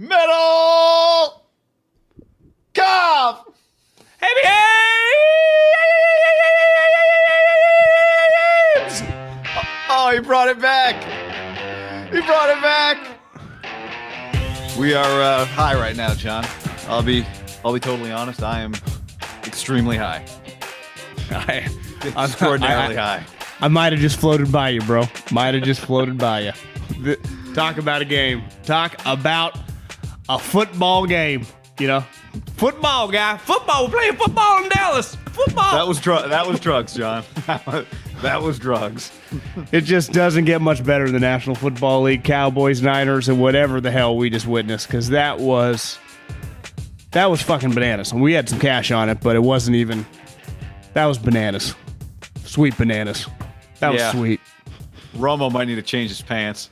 Metal 0.00 1.42
Cough. 2.72 3.46
Heavy 4.18 4.46
hands! 4.46 4.62
Oh, 9.90 10.12
he 10.14 10.20
brought 10.20 10.48
it 10.48 10.60
back. 10.60 10.94
He 12.12 12.20
brought 12.20 12.50
it 12.56 12.62
back. 12.62 13.18
We 14.78 14.94
are 14.94 15.20
uh, 15.20 15.44
high 15.46 15.74
right 15.74 15.96
now, 15.96 16.14
John. 16.14 16.46
I'll 16.86 17.02
be, 17.02 17.26
I'll 17.64 17.72
be 17.72 17.80
totally 17.80 18.12
honest. 18.12 18.40
I 18.40 18.60
am 18.60 18.74
extremely 19.44 19.96
high, 19.96 20.24
i'm 21.30 21.68
extraordinarily 22.24 22.96
I- 22.96 23.18
high. 23.18 23.26
I 23.60 23.66
might 23.66 23.92
have 23.92 24.00
just 24.00 24.20
floated 24.20 24.52
by 24.52 24.68
you, 24.68 24.80
bro. 24.82 25.08
Might 25.32 25.54
have 25.54 25.64
just 25.64 25.80
floated 25.80 26.16
by 26.18 26.52
you. 27.02 27.16
Talk 27.54 27.78
about 27.78 28.00
a 28.00 28.04
game. 28.04 28.44
Talk 28.62 28.94
about 29.04 29.58
a 30.28 30.38
football 30.38 31.06
game. 31.06 31.46
You 31.78 31.86
know, 31.86 32.00
football 32.56 33.08
guy. 33.08 33.36
Football. 33.38 33.84
We're 33.86 33.92
playing 33.92 34.16
football 34.16 34.62
in 34.64 34.68
Dallas. 34.70 35.14
Football. 35.26 35.72
That 35.76 35.86
was 35.86 36.00
dr- 36.00 36.28
That 36.30 36.46
was 36.48 36.58
drugs, 36.58 36.94
John. 36.94 37.22
that 37.46 38.42
was 38.42 38.58
drugs. 38.58 39.12
It 39.70 39.82
just 39.82 40.10
doesn't 40.12 40.44
get 40.46 40.60
much 40.60 40.84
better 40.84 41.04
than 41.04 41.14
the 41.14 41.20
National 41.20 41.54
Football 41.54 42.02
League, 42.02 42.24
Cowboys, 42.24 42.82
Niners, 42.82 43.28
and 43.28 43.40
whatever 43.40 43.80
the 43.80 43.92
hell 43.92 44.16
we 44.16 44.28
just 44.28 44.46
witnessed. 44.48 44.88
Because 44.88 45.10
that 45.10 45.38
was 45.38 45.98
that 47.12 47.30
was 47.30 47.40
fucking 47.42 47.70
bananas. 47.74 48.10
And 48.10 48.20
we 48.20 48.32
had 48.32 48.48
some 48.48 48.58
cash 48.58 48.90
on 48.90 49.08
it, 49.08 49.20
but 49.20 49.36
it 49.36 49.42
wasn't 49.42 49.76
even. 49.76 50.04
That 50.94 51.06
was 51.06 51.16
bananas. 51.16 51.76
Sweet 52.44 52.76
bananas. 52.76 53.28
That 53.78 53.92
was 53.92 54.00
Yeah. 54.00 54.10
sweet. 54.10 54.40
Romo 55.16 55.52
might 55.52 55.68
need 55.68 55.76
to 55.76 55.82
change 55.82 56.10
his 56.10 56.22
pants. 56.22 56.70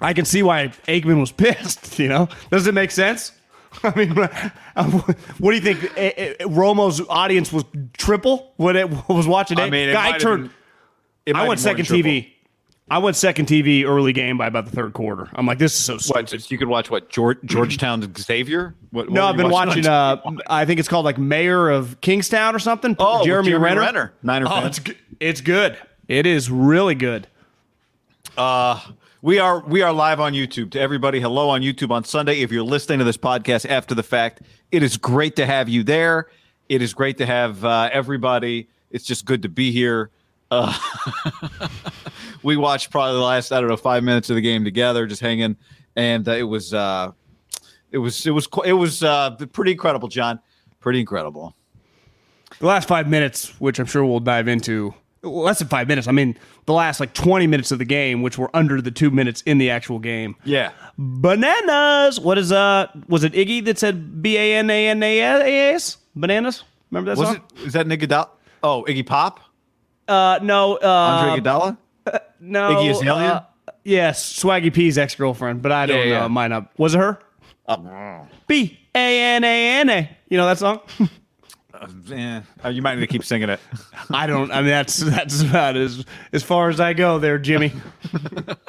I 0.00 0.12
can 0.12 0.24
see 0.24 0.42
why 0.42 0.68
Aikman 0.88 1.20
was 1.20 1.32
pissed. 1.32 1.98
You 1.98 2.08
know, 2.08 2.28
does 2.50 2.66
it 2.66 2.74
make 2.74 2.90
sense? 2.90 3.32
I 3.82 3.94
mean, 3.94 4.10
what 4.14 5.50
do 5.50 5.54
you 5.54 5.60
think? 5.60 5.84
Eh, 5.96 6.12
eh, 6.16 6.34
Romo's 6.46 7.00
audience 7.08 7.52
was 7.52 7.64
triple 7.98 8.52
when 8.56 8.76
it 8.76 8.88
was 9.08 9.26
watching 9.26 9.58
it. 9.58 9.62
I 9.62 9.70
mean, 9.70 9.88
it 9.88 9.92
Guy 9.92 10.18
turned. 10.18 10.44
been- 10.44 10.52
it 11.26 11.34
I 11.34 11.46
went 11.48 11.60
been 11.60 11.68
more 11.70 11.76
than 11.76 11.84
second. 11.84 12.04
TV. 12.04 12.32
I 12.88 12.98
went 12.98 13.16
second 13.16 13.46
TV 13.46 13.84
early 13.84 14.12
game 14.12 14.38
by 14.38 14.46
about 14.46 14.64
the 14.66 14.70
third 14.70 14.92
quarter. 14.92 15.28
I'm 15.34 15.44
like, 15.44 15.58
this 15.58 15.74
is 15.74 15.84
so 15.84 15.98
stupid. 15.98 16.40
so 16.40 16.46
You 16.50 16.56
could 16.56 16.68
watch 16.68 16.88
what? 16.88 17.08
George, 17.10 17.38
Georgetown 17.44 18.00
Xavier? 18.18 18.76
What, 18.92 19.06
what 19.06 19.12
No, 19.12 19.26
I've 19.26 19.36
been 19.36 19.50
watching. 19.50 19.84
on 19.88 20.38
Uh, 20.38 20.42
I 20.48 20.64
think 20.66 20.78
it's 20.78 20.88
called 20.88 21.04
like 21.04 21.18
Mayor 21.18 21.68
of 21.68 22.00
Kingstown 22.00 22.54
or 22.54 22.60
something. 22.60 22.94
Oh, 23.00 23.24
Jeremy, 23.24 23.48
Jeremy 23.48 23.64
Renner. 23.64 23.80
Renner. 23.80 24.12
Niner 24.22 24.46
Oh, 24.46 24.50
fan. 24.50 24.66
it's 24.66 24.78
good. 24.78 24.96
It's 25.18 25.40
good. 25.40 25.76
It 26.06 26.26
is 26.26 26.48
really 26.48 26.94
good. 26.94 27.26
We 29.26 29.40
are 29.40 29.58
we 29.58 29.82
are 29.82 29.92
live 29.92 30.20
on 30.20 30.34
YouTube. 30.34 30.70
To 30.70 30.80
everybody, 30.80 31.18
hello 31.18 31.48
on 31.48 31.60
YouTube 31.60 31.90
on 31.90 32.04
Sunday. 32.04 32.42
If 32.42 32.52
you're 32.52 32.62
listening 32.62 33.00
to 33.00 33.04
this 33.04 33.16
podcast 33.16 33.68
after 33.68 33.92
the 33.92 34.04
fact, 34.04 34.42
it 34.70 34.84
is 34.84 34.96
great 34.96 35.34
to 35.34 35.46
have 35.46 35.68
you 35.68 35.82
there. 35.82 36.28
It 36.68 36.80
is 36.80 36.94
great 36.94 37.18
to 37.18 37.26
have 37.26 37.64
uh, 37.64 37.90
everybody. 37.92 38.68
It's 38.92 39.04
just 39.04 39.24
good 39.24 39.42
to 39.42 39.48
be 39.48 39.72
here. 39.72 40.10
Uh, 40.52 40.72
we 42.44 42.56
watched 42.56 42.92
probably 42.92 43.14
the 43.14 43.24
last 43.24 43.50
I 43.50 43.58
don't 43.58 43.68
know 43.68 43.76
five 43.76 44.04
minutes 44.04 44.30
of 44.30 44.36
the 44.36 44.42
game 44.42 44.62
together, 44.62 45.08
just 45.08 45.22
hanging, 45.22 45.56
and 45.96 46.28
uh, 46.28 46.30
it 46.30 46.44
was 46.44 46.72
uh, 46.72 47.10
it 47.90 47.98
was 47.98 48.24
it 48.28 48.30
was 48.30 48.46
it 48.64 48.74
was 48.74 49.02
uh, 49.02 49.30
pretty 49.52 49.72
incredible, 49.72 50.06
John. 50.06 50.38
Pretty 50.78 51.00
incredible. 51.00 51.56
The 52.60 52.66
last 52.66 52.86
five 52.86 53.08
minutes, 53.08 53.60
which 53.60 53.80
I'm 53.80 53.86
sure 53.86 54.04
we'll 54.04 54.20
dive 54.20 54.46
into, 54.46 54.94
less 55.22 55.58
than 55.58 55.68
five 55.68 55.88
minutes. 55.88 56.06
I 56.08 56.12
mean, 56.12 56.36
the 56.66 56.72
last 56.72 57.00
like 57.00 57.12
20 57.14 57.46
minutes 57.46 57.70
of 57.72 57.78
the 57.78 57.84
game, 57.84 58.22
which 58.22 58.38
were 58.38 58.50
under 58.54 58.80
the 58.80 58.90
two 58.90 59.10
minutes 59.10 59.42
in 59.42 59.58
the 59.58 59.70
actual 59.70 59.98
game. 59.98 60.36
Yeah. 60.44 60.70
Bananas. 60.98 62.20
What 62.20 62.38
is 62.38 62.52
uh? 62.52 62.86
Was 63.08 63.24
it 63.24 63.32
Iggy 63.32 63.64
that 63.66 63.78
said 63.78 64.22
B 64.22 64.36
A 64.36 64.56
N 64.56 64.70
A 64.70 64.88
N 64.88 65.02
A 65.02 65.20
S? 65.74 65.96
Bananas. 66.14 66.64
Remember 66.90 67.10
that 67.14 67.18
Was 67.18 67.28
song? 67.28 67.42
it? 67.56 67.66
Is 67.66 67.72
that 67.74 67.86
Nick 67.86 68.00
Iguodala? 68.00 68.28
Oh, 68.62 68.84
Iggy 68.88 69.04
Pop, 69.04 69.40
Uh, 70.08 70.38
no. 70.42 70.76
Uh, 70.76 70.86
Andre 70.88 71.40
Iguodala. 71.40 71.76
no. 72.40 72.70
Iggy 72.76 72.90
Azalea? 72.90 73.48
uh, 73.68 73.72
yes, 73.84 74.40
Swaggy 74.42 74.72
P's 74.72 74.96
ex 74.96 75.14
girlfriend, 75.14 75.62
but 75.62 75.72
I 75.72 75.86
don't 75.86 75.98
Yeah, 75.98 76.04
know. 76.04 76.10
yeah. 76.10 76.24
It 76.26 76.28
might 76.30 76.48
not. 76.48 76.70
Was 76.78 76.94
it 76.94 76.98
her? 76.98 77.18
B 78.46 78.78
A 78.94 79.20
N 79.36 79.44
A 79.44 79.80
N 79.80 79.90
A. 79.90 80.16
You 80.28 80.36
know 80.38 80.46
that 80.46 80.58
song? 80.58 80.80
Uh, 82.64 82.68
you 82.68 82.82
might 82.82 82.94
need 82.94 83.02
to 83.02 83.06
keep 83.06 83.24
singing 83.24 83.48
it. 83.48 83.60
I 84.10 84.26
don't. 84.26 84.50
I 84.50 84.56
mean, 84.56 84.70
that's 84.70 84.96
that's 84.98 85.42
about 85.42 85.76
as 85.76 86.04
as 86.32 86.42
far 86.42 86.68
as 86.68 86.80
I 86.80 86.92
go 86.92 87.18
there, 87.18 87.38
Jimmy. 87.38 87.72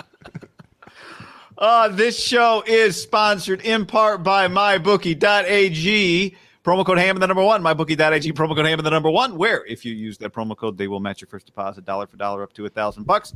Uh, 1.58 1.88
this 1.88 2.24
show 2.24 2.64
is 2.68 3.02
sponsored 3.02 3.62
in 3.62 3.84
part 3.84 4.22
by 4.22 4.48
MyBookie.ag. 4.48 6.36
Promo 6.64 6.86
code 6.86 7.00
HAM 7.00 7.16
in 7.16 7.20
the 7.22 7.26
number 7.26 7.44
one, 7.44 7.64
MyBookie.ag, 7.64 8.32
promo 8.34 8.56
code 8.56 8.68
HAM 8.68 8.78
in 8.78 8.86
the 8.86 8.92
number 8.92 9.10
one, 9.10 9.38
where 9.38 9.66
if 9.66 9.84
you 9.84 9.96
use 9.96 10.20
that 10.20 10.34
promo 10.34 10.56
code, 10.56 10.78
they 10.78 10.88
will 10.88 11.00
match 11.00 11.20
your 11.20 11.28
first 11.30 11.48
deposit 11.48 11.84
dollar 11.84 12.06
for 12.06 12.16
dollar 12.18 12.44
up 12.44 12.54
to 12.54 12.66
a 12.68 12.70
thousand 12.70 13.08
bucks. 13.08 13.34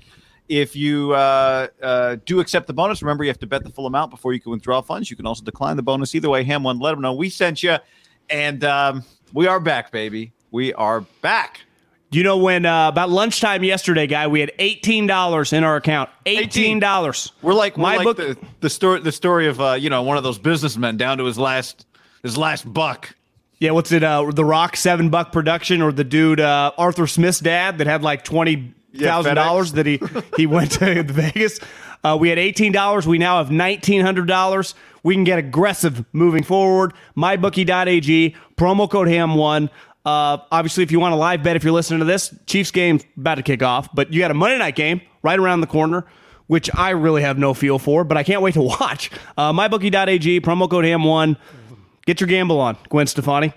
If 0.50 0.76
you 0.76 1.14
uh, 1.14 1.68
uh, 1.82 2.18
do 2.26 2.42
accept 2.42 2.68
the 2.68 2.74
bonus, 2.74 3.02
remember 3.02 3.24
you 3.24 3.30
have 3.30 3.40
to 3.40 3.48
bet 3.48 3.64
the 3.64 3.72
full 3.72 3.88
amount 3.88 4.12
before 4.12 4.34
you 4.34 4.40
can 4.40 4.52
withdraw 4.52 4.82
funds. 4.82 5.10
You 5.10 5.16
can 5.16 5.26
also 5.26 5.44
decline 5.44 5.78
the 5.78 5.82
bonus. 5.82 6.14
Either 6.14 6.30
way, 6.30 6.44
Ham 6.44 6.62
one, 6.62 6.78
let 6.78 6.92
them 6.92 7.02
know 7.02 7.14
we 7.14 7.30
sent 7.30 7.64
you. 7.64 7.78
And 8.30 8.64
um, 8.66 9.04
we 9.34 9.48
are 9.48 9.60
back, 9.60 9.92
baby. 9.92 10.32
We 10.52 10.74
are 10.74 11.02
back. 11.22 11.62
You 12.12 12.24
know 12.24 12.38
when 12.38 12.66
uh, 12.66 12.90
about 12.90 13.10
lunchtime 13.10 13.64
yesterday, 13.64 14.06
guy? 14.06 14.28
We 14.28 14.42
had 14.42 14.52
eighteen 14.60 15.08
dollars 15.08 15.54
in 15.54 15.64
our 15.64 15.78
account. 15.78 16.10
Eighteen 16.26 16.80
dollars. 16.80 17.32
We're 17.42 17.54
like 17.54 17.78
we're 17.78 17.84
My 17.84 17.96
like 17.98 18.04
book- 18.06 18.18
the, 18.18 18.38
the 18.60 18.70
story 18.70 19.00
the 19.00 19.14
story 19.14 19.48
of 19.48 19.62
uh, 19.62 19.74
you 19.74 19.90
know 19.90 20.04
one 20.04 20.18
of 20.18 20.24
those 20.24 20.38
businessmen 20.38 20.98
down 20.98 21.20
to 21.20 21.24
his 21.26 21.38
last 21.40 21.86
his 22.22 22.38
last 22.38 22.72
buck. 22.72 23.16
Yeah, 23.60 23.72
what's 23.72 23.92
it? 23.94 24.04
Uh, 24.04 24.30
the 24.32 24.44
Rock 24.44 24.76
seven 24.76 25.10
buck 25.10 25.32
production, 25.32 25.82
or 25.82 25.94
the 25.94 26.04
dude 26.04 26.42
uh, 26.42 26.72
Arthur 26.78 27.08
Smith's 27.08 27.40
dad 27.40 27.78
that 27.78 27.88
had 27.88 28.02
like 28.04 28.26
twenty 28.26 28.74
thousand 28.98 29.36
dollars 29.36 29.72
that 29.74 29.86
he 29.86 30.02
he 30.36 30.46
went 30.48 30.72
to 30.74 31.04
Vegas. 31.08 31.60
Uh, 32.04 32.18
we 32.20 32.28
had 32.28 32.40
eighteen 32.40 32.74
dollars. 32.74 33.08
We 33.08 33.20
now 33.20 33.38
have 33.38 33.52
nineteen 33.52 34.02
hundred 34.02 34.28
dollars. 34.28 34.76
We 35.04 35.16
can 35.16 35.24
get 35.24 35.40
aggressive 35.40 36.06
moving 36.14 36.44
forward. 36.44 36.94
MyBookie.ag 37.18 38.36
promo 38.56 38.90
code 38.90 39.08
Ham 39.08 39.36
one. 39.36 39.70
Uh, 40.06 40.38
obviously, 40.52 40.84
if 40.84 40.92
you 40.92 41.00
want 41.00 41.14
a 41.14 41.18
live 41.18 41.44
bet, 41.44 41.56
if 41.56 41.64
you're 41.64 41.74
listening 41.74 42.00
to 42.00 42.06
this, 42.06 42.34
Chiefs 42.48 42.72
game 42.72 43.00
about 43.18 43.36
to 43.36 43.44
kick 43.44 43.62
off, 43.64 43.90
but 43.94 44.12
you 44.14 44.20
got 44.20 44.32
a 44.32 44.34
Monday 44.34 44.58
night 44.58 44.76
game 44.76 45.02
right 45.24 45.38
around 45.40 45.62
the 45.62 45.68
corner. 45.68 46.06
Which 46.48 46.70
I 46.76 46.90
really 46.90 47.22
have 47.22 47.38
no 47.38 47.54
feel 47.54 47.80
for, 47.80 48.04
but 48.04 48.18
I 48.18 48.24
can't 48.24 48.42
wait 48.42 48.56
to 48.56 48.62
watch. 48.82 49.10
Uh, 49.38 49.54
MyBookie.ag, 49.54 50.42
promo 50.42 50.70
code 50.70 50.84
HAM1. 50.84 51.38
Get 52.06 52.20
your 52.20 52.28
gamble 52.28 52.60
on, 52.60 52.76
Gwen 52.90 53.08
Stefani. 53.08 53.54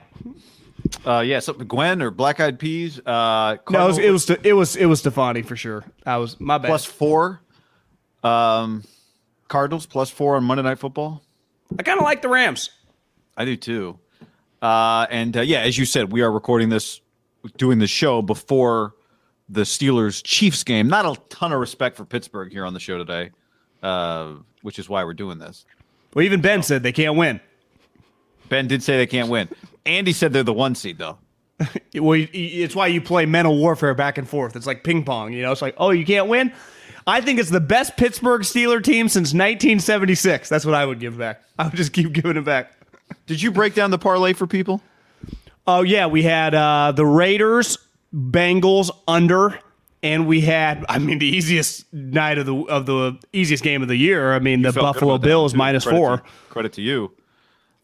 Uh, 1.04 1.18
yeah, 1.26 1.40
something 1.40 1.66
Gwen 1.66 2.00
or 2.02 2.12
Black 2.12 2.38
Eyed 2.38 2.56
Peas. 2.60 3.00
Uh, 3.04 3.56
No, 3.68 3.84
it 3.84 3.86
was, 3.88 3.98
it 3.98 4.10
was 4.10 4.30
it 4.44 4.52
was 4.52 4.76
it 4.76 4.86
was 4.86 5.00
Stefani 5.00 5.42
for 5.42 5.56
sure. 5.56 5.82
I 6.06 6.18
was 6.18 6.38
my 6.38 6.58
bad. 6.58 6.68
plus 6.68 6.84
four. 6.84 7.40
Um, 8.22 8.84
Cardinals 9.48 9.86
plus 9.86 10.10
four 10.10 10.36
on 10.36 10.44
Monday 10.44 10.62
Night 10.62 10.78
Football. 10.78 11.22
I 11.78 11.82
kind 11.82 11.98
of 11.98 12.04
like 12.04 12.22
the 12.22 12.28
Rams. 12.28 12.70
I 13.36 13.44
do 13.44 13.56
too. 13.56 13.98
Uh, 14.62 15.06
and 15.10 15.36
uh, 15.36 15.40
yeah, 15.40 15.60
as 15.60 15.76
you 15.76 15.84
said, 15.84 16.12
we 16.12 16.22
are 16.22 16.30
recording 16.30 16.68
this, 16.68 17.00
doing 17.58 17.78
the 17.78 17.86
show 17.86 18.22
before 18.22 18.94
the 19.48 19.62
Steelers 19.62 20.22
Chiefs 20.24 20.62
game. 20.64 20.88
Not 20.88 21.04
a 21.04 21.20
ton 21.28 21.52
of 21.52 21.60
respect 21.60 21.96
for 21.96 22.04
Pittsburgh 22.04 22.50
here 22.52 22.64
on 22.64 22.72
the 22.74 22.80
show 22.80 22.96
today, 22.96 23.30
uh, 23.82 24.34
which 24.62 24.78
is 24.78 24.88
why 24.88 25.04
we're 25.04 25.12
doing 25.14 25.38
this. 25.38 25.66
Well, 26.14 26.24
even 26.24 26.40
Ben 26.40 26.62
said 26.62 26.82
they 26.82 26.92
can't 26.92 27.16
win. 27.16 27.40
Ben 28.48 28.68
did 28.68 28.82
say 28.82 28.96
they 28.96 29.06
can't 29.06 29.28
win. 29.28 29.48
Andy 29.84 30.12
said 30.12 30.32
they're 30.32 30.42
the 30.42 30.52
one 30.52 30.74
seed 30.74 30.98
though. 30.98 31.18
Well, 31.94 32.16
you- 32.16 32.28
you- 32.32 32.64
it's 32.64 32.74
why 32.74 32.88
you 32.88 33.00
play 33.00 33.24
mental 33.26 33.56
warfare 33.56 33.94
back 33.94 34.18
and 34.18 34.28
forth. 34.28 34.56
It's 34.56 34.66
like 34.66 34.82
ping 34.82 35.04
pong. 35.04 35.32
You 35.32 35.42
know, 35.42 35.52
it's 35.52 35.62
like, 35.62 35.74
oh, 35.78 35.90
you 35.90 36.04
can't 36.04 36.26
win. 36.28 36.52
I 37.06 37.20
think 37.20 37.38
it's 37.38 37.50
the 37.50 37.60
best 37.60 37.96
Pittsburgh 37.96 38.42
Steeler 38.42 38.82
team 38.82 39.08
since 39.08 39.28
1976. 39.28 40.48
That's 40.48 40.64
what 40.64 40.74
I 40.74 40.86
would 40.86 41.00
give 41.00 41.18
back. 41.18 41.42
I 41.58 41.64
would 41.64 41.74
just 41.74 41.92
keep 41.92 42.12
giving 42.12 42.36
it 42.36 42.44
back. 42.44 42.72
Did 43.26 43.42
you 43.42 43.50
break 43.50 43.74
down 43.74 43.90
the 43.90 43.98
parlay 43.98 44.32
for 44.32 44.46
people? 44.46 44.82
Oh 45.66 45.82
yeah, 45.82 46.06
we 46.06 46.22
had 46.22 46.54
uh, 46.54 46.92
the 46.92 47.06
Raiders, 47.06 47.78
Bengals 48.14 48.90
under, 49.08 49.58
and 50.02 50.26
we 50.26 50.42
had 50.42 50.84
I 50.88 50.98
mean 50.98 51.18
the 51.18 51.26
easiest 51.26 51.90
night 51.92 52.38
of 52.38 52.46
the 52.46 52.54
of 52.54 52.86
the 52.86 53.18
easiest 53.32 53.62
game 53.62 53.82
of 53.82 53.88
the 53.88 53.96
year. 53.96 54.34
I 54.34 54.38
mean 54.38 54.62
the 54.62 54.72
Buffalo 54.72 55.18
Bills 55.18 55.54
minus 55.54 55.84
Credit 55.84 55.98
four. 55.98 56.16
To, 56.18 56.22
credit 56.50 56.72
to 56.74 56.82
you. 56.82 57.12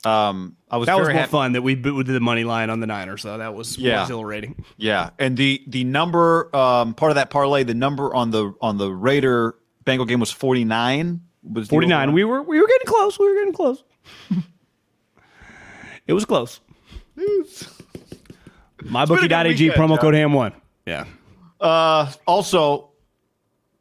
Um, 0.04 0.56
I 0.70 0.78
was 0.78 0.86
That 0.86 0.98
was 0.98 1.08
more 1.08 1.12
happy- 1.14 1.30
fun 1.30 1.52
that 1.52 1.62
we 1.62 1.74
did 1.74 2.06
the 2.06 2.20
money 2.20 2.44
line 2.44 2.70
on 2.70 2.80
the 2.80 2.86
Niners. 2.86 3.20
So 3.22 3.36
that 3.36 3.54
was 3.54 3.76
Yeah. 3.76 4.00
exhilarating. 4.02 4.64
Yeah, 4.78 5.10
and 5.18 5.36
the 5.36 5.62
the 5.66 5.84
number 5.84 6.54
um, 6.56 6.94
part 6.94 7.10
of 7.10 7.16
that 7.16 7.28
parlay, 7.30 7.64
the 7.64 7.74
number 7.74 8.14
on 8.14 8.30
the 8.30 8.54
on 8.62 8.78
the 8.78 8.90
Raider 8.90 9.56
Bengal 9.84 10.06
game 10.06 10.20
was 10.20 10.30
forty 10.30 10.64
nine. 10.64 11.20
Was 11.42 11.68
forty 11.68 11.86
nine? 11.86 12.12
We 12.12 12.24
were 12.24 12.42
we 12.42 12.60
were 12.60 12.66
getting 12.66 12.86
close. 12.86 13.18
We 13.18 13.28
were 13.28 13.34
getting 13.34 13.52
close. 13.52 13.82
it 16.06 16.12
was 16.14 16.24
close. 16.24 16.60
MyBookie.ag 18.82 19.70
promo 19.70 19.98
code 19.98 20.14
ham 20.14 20.32
one. 20.32 20.52
Yeah. 20.86 21.04
Uh, 21.60 22.10
also, 22.26 22.90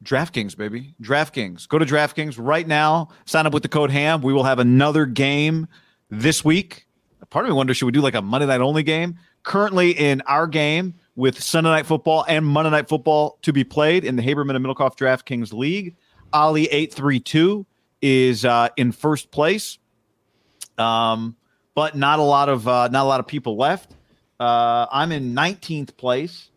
DraftKings, 0.04 0.58
baby. 0.58 0.96
DraftKings. 1.02 1.68
Go 1.68 1.78
to 1.80 1.86
DraftKings 1.86 2.36
right 2.38 2.68
now. 2.68 3.10
Sign 3.26 3.46
up 3.46 3.54
with 3.54 3.64
the 3.64 3.70
code 3.70 3.92
HAM. 3.92 4.22
We 4.22 4.34
will 4.34 4.44
have 4.44 4.60
another 4.60 5.06
game 5.06 5.68
this 6.10 6.44
week. 6.44 6.86
Part 7.30 7.46
of 7.46 7.50
me 7.50 7.56
wonders 7.56 7.78
should 7.78 7.86
we 7.86 7.92
do 7.92 8.02
like 8.02 8.16
a 8.16 8.22
Monday 8.22 8.48
night 8.48 8.62
only 8.62 8.84
game? 8.84 9.18
Currently 9.44 9.92
in 9.92 10.22
our 10.22 10.48
game 10.48 10.96
with 11.16 11.42
Sunday 11.42 11.70
night 11.70 11.86
football 11.86 12.26
and 12.28 12.46
Monday 12.46 12.72
night 12.72 12.90
football 12.90 13.38
to 13.44 13.54
be 13.54 13.64
played 13.64 14.04
in 14.04 14.16
the 14.16 14.24
Haberman 14.24 14.56
and 14.56 14.66
Middlekauff 14.66 14.98
DraftKings 14.98 15.54
League. 15.54 15.96
Ali 16.34 16.66
eight 16.68 16.94
three 16.94 17.20
two 17.20 17.66
is 18.02 18.46
uh, 18.46 18.70
in 18.78 18.92
first 18.92 19.32
place, 19.32 19.78
um, 20.78 21.36
but 21.76 21.96
not 21.96 22.20
a 22.20 22.24
lot 22.24 22.50
of 22.50 22.68
uh, 22.68 22.88
not 22.88 23.04
a 23.04 23.08
lot 23.08 23.20
of 23.20 23.28
people 23.28 23.58
left. 23.58 23.96
Uh, 24.40 24.86
I'm 24.92 25.12
in 25.12 25.34
19th 25.36 25.98
place. 25.98 26.50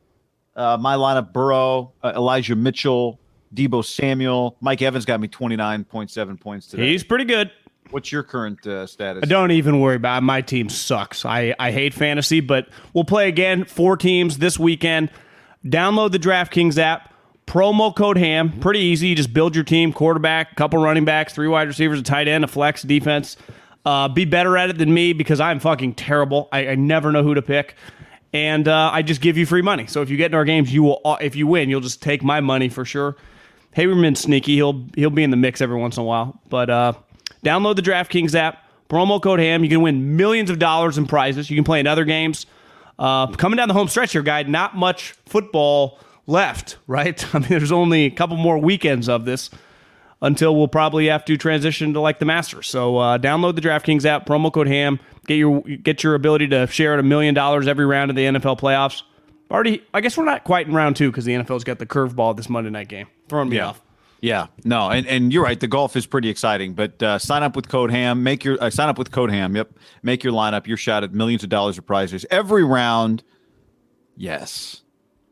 Uh, 0.54 0.76
my 0.80 0.94
lineup: 0.94 1.32
Burrow, 1.32 1.92
uh, 2.02 2.12
Elijah 2.14 2.54
Mitchell, 2.54 3.18
Deebo 3.54 3.84
Samuel, 3.84 4.56
Mike 4.60 4.82
Evans 4.82 5.04
got 5.04 5.20
me 5.20 5.28
29.7 5.28 6.40
points 6.40 6.66
today. 6.66 6.88
He's 6.88 7.04
pretty 7.04 7.24
good. 7.24 7.50
What's 7.92 8.10
your 8.10 8.22
current 8.22 8.66
uh, 8.66 8.86
status? 8.86 9.28
Don't 9.28 9.50
even 9.50 9.80
worry 9.80 9.96
about 9.96 10.18
it. 10.18 10.20
My 10.22 10.40
team 10.40 10.68
sucks. 10.68 11.24
I, 11.24 11.54
I 11.58 11.70
hate 11.70 11.92
fantasy, 11.92 12.40
but 12.40 12.68
we'll 12.94 13.04
play 13.04 13.28
again. 13.28 13.64
Four 13.64 13.96
teams 13.96 14.38
this 14.38 14.58
weekend. 14.58 15.10
Download 15.64 16.10
the 16.10 16.18
DraftKings 16.18 16.78
app. 16.78 17.12
Promo 17.46 17.94
code 17.94 18.16
HAM. 18.16 18.60
Pretty 18.60 18.80
easy. 18.80 19.08
You 19.08 19.14
just 19.14 19.34
build 19.34 19.54
your 19.54 19.64
team 19.64 19.92
quarterback, 19.92 20.56
couple 20.56 20.82
running 20.82 21.04
backs, 21.04 21.34
three 21.34 21.48
wide 21.48 21.68
receivers, 21.68 22.00
a 22.00 22.02
tight 22.02 22.28
end, 22.28 22.44
a 22.44 22.48
flex 22.48 22.82
defense. 22.82 23.36
Uh, 23.84 24.08
be 24.08 24.24
better 24.24 24.56
at 24.56 24.70
it 24.70 24.78
than 24.78 24.94
me 24.94 25.12
because 25.12 25.40
I'm 25.40 25.60
fucking 25.60 25.94
terrible. 25.94 26.48
I, 26.50 26.68
I 26.68 26.74
never 26.76 27.12
know 27.12 27.22
who 27.22 27.34
to 27.34 27.42
pick. 27.42 27.76
And 28.32 28.66
uh, 28.66 28.90
I 28.92 29.02
just 29.02 29.20
give 29.20 29.36
you 29.36 29.44
free 29.44 29.60
money. 29.60 29.86
So 29.86 30.00
if 30.00 30.08
you 30.08 30.16
get 30.16 30.30
in 30.30 30.34
our 30.34 30.46
games, 30.46 30.72
you 30.72 30.82
will. 30.82 31.00
Uh, 31.04 31.18
if 31.20 31.36
you 31.36 31.46
win, 31.46 31.68
you'll 31.68 31.82
just 31.82 32.00
take 32.00 32.22
my 32.22 32.40
money 32.40 32.70
for 32.70 32.86
sure. 32.86 33.16
Haberman's 33.76 34.20
sneaky. 34.20 34.54
He'll 34.54 34.86
he'll 34.94 35.10
be 35.10 35.22
in 35.22 35.30
the 35.30 35.36
mix 35.36 35.60
every 35.60 35.76
once 35.76 35.96
in 35.98 36.02
a 36.02 36.06
while. 36.06 36.40
But 36.48 36.70
uh, 36.70 36.92
Download 37.44 37.76
the 37.76 37.82
DraftKings 37.82 38.34
app. 38.34 38.58
Promo 38.88 39.20
code 39.22 39.38
HAM. 39.40 39.64
You 39.64 39.70
can 39.70 39.80
win 39.82 40.16
millions 40.16 40.50
of 40.50 40.58
dollars 40.58 40.98
in 40.98 41.06
prizes. 41.06 41.48
You 41.50 41.56
can 41.56 41.64
play 41.64 41.80
in 41.80 41.86
other 41.86 42.04
games. 42.04 42.46
Uh, 42.98 43.26
coming 43.28 43.56
down 43.56 43.68
the 43.68 43.74
home 43.74 43.88
stretch 43.88 44.12
here, 44.12 44.22
guy, 44.22 44.42
not 44.42 44.76
much 44.76 45.12
football 45.26 45.98
left, 46.26 46.76
right? 46.86 47.24
I 47.34 47.38
mean, 47.38 47.48
there's 47.48 47.72
only 47.72 48.04
a 48.04 48.10
couple 48.10 48.36
more 48.36 48.58
weekends 48.58 49.08
of 49.08 49.24
this 49.24 49.48
until 50.20 50.54
we'll 50.54 50.68
probably 50.68 51.06
have 51.06 51.24
to 51.24 51.36
transition 51.36 51.94
to 51.94 52.00
like 52.00 52.18
the 52.18 52.24
Masters. 52.26 52.68
So 52.68 52.98
uh, 52.98 53.18
download 53.18 53.56
the 53.56 53.62
DraftKings 53.62 54.04
app, 54.04 54.26
promo 54.26 54.52
code 54.52 54.68
HAM, 54.68 55.00
get 55.26 55.34
your 55.36 55.62
get 55.62 56.04
your 56.04 56.14
ability 56.14 56.48
to 56.48 56.66
share 56.68 56.92
at 56.92 57.00
a 57.00 57.02
million 57.02 57.34
dollars 57.34 57.66
every 57.66 57.86
round 57.86 58.10
of 58.10 58.16
the 58.16 58.24
NFL 58.24 58.60
playoffs. 58.60 59.02
Already, 59.50 59.82
I 59.92 60.00
guess 60.00 60.16
we're 60.16 60.24
not 60.24 60.44
quite 60.44 60.66
in 60.68 60.74
round 60.74 60.96
two 60.96 61.10
because 61.10 61.24
the 61.24 61.32
NFL's 61.32 61.64
got 61.64 61.78
the 61.78 61.86
curveball 61.86 62.36
this 62.36 62.48
Monday 62.48 62.70
night 62.70 62.88
game, 62.88 63.06
throwing 63.28 63.48
me 63.48 63.56
Yeah. 63.56 63.68
off. 63.68 63.82
Yeah, 64.22 64.46
no, 64.64 64.88
and, 64.88 65.04
and 65.08 65.32
you're 65.32 65.42
right. 65.42 65.58
The 65.58 65.66
golf 65.66 65.96
is 65.96 66.06
pretty 66.06 66.28
exciting, 66.28 66.74
but 66.74 67.02
uh, 67.02 67.18
sign 67.18 67.42
up 67.42 67.56
with 67.56 67.68
code 67.68 67.90
Ham. 67.90 68.22
Make 68.22 68.44
your 68.44 68.56
uh, 68.62 68.70
sign 68.70 68.88
up 68.88 68.96
with 68.96 69.10
code 69.10 69.32
Ham. 69.32 69.56
Yep, 69.56 69.72
make 70.04 70.22
your 70.22 70.32
lineup. 70.32 70.68
Your 70.68 70.76
shot 70.76 71.02
at 71.02 71.12
millions 71.12 71.42
of 71.42 71.48
dollars 71.48 71.76
of 71.76 71.84
prizes 71.84 72.24
every 72.30 72.62
round. 72.62 73.24
Yes, 74.16 74.82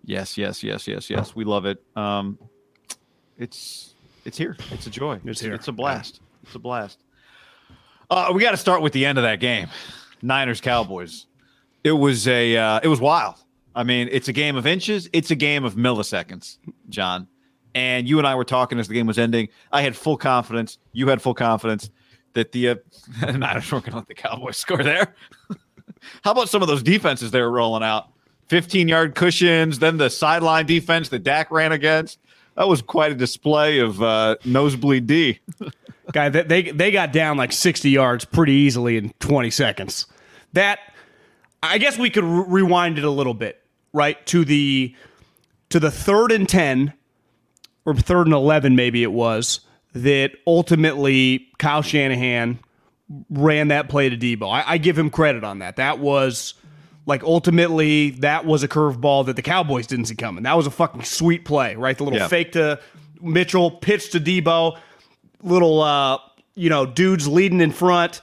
yes, 0.04 0.36
yes, 0.36 0.64
yes, 0.64 0.88
yes, 0.88 1.08
yes. 1.08 1.36
We 1.36 1.44
love 1.44 1.66
it. 1.66 1.80
Um, 1.94 2.36
it's 3.38 3.94
it's 4.24 4.36
here. 4.36 4.56
It's 4.72 4.88
a 4.88 4.90
joy. 4.90 5.20
It's 5.24 5.40
here. 5.40 5.54
It's 5.54 5.68
a 5.68 5.72
blast. 5.72 6.20
It's 6.42 6.56
a 6.56 6.58
blast. 6.58 6.98
Uh, 8.10 8.32
we 8.34 8.42
got 8.42 8.50
to 8.50 8.56
start 8.56 8.82
with 8.82 8.92
the 8.92 9.06
end 9.06 9.18
of 9.18 9.22
that 9.22 9.38
game. 9.38 9.68
Niners 10.20 10.60
Cowboys. 10.60 11.26
It 11.84 11.92
was 11.92 12.26
a 12.26 12.56
uh, 12.56 12.80
it 12.82 12.88
was 12.88 13.00
wild. 13.00 13.36
I 13.72 13.84
mean, 13.84 14.08
it's 14.10 14.26
a 14.26 14.32
game 14.32 14.56
of 14.56 14.66
inches. 14.66 15.08
It's 15.12 15.30
a 15.30 15.36
game 15.36 15.64
of 15.64 15.76
milliseconds, 15.76 16.58
John. 16.88 17.28
And 17.74 18.08
you 18.08 18.18
and 18.18 18.26
I 18.26 18.34
were 18.34 18.44
talking 18.44 18.78
as 18.78 18.88
the 18.88 18.94
game 18.94 19.06
was 19.06 19.18
ending. 19.18 19.48
I 19.70 19.82
had 19.82 19.96
full 19.96 20.16
confidence. 20.16 20.78
You 20.92 21.08
had 21.08 21.22
full 21.22 21.34
confidence 21.34 21.90
that 22.32 22.52
the 22.52 22.70
uh, 22.70 22.74
Niners 23.22 23.70
weren't 23.70 23.84
going 23.84 23.92
to 23.92 23.96
let 23.98 24.08
the 24.08 24.14
Cowboys 24.14 24.56
score 24.56 24.82
there. 24.82 25.14
How 26.24 26.32
about 26.32 26.48
some 26.48 26.62
of 26.62 26.68
those 26.68 26.82
defenses 26.82 27.30
they 27.30 27.40
were 27.40 27.50
rolling 27.50 27.82
out? 27.82 28.08
15 28.48 28.88
yard 28.88 29.14
cushions, 29.14 29.78
then 29.78 29.96
the 29.96 30.10
sideline 30.10 30.66
defense 30.66 31.08
that 31.10 31.20
Dak 31.20 31.50
ran 31.50 31.70
against. 31.70 32.18
That 32.56 32.68
was 32.68 32.82
quite 32.82 33.12
a 33.12 33.14
display 33.14 33.78
of 33.78 34.02
uh, 34.02 34.36
nosebleed 34.44 35.06
D. 35.06 35.38
Guy, 36.12 36.28
they, 36.28 36.42
they 36.42 36.62
they 36.72 36.90
got 36.90 37.12
down 37.12 37.36
like 37.36 37.52
60 37.52 37.88
yards 37.88 38.24
pretty 38.24 38.52
easily 38.52 38.96
in 38.96 39.10
20 39.20 39.50
seconds. 39.50 40.06
That 40.52 40.80
I 41.62 41.78
guess 41.78 41.96
we 41.96 42.10
could 42.10 42.24
re- 42.24 42.44
rewind 42.48 42.98
it 42.98 43.04
a 43.04 43.10
little 43.10 43.34
bit, 43.34 43.62
right? 43.92 44.24
To 44.26 44.44
the 44.44 44.94
to 45.68 45.78
the 45.78 45.90
third 45.92 46.32
and 46.32 46.48
10 46.48 46.92
or 47.90 47.94
third 47.94 48.26
and 48.26 48.34
11 48.34 48.74
maybe 48.76 49.02
it 49.02 49.12
was 49.12 49.60
that 49.94 50.32
ultimately 50.46 51.48
Kyle 51.58 51.82
Shanahan 51.82 52.58
ran 53.28 53.68
that 53.68 53.88
play 53.88 54.08
to 54.08 54.16
Deebo. 54.16 54.48
I, 54.52 54.64
I 54.74 54.78
give 54.78 54.96
him 54.98 55.10
credit 55.10 55.42
on 55.42 55.58
that. 55.58 55.76
That 55.76 55.98
was 55.98 56.54
like 57.06 57.22
ultimately 57.24 58.10
that 58.10 58.44
was 58.46 58.62
a 58.62 58.68
curveball 58.68 59.26
that 59.26 59.34
the 59.36 59.42
Cowboys 59.42 59.86
didn't 59.86 60.04
see 60.04 60.14
coming. 60.14 60.44
That 60.44 60.56
was 60.56 60.66
a 60.66 60.70
fucking 60.70 61.02
sweet 61.02 61.44
play, 61.44 61.74
right? 61.74 61.96
The 61.98 62.04
little 62.04 62.18
Yeah. 62.20 62.28
fake 62.28 62.52
to 62.52 62.78
Mitchell, 63.20 63.70
pitch 63.72 64.10
to 64.10 64.20
Deebo, 64.20 64.78
little 65.42 65.80
uh, 65.82 66.18
you 66.54 66.70
know, 66.70 66.86
dudes 66.86 67.26
leading 67.26 67.60
in 67.60 67.72
front. 67.72 68.20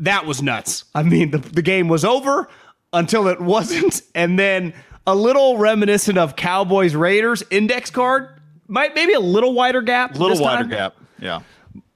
That 0.00 0.26
was 0.26 0.42
nuts. 0.42 0.84
I 0.94 1.04
mean, 1.04 1.30
the, 1.30 1.38
the 1.38 1.62
game 1.62 1.86
was 1.86 2.04
over 2.04 2.48
until 2.92 3.28
it 3.28 3.40
wasn't, 3.54 4.02
and 4.16 4.36
then 4.38 4.74
a 5.06 5.14
little 5.14 5.58
reminiscent 5.58 6.18
of 6.18 6.34
Cowboys 6.34 6.94
Raiders 6.96 7.42
index 7.50 7.90
card. 7.90 8.28
Might 8.68 8.94
maybe 8.94 9.12
a 9.12 9.20
little 9.20 9.52
wider 9.54 9.82
gap. 9.82 10.14
A 10.14 10.18
little 10.18 10.40
wider 10.40 10.62
time 10.62 10.70
gap. 10.70 10.96
Yeah. 11.20 11.42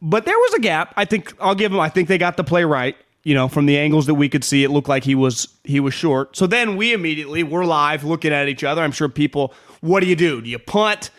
but 0.02 0.24
there 0.24 0.36
was 0.36 0.54
a 0.54 0.60
gap. 0.60 0.92
I 0.96 1.04
think 1.04 1.34
I'll 1.40 1.54
give 1.54 1.72
him. 1.72 1.80
I 1.80 1.88
think 1.88 2.08
they 2.08 2.18
got 2.18 2.36
the 2.36 2.44
play 2.44 2.64
right. 2.64 2.96
You 3.24 3.34
know, 3.34 3.48
from 3.48 3.66
the 3.66 3.76
angles 3.76 4.06
that 4.06 4.14
we 4.14 4.28
could 4.28 4.44
see, 4.44 4.62
it 4.62 4.70
looked 4.70 4.88
like 4.88 5.02
he 5.02 5.14
was 5.16 5.48
he 5.64 5.80
was 5.80 5.94
short. 5.94 6.36
So 6.36 6.46
then 6.46 6.76
we 6.76 6.92
immediately 6.92 7.42
we're 7.42 7.64
live 7.64 8.04
looking 8.04 8.32
at 8.32 8.48
each 8.48 8.62
other. 8.62 8.82
I'm 8.82 8.92
sure 8.92 9.08
people. 9.08 9.52
What 9.80 10.00
do 10.00 10.06
you 10.06 10.16
do? 10.16 10.40
Do 10.40 10.48
you 10.48 10.58
punt? 10.60 11.10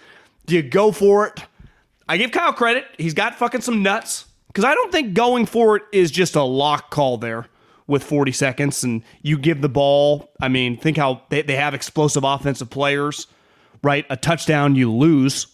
Do 0.46 0.56
you 0.56 0.62
go 0.64 0.92
for 0.94 1.28
it? 1.28 1.42
I 2.08 2.16
give 2.16 2.32
Kyle 2.32 2.54
credit. 2.54 2.86
He's 2.98 3.14
got 3.14 3.36
fucking 3.36 3.60
some 3.62 3.84
nuts 3.84 4.26
because 4.48 4.64
I 4.64 4.74
don't 4.74 4.92
think 4.92 5.14
going 5.14 5.46
for 5.46 5.76
it 5.76 5.84
is 5.92 6.10
just 6.10 6.36
a 6.36 6.44
lock 6.44 6.90
call 6.92 7.18
there 7.18 7.48
with 7.88 8.04
40 8.04 8.32
seconds 8.32 8.84
and 8.84 9.02
you 9.22 9.38
give 9.38 9.62
the 9.62 9.70
ball. 9.70 10.30
I 10.42 10.48
mean, 10.48 10.78
think 10.78 10.96
how 10.96 11.24
they, 11.30 11.42
they 11.42 11.56
have 11.58 11.74
explosive 11.74 12.24
offensive 12.24 12.70
players, 12.70 13.28
right? 13.84 14.06
A 14.10 14.18
touchdown, 14.18 14.76
you 14.76 14.92
lose. 14.92 15.48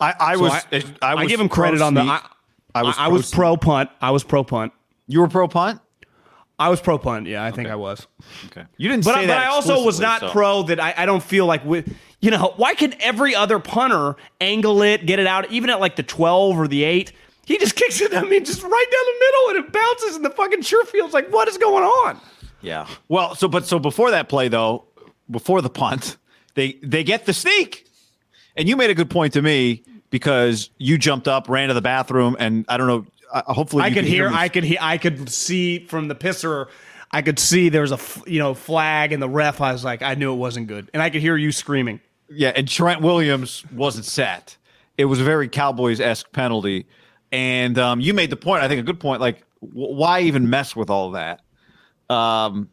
I, 0.00 0.14
I 0.18 0.34
So 0.34 0.40
was. 0.42 0.52
I, 0.52 0.82
I, 1.02 1.14
I 1.16 1.26
give 1.26 1.40
him 1.40 1.48
credit 1.48 1.80
on 1.80 1.94
the. 1.94 2.00
I. 2.02 2.20
I 2.74 2.82
was 2.82 2.96
I 2.98 3.08
was 3.08 3.30
pro 3.30 3.56
pro 3.56 3.56
punt. 3.56 3.90
I 4.00 4.10
was 4.10 4.24
pro 4.24 4.42
punt. 4.42 4.72
You 5.06 5.20
were 5.20 5.28
pro 5.28 5.46
punt. 5.46 5.80
I 6.58 6.68
was 6.68 6.80
pro 6.80 6.98
punt. 6.98 7.26
Yeah, 7.28 7.44
I 7.44 7.50
think 7.52 7.68
I 7.68 7.76
was. 7.76 8.06
Okay. 8.46 8.64
You 8.76 8.88
didn't 8.88 9.04
But, 9.04 9.14
say 9.14 9.20
I- 9.22 9.26
that. 9.26 9.38
but 9.38 9.42
I 9.44 9.46
also 9.54 9.84
was 9.84 10.00
not 10.00 10.20
so- 10.20 10.30
pro 10.30 10.62
that 10.64 10.80
I, 10.80 10.94
I 10.98 11.06
don't 11.06 11.22
feel 11.22 11.46
like 11.46 11.64
with 11.64 11.92
you 12.20 12.30
know 12.32 12.52
why 12.56 12.74
can 12.74 12.94
every 13.00 13.34
other 13.34 13.58
punter 13.60 14.16
angle 14.40 14.82
it, 14.82 15.06
get 15.06 15.18
it 15.20 15.26
out, 15.26 15.50
even 15.52 15.70
at 15.70 15.78
like 15.80 15.94
the 15.96 16.02
twelve 16.02 16.58
or 16.58 16.66
the 16.66 16.82
eight. 16.84 17.12
He 17.46 17.58
just 17.58 17.76
kicks 17.76 18.00
it. 18.00 18.12
I 18.14 18.22
mean, 18.22 18.44
just 18.44 18.62
right 18.62 18.70
down 18.70 19.06
the 19.06 19.20
middle, 19.26 19.48
and 19.50 19.66
it 19.66 19.72
bounces, 19.72 20.16
and 20.16 20.24
the 20.24 20.30
fucking 20.30 20.62
sure 20.62 20.84
feels 20.86 21.12
like 21.12 21.32
what 21.32 21.46
is 21.46 21.58
going 21.58 21.84
on? 21.84 22.20
Yeah. 22.60 22.88
Well, 23.08 23.34
so 23.36 23.46
but 23.46 23.66
so 23.66 23.78
before 23.78 24.10
that 24.10 24.28
play 24.28 24.48
though, 24.48 24.86
before 25.30 25.60
the 25.62 25.70
punt, 25.70 26.16
they 26.54 26.78
they 26.82 27.04
get 27.04 27.26
the 27.26 27.32
sneak, 27.32 27.86
and 28.56 28.68
you 28.68 28.76
made 28.76 28.90
a 28.90 28.94
good 28.94 29.10
point 29.10 29.32
to 29.34 29.42
me 29.42 29.82
because 30.10 30.70
you 30.78 30.98
jumped 30.98 31.28
up, 31.28 31.48
ran 31.48 31.68
to 31.68 31.74
the 31.74 31.82
bathroom, 31.82 32.36
and 32.38 32.64
I 32.68 32.76
don't 32.76 32.86
know. 32.86 33.06
Uh, 33.32 33.52
hopefully, 33.52 33.82
I 33.82 33.90
could 33.90 34.04
hear, 34.04 34.30
me. 34.30 34.36
I 34.36 34.48
could 34.48 34.64
hear, 34.64 34.78
I 34.80 34.98
could 34.98 35.28
see 35.28 35.86
from 35.86 36.08
the 36.08 36.14
pisser. 36.14 36.66
I 37.10 37.22
could 37.22 37.38
see 37.38 37.68
there 37.68 37.82
was 37.82 37.90
a 37.92 37.94
f- 37.94 38.22
you 38.26 38.38
know 38.38 38.54
flag 38.54 39.12
and 39.12 39.22
the 39.22 39.28
ref. 39.28 39.60
I 39.60 39.72
was 39.72 39.84
like, 39.84 40.02
I 40.02 40.14
knew 40.14 40.32
it 40.32 40.36
wasn't 40.36 40.68
good, 40.68 40.90
and 40.94 41.02
I 41.02 41.10
could 41.10 41.20
hear 41.20 41.36
you 41.36 41.52
screaming. 41.52 42.00
Yeah, 42.28 42.52
and 42.54 42.66
Trent 42.68 43.00
Williams 43.02 43.64
wasn't 43.72 44.04
set. 44.04 44.56
It 44.96 45.06
was 45.06 45.20
a 45.20 45.24
very 45.24 45.48
Cowboys 45.48 46.00
esque 46.00 46.30
penalty, 46.32 46.86
and 47.32 47.78
um, 47.78 48.00
you 48.00 48.14
made 48.14 48.30
the 48.30 48.36
point. 48.36 48.62
I 48.62 48.68
think 48.68 48.80
a 48.80 48.84
good 48.84 49.00
point. 49.00 49.20
Like, 49.20 49.42
w- 49.60 49.94
why 49.96 50.20
even 50.20 50.48
mess 50.48 50.76
with 50.76 50.90
all 50.90 51.10
that? 51.12 51.40
Um, 52.08 52.68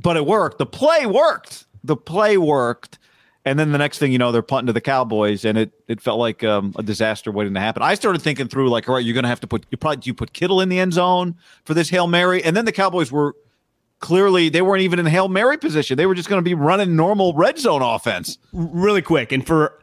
but 0.00 0.16
it 0.16 0.24
worked. 0.26 0.58
The 0.58 0.66
play 0.66 1.06
worked. 1.06 1.66
The 1.82 1.96
play 1.96 2.36
worked. 2.36 2.98
And 3.46 3.58
then 3.58 3.72
the 3.72 3.78
next 3.78 3.98
thing 3.98 4.10
you 4.10 4.16
know, 4.18 4.32
they're 4.32 4.40
punting 4.40 4.68
to 4.68 4.72
the 4.72 4.80
Cowboys, 4.80 5.44
and 5.44 5.58
it 5.58 5.72
it 5.86 6.00
felt 6.00 6.18
like 6.18 6.42
um, 6.42 6.74
a 6.78 6.82
disaster 6.82 7.30
waiting 7.30 7.54
to 7.54 7.60
happen. 7.60 7.82
I 7.82 7.94
started 7.94 8.22
thinking 8.22 8.48
through 8.48 8.70
like, 8.70 8.88
all 8.88 8.94
right, 8.94 9.04
you're 9.04 9.12
going 9.14 9.24
to 9.24 9.28
have 9.28 9.40
to 9.40 9.46
put 9.46 9.66
you 9.70 9.76
probably 9.76 9.98
do 9.98 10.08
you 10.08 10.14
put 10.14 10.32
Kittle 10.32 10.60
in 10.60 10.68
the 10.70 10.78
end 10.78 10.94
zone 10.94 11.36
for 11.64 11.74
this 11.74 11.90
hail 11.90 12.06
mary, 12.06 12.42
and 12.42 12.56
then 12.56 12.64
the 12.64 12.72
Cowboys 12.72 13.12
were 13.12 13.36
clearly 14.00 14.48
they 14.48 14.62
weren't 14.62 14.82
even 14.82 14.98
in 14.98 15.06
hail 15.06 15.28
mary 15.28 15.58
position. 15.58 15.96
They 15.98 16.06
were 16.06 16.14
just 16.14 16.28
going 16.28 16.38
to 16.38 16.44
be 16.44 16.54
running 16.54 16.96
normal 16.96 17.34
red 17.34 17.58
zone 17.58 17.82
offense. 17.82 18.38
really 18.52 19.02
quick 19.02 19.30
and 19.32 19.46
for 19.46 19.78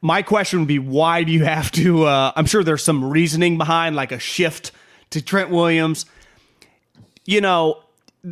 my 0.00 0.20
question 0.22 0.58
would 0.60 0.68
be 0.68 0.78
why 0.78 1.24
do 1.24 1.32
you 1.32 1.44
have 1.44 1.70
to 1.72 2.04
uh, 2.04 2.30
i'm 2.36 2.44
sure 2.46 2.62
there's 2.62 2.84
some 2.84 3.02
reasoning 3.04 3.56
behind 3.58 3.96
like 3.96 4.12
a 4.12 4.18
shift 4.18 4.70
to 5.10 5.22
trent 5.22 5.48
williams 5.50 6.04
you 7.24 7.40
know 7.40 7.78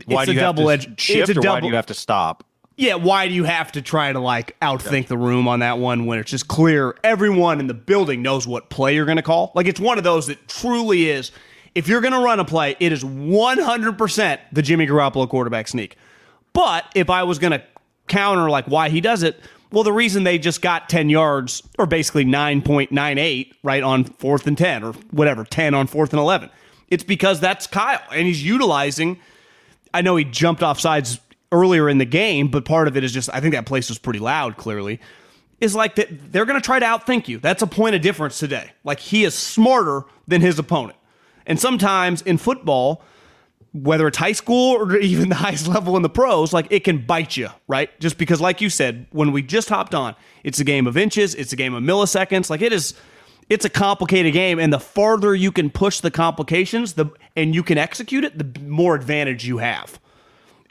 Why 0.04 0.22
it's 0.22 0.26
do 0.26 0.32
a 0.32 0.34
you 0.34 0.40
have 0.40 0.54
to 0.54 0.62
double 0.62 0.70
edged 0.70 1.00
shift, 1.00 1.30
it's 1.30 1.38
a 1.38 1.40
or 1.40 1.52
why 1.54 1.60
do 1.60 1.66
you 1.66 1.74
have 1.74 1.86
to 1.86 1.94
stop? 1.94 2.44
Yeah, 2.76 2.94
why 2.94 3.28
do 3.28 3.34
you 3.34 3.44
have 3.44 3.72
to 3.72 3.82
try 3.82 4.12
to 4.12 4.18
like 4.18 4.58
outthink 4.60 5.06
the 5.06 5.18
room 5.18 5.46
on 5.46 5.60
that 5.60 5.78
one 5.78 6.06
when 6.06 6.18
it's 6.18 6.30
just 6.30 6.48
clear 6.48 6.96
everyone 7.04 7.60
in 7.60 7.66
the 7.66 7.74
building 7.74 8.22
knows 8.22 8.46
what 8.46 8.70
play 8.70 8.94
you're 8.94 9.04
going 9.04 9.16
to 9.16 9.22
call? 9.22 9.52
Like 9.54 9.66
it's 9.66 9.80
one 9.80 9.98
of 9.98 10.04
those 10.04 10.26
that 10.28 10.48
truly 10.48 11.10
is 11.10 11.32
if 11.74 11.88
you're 11.88 12.00
going 12.00 12.12
to 12.12 12.18
run 12.18 12.40
a 12.40 12.44
play, 12.44 12.76
it 12.80 12.92
is 12.92 13.04
100% 13.04 14.38
the 14.52 14.62
Jimmy 14.62 14.86
Garoppolo 14.86 15.28
quarterback 15.28 15.68
sneak. 15.68 15.96
But 16.52 16.84
if 16.94 17.10
I 17.10 17.22
was 17.22 17.38
going 17.38 17.52
to 17.52 17.62
counter 18.08 18.50
like 18.50 18.66
why 18.66 18.88
he 18.88 19.00
does 19.00 19.22
it, 19.22 19.40
well, 19.70 19.84
the 19.84 19.92
reason 19.92 20.24
they 20.24 20.38
just 20.38 20.60
got 20.60 20.88
10 20.90 21.08
yards 21.08 21.62
or 21.78 21.86
basically 21.86 22.26
9.98 22.26 23.52
right 23.62 23.82
on 23.82 24.04
fourth 24.04 24.46
and 24.46 24.56
10 24.56 24.84
or 24.84 24.92
whatever, 25.10 25.44
10 25.44 25.74
on 25.74 25.86
fourth 25.86 26.12
and 26.12 26.20
11. 26.20 26.50
It's 26.88 27.04
because 27.04 27.40
that's 27.40 27.66
Kyle 27.66 28.02
and 28.10 28.26
he's 28.26 28.44
utilizing. 28.44 29.18
I 29.94 30.02
know 30.02 30.16
he 30.16 30.24
jumped 30.24 30.62
off 30.62 30.78
sides 30.78 31.18
earlier 31.52 31.88
in 31.88 31.98
the 31.98 32.04
game, 32.04 32.48
but 32.48 32.64
part 32.64 32.88
of 32.88 32.96
it 32.96 33.04
is 33.04 33.12
just 33.12 33.30
I 33.32 33.40
think 33.40 33.54
that 33.54 33.66
place 33.66 33.88
was 33.88 33.98
pretty 33.98 34.18
loud. 34.18 34.56
Clearly, 34.56 35.00
is 35.60 35.76
like 35.76 35.94
that 35.94 36.32
they're 36.32 36.44
going 36.44 36.60
to 36.60 36.64
try 36.64 36.80
to 36.80 36.86
outthink 36.86 37.28
you. 37.28 37.38
That's 37.38 37.62
a 37.62 37.66
point 37.68 37.94
of 37.94 38.02
difference 38.02 38.38
today. 38.38 38.72
Like 38.82 38.98
he 38.98 39.24
is 39.24 39.34
smarter 39.34 40.02
than 40.26 40.40
his 40.40 40.58
opponent, 40.58 40.98
and 41.46 41.60
sometimes 41.60 42.22
in 42.22 42.38
football, 42.38 43.02
whether 43.72 44.06
it's 44.06 44.18
high 44.18 44.32
school 44.32 44.76
or 44.76 44.96
even 44.98 45.28
the 45.28 45.36
highest 45.36 45.68
level 45.68 45.96
in 45.96 46.02
the 46.02 46.10
pros, 46.10 46.52
like 46.52 46.66
it 46.70 46.84
can 46.84 47.04
bite 47.06 47.36
you, 47.36 47.48
right? 47.68 47.98
Just 48.00 48.18
because, 48.18 48.40
like 48.40 48.60
you 48.60 48.70
said, 48.70 49.06
when 49.10 49.32
we 49.32 49.42
just 49.42 49.68
hopped 49.68 49.94
on, 49.94 50.14
it's 50.44 50.60
a 50.60 50.64
game 50.64 50.86
of 50.86 50.96
inches, 50.96 51.34
it's 51.34 51.52
a 51.52 51.56
game 51.56 51.74
of 51.74 51.82
milliseconds. 51.82 52.50
Like 52.50 52.62
it 52.62 52.72
is, 52.72 52.94
it's 53.48 53.64
a 53.64 53.70
complicated 53.70 54.32
game, 54.32 54.58
and 54.58 54.72
the 54.72 54.80
farther 54.80 55.34
you 55.34 55.52
can 55.52 55.70
push 55.70 56.00
the 56.00 56.10
complications, 56.10 56.94
the 56.94 57.06
and 57.36 57.54
you 57.54 57.62
can 57.62 57.78
execute 57.78 58.24
it, 58.24 58.38
the 58.38 58.60
more 58.60 58.94
advantage 58.94 59.46
you 59.46 59.58
have. 59.58 60.00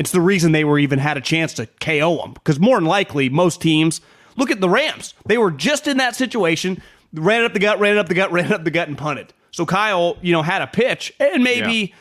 It's 0.01 0.09
the 0.09 0.19
reason 0.19 0.51
they 0.51 0.63
were 0.63 0.79
even 0.79 0.97
had 0.97 1.15
a 1.15 1.21
chance 1.21 1.53
to 1.53 1.67
KO 1.79 2.17
them 2.17 2.33
because 2.33 2.59
more 2.59 2.75
than 2.75 2.85
likely 2.85 3.29
most 3.29 3.61
teams 3.61 4.01
look 4.35 4.49
at 4.49 4.59
the 4.59 4.67
Rams. 4.67 5.13
They 5.27 5.37
were 5.37 5.51
just 5.51 5.87
in 5.87 5.97
that 5.97 6.15
situation, 6.15 6.81
ran 7.13 7.43
it 7.43 7.45
up 7.45 7.53
the 7.53 7.59
gut, 7.59 7.79
ran 7.79 7.97
it 7.97 7.99
up 7.99 8.07
the 8.07 8.15
gut, 8.15 8.31
ran 8.31 8.45
it 8.45 8.51
up 8.51 8.63
the 8.63 8.71
gut, 8.71 8.87
and 8.87 8.97
punted. 8.97 9.31
So 9.51 9.63
Kyle, 9.63 10.17
you 10.23 10.31
know, 10.31 10.41
had 10.41 10.63
a 10.63 10.65
pitch, 10.65 11.13
and 11.19 11.43
maybe 11.43 11.93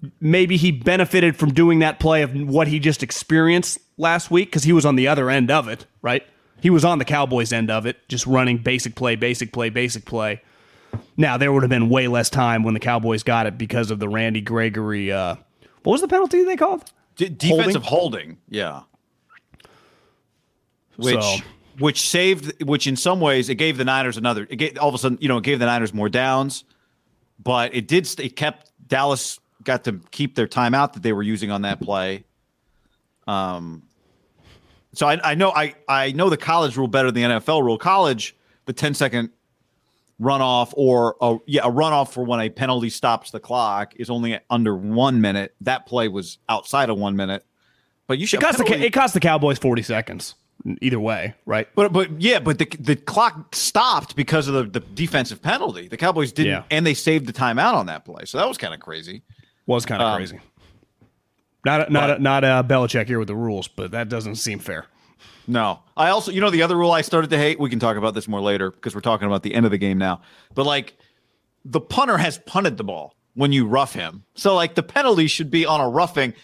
yeah. 0.00 0.10
maybe 0.20 0.56
he 0.56 0.70
benefited 0.70 1.34
from 1.34 1.52
doing 1.52 1.80
that 1.80 1.98
play 1.98 2.22
of 2.22 2.32
what 2.36 2.68
he 2.68 2.78
just 2.78 3.02
experienced 3.02 3.80
last 3.98 4.30
week 4.30 4.50
because 4.50 4.62
he 4.62 4.72
was 4.72 4.86
on 4.86 4.94
the 4.94 5.08
other 5.08 5.28
end 5.28 5.50
of 5.50 5.66
it, 5.66 5.86
right? 6.02 6.24
He 6.62 6.70
was 6.70 6.84
on 6.84 7.00
the 7.00 7.04
Cowboys 7.04 7.52
end 7.52 7.68
of 7.68 7.84
it, 7.84 8.08
just 8.08 8.28
running 8.28 8.58
basic 8.58 8.94
play, 8.94 9.16
basic 9.16 9.52
play, 9.52 9.70
basic 9.70 10.04
play. 10.04 10.40
Now 11.16 11.36
there 11.36 11.52
would 11.52 11.64
have 11.64 11.70
been 11.70 11.88
way 11.88 12.06
less 12.06 12.30
time 12.30 12.62
when 12.62 12.74
the 12.74 12.80
Cowboys 12.80 13.24
got 13.24 13.48
it 13.48 13.58
because 13.58 13.90
of 13.90 13.98
the 13.98 14.08
Randy 14.08 14.40
Gregory. 14.40 15.10
Uh, 15.10 15.34
what 15.82 15.94
was 15.94 16.00
the 16.00 16.06
penalty 16.06 16.44
they 16.44 16.56
called? 16.56 16.92
D- 17.16 17.28
defensive 17.28 17.82
holding? 17.82 18.20
holding, 18.20 18.38
yeah. 18.48 18.82
Which 20.96 21.22
so. 21.22 21.36
which 21.78 22.08
saved 22.08 22.62
which 22.62 22.86
in 22.86 22.96
some 22.96 23.20
ways 23.20 23.48
it 23.48 23.56
gave 23.56 23.76
the 23.76 23.84
Niners 23.84 24.16
another 24.16 24.46
it 24.48 24.56
gave 24.56 24.78
all 24.78 24.88
of 24.88 24.94
a 24.94 24.98
sudden, 24.98 25.18
you 25.20 25.28
know, 25.28 25.38
it 25.38 25.44
gave 25.44 25.58
the 25.58 25.66
Niners 25.66 25.92
more 25.92 26.08
downs, 26.08 26.64
but 27.42 27.74
it 27.74 27.88
did 27.88 28.08
it 28.20 28.36
kept 28.36 28.70
Dallas 28.86 29.40
got 29.62 29.84
to 29.84 30.00
keep 30.10 30.34
their 30.34 30.46
timeout 30.46 30.92
that 30.92 31.02
they 31.02 31.12
were 31.12 31.22
using 31.22 31.50
on 31.50 31.62
that 31.62 31.80
play. 31.80 32.24
Um 33.26 33.82
so 34.92 35.08
I, 35.08 35.32
I 35.32 35.34
know 35.34 35.50
I, 35.50 35.74
I 35.88 36.12
know 36.12 36.30
the 36.30 36.36
college 36.36 36.76
rule 36.76 36.86
better 36.88 37.10
than 37.10 37.30
the 37.30 37.40
NFL 37.40 37.62
rule. 37.62 37.76
College, 37.76 38.36
the 38.66 38.72
10 38.72 38.94
second 38.94 39.30
runoff 40.20 40.72
or 40.76 41.16
a, 41.20 41.38
yeah, 41.46 41.62
a 41.64 41.70
runoff 41.70 42.12
for 42.12 42.24
when 42.24 42.40
a 42.40 42.48
penalty 42.48 42.90
stops 42.90 43.30
the 43.30 43.40
clock 43.40 43.94
is 43.96 44.10
only 44.10 44.38
under 44.50 44.76
one 44.76 45.20
minute. 45.20 45.54
That 45.60 45.86
play 45.86 46.08
was 46.08 46.38
outside 46.48 46.90
of 46.90 46.98
one 46.98 47.16
minute. 47.16 47.44
But 48.06 48.18
you 48.18 48.26
should. 48.26 48.42
It 48.42 48.46
cost, 48.46 48.58
the, 48.58 48.84
it 48.84 48.92
cost 48.92 49.14
the 49.14 49.20
Cowboys 49.20 49.58
forty 49.58 49.82
seconds. 49.82 50.34
Either 50.80 51.00
way, 51.00 51.34
right? 51.44 51.68
But 51.74 51.92
but 51.92 52.22
yeah, 52.22 52.38
but 52.38 52.58
the 52.58 52.66
the 52.78 52.96
clock 52.96 53.54
stopped 53.54 54.16
because 54.16 54.48
of 54.48 54.54
the, 54.54 54.80
the 54.80 54.80
defensive 54.80 55.42
penalty. 55.42 55.88
The 55.88 55.96
Cowboys 55.96 56.32
didn't, 56.32 56.52
yeah. 56.52 56.62
and 56.70 56.86
they 56.86 56.94
saved 56.94 57.26
the 57.26 57.32
timeout 57.32 57.74
on 57.74 57.86
that 57.86 58.04
play. 58.04 58.24
So 58.24 58.38
that 58.38 58.48
was 58.48 58.56
kind 58.56 58.72
of 58.72 58.80
crazy. 58.80 59.22
Was 59.66 59.84
kind 59.84 60.00
of 60.00 60.08
um, 60.08 60.16
crazy. 60.16 60.40
Not 61.66 61.88
a, 61.88 61.92
not 61.92 62.08
but, 62.08 62.18
a, 62.18 62.22
not 62.22 62.44
a 62.44 62.64
Belichick 62.66 63.06
here 63.06 63.18
with 63.18 63.28
the 63.28 63.34
rules, 63.34 63.68
but 63.68 63.90
that 63.90 64.08
doesn't 64.08 64.36
seem 64.36 64.58
fair. 64.58 64.86
No. 65.46 65.80
I 65.96 66.08
also, 66.08 66.30
you 66.30 66.40
know, 66.40 66.50
the 66.50 66.62
other 66.62 66.76
rule 66.76 66.92
I 66.92 67.02
started 67.02 67.30
to 67.30 67.38
hate, 67.38 67.58
we 67.58 67.70
can 67.70 67.78
talk 67.78 67.96
about 67.96 68.14
this 68.14 68.28
more 68.28 68.40
later 68.40 68.70
because 68.70 68.94
we're 68.94 69.00
talking 69.00 69.26
about 69.26 69.42
the 69.42 69.54
end 69.54 69.66
of 69.66 69.72
the 69.72 69.78
game 69.78 69.98
now. 69.98 70.20
But 70.54 70.66
like 70.66 70.96
the 71.64 71.80
punter 71.80 72.18
has 72.18 72.38
punted 72.38 72.76
the 72.76 72.84
ball 72.84 73.14
when 73.34 73.52
you 73.52 73.66
rough 73.66 73.92
him. 73.92 74.24
So 74.34 74.54
like 74.54 74.74
the 74.74 74.82
penalty 74.82 75.26
should 75.26 75.50
be 75.50 75.66
on 75.66 75.80
a 75.80 75.88
roughing, 75.88 76.34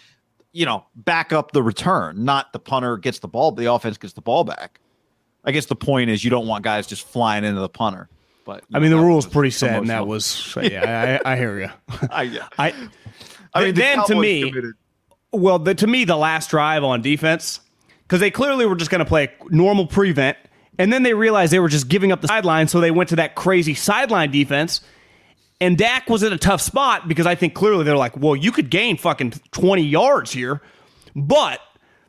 you 0.52 0.66
know, 0.66 0.84
back 0.94 1.32
up 1.32 1.52
the 1.52 1.62
return, 1.62 2.24
not 2.24 2.52
the 2.52 2.58
punter 2.58 2.96
gets 2.96 3.20
the 3.20 3.28
ball, 3.28 3.52
the 3.52 3.72
offense 3.72 3.96
gets 3.96 4.12
the 4.12 4.22
ball 4.22 4.44
back. 4.44 4.80
I 5.44 5.52
guess 5.52 5.66
the 5.66 5.76
point 5.76 6.10
is 6.10 6.22
you 6.22 6.30
don't 6.30 6.46
want 6.46 6.64
guys 6.64 6.86
just 6.86 7.06
flying 7.06 7.44
into 7.44 7.60
the 7.60 7.68
punter. 7.68 8.08
But 8.44 8.64
I 8.74 8.78
mean, 8.78 8.90
the 8.90 8.98
rule's 8.98 9.26
pretty 9.26 9.50
sad, 9.50 9.80
and 9.80 9.90
that 9.90 10.06
was 10.06 10.56
yeah. 10.62 11.20
I, 11.24 11.32
I, 11.32 11.36
hear 11.36 11.60
you. 11.60 11.70
I, 12.10 12.22
yeah. 12.22 12.48
I, 12.58 12.74
I 13.54 13.64
mean, 13.64 13.74
then 13.74 13.98
the 13.98 14.04
to 14.04 14.14
me, 14.16 14.50
committed. 14.50 14.74
well, 15.32 15.58
the, 15.58 15.74
to 15.74 15.86
me, 15.86 16.04
the 16.04 16.16
last 16.16 16.50
drive 16.50 16.82
on 16.82 17.00
defense 17.00 17.60
because 18.10 18.18
they 18.18 18.32
clearly 18.32 18.66
were 18.66 18.74
just 18.74 18.90
going 18.90 18.98
to 18.98 19.04
play 19.04 19.26
a 19.26 19.54
normal 19.54 19.86
prevent. 19.86 20.36
And 20.80 20.92
then 20.92 21.04
they 21.04 21.14
realized 21.14 21.52
they 21.52 21.60
were 21.60 21.68
just 21.68 21.88
giving 21.88 22.10
up 22.10 22.20
the 22.20 22.26
sideline, 22.26 22.66
so 22.66 22.80
they 22.80 22.90
went 22.90 23.08
to 23.10 23.16
that 23.16 23.36
crazy 23.36 23.72
sideline 23.74 24.32
defense. 24.32 24.80
And 25.60 25.78
Dak 25.78 26.10
was 26.10 26.24
in 26.24 26.32
a 26.32 26.38
tough 26.38 26.60
spot 26.60 27.06
because 27.06 27.24
I 27.24 27.36
think 27.36 27.54
clearly 27.54 27.84
they're 27.84 27.96
like, 27.96 28.16
well, 28.16 28.34
you 28.34 28.50
could 28.50 28.68
gain 28.68 28.96
fucking 28.96 29.34
20 29.52 29.82
yards 29.82 30.32
here, 30.32 30.60
but 31.14 31.60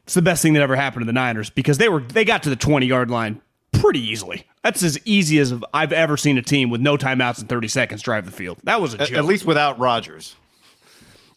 it's 0.04 0.16
the 0.16 0.24
best 0.24 0.42
thing 0.42 0.54
that 0.54 0.64
ever 0.64 0.76
happened 0.76 1.02
to 1.02 1.06
the 1.06 1.14
Niners 1.14 1.52
because 1.52 1.78
they 1.78 1.88
were 1.88 2.00
they 2.00 2.26
got 2.26 2.42
to 2.44 2.50
the 2.50 2.56
20 2.56 2.88
yard 2.88 3.12
line 3.12 3.40
pretty 3.72 4.00
easily. 4.00 4.48
That's 4.64 4.82
as 4.82 4.98
easy 5.06 5.38
as 5.38 5.54
I've 5.72 5.94
ever 5.94 6.18
seen 6.18 6.40
a 6.40 6.42
team 6.42 6.72
with 6.72 6.82
no 6.82 6.98
timeouts 6.98 7.40
and 7.40 7.48
30 7.48 7.68
seconds 7.68 8.02
drive 8.02 8.26
the 8.26 8.32
field. 8.32 8.58
That 8.64 8.82
was 8.82 8.96
a 8.96 8.98
joke. 8.98 9.12
At 9.12 9.26
least 9.26 9.46
without 9.46 9.78
Rodgers 9.78 10.36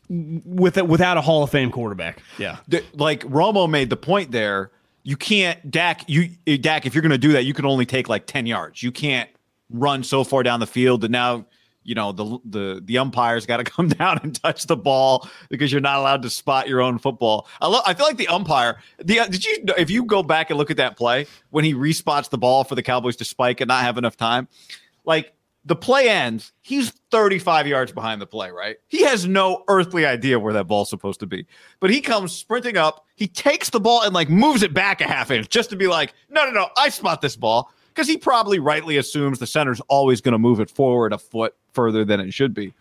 with 0.09 0.81
without 0.83 1.17
a 1.17 1.21
Hall 1.21 1.43
of 1.43 1.51
Fame 1.51 1.71
quarterback. 1.71 2.23
Yeah, 2.39 2.59
the, 2.69 2.85
like 2.95 3.21
Romo 3.25 3.69
made 3.69 3.91
the 3.91 3.97
point 3.97 4.31
there. 4.31 4.71
You 5.03 5.17
can't 5.17 5.71
Dak. 5.71 6.09
You 6.09 6.31
eh, 6.47 6.57
Dak. 6.57 6.87
If 6.87 6.95
you're 6.95 7.03
going 7.03 7.13
to 7.13 7.19
do 7.19 7.33
that, 7.33 7.45
you 7.45 7.55
can 7.55 7.67
only 7.67 7.87
take 7.87 8.09
like 8.09 8.27
ten 8.27 8.47
yards. 8.47 8.83
You 8.83 8.93
can't 8.93 9.29
run 9.71 10.03
so 10.03 10.25
far 10.25 10.43
down 10.43 10.61
the 10.61 10.67
field 10.67 11.01
that 11.03 11.11
now 11.11 11.47
you 11.85 11.95
know 11.95 12.13
the 12.13 12.39
the 12.45 12.83
the 12.85 12.99
umpires 12.99 13.47
got 13.47 13.59
to 13.59 13.65
come 13.71 13.89
down 13.89 14.19
and 14.23 14.41
touch 14.43 14.67
the 14.67 14.77
ball 14.77 15.29
because 15.49 15.71
you're 15.71 15.81
not 15.81 15.99
allowed 15.99 16.23
to 16.23 16.31
spot 16.31 16.69
your 16.69 16.81
own 16.81 16.99
football. 16.99 17.47
I 17.61 17.69
love. 17.69 17.85
I 17.87 17.95
feel 17.95 18.07
like 18.07 18.17
the 18.17 18.29
umpire. 18.29 18.81
The 18.99 19.21
uh, 19.21 19.27
did 19.27 19.45
you 19.45 19.65
if 19.79 19.91
you 19.91 20.05
go 20.05 20.23
back 20.23 20.51
and 20.51 20.59
look 20.59 20.71
at 20.71 20.79
that 20.79 20.97
play 20.97 21.27
when 21.51 21.65
he 21.65 21.75
respots 21.75 22.31
the 22.31 22.39
ball 22.39 22.65
for 22.65 22.75
the 22.75 22.83
Cowboys 22.83 23.17
to 23.17 23.25
spike 23.25 23.61
and 23.61 23.69
not 23.69 23.83
have 23.83 23.99
enough 23.99 24.17
time, 24.17 24.49
like 25.05 25.34
the 25.65 25.77
play 25.77 26.09
ends. 26.09 26.53
He's 26.63 26.91
35 27.11 27.67
yards 27.67 27.93
behind 27.93 28.21
the 28.21 28.27
play, 28.27 28.51
right? 28.51 28.77
He 28.89 29.03
has 29.05 29.27
no 29.27 29.65
earthly 29.69 30.05
idea 30.05 30.39
where 30.39 30.53
that 30.53 30.67
ball's 30.67 30.91
supposed 30.91 31.21
to 31.21 31.27
be. 31.27 31.47
But 31.81 31.91
he 31.91 32.01
comes 32.01 32.33
sprinting 32.33 32.77
up. 32.77 33.07
He 33.17 33.27
takes 33.27 33.71
the 33.71 33.81
ball 33.81 34.03
and 34.03 34.13
like 34.13 34.29
moves 34.29 34.63
it 34.63 34.75
back 34.75 35.01
a 35.01 35.05
half 35.05 35.31
inch 35.31 35.49
just 35.49 35.71
to 35.71 35.77
be 35.77 35.87
like, 35.87 36.15
no, 36.29 36.45
no, 36.45 36.51
no, 36.51 36.69
I 36.77 36.89
spot 36.91 37.21
this 37.21 37.37
ball. 37.37 37.71
Because 37.89 38.09
he 38.09 38.17
probably 38.17 38.59
rightly 38.59 38.97
assumes 38.97 39.39
the 39.39 39.47
center's 39.47 39.81
always 39.83 40.21
going 40.21 40.33
to 40.33 40.39
move 40.39 40.59
it 40.59 40.69
forward 40.69 41.13
a 41.13 41.19
foot 41.19 41.55
further 41.73 42.05
than 42.05 42.19
it 42.19 42.35
should 42.35 42.53
be. 42.53 42.75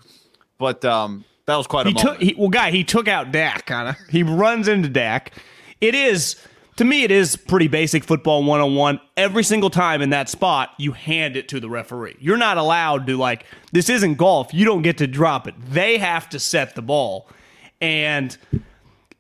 But 0.58 0.84
um, 0.84 1.24
that 1.46 1.56
was 1.56 1.68
quite 1.68 1.86
a 1.86 1.90
he 1.90 1.96
moment. 1.96 2.20
Took, 2.20 2.22
he, 2.30 2.36
well, 2.36 2.50
guy, 2.50 2.72
he 2.72 2.84
took 2.84 3.08
out 3.08 3.32
Dak, 3.32 3.68
kind 3.68 3.90
of. 3.90 3.96
He 4.10 4.24
runs 4.24 4.68
into 4.68 4.90
Dak. 4.90 5.34
It 5.82 5.94
is 5.94 6.36
to 6.78 6.84
me, 6.84 7.04
it 7.04 7.12
is 7.12 7.36
pretty 7.36 7.68
basic 7.68 8.04
football 8.04 8.44
101. 8.44 9.00
Every 9.16 9.44
single 9.44 9.70
time 9.70 10.02
in 10.02 10.10
that 10.10 10.30
spot, 10.30 10.72
you 10.78 10.94
hand 10.94 11.36
it 11.36 11.48
to 11.50 11.60
the 11.60 11.70
referee. 11.70 12.16
You're 12.20 12.38
not 12.38 12.58
allowed 12.58 13.06
to, 13.08 13.18
like, 13.18 13.46
this 13.72 13.90
isn't 13.90 14.16
golf. 14.16 14.54
You 14.54 14.66
don't 14.66 14.82
get 14.82 14.98
to 14.98 15.08
drop 15.08 15.48
it. 15.48 15.54
They 15.70 15.98
have 16.00 16.30
to 16.30 16.40
set 16.40 16.76
the 16.76 16.82
ball. 16.82 17.30
And 17.80 18.36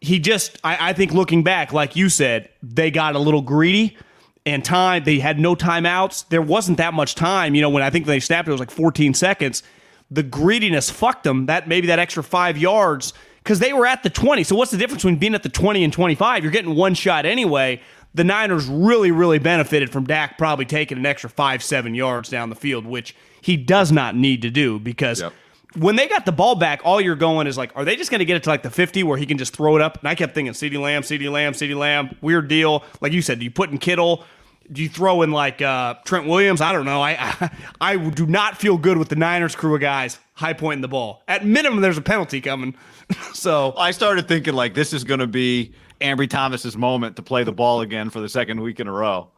he 0.01 0.19
just, 0.19 0.57
I, 0.63 0.89
I 0.89 0.93
think 0.93 1.13
looking 1.13 1.43
back, 1.43 1.74
like 1.74 1.95
you 1.95 2.10
said, 2.10 2.50
they 2.63 2.89
got 2.89 3.15
a 3.15 3.19
little 3.19 3.41
greedy 3.41 3.98
and 4.45 4.65
time. 4.65 5.03
They 5.03 5.19
had 5.19 5.39
no 5.39 5.55
timeouts. 5.55 6.27
There 6.29 6.41
wasn't 6.41 6.77
that 6.79 6.93
much 6.93 7.13
time. 7.13 7.53
You 7.53 7.62
know, 7.62 7.69
when 7.69 7.83
I 7.83 7.89
think 7.89 8.07
they 8.07 8.19
snapped, 8.19 8.48
it 8.48 8.51
was 8.51 8.60
like 8.60 8.72
14 8.72 9.13
seconds. 9.13 9.62
The 10.10 10.24
greediness 10.24 10.89
fucked 10.89 11.24
them. 11.24 11.45
That 11.45 11.67
maybe 11.67 11.88
that 11.88 12.00
extra 12.00 12.24
five 12.24 12.57
yards 12.57 13.13
because 13.43 13.59
they 13.59 13.73
were 13.73 13.85
at 13.85 14.03
the 14.03 14.09
20. 14.09 14.43
So 14.43 14.55
what's 14.55 14.71
the 14.71 14.77
difference 14.77 15.03
between 15.03 15.17
being 15.17 15.35
at 15.35 15.43
the 15.43 15.50
20 15.50 15.83
and 15.83 15.91
25? 15.91 16.43
You're 16.43 16.51
getting 16.51 16.75
one 16.75 16.93
shot 16.93 17.25
anyway. 17.25 17.81
The 18.13 18.23
Niners 18.23 18.67
really, 18.67 19.12
really 19.12 19.39
benefited 19.39 19.89
from 19.89 20.05
Dak 20.05 20.38
probably 20.38 20.65
taking 20.65 20.97
an 20.97 21.05
extra 21.05 21.29
five, 21.29 21.62
seven 21.62 21.93
yards 21.93 22.29
down 22.29 22.50
the 22.50 22.55
field, 22.55 22.85
which 22.85 23.15
he 23.41 23.57
does 23.57 23.91
not 23.91 24.15
need 24.15 24.43
to 24.43 24.50
do 24.50 24.79
because 24.79 25.19
yep. 25.19 25.33
when 25.75 25.95
they 25.97 26.07
got 26.07 26.25
the 26.25 26.31
ball 26.31 26.55
back, 26.55 26.81
all 26.85 27.01
you're 27.01 27.15
going 27.15 27.47
is 27.47 27.57
like, 27.57 27.71
are 27.75 27.83
they 27.83 27.95
just 27.95 28.12
going 28.12 28.19
to 28.19 28.25
get 28.25 28.38
it 28.38 28.43
to 28.43 28.50
like 28.50 28.63
the 28.63 28.69
50 28.69 29.03
where 29.03 29.17
he 29.17 29.25
can 29.25 29.38
just 29.38 29.53
throw 29.53 29.75
it 29.75 29.81
up? 29.81 30.00
And 30.00 30.07
I 30.07 30.15
kept 30.15 30.33
thinking, 30.35 30.53
CeeDee 30.53 30.79
Lamb, 30.79 31.01
CeeDee 31.01 31.29
Lamb, 31.29 31.53
CeeDee 31.53 31.75
Lamb, 31.75 32.15
weird 32.21 32.47
deal. 32.47 32.83
Like 33.01 33.12
you 33.12 33.21
said, 33.21 33.39
do 33.39 33.45
you 33.45 33.51
put 33.51 33.71
in 33.71 33.77
Kittle? 33.77 34.23
Do 34.71 34.81
you 34.81 34.88
throw 34.88 35.23
in 35.23 35.31
like 35.31 35.62
uh, 35.62 35.95
Trent 36.05 36.27
Williams? 36.27 36.62
I 36.62 36.71
don't 36.71 36.85
know. 36.85 37.01
I, 37.01 37.17
I 37.19 37.50
I 37.81 37.97
do 37.97 38.25
not 38.25 38.57
feel 38.57 38.77
good 38.77 38.97
with 38.97 39.09
the 39.09 39.17
Niners 39.17 39.55
crew 39.55 39.75
of 39.75 39.81
guys. 39.81 40.19
High 40.33 40.53
pointing 40.53 40.81
the 40.81 40.87
ball. 40.87 41.21
At 41.27 41.45
minimum, 41.45 41.81
there's 41.81 41.97
a 41.97 42.01
penalty 42.01 42.41
coming. 42.41 42.75
so 43.33 43.73
I 43.77 43.91
started 43.91 44.27
thinking 44.27 44.53
like 44.53 44.73
this 44.73 44.93
is 44.93 45.03
going 45.03 45.19
to 45.19 45.27
be 45.27 45.73
Ambry 46.01 46.29
Thomas's 46.29 46.75
moment 46.75 47.15
to 47.15 47.21
play 47.21 47.43
the 47.43 47.51
ball 47.51 47.81
again 47.81 48.09
for 48.09 48.19
the 48.19 48.29
second 48.29 48.61
week 48.61 48.79
in 48.79 48.87
a 48.87 48.91
row. 48.91 49.29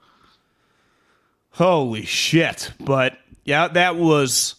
Holy 1.51 2.03
shit! 2.03 2.71
But 2.79 3.17
yeah, 3.45 3.69
that 3.69 3.95
was 3.95 4.55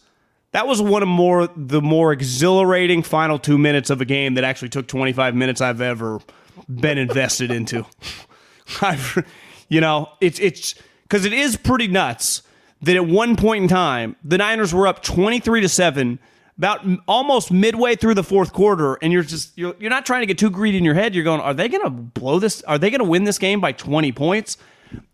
that 0.53 0.67
was 0.67 0.81
one 0.81 1.03
of 1.03 1.09
more 1.09 1.49
the 1.55 1.83
more 1.83 2.13
exhilarating 2.13 3.03
final 3.03 3.39
two 3.39 3.59
minutes 3.59 3.91
of 3.91 4.01
a 4.01 4.07
game 4.07 4.35
that 4.35 4.45
actually 4.45 4.71
took 4.71 4.89
25 4.89 5.35
minutes 5.35 5.61
I've 5.61 5.83
ever 5.83 6.21
been 6.69 6.97
invested 6.97 7.51
into. 7.51 7.85
I've, 8.81 9.27
you 9.69 9.83
know, 9.83 10.09
it's 10.23 10.39
it's 10.39 10.75
because 11.03 11.27
it 11.27 11.35
is 11.35 11.57
pretty 11.57 11.89
nuts 11.89 12.43
that 12.83 12.97
at 12.97 13.07
one 13.07 13.37
point 13.37 13.63
in 13.65 13.69
time 13.69 14.17
the 14.25 14.39
Niners 14.39 14.73
were 14.75 14.87
up 14.87 15.03
23 15.03 15.61
to 15.63 15.69
seven. 15.69 16.19
About 16.59 16.87
almost 17.07 17.53
midway 17.53 17.97
through 17.97 18.15
the 18.15 18.25
fourth 18.25 18.55
quarter, 18.55 18.95
and 19.03 19.13
you're 19.13 19.23
just 19.23 19.59
you're, 19.59 19.77
you're 19.79 19.91
not 19.91 20.07
trying 20.07 20.23
to 20.23 20.27
get 20.27 20.39
too 20.39 20.49
greedy 20.49 20.79
in 20.79 20.85
your 20.85 20.95
head. 20.95 21.15
You're 21.15 21.23
going, 21.23 21.39
are 21.43 21.53
they 21.53 21.69
going 21.69 21.83
to 21.85 21.91
blow 21.91 22.39
this? 22.39 22.63
Are 22.63 22.79
they 22.79 22.89
going 22.89 23.01
to 23.01 23.05
win 23.05 23.25
this 23.25 23.37
game 23.37 23.61
by 23.61 23.73
20 23.73 24.11
points? 24.13 24.57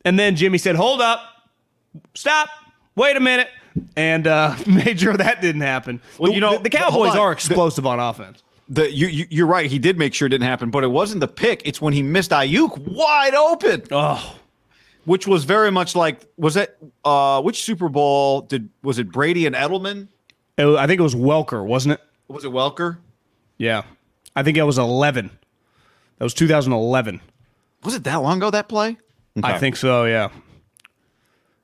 And 0.05 0.17
then 0.17 0.37
Jimmy 0.37 0.57
said, 0.59 0.77
"Hold 0.77 1.01
up, 1.01 1.21
stop, 2.15 2.49
wait 2.95 3.17
a 3.17 3.21
minute," 3.21 3.49
and 3.97 4.27
uh, 4.29 4.55
made 4.69 5.01
sure 5.01 5.17
that 5.17 5.41
didn't 5.41 5.63
happen. 5.63 6.01
Well, 6.17 6.31
The- 6.31 6.35
you 6.37 6.41
know, 6.41 6.59
the, 6.59 6.65
the 6.65 6.71
Cowboys 6.71 7.11
on. 7.11 7.19
are 7.19 7.33
explosive 7.33 7.87
on 7.87 7.99
offense. 7.99 8.43
The 8.69 8.93
you, 8.93 9.09
you 9.09 9.27
you're 9.29 9.47
right. 9.49 9.69
He 9.69 9.81
did 9.81 9.99
make 9.99 10.15
sure 10.15 10.27
it 10.27 10.31
didn't 10.31 10.47
happen, 10.47 10.71
but 10.71 10.85
it 10.85 10.93
wasn't 10.93 11.21
the 11.23 11.29
pick. 11.29 11.63
It's 11.65 11.81
when 11.83 11.93
he 11.93 12.03
missed 12.05 12.31
Aiyuk 12.31 12.79
wide 12.79 13.35
open, 13.35 13.83
Oh, 13.91 14.37
which 15.05 15.27
was 15.27 15.45
very 15.45 15.71
much 15.71 15.95
like 15.97 16.21
was 16.37 16.57
it 16.57 16.77
uh 17.05 17.41
which 17.43 17.63
Super 17.65 17.89
Bowl 17.89 18.43
did 18.43 18.69
was 18.83 18.99
it 18.99 19.11
Brady 19.11 19.47
and 19.47 19.55
Edelman? 19.55 20.09
It 20.57 20.67
I 20.67 20.87
think 20.87 21.01
it 21.01 21.03
was 21.03 21.15
Welker, 21.15 21.65
wasn't 21.65 21.95
it? 21.95 22.01
Was 22.29 22.45
it 22.45 22.51
Welker? 22.51 22.99
Yeah, 23.59 23.83
I 24.35 24.43
think 24.43 24.57
it 24.57 24.63
was 24.65 24.79
11. 24.79 25.31
That 26.19 26.25
was 26.25 26.35
2011. 26.35 27.21
Was 27.85 27.95
it 27.95 28.05
that 28.05 28.17
long 28.17 28.39
ago 28.39 28.51
that 28.51 28.69
play? 28.69 28.97
I 29.43 29.59
think 29.59 29.77
so. 29.77 30.05
Yeah. 30.05 30.29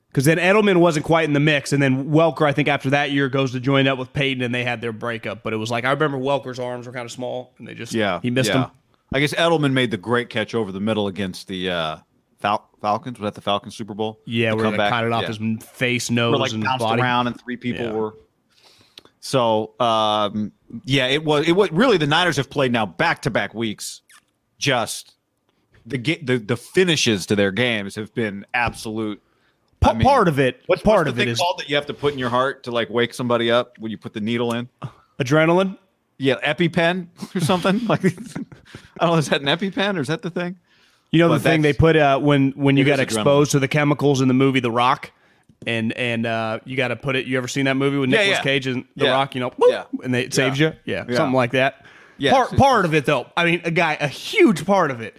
Because 0.09 0.25
then 0.25 0.39
Edelman 0.39 0.79
wasn't 0.79 1.05
quite 1.05 1.25
in 1.25 1.33
the 1.35 1.41
mix, 1.41 1.73
and 1.73 1.83
then 1.83 2.11
Welker, 2.11 2.47
I 2.47 2.53
think 2.53 2.67
after 2.67 2.91
that 2.91 3.11
year, 3.11 3.29
goes 3.29 3.53
to 3.53 3.61
join 3.61 3.87
up 3.87 3.99
with 3.99 4.13
Peyton, 4.13 4.43
and 4.43 4.55
they 4.55 4.65
had 4.65 4.81
their 4.81 4.93
breakup. 4.93 5.43
But 5.43 5.53
it 5.53 5.57
was 5.57 5.71
like 5.71 5.85
I 5.85 5.91
remember 5.93 6.19
Welker's 6.19 6.59
arms 6.59 6.87
were 6.87 6.93
kind 6.93 7.05
of 7.05 7.13
small, 7.13 7.53
and 7.59 7.69
they 7.69 7.75
just 7.75 7.93
Yeah, 7.93 8.21
he 8.21 8.31
missed 8.31 8.49
yeah. 8.51 8.63
them. 8.63 8.71
I 9.13 9.21
guess 9.21 9.33
Edelman 9.35 9.73
made 9.73 9.91
the 9.91 9.97
great 9.97 10.29
catch 10.29 10.55
over 10.55 10.73
the 10.73 10.81
middle 10.81 11.07
against 11.09 11.47
the 11.47 11.71
uh, 11.71 11.97
Fal- 12.39 12.69
Falcons. 12.81 13.19
Was 13.19 13.27
that 13.29 13.35
the 13.35 13.41
Falcons 13.41 13.75
Super 13.77 13.95
Bowl? 13.95 14.21
Yeah, 14.25 14.53
where 14.53 14.71
they 14.71 14.77
caught 14.77 15.05
it 15.05 15.13
off 15.13 15.23
Yeah. 15.23 15.29
his 15.29 15.65
face, 15.65 16.11
nose, 16.11 16.33
where 16.33 16.39
like 16.41 16.53
and 16.53 16.63
bounced 16.65 16.85
body. 16.85 17.03
around 17.03 17.27
and 17.27 17.41
three 17.41 17.57
people 17.57 17.87
Yeah. 17.87 17.93
were. 17.93 18.15
So 19.21 19.75
um, 19.81 20.53
yeah, 20.85 21.07
it 21.07 21.25
was 21.25 21.49
it 21.49 21.53
was 21.53 21.71
really 21.73 21.97
the 21.99 22.07
Niners 22.07 22.37
have 22.37 22.51
played 22.51 22.73
now 22.73 22.87
back 22.87 23.23
to 23.23 23.31
back 23.31 23.55
weeks. 23.55 24.03
Just 24.59 25.15
the 25.87 25.99
the 26.23 26.39
the 26.39 26.57
finishes 26.57 27.27
to 27.27 27.37
their 27.37 27.51
games 27.51 27.95
have 27.97 28.15
been 28.15 28.47
absolute. 28.55 29.21
Pa- 29.81 29.91
I 29.91 29.95
mean, 29.95 30.03
part 30.07 30.27
of 30.29 30.39
it, 30.41 30.63
What's 30.67 30.83
part 30.83 31.07
what's 31.07 31.11
of 31.17 31.21
it 31.21 31.29
is 31.29 31.39
called 31.39 31.59
that 31.61 31.69
you 31.69 31.77
have 31.77 31.87
to 31.87 31.95
put 31.95 32.13
in 32.13 32.19
your 32.19 32.31
heart 32.31 32.65
to 32.65 32.71
like 32.73 32.91
wake 32.91 33.15
somebody 33.15 33.51
up 33.51 33.79
when 33.79 33.91
you 33.93 33.99
put 33.99 34.13
the 34.13 34.21
needle 34.21 34.53
in? 34.55 34.69
adrenaline. 35.21 35.79
Yeah, 36.21 36.35
EpiPen 36.45 37.07
or 37.37 37.41
something 37.41 37.85
like. 37.87 38.05
I 39.01 39.07
don't 39.07 39.13
know. 39.13 39.15
Is 39.15 39.29
that 39.29 39.41
an 39.41 39.47
EpiPen 39.47 39.97
or 39.97 40.01
is 40.01 40.09
that 40.09 40.23
the 40.23 40.31
thing? 40.31 40.59
You 41.11 41.21
know 41.21 41.29
But 41.29 41.39
the 41.39 41.49
thing 41.49 41.63
they 41.63 41.73
put 41.73 41.97
uh, 41.97 42.19
when 42.19 42.51
when 42.53 42.77
you 42.77 42.85
got 42.85 43.01
exposed 43.01 43.53
to 43.53 43.59
the 43.59 43.69
chemicals 43.69 44.21
in 44.21 44.29
the 44.29 44.35
movie 44.35 44.61
The 44.61 44.71
Rock, 44.71 45.11
and 45.67 45.93
and 45.95 46.27
uh, 46.27 46.61
you 46.65 46.77
got 46.77 46.89
to 46.89 46.97
put 46.97 47.17
it. 47.17 47.27
You 47.27 47.39
ever 47.39 47.49
seen 47.49 47.65
that 47.65 47.77
movie 47.77 47.97
with 47.97 48.11
Yeah, 48.11 48.19
Nicolas 48.19 48.39
yeah. 48.39 48.43
Cage 48.43 48.67
and 48.67 48.85
The 48.97 49.07
Yeah. 49.07 49.11
Rock? 49.13 49.35
You 49.35 49.41
know, 49.41 49.51
whoop, 49.57 49.71
Yeah. 49.71 49.85
and 50.05 50.13
they, 50.15 50.25
it 50.25 50.35
saves 50.35 50.59
you. 50.61 50.73
Yeah, 50.85 51.05
Yeah. 51.09 51.17
something 51.17 51.35
like 51.35 51.53
that. 51.53 51.87
Yes, 52.19 52.35
part 52.35 52.57
part 52.57 52.85
of 52.85 52.95
it 52.95 53.07
though. 53.07 53.27
I 53.37 53.45
mean, 53.45 53.63
a 53.65 53.71
guy, 53.71 53.97
a 54.01 54.09
huge 54.09 54.67
part 54.67 54.91
of 54.91 55.01
it 55.01 55.17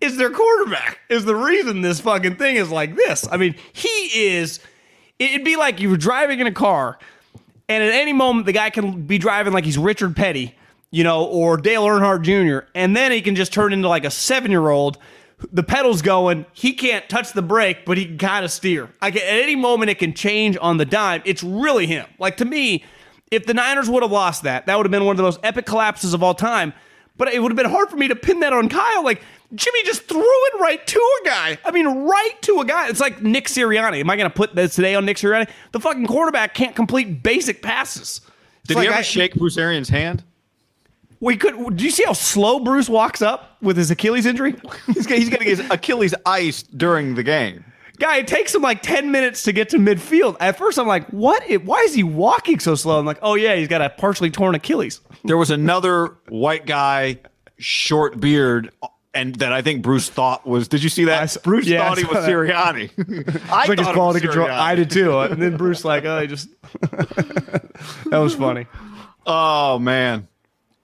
is 0.00 0.16
their 0.16 0.30
quarterback 0.30 1.00
is 1.08 1.24
the 1.24 1.34
reason 1.34 1.80
this 1.80 2.00
fucking 2.00 2.36
thing 2.36 2.56
is 2.56 2.70
like 2.70 2.94
this. 2.96 3.26
I 3.30 3.36
mean, 3.36 3.54
he 3.72 3.88
is. 4.28 4.60
It'd 5.18 5.44
be 5.44 5.56
like 5.56 5.80
you 5.80 5.90
were 5.90 5.96
driving 5.96 6.40
in 6.40 6.46
a 6.46 6.52
car, 6.52 6.98
and 7.68 7.82
at 7.82 7.92
any 7.92 8.12
moment 8.12 8.46
the 8.46 8.52
guy 8.52 8.70
can 8.70 9.02
be 9.02 9.18
driving 9.18 9.52
like 9.52 9.64
he's 9.64 9.78
Richard 9.78 10.14
Petty, 10.14 10.54
you 10.90 11.02
know, 11.02 11.24
or 11.24 11.56
Dale 11.56 11.84
Earnhardt 11.86 12.22
Jr., 12.22 12.66
and 12.74 12.94
then 12.96 13.10
he 13.10 13.20
can 13.22 13.34
just 13.36 13.52
turn 13.52 13.72
into 13.72 13.88
like 13.88 14.04
a 14.04 14.10
seven 14.10 14.50
year 14.52 14.68
old. 14.68 14.98
The 15.52 15.62
pedal's 15.62 16.00
going, 16.02 16.46
he 16.52 16.72
can't 16.72 17.08
touch 17.08 17.32
the 17.32 17.42
brake, 17.42 17.84
but 17.84 17.98
he 17.98 18.06
can 18.06 18.18
kind 18.18 18.44
of 18.44 18.50
steer. 18.50 18.88
Like 19.02 19.16
at 19.16 19.22
any 19.22 19.56
moment, 19.56 19.90
it 19.90 19.98
can 19.98 20.14
change 20.14 20.56
on 20.60 20.78
the 20.78 20.84
dime. 20.84 21.22
It's 21.24 21.42
really 21.42 21.86
him. 21.86 22.06
Like 22.18 22.36
to 22.38 22.44
me, 22.44 22.84
if 23.30 23.46
the 23.46 23.54
Niners 23.54 23.90
would 23.90 24.02
have 24.02 24.12
lost 24.12 24.44
that, 24.44 24.66
that 24.66 24.76
would 24.76 24.86
have 24.86 24.90
been 24.90 25.04
one 25.04 25.12
of 25.14 25.16
the 25.18 25.22
most 25.24 25.40
epic 25.42 25.66
collapses 25.66 26.14
of 26.14 26.22
all 26.22 26.34
time. 26.34 26.72
But 27.16 27.28
it 27.32 27.40
would 27.40 27.52
have 27.52 27.56
been 27.56 27.70
hard 27.70 27.90
for 27.90 27.96
me 27.96 28.08
to 28.08 28.16
pin 28.16 28.40
that 28.40 28.52
on 28.52 28.68
Kyle. 28.68 29.04
Like 29.04 29.22
Jimmy 29.54 29.84
just 29.84 30.02
threw 30.08 30.20
it 30.22 30.60
right 30.60 30.84
to 30.86 30.98
a 30.98 31.26
guy. 31.26 31.58
I 31.64 31.70
mean, 31.70 31.86
right 31.86 32.34
to 32.42 32.60
a 32.60 32.64
guy. 32.64 32.88
It's 32.88 32.98
like 33.00 33.22
Nick 33.22 33.46
Sirianni. 33.46 34.00
Am 34.00 34.10
I 34.10 34.16
going 34.16 34.28
to 34.30 34.34
put 34.34 34.54
this 34.56 34.74
today 34.74 34.94
on 34.94 35.04
Nick 35.04 35.16
Sirianni? 35.18 35.48
The 35.72 35.80
fucking 35.80 36.06
quarterback 36.06 36.54
can't 36.54 36.74
complete 36.74 37.22
basic 37.22 37.62
passes. 37.62 38.20
It's 38.60 38.68
Did 38.68 38.76
like 38.76 38.82
he 38.84 38.88
ever 38.88 38.98
I- 38.98 39.02
shake 39.02 39.34
Bruce 39.34 39.56
Arians' 39.58 39.88
hand? 39.88 40.24
We 41.24 41.38
could. 41.38 41.76
Do 41.76 41.84
you 41.84 41.90
see 41.90 42.04
how 42.04 42.12
slow 42.12 42.60
Bruce 42.60 42.86
walks 42.86 43.22
up 43.22 43.56
with 43.62 43.78
his 43.78 43.90
Achilles 43.90 44.26
injury? 44.26 44.56
He's, 44.86 45.06
he's 45.06 45.30
getting 45.30 45.48
his 45.48 45.60
Achilles 45.70 46.14
iced 46.26 46.76
during 46.76 47.14
the 47.14 47.22
game. 47.22 47.64
Guy, 47.98 48.18
it 48.18 48.26
takes 48.26 48.54
him 48.54 48.60
like 48.60 48.82
10 48.82 49.10
minutes 49.10 49.44
to 49.44 49.52
get 49.52 49.70
to 49.70 49.78
midfield. 49.78 50.36
At 50.38 50.58
first, 50.58 50.78
I'm 50.78 50.86
like, 50.86 51.08
what? 51.08 51.42
It- 51.48 51.64
Why 51.64 51.78
is 51.78 51.94
he 51.94 52.02
walking 52.02 52.58
so 52.58 52.74
slow? 52.74 52.98
I'm 52.98 53.06
like, 53.06 53.20
oh, 53.22 53.36
yeah, 53.36 53.54
he's 53.54 53.68
got 53.68 53.80
a 53.80 53.88
partially 53.88 54.30
torn 54.30 54.54
Achilles. 54.54 55.00
There 55.24 55.38
was 55.38 55.50
another 55.50 56.16
white 56.28 56.66
guy, 56.66 57.20
short 57.56 58.20
beard, 58.20 58.70
and 59.14 59.34
that 59.36 59.52
I 59.52 59.62
think 59.62 59.82
Bruce 59.82 60.10
thought 60.10 60.46
was. 60.46 60.68
Did 60.68 60.82
you 60.82 60.90
see 60.90 61.04
that? 61.04 61.36
I 61.36 61.40
Bruce 61.42 61.66
yeah, 61.66 61.88
thought 61.88 61.96
he 61.96 62.04
was 62.04 62.26
that. 62.26 62.28
Sirianni. 62.28 62.90
I 63.50 63.62
his 63.62 63.66
thought 63.66 63.70
it 63.70 63.78
was 63.78 63.88
quality 63.94 64.20
control. 64.20 64.48
I 64.50 64.74
did 64.74 64.90
too. 64.90 65.18
And 65.20 65.40
then 65.40 65.56
Bruce, 65.56 65.86
like, 65.86 66.04
oh, 66.04 66.20
he 66.20 66.26
just. 66.26 66.50
that 66.80 68.18
was 68.18 68.34
funny. 68.34 68.66
Oh 69.24 69.78
man. 69.78 70.28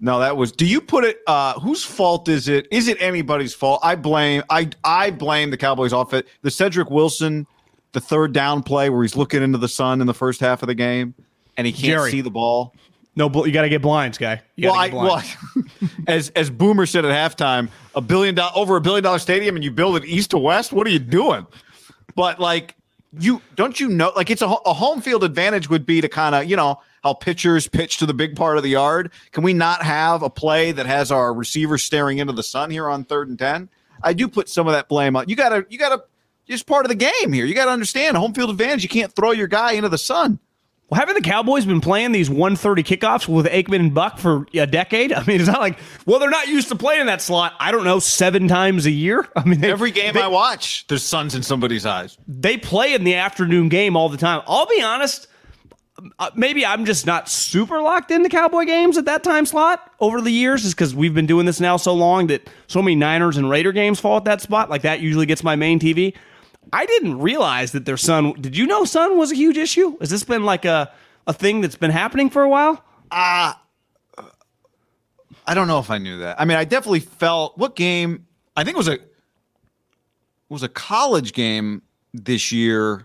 No, 0.00 0.18
that 0.20 0.36
was. 0.36 0.50
Do 0.50 0.64
you 0.64 0.80
put 0.80 1.04
it? 1.04 1.18
Uh, 1.26 1.58
whose 1.60 1.84
fault 1.84 2.28
is 2.28 2.48
it? 2.48 2.66
Is 2.70 2.88
it 2.88 2.96
anybody's 3.00 3.52
fault? 3.52 3.80
I 3.82 3.96
blame. 3.96 4.42
I 4.48 4.70
I 4.82 5.10
blame 5.10 5.50
the 5.50 5.58
Cowboys 5.58 5.92
offense. 5.92 6.26
The 6.40 6.50
Cedric 6.50 6.90
Wilson, 6.90 7.46
the 7.92 8.00
third 8.00 8.32
down 8.32 8.62
play 8.62 8.88
where 8.88 9.02
he's 9.02 9.14
looking 9.14 9.42
into 9.42 9.58
the 9.58 9.68
sun 9.68 10.00
in 10.00 10.06
the 10.06 10.14
first 10.14 10.40
half 10.40 10.62
of 10.62 10.68
the 10.68 10.74
game, 10.74 11.14
and 11.58 11.66
he 11.66 11.72
can't 11.72 11.84
Jerry. 11.84 12.10
see 12.10 12.22
the 12.22 12.30
ball. 12.30 12.74
No, 13.14 13.28
you 13.44 13.52
got 13.52 13.62
to 13.62 13.68
get 13.68 13.82
blinds, 13.82 14.16
guy. 14.16 14.40
You 14.56 14.68
Well, 14.68 14.78
I, 14.78 14.88
get 14.88 14.96
well, 14.96 15.22
as 16.06 16.30
as 16.30 16.48
Boomer 16.48 16.86
said 16.86 17.04
at 17.04 17.36
halftime, 17.36 17.68
a 17.94 18.00
billion 18.00 18.34
dollar 18.34 18.52
over 18.54 18.76
a 18.76 18.80
billion 18.80 19.04
dollar 19.04 19.18
stadium, 19.18 19.54
and 19.54 19.62
you 19.62 19.70
build 19.70 19.96
it 19.96 20.06
east 20.06 20.30
to 20.30 20.38
west. 20.38 20.72
What 20.72 20.86
are 20.86 20.90
you 20.90 20.98
doing? 20.98 21.46
But 22.14 22.40
like, 22.40 22.76
you 23.18 23.42
don't 23.56 23.78
you 23.78 23.88
know? 23.88 24.12
Like, 24.16 24.30
it's 24.30 24.40
a, 24.40 24.46
a 24.46 24.72
home 24.72 25.02
field 25.02 25.24
advantage 25.24 25.68
would 25.68 25.84
be 25.84 26.00
to 26.00 26.08
kind 26.08 26.34
of 26.34 26.46
you 26.46 26.56
know 26.56 26.80
how 27.02 27.14
pitchers 27.14 27.66
pitch 27.68 27.96
to 27.98 28.06
the 28.06 28.14
big 28.14 28.36
part 28.36 28.56
of 28.56 28.62
the 28.62 28.70
yard. 28.70 29.10
Can 29.32 29.42
we 29.42 29.52
not 29.52 29.82
have 29.82 30.22
a 30.22 30.30
play 30.30 30.72
that 30.72 30.86
has 30.86 31.10
our 31.10 31.32
receiver 31.32 31.78
staring 31.78 32.18
into 32.18 32.32
the 32.32 32.42
sun 32.42 32.70
here 32.70 32.88
on 32.88 33.04
third 33.04 33.28
and 33.28 33.38
ten? 33.38 33.68
I 34.02 34.12
do 34.12 34.28
put 34.28 34.48
some 34.48 34.66
of 34.66 34.72
that 34.72 34.88
blame 34.88 35.16
on 35.16 35.28
you. 35.28 35.36
Got 35.36 35.50
to 35.50 35.66
you 35.68 35.78
got 35.78 35.90
to. 35.96 36.02
just 36.48 36.66
part 36.66 36.84
of 36.84 36.88
the 36.88 36.94
game 36.94 37.32
here. 37.32 37.44
You 37.44 37.54
got 37.54 37.66
to 37.66 37.70
understand 37.70 38.16
home 38.16 38.32
field 38.34 38.50
advantage. 38.50 38.82
You 38.82 38.88
can't 38.88 39.12
throw 39.12 39.30
your 39.32 39.46
guy 39.46 39.72
into 39.72 39.88
the 39.88 39.98
sun. 39.98 40.38
Well, 40.88 40.98
haven't 40.98 41.14
the 41.14 41.20
Cowboys 41.20 41.64
been 41.64 41.80
playing 41.80 42.10
these 42.10 42.28
130 42.28 42.82
kickoffs 42.82 43.28
with 43.28 43.46
Aikman 43.46 43.76
and 43.78 43.94
Buck 43.94 44.18
for 44.18 44.44
a 44.54 44.66
decade? 44.66 45.12
I 45.12 45.22
mean, 45.24 45.38
it's 45.38 45.46
not 45.48 45.60
like, 45.60 45.78
well, 46.04 46.18
they're 46.18 46.28
not 46.30 46.48
used 46.48 46.66
to 46.70 46.74
playing 46.74 47.02
in 47.02 47.06
that 47.06 47.22
slot. 47.22 47.52
I 47.60 47.70
don't 47.70 47.84
know, 47.84 48.00
seven 48.00 48.48
times 48.48 48.86
a 48.86 48.90
year. 48.90 49.28
I 49.36 49.44
mean, 49.44 49.60
they, 49.60 49.70
Every 49.70 49.92
game 49.92 50.14
they, 50.14 50.22
I 50.22 50.26
watch, 50.26 50.84
there's 50.88 51.04
suns 51.04 51.36
in 51.36 51.44
somebody's 51.44 51.86
eyes. 51.86 52.18
they 52.26 52.56
play 52.56 52.92
in 52.92 53.04
the 53.04 53.14
afternoon 53.14 53.68
game 53.68 53.96
all 53.96 54.08
the 54.08 54.16
time. 54.16 54.42
I'll 54.48 54.66
be 54.66 54.82
honest. 54.82 55.28
Uh, 56.18 56.30
Maybe 56.34 56.64
I'm 56.64 56.84
just 56.84 57.06
not 57.06 57.28
super 57.28 57.80
locked 57.80 58.10
into 58.10 58.28
Cowboy 58.28 58.64
games 58.64 58.96
at 58.98 59.04
that 59.06 59.22
time 59.22 59.46
slot 59.46 59.92
over 60.00 60.20
the 60.20 60.30
years, 60.30 60.64
is 60.64 60.74
because 60.74 60.94
we've 60.94 61.14
been 61.14 61.26
doing 61.26 61.46
this 61.46 61.60
now 61.60 61.76
so 61.76 61.94
long 61.94 62.28
that 62.28 62.48
so 62.66 62.80
many 62.82 62.94
Niners 62.96 63.36
and 63.36 63.48
Raider 63.50 63.72
games 63.72 64.00
fall 64.00 64.16
at 64.16 64.24
that 64.24 64.40
spot. 64.40 64.70
Like 64.70 64.82
that 64.82 65.00
usually 65.00 65.26
gets 65.26 65.42
my 65.42 65.56
main 65.56 65.78
TV. 65.78 66.14
I 66.72 66.86
didn't 66.86 67.18
realize 67.18 67.72
that 67.72 67.84
their 67.84 67.96
sun. 67.96 68.32
Did 68.40 68.56
you 68.56 68.66
know 68.66 68.84
sun 68.84 69.18
was 69.18 69.32
a 69.32 69.34
huge 69.34 69.56
issue? 69.56 69.96
Has 69.98 70.10
this 70.10 70.24
been 70.24 70.44
like 70.44 70.64
a 70.64 70.92
a 71.26 71.32
thing 71.32 71.60
that's 71.60 71.76
been 71.76 71.90
happening 71.90 72.30
for 72.30 72.42
a 72.42 72.48
while? 72.48 72.84
I 75.46 75.54
don't 75.54 75.66
know 75.66 75.80
if 75.80 75.90
I 75.90 75.98
knew 75.98 76.18
that. 76.18 76.40
I 76.40 76.44
mean, 76.44 76.58
I 76.58 76.64
definitely 76.64 77.00
felt 77.00 77.58
what 77.58 77.74
game? 77.74 78.26
I 78.56 78.62
think 78.64 78.74
it 78.74 78.78
was 78.78 78.88
a 78.88 78.94
it 78.94 79.02
was 80.48 80.62
a 80.62 80.68
college 80.68 81.32
game 81.32 81.82
this 82.14 82.52
year 82.52 83.04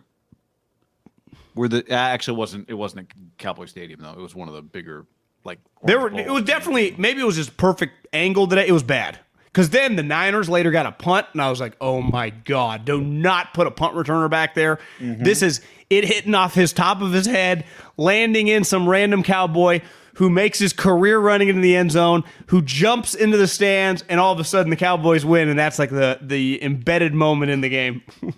where 1.56 1.68
the 1.68 1.90
actually 1.92 2.38
wasn't 2.38 2.70
it 2.70 2.76
wasn't 2.76 3.10
a 3.12 3.16
Cowboy 3.38 3.66
Stadium 3.66 4.02
though. 4.02 4.12
It 4.12 4.20
was 4.20 4.36
one 4.36 4.48
of 4.48 4.54
the 4.54 4.62
bigger 4.62 5.08
like 5.44 5.60
There 5.84 6.00
were. 6.00 6.14
It 6.14 6.30
was 6.30 6.44
definitely 6.44 6.94
maybe 6.98 7.22
it 7.22 7.26
was 7.26 7.36
just 7.36 7.58
perfect 7.58 8.08
angle 8.14 8.48
today. 8.48 8.68
It 8.68 8.72
was 8.72 8.84
bad 8.84 9.20
because 9.46 9.70
then 9.70 9.96
the 9.96 10.04
Niners 10.04 10.50
later 10.50 10.70
got 10.70 10.86
a 10.86 10.92
punt, 10.92 11.28
and 11.32 11.42
I 11.42 11.50
was 11.50 11.60
like, 11.60 11.76
oh 11.82 12.02
my 12.02 12.30
god, 12.30 12.86
do 12.86 13.02
not 13.02 13.54
put 13.54 13.68
a 13.68 13.72
punt 13.72 13.96
returner 13.96 14.30
back 14.30 14.54
there. 14.54 14.80
Mm-hmm. 15.00 15.24
This 15.24 15.42
is 15.42 15.62
it 15.90 16.04
hitting 16.04 16.36
off 16.36 16.54
his 16.54 16.74
top 16.74 17.02
of 17.02 17.14
his 17.14 17.26
head, 17.26 17.66
landing 17.98 18.48
in 18.48 18.64
some 18.64 18.88
random 18.88 19.24
cowboy 19.24 19.82
who 20.16 20.30
makes 20.30 20.60
his 20.60 20.74
career 20.74 21.20
running 21.20 21.50
into 21.50 21.62
the 21.62 21.76
end 21.76 21.92
zone, 21.92 22.24
who 22.48 22.62
jumps 22.62 23.14
into 23.14 23.38
the 23.38 23.48
stands, 23.48 24.04
and 24.10 24.20
all 24.20 24.34
of 24.34 24.40
a 24.40 24.44
sudden 24.44 24.70
the 24.70 24.76
Cowboys 24.76 25.26
win, 25.26 25.50
and 25.50 25.60
that's 25.60 25.78
like 25.78 25.90
the 25.90 26.18
the 26.22 26.62
embedded 26.64 27.14
moment 27.14 27.52
in 27.52 27.62
the 27.62 27.70
game. 27.70 28.02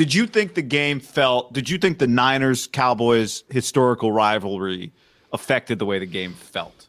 did 0.00 0.14
you 0.14 0.26
think 0.26 0.54
the 0.54 0.62
game 0.62 0.98
felt? 0.98 1.52
Did 1.52 1.68
you 1.68 1.76
think 1.76 1.98
the 1.98 2.06
Niners 2.06 2.66
Cowboys 2.68 3.44
historical 3.50 4.10
rivalry 4.10 4.94
affected 5.30 5.78
the 5.78 5.84
way 5.84 5.98
the 5.98 6.06
game 6.06 6.32
felt? 6.32 6.88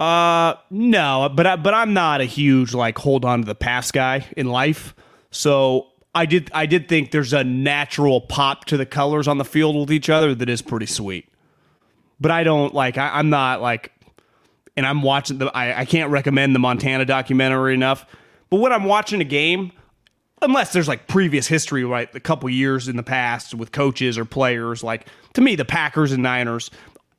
Uh, 0.00 0.54
no, 0.70 1.30
but 1.34 1.46
I, 1.46 1.56
but 1.56 1.74
I'm 1.74 1.92
not 1.92 2.22
a 2.22 2.24
huge 2.24 2.72
like 2.72 2.96
hold 2.96 3.26
on 3.26 3.40
to 3.40 3.44
the 3.46 3.54
past 3.54 3.92
guy 3.92 4.24
in 4.38 4.46
life. 4.46 4.94
So 5.30 5.88
I 6.14 6.24
did 6.24 6.50
I 6.54 6.64
did 6.64 6.88
think 6.88 7.10
there's 7.10 7.34
a 7.34 7.44
natural 7.44 8.22
pop 8.22 8.64
to 8.66 8.78
the 8.78 8.86
colors 8.86 9.28
on 9.28 9.36
the 9.36 9.44
field 9.44 9.76
with 9.76 9.92
each 9.92 10.08
other 10.08 10.34
that 10.34 10.48
is 10.48 10.62
pretty 10.62 10.86
sweet. 10.86 11.28
But 12.18 12.30
I 12.30 12.42
don't 12.42 12.72
like 12.72 12.96
I, 12.96 13.18
I'm 13.18 13.28
not 13.28 13.60
like, 13.60 13.92
and 14.78 14.86
I'm 14.86 15.02
watching 15.02 15.36
the 15.36 15.54
I, 15.54 15.80
I 15.80 15.84
can't 15.84 16.10
recommend 16.10 16.54
the 16.54 16.58
Montana 16.58 17.04
documentary 17.04 17.74
enough. 17.74 18.06
But 18.48 18.60
when 18.60 18.72
I'm 18.72 18.84
watching 18.84 19.20
a 19.20 19.24
game, 19.24 19.72
unless 20.42 20.72
there's 20.72 20.88
like 20.88 21.06
previous 21.06 21.46
history, 21.46 21.84
right, 21.84 22.12
a 22.14 22.20
couple 22.20 22.48
years 22.50 22.88
in 22.88 22.96
the 22.96 23.02
past 23.02 23.54
with 23.54 23.72
coaches 23.72 24.18
or 24.18 24.24
players, 24.24 24.82
like 24.82 25.06
to 25.34 25.40
me 25.40 25.56
the 25.56 25.64
Packers 25.64 26.12
and 26.12 26.22
Niners, 26.22 26.70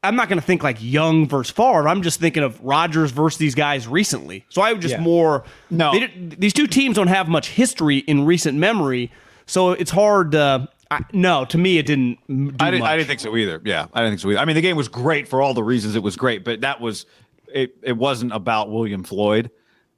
I'm 0.04 0.16
not 0.16 0.30
going 0.30 0.40
to 0.40 0.46
think 0.46 0.64
like 0.64 0.78
Young 0.80 1.28
versus 1.28 1.52
Favre. 1.52 1.88
I'm 1.88 2.02
just 2.04 2.20
thinking 2.20 2.44
of 2.44 2.60
Rodgers 2.64 3.12
versus 3.12 3.40
these 3.40 3.56
guys 3.56 3.88
recently. 3.88 4.46
So 4.50 4.62
I 4.62 4.72
would 4.72 4.82
just 4.82 4.94
Yeah. 4.94 5.02
more 5.02 5.44
No. 5.70 5.94
these 6.38 6.54
two 6.54 6.68
teams 6.68 6.96
don't 6.96 7.08
have 7.08 7.28
much 7.28 7.50
history 7.50 7.98
in 7.98 8.26
recent 8.26 8.58
memory, 8.58 9.12
so 9.48 9.72
it's 9.72 9.92
hard. 9.92 10.36
Uh, 10.36 10.68
I, 10.90 11.02
no, 11.12 11.44
to 11.46 11.58
me, 11.58 11.80
it 11.80 11.86
didn't 11.86 12.20
do 12.28 12.56
I 12.60 12.72
didn't. 12.72 12.86
I 12.86 12.96
didn't 12.96 13.08
think 13.10 13.20
so 13.20 13.36
either. 13.36 13.62
Yeah, 13.66 13.88
I 13.94 14.00
didn't 14.02 14.12
think 14.12 14.22
so 14.22 14.30
either. 14.32 14.40
I 14.40 14.46
mean, 14.46 14.56
the 14.56 14.62
game 14.62 14.78
was 14.78 14.88
great 14.88 15.28
for 15.28 15.42
all 15.42 15.54
the 15.54 15.64
reasons 15.64 15.96
it 15.98 16.04
was 16.04 16.16
great, 16.16 16.46
but 16.46 16.62
that 16.62 16.80
was 16.80 17.06
it. 17.54 17.76
It 17.82 17.98
wasn't 17.98 18.32
about 18.34 18.70
William 18.72 19.04
Floyd. 19.04 19.50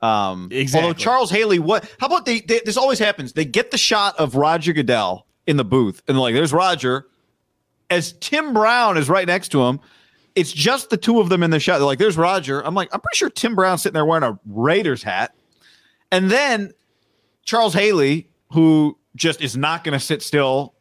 Um, 0.02 0.50
Exactly. 0.52 0.88
Although 0.88 0.98
Charles 0.98 1.30
Haley, 1.30 1.60
what? 1.60 1.84
How 2.00 2.08
about 2.08 2.26
they, 2.26 2.40
they? 2.42 2.62
This 2.66 2.78
always 2.78 3.00
happens. 3.00 3.34
They 3.34 3.46
get 3.46 3.72
the 3.72 3.78
shot 3.78 4.18
of 4.18 4.36
Roger 4.36 4.74
Goodell 4.74 5.26
in 5.46 5.58
the 5.58 5.66
booth, 5.66 6.02
and 6.08 6.16
they're 6.16 6.22
like, 6.22 6.36
"There's 6.36 6.54
Roger." 6.54 7.08
As 7.90 8.14
Tim 8.20 8.54
Brown 8.54 8.98
is 8.98 9.10
right 9.10 9.26
next 9.26 9.50
to 9.50 9.64
him, 9.64 9.80
it's 10.36 10.52
just 10.52 10.90
the 10.90 10.98
two 10.98 11.20
of 11.20 11.30
them 11.30 11.42
in 11.44 11.50
the 11.50 11.60
shot. 11.60 11.80
They're 11.80 11.86
like, 11.86 12.00
"There's 12.00 12.18
Roger." 12.18 12.66
I'm 12.66 12.76
like, 12.76 12.90
I'm 12.94 13.02
pretty 13.02 13.18
sure 13.18 13.30
Tim 13.30 13.56
Brown's 13.56 13.82
sitting 13.82 13.96
there 13.96 14.06
wearing 14.06 14.24
a 14.24 14.40
Raiders 14.46 15.04
hat, 15.04 15.36
and 16.12 16.30
then 16.32 16.72
Charles 17.44 17.74
Haley, 17.74 18.30
who 18.54 18.98
just 19.16 19.42
is 19.42 19.58
not 19.58 19.84
going 19.84 19.98
to 19.98 20.04
sit 20.04 20.22
still, 20.22 20.76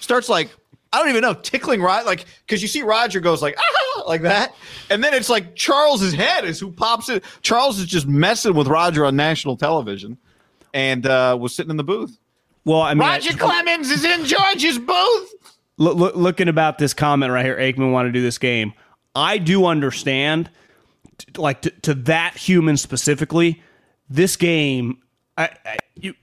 starts 0.00 0.28
like 0.28 0.50
I 0.92 0.98
don't 0.98 1.08
even 1.08 1.22
know 1.22 1.34
tickling 1.34 1.80
Rod 1.80 2.06
like 2.06 2.24
because 2.46 2.60
you 2.60 2.68
see 2.68 2.82
Roger 2.82 3.20
goes 3.20 3.40
like 3.40 3.56
ah 3.58 3.62
like 4.06 4.22
that, 4.22 4.54
and 4.90 5.02
then 5.02 5.12
it's 5.14 5.28
like 5.28 5.54
Charles's 5.56 6.14
head 6.14 6.44
is 6.44 6.58
who 6.60 6.70
pops 6.70 7.08
it. 7.08 7.24
Charles 7.42 7.78
is 7.78 7.86
just 7.86 8.06
messing 8.06 8.54
with 8.54 8.68
Roger 8.68 9.04
on 9.04 9.16
national 9.16 9.56
television, 9.56 10.16
and 10.74 11.06
uh, 11.06 11.36
was 11.40 11.54
sitting 11.54 11.70
in 11.70 11.76
the 11.76 11.84
booth. 11.84 12.18
Well, 12.64 12.82
I 12.82 12.94
mean, 12.94 13.00
Roger 13.06 13.30
I- 13.32 13.36
Clemens 13.36 13.90
is 13.90 14.04
in 14.04 14.24
George's 14.24 14.78
booth. 14.78 15.34
look, 15.78 15.96
look, 15.96 16.16
looking 16.16 16.48
about 16.48 16.78
this 16.78 16.94
comment 16.94 17.32
right 17.32 17.44
here, 17.44 17.56
Aikman 17.56 17.92
want 17.92 18.06
to 18.06 18.12
do 18.12 18.22
this 18.22 18.38
game. 18.38 18.72
I 19.14 19.38
do 19.38 19.66
understand, 19.66 20.50
like 21.36 21.62
to, 21.62 21.70
to 21.82 21.94
that 21.94 22.36
human 22.36 22.76
specifically, 22.76 23.62
this 24.10 24.36
game 24.36 24.98
I, 25.36 25.50
I, 25.64 25.76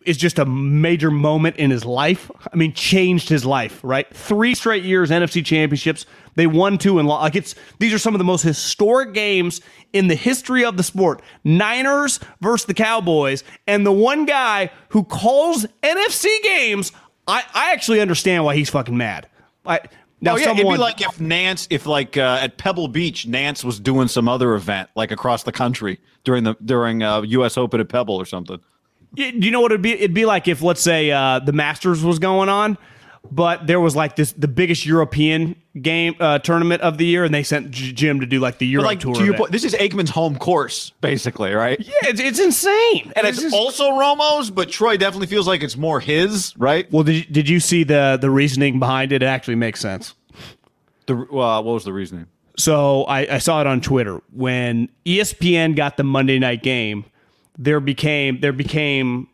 is 0.05 0.17
just 0.17 0.39
a 0.39 0.45
major 0.45 1.11
moment 1.11 1.55
in 1.57 1.71
his 1.71 1.85
life. 1.85 2.29
I 2.51 2.55
mean, 2.55 2.73
changed 2.73 3.29
his 3.29 3.45
life. 3.45 3.79
Right, 3.83 4.07
three 4.13 4.55
straight 4.55 4.83
years 4.83 5.09
NFC 5.09 5.43
championships. 5.43 6.05
They 6.35 6.47
won 6.47 6.77
two 6.77 6.99
and 6.99 7.07
like 7.07 7.35
it's 7.35 7.55
these 7.79 7.93
are 7.93 7.99
some 7.99 8.15
of 8.15 8.19
the 8.19 8.25
most 8.25 8.41
historic 8.41 9.13
games 9.13 9.61
in 9.91 10.07
the 10.07 10.15
history 10.15 10.65
of 10.65 10.77
the 10.77 10.83
sport. 10.83 11.21
Niners 11.43 12.19
versus 12.41 12.65
the 12.65 12.73
Cowboys, 12.73 13.43
and 13.67 13.85
the 13.85 13.91
one 13.91 14.25
guy 14.25 14.71
who 14.89 15.03
calls 15.03 15.65
NFC 15.81 16.27
games. 16.43 16.91
I, 17.25 17.43
I 17.53 17.71
actually 17.71 18.01
understand 18.01 18.43
why 18.43 18.55
he's 18.55 18.69
fucking 18.69 18.97
mad. 18.97 19.29
I, 19.65 19.79
now 20.19 20.33
oh 20.33 20.35
yeah, 20.37 20.45
someone, 20.45 20.65
it'd 20.65 20.77
be 20.77 20.81
like 20.81 21.01
if 21.01 21.21
Nance, 21.21 21.67
if 21.69 21.85
like 21.85 22.17
uh, 22.17 22.39
at 22.41 22.57
Pebble 22.57 22.87
Beach, 22.87 23.27
Nance 23.27 23.63
was 23.63 23.79
doing 23.79 24.07
some 24.07 24.27
other 24.27 24.55
event 24.55 24.89
like 24.95 25.11
across 25.11 25.43
the 25.43 25.51
country 25.51 25.99
during 26.23 26.43
the 26.43 26.55
during 26.65 27.03
uh, 27.03 27.21
U.S. 27.21 27.57
Open 27.57 27.79
at 27.79 27.89
Pebble 27.89 28.15
or 28.15 28.25
something. 28.25 28.59
Do 29.15 29.23
you 29.23 29.51
know 29.51 29.61
what 29.61 29.71
it'd 29.71 29.81
be? 29.81 29.93
It'd 29.93 30.13
be 30.13 30.25
like 30.25 30.47
if, 30.47 30.61
let's 30.61 30.81
say, 30.81 31.11
uh, 31.11 31.39
the 31.39 31.53
Masters 31.53 32.03
was 32.03 32.17
going 32.19 32.49
on, 32.49 32.77
but 33.31 33.67
there 33.67 33.79
was 33.79 33.95
like 33.95 34.15
this 34.15 34.31
the 34.31 34.47
biggest 34.47 34.85
European 34.85 35.55
game 35.81 36.15
uh, 36.19 36.39
tournament 36.39 36.81
of 36.81 36.97
the 36.97 37.05
year, 37.05 37.23
and 37.23 37.33
they 37.33 37.43
sent 37.43 37.71
J- 37.71 37.91
Jim 37.91 38.19
to 38.21 38.25
do 38.25 38.39
like 38.39 38.57
the 38.57 38.65
Euro 38.67 38.85
like 38.85 38.99
tour. 38.99 39.13
to 39.15 39.23
your 39.23 39.35
point, 39.35 39.51
this 39.51 39.63
is 39.63 39.73
Aikman's 39.75 40.09
home 40.09 40.37
course, 40.37 40.91
basically, 41.01 41.51
right? 41.53 41.79
yeah, 41.79 41.91
it's, 42.09 42.19
it's 42.19 42.39
insane. 42.39 43.11
And 43.15 43.25
it's 43.27 43.39
just- 43.41 43.55
also 43.55 43.91
Romo's, 43.91 44.49
but 44.49 44.69
Troy 44.69 44.97
definitely 44.97 45.27
feels 45.27 45.47
like 45.47 45.61
it's 45.63 45.77
more 45.77 45.99
his, 45.99 46.53
right? 46.57 46.91
well, 46.91 47.03
did 47.03 47.13
you, 47.15 47.23
did 47.25 47.49
you 47.49 47.59
see 47.59 47.83
the 47.83 48.17
the 48.19 48.29
reasoning 48.31 48.79
behind 48.79 49.11
it? 49.11 49.21
It 49.21 49.27
actually 49.27 49.55
makes 49.55 49.79
sense. 49.79 50.15
The 51.05 51.15
uh, 51.15 51.61
what 51.61 51.65
was 51.65 51.83
the 51.85 51.93
reasoning? 51.93 52.27
So 52.57 53.03
I, 53.05 53.35
I 53.35 53.37
saw 53.39 53.61
it 53.61 53.67
on 53.67 53.81
Twitter 53.81 54.21
when 54.31 54.89
ESPN 55.05 55.75
got 55.75 55.97
the 55.97 56.03
Monday 56.03 56.37
night 56.39 56.61
game. 56.63 57.05
There 57.57 57.79
became 57.79 58.39
there 58.39 58.53
became, 58.53 59.27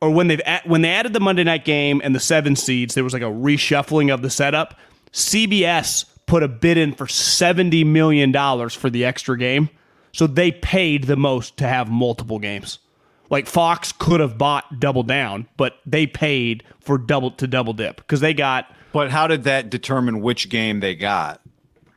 or 0.00 0.10
when 0.10 0.28
they've 0.28 0.42
when 0.64 0.82
they 0.82 0.90
added 0.90 1.12
the 1.12 1.20
Monday 1.20 1.44
night 1.44 1.64
game 1.64 2.00
and 2.04 2.14
the 2.14 2.20
seven 2.20 2.56
seeds, 2.56 2.94
there 2.94 3.04
was 3.04 3.12
like 3.12 3.22
a 3.22 3.26
reshuffling 3.26 4.12
of 4.12 4.22
the 4.22 4.30
setup. 4.30 4.78
CBS 5.12 6.04
put 6.26 6.42
a 6.42 6.48
bid 6.48 6.76
in 6.76 6.92
for 6.92 7.06
seventy 7.06 7.82
million 7.84 8.30
dollars 8.30 8.74
for 8.74 8.90
the 8.90 9.04
extra 9.04 9.38
game, 9.38 9.70
so 10.12 10.26
they 10.26 10.52
paid 10.52 11.04
the 11.04 11.16
most 11.16 11.56
to 11.58 11.66
have 11.66 11.90
multiple 11.90 12.38
games. 12.38 12.78
Like 13.30 13.46
Fox 13.46 13.92
could 13.92 14.20
have 14.20 14.36
bought 14.36 14.80
double 14.80 15.04
down, 15.04 15.46
but 15.56 15.78
they 15.86 16.06
paid 16.06 16.64
for 16.80 16.98
double 16.98 17.30
to 17.32 17.46
double 17.46 17.72
dip 17.72 17.96
because 17.96 18.20
they 18.20 18.34
got 18.34 18.66
But 18.92 19.10
how 19.10 19.28
did 19.28 19.44
that 19.44 19.70
determine 19.70 20.20
which 20.20 20.48
game 20.48 20.80
they 20.80 20.94
got, 20.96 21.40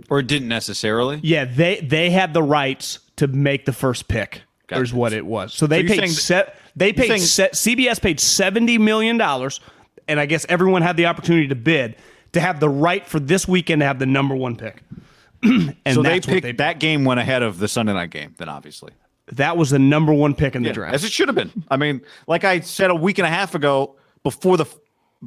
or 0.10 0.20
it 0.20 0.28
didn't 0.28 0.48
necessarily? 0.48 1.20
Yeah, 1.24 1.46
they 1.46 1.80
they 1.82 2.12
had 2.12 2.34
the 2.34 2.44
rights 2.44 3.00
to 3.18 3.28
make 3.28 3.66
the 3.66 3.74
first 3.74 4.08
pick. 4.08 4.44
Gotcha. 4.68 4.82
Is 4.82 4.94
what 4.94 5.12
it 5.14 5.26
was. 5.26 5.54
So 5.54 5.68
they 5.68 5.80
you're 5.82 5.90
paid. 5.90 5.98
saying- 6.00 6.10
Se- 6.12 6.54
they 6.76 6.94
paid. 6.94 7.20
Se- 7.20 7.50
CBS 7.52 8.02
paid 8.02 8.20
seventy 8.20 8.78
million 8.78 9.18
dollars, 9.18 9.60
and 10.08 10.20
I 10.20 10.26
guess 10.26 10.46
everyone 10.50 10.82
had 10.82 10.96
the 10.98 11.06
opportunity 11.08 11.48
to 11.50 11.56
bid 11.56 11.96
to 12.32 12.40
have 12.40 12.60
the 12.60 12.70
right 12.70 13.06
for 13.06 13.20
this 13.20 13.48
weekend 13.48 13.82
to 13.82 13.86
have 13.86 14.00
the 14.00 14.06
number 14.06 14.36
one 14.36 14.56
pick. 14.56 14.82
and 15.44 15.76
So 15.92 16.02
they 16.02 16.20
picked 16.22 16.44
they, 16.44 16.52
that 16.54 16.80
game 16.80 17.04
went 17.06 17.20
ahead 17.20 17.44
of 17.44 17.60
the 17.60 17.68
Sunday 17.68 17.94
night 17.94 18.10
game. 18.10 18.34
Then 18.38 18.48
obviously, 18.50 18.92
that 19.34 19.58
was 19.58 19.70
the 19.70 19.80
number 19.80 20.14
one 20.14 20.34
pick 20.34 20.56
in 20.56 20.64
the 20.64 20.72
draft. 20.72 20.96
as 20.96 21.04
it 21.04 21.12
should 21.12 21.28
have 21.28 21.36
been. 21.36 21.52
I 21.70 21.76
mean, 21.78 22.02
like 22.28 22.44
I 22.46 22.62
said 22.62 22.90
a 22.90 22.96
week 22.96 23.18
and 23.20 23.28
a 23.28 23.30
half 23.30 23.56
ago, 23.56 23.96
before 24.24 24.56
the 24.58 24.66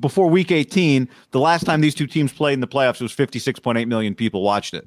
before 0.00 0.28
week 0.28 0.50
18, 0.50 1.08
the 1.30 1.40
last 1.40 1.64
time 1.64 1.80
these 1.82 1.94
two 1.94 2.06
teams 2.06 2.32
played 2.32 2.54
in 2.54 2.60
the 2.60 2.66
playoffs, 2.66 2.96
it 2.96 3.02
was 3.02 3.14
56.8 3.14 3.86
million 3.86 4.14
people 4.14 4.42
watched 4.42 4.74
it. 4.74 4.86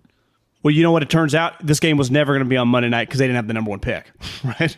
Well, 0.64 0.74
you 0.74 0.84
know 0.84 0.92
what? 0.92 1.04
It 1.04 1.10
turns 1.10 1.34
out 1.36 1.66
this 1.66 1.80
game 1.80 1.98
was 1.98 2.12
never 2.12 2.34
going 2.34 2.44
to 2.44 2.50
be 2.50 2.58
on 2.58 2.68
Monday 2.68 2.90
night 2.90 3.08
because 3.08 3.20
they 3.20 3.26
didn't 3.26 3.38
have 3.38 3.48
the 3.48 3.54
number 3.54 3.70
one 3.70 3.80
pick, 3.80 4.12
right? 4.44 4.76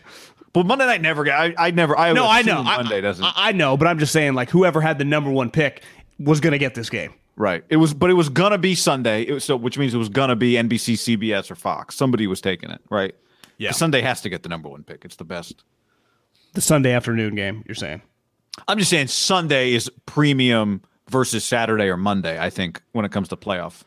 But 0.54 0.66
Monday 0.66 0.86
night 0.86 1.02
never 1.02 1.24
got. 1.24 1.40
I, 1.58 1.68
I 1.68 1.72
never. 1.72 1.98
I 1.98 2.14
No, 2.14 2.28
I 2.28 2.42
know. 2.42 2.56
assume 2.56 2.68
I- 2.68 2.78
Monday 2.78 3.02
doesn't. 3.02 3.24
I, 3.24 3.34
I 3.36 3.52
know, 3.54 3.78
but 3.78 3.88
I'm 3.88 4.00
just 4.00 4.12
saying, 4.12 4.34
like, 4.34 4.50
whoever 4.50 4.82
had 4.82 4.98
the 4.98 5.06
number 5.06 5.30
one 5.32 5.50
pick 5.50 5.84
was 6.20 6.40
going 6.40 6.52
to 6.52 6.60
get 6.60 6.76
this 6.76 6.90
game. 6.90 7.14
Right. 7.38 7.64
It 7.70 7.78
was, 7.78 7.94
but 7.94 8.10
it 8.10 8.14
was 8.14 8.28
gonna 8.30 8.58
be 8.60 8.76
Sunday. 8.76 9.24
It 9.24 9.32
was 9.32 9.46
so, 9.46 9.56
which 9.56 9.78
means 9.78 9.94
it 9.94 9.98
was 9.98 10.10
gonna 10.10 10.36
be 10.36 10.54
NBC, 10.54 11.18
CBS, 11.18 11.50
or 11.50 11.56
Fox. 11.56 11.96
Somebody 11.96 12.28
was 12.28 12.42
taking 12.42 12.70
it, 12.70 12.82
right? 12.92 13.16
Yeah. 13.58 13.72
Sunday 13.72 14.02
has 14.02 14.22
to 14.22 14.30
get 14.30 14.44
the 14.44 14.50
number 14.50 14.68
one 14.70 14.84
pick. 14.84 15.06
It's 15.06 15.16
the 15.16 15.24
best. 15.24 15.64
The 16.54 16.62
Sunday 16.62 16.92
afternoon 16.92 17.34
game. 17.36 17.64
You're 17.66 17.74
saying? 17.76 18.02
I'm 18.68 18.78
just 18.78 18.92
saying 18.92 19.08
Sunday 19.08 19.74
is 19.74 19.90
premium 20.06 20.82
versus 21.10 21.46
Saturday 21.46 21.86
or 21.86 21.96
Monday. 21.98 22.38
I 22.38 22.50
think 22.50 22.82
when 22.92 23.06
it 23.06 23.12
comes 23.14 23.30
to 23.30 23.38
playoff. 23.38 23.82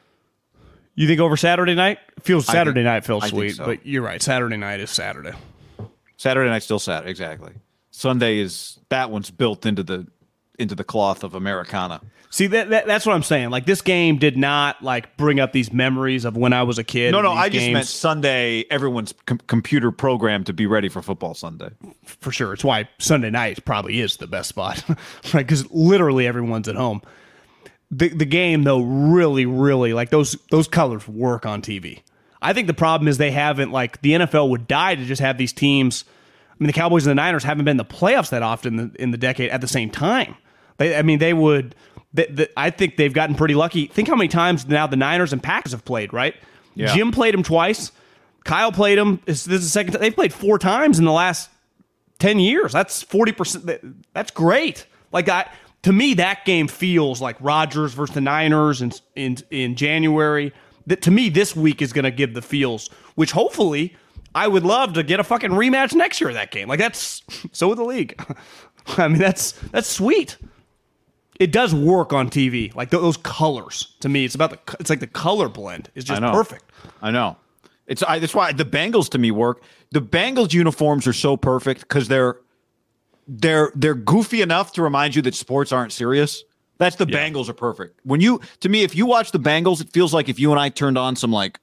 You 0.94 1.06
think 1.08 1.20
over 1.20 1.36
Saturday 1.36 1.74
night? 1.74 1.98
Feels 2.22 2.46
think- 2.46 2.54
Saturday 2.54 2.82
night 2.82 3.04
feels 3.04 3.24
I 3.24 3.28
sweet, 3.28 3.56
so. 3.56 3.64
but 3.64 3.84
you're 3.86 4.02
right. 4.02 4.22
Saturday 4.22 4.56
night 4.56 4.80
is 4.80 4.90
Saturday. 4.90 5.32
Saturday 6.16 6.48
night 6.48 6.62
still 6.62 6.78
Saturday. 6.78 7.10
Exactly. 7.10 7.52
Sunday 7.90 8.38
is 8.38 8.78
that 8.88 9.10
one's 9.10 9.30
built 9.30 9.66
into 9.66 9.82
the 9.82 10.06
into 10.58 10.74
the 10.74 10.84
cloth 10.84 11.24
of 11.24 11.34
Americana. 11.34 12.00
See 12.30 12.46
that, 12.48 12.70
that 12.70 12.86
that's 12.86 13.06
what 13.06 13.14
I'm 13.14 13.22
saying. 13.22 13.50
Like 13.50 13.66
this 13.66 13.80
game 13.82 14.18
did 14.18 14.36
not 14.36 14.82
like 14.82 15.16
bring 15.16 15.38
up 15.38 15.52
these 15.52 15.72
memories 15.72 16.24
of 16.24 16.36
when 16.36 16.52
I 16.52 16.64
was 16.64 16.78
a 16.78 16.84
kid. 16.84 17.12
No, 17.12 17.20
no, 17.22 17.32
I 17.32 17.48
just 17.48 17.70
meant 17.70 17.86
Sunday. 17.86 18.64
Everyone's 18.70 19.14
com- 19.26 19.38
computer 19.46 19.90
programmed 19.92 20.46
to 20.46 20.52
be 20.52 20.66
ready 20.66 20.88
for 20.88 21.02
football 21.02 21.34
Sunday. 21.34 21.70
for 22.04 22.32
sure. 22.32 22.52
It's 22.52 22.64
why 22.64 22.88
Sunday 22.98 23.30
night 23.30 23.64
probably 23.64 24.00
is 24.00 24.16
the 24.16 24.26
best 24.26 24.48
spot, 24.48 24.82
right? 24.88 24.98
Because 25.46 25.70
literally 25.70 26.26
everyone's 26.26 26.68
at 26.68 26.74
home. 26.76 27.02
The 27.96 28.08
the 28.08 28.24
game 28.24 28.64
though 28.64 28.80
really 28.80 29.46
really 29.46 29.92
like 29.92 30.10
those 30.10 30.32
those 30.50 30.68
colors 30.68 31.06
work 31.06 31.46
on 31.46 31.62
TV. 31.62 32.02
I 32.40 32.52
think 32.52 32.66
the 32.66 32.74
problem 32.74 33.08
is 33.08 33.18
they 33.18 33.30
haven't 33.30 33.70
like 33.70 34.00
the 34.02 34.12
NFL 34.12 34.50
would 34.50 34.66
die 34.66 34.94
to 34.94 35.04
just 35.04 35.20
have 35.20 35.38
these 35.38 35.52
teams. 35.52 36.04
I 36.50 36.56
mean, 36.58 36.66
the 36.66 36.72
Cowboys 36.72 37.06
and 37.06 37.10
the 37.10 37.22
Niners 37.22 37.42
haven't 37.42 37.64
been 37.64 37.72
in 37.72 37.76
the 37.78 37.84
playoffs 37.84 38.30
that 38.30 38.42
often 38.42 38.78
in 38.78 38.90
the, 38.90 39.02
in 39.02 39.10
the 39.10 39.18
decade 39.18 39.50
at 39.50 39.60
the 39.60 39.68
same 39.68 39.90
time. 39.90 40.36
They, 40.76 40.96
I 40.96 41.02
mean, 41.02 41.18
they 41.18 41.32
would 41.32 41.74
that, 42.14 42.36
that 42.36 42.52
I 42.56 42.70
think 42.70 42.96
they've 42.96 43.12
gotten 43.12 43.34
pretty 43.34 43.54
lucky. 43.54 43.86
Think 43.86 44.08
how 44.08 44.14
many 44.14 44.28
times 44.28 44.66
now 44.66 44.86
the 44.86 44.96
Niners 44.96 45.32
and 45.32 45.42
Packers 45.42 45.72
have 45.72 45.84
played, 45.84 46.12
right? 46.12 46.34
Yeah. 46.74 46.94
Jim 46.94 47.12
played 47.12 47.34
them 47.34 47.42
twice. 47.42 47.92
Kyle 48.44 48.72
played 48.72 48.98
them. 48.98 49.20
This, 49.24 49.44
this 49.44 49.60
is 49.60 49.66
the 49.66 49.70
second 49.70 49.92
time. 49.92 50.02
They've 50.02 50.14
played 50.14 50.32
four 50.32 50.58
times 50.58 50.98
in 50.98 51.04
the 51.04 51.12
last 51.12 51.50
10 52.18 52.38
years. 52.38 52.72
That's 52.72 53.02
40%. 53.04 53.94
That's 54.12 54.30
great. 54.30 54.86
Like, 55.12 55.28
I, 55.28 55.48
to 55.84 55.92
me, 55.92 56.14
that 56.14 56.46
game 56.46 56.66
feels 56.66 57.20
like 57.20 57.36
Rodgers 57.40 57.92
versus 57.92 58.14
the 58.14 58.20
Niners 58.22 58.80
in, 58.80 58.92
in, 59.16 59.36
in 59.50 59.76
January. 59.76 60.52
That 60.86 61.02
to 61.02 61.10
me, 61.10 61.28
this 61.28 61.54
week 61.54 61.82
is 61.82 61.92
going 61.92 62.04
to 62.04 62.10
give 62.10 62.32
the 62.32 62.40
feels, 62.40 62.88
which 63.16 63.32
hopefully 63.32 63.94
I 64.34 64.48
would 64.48 64.64
love 64.64 64.94
to 64.94 65.02
get 65.02 65.20
a 65.20 65.24
fucking 65.24 65.50
rematch 65.50 65.94
next 65.94 66.22
year 66.22 66.30
of 66.30 66.34
that 66.34 66.50
game. 66.50 66.68
Like, 66.68 66.78
that's 66.78 67.22
so 67.52 67.68
with 67.68 67.78
the 67.78 67.84
league. 67.84 68.18
I 68.96 69.08
mean, 69.08 69.18
that's 69.18 69.52
that's 69.72 69.88
sweet. 69.88 70.36
It 71.38 71.52
does 71.52 71.74
work 71.74 72.12
on 72.12 72.30
TV. 72.30 72.74
Like 72.74 72.90
th- 72.90 73.02
those 73.02 73.16
colors 73.18 73.94
to 74.00 74.08
me, 74.08 74.24
it's 74.24 74.34
about 74.34 74.50
the. 74.50 74.76
It's 74.80 74.88
like 74.88 75.00
the 75.00 75.06
color 75.06 75.48
blend 75.48 75.90
is 75.94 76.04
just 76.04 76.22
I 76.22 76.32
perfect. 76.32 76.64
I 77.02 77.10
know. 77.10 77.36
It's 77.86 78.02
I, 78.02 78.18
that's 78.18 78.34
why 78.34 78.52
the 78.52 78.64
Bengals 78.64 79.10
to 79.10 79.18
me 79.18 79.30
work. 79.30 79.62
The 79.90 80.00
Bengals 80.00 80.54
uniforms 80.54 81.06
are 81.06 81.12
so 81.12 81.36
perfect 81.36 81.80
because 81.82 82.08
they're 82.08 82.38
they're 83.26 83.72
they're 83.74 83.94
goofy 83.94 84.42
enough 84.42 84.72
to 84.74 84.82
remind 84.82 85.14
you 85.14 85.22
that 85.22 85.34
sports 85.34 85.72
aren't 85.72 85.92
serious. 85.92 86.44
That's 86.78 86.96
the 86.96 87.06
Bengals 87.06 87.48
are 87.48 87.54
perfect. 87.54 88.00
When 88.04 88.20
you 88.20 88.40
to 88.60 88.68
me, 88.68 88.82
if 88.82 88.96
you 88.96 89.06
watch 89.06 89.32
the 89.32 89.38
Bengals, 89.38 89.80
it 89.80 89.90
feels 89.90 90.12
like 90.12 90.28
if 90.28 90.38
you 90.38 90.50
and 90.50 90.60
I 90.60 90.68
turned 90.68 90.98
on 90.98 91.16
some 91.16 91.30
like 91.30 91.58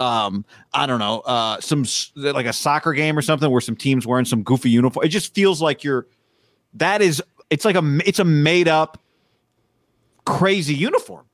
um 0.00 0.44
I 0.72 0.86
don't 0.86 0.98
know, 0.98 1.20
uh 1.20 1.60
some 1.60 1.84
like 2.16 2.46
a 2.46 2.52
soccer 2.52 2.92
game 2.92 3.16
or 3.18 3.22
something 3.22 3.50
where 3.50 3.60
some 3.60 3.76
teams 3.76 4.06
wearing 4.06 4.24
some 4.24 4.42
goofy 4.42 4.70
uniform. 4.70 5.04
It 5.04 5.10
just 5.10 5.34
feels 5.34 5.60
like 5.60 5.84
you're 5.84 6.06
that 6.74 7.02
is 7.02 7.22
it's 7.50 7.64
like 7.64 7.76
a 7.76 7.98
it's 8.06 8.18
a 8.18 8.24
made 8.24 8.68
up 8.68 9.00
crazy 10.24 10.74
uniform. 10.74 11.26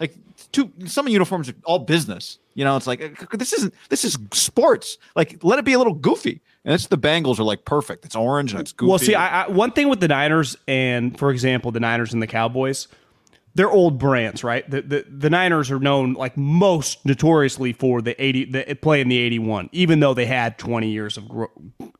Like 0.00 0.14
two 0.50 0.72
some 0.86 1.08
uniforms 1.08 1.48
are 1.48 1.54
all 1.64 1.78
business. 1.78 2.38
You 2.54 2.64
know, 2.64 2.76
it's 2.76 2.86
like 2.86 3.02
uh, 3.02 3.36
this 3.36 3.52
isn't 3.52 3.74
this 3.88 4.04
is 4.04 4.18
sports. 4.32 4.98
Like 5.14 5.42
let 5.44 5.58
it 5.58 5.64
be 5.64 5.72
a 5.72 5.78
little 5.78 5.94
goofy. 5.94 6.40
And 6.64 6.74
it's 6.74 6.86
the 6.86 6.98
Bengals 6.98 7.38
are 7.40 7.44
like 7.44 7.64
perfect. 7.64 8.04
It's 8.04 8.14
orange 8.14 8.52
and 8.52 8.60
it's 8.60 8.72
goofy. 8.72 8.88
Well, 8.88 8.98
see, 8.98 9.14
I, 9.14 9.44
I, 9.44 9.48
one 9.48 9.72
thing 9.72 9.88
with 9.88 10.00
the 10.00 10.08
Niners 10.08 10.56
and, 10.68 11.18
for 11.18 11.30
example, 11.30 11.72
the 11.72 11.80
Niners 11.80 12.12
and 12.12 12.22
the 12.22 12.28
Cowboys, 12.28 12.86
they're 13.54 13.70
old 13.70 13.98
brands, 13.98 14.44
right? 14.44 14.68
The 14.70 14.82
the, 14.82 15.04
the 15.08 15.30
Niners 15.30 15.70
are 15.70 15.80
known 15.80 16.14
like 16.14 16.36
most 16.36 17.04
notoriously 17.04 17.72
for 17.72 18.00
the 18.00 18.20
eighty 18.22 18.44
the 18.44 18.74
play 18.80 19.00
in 19.00 19.08
the 19.08 19.18
eighty 19.18 19.38
one, 19.38 19.68
even 19.72 20.00
though 20.00 20.14
they 20.14 20.26
had 20.26 20.56
twenty 20.58 20.90
years 20.90 21.18
of 21.18 21.30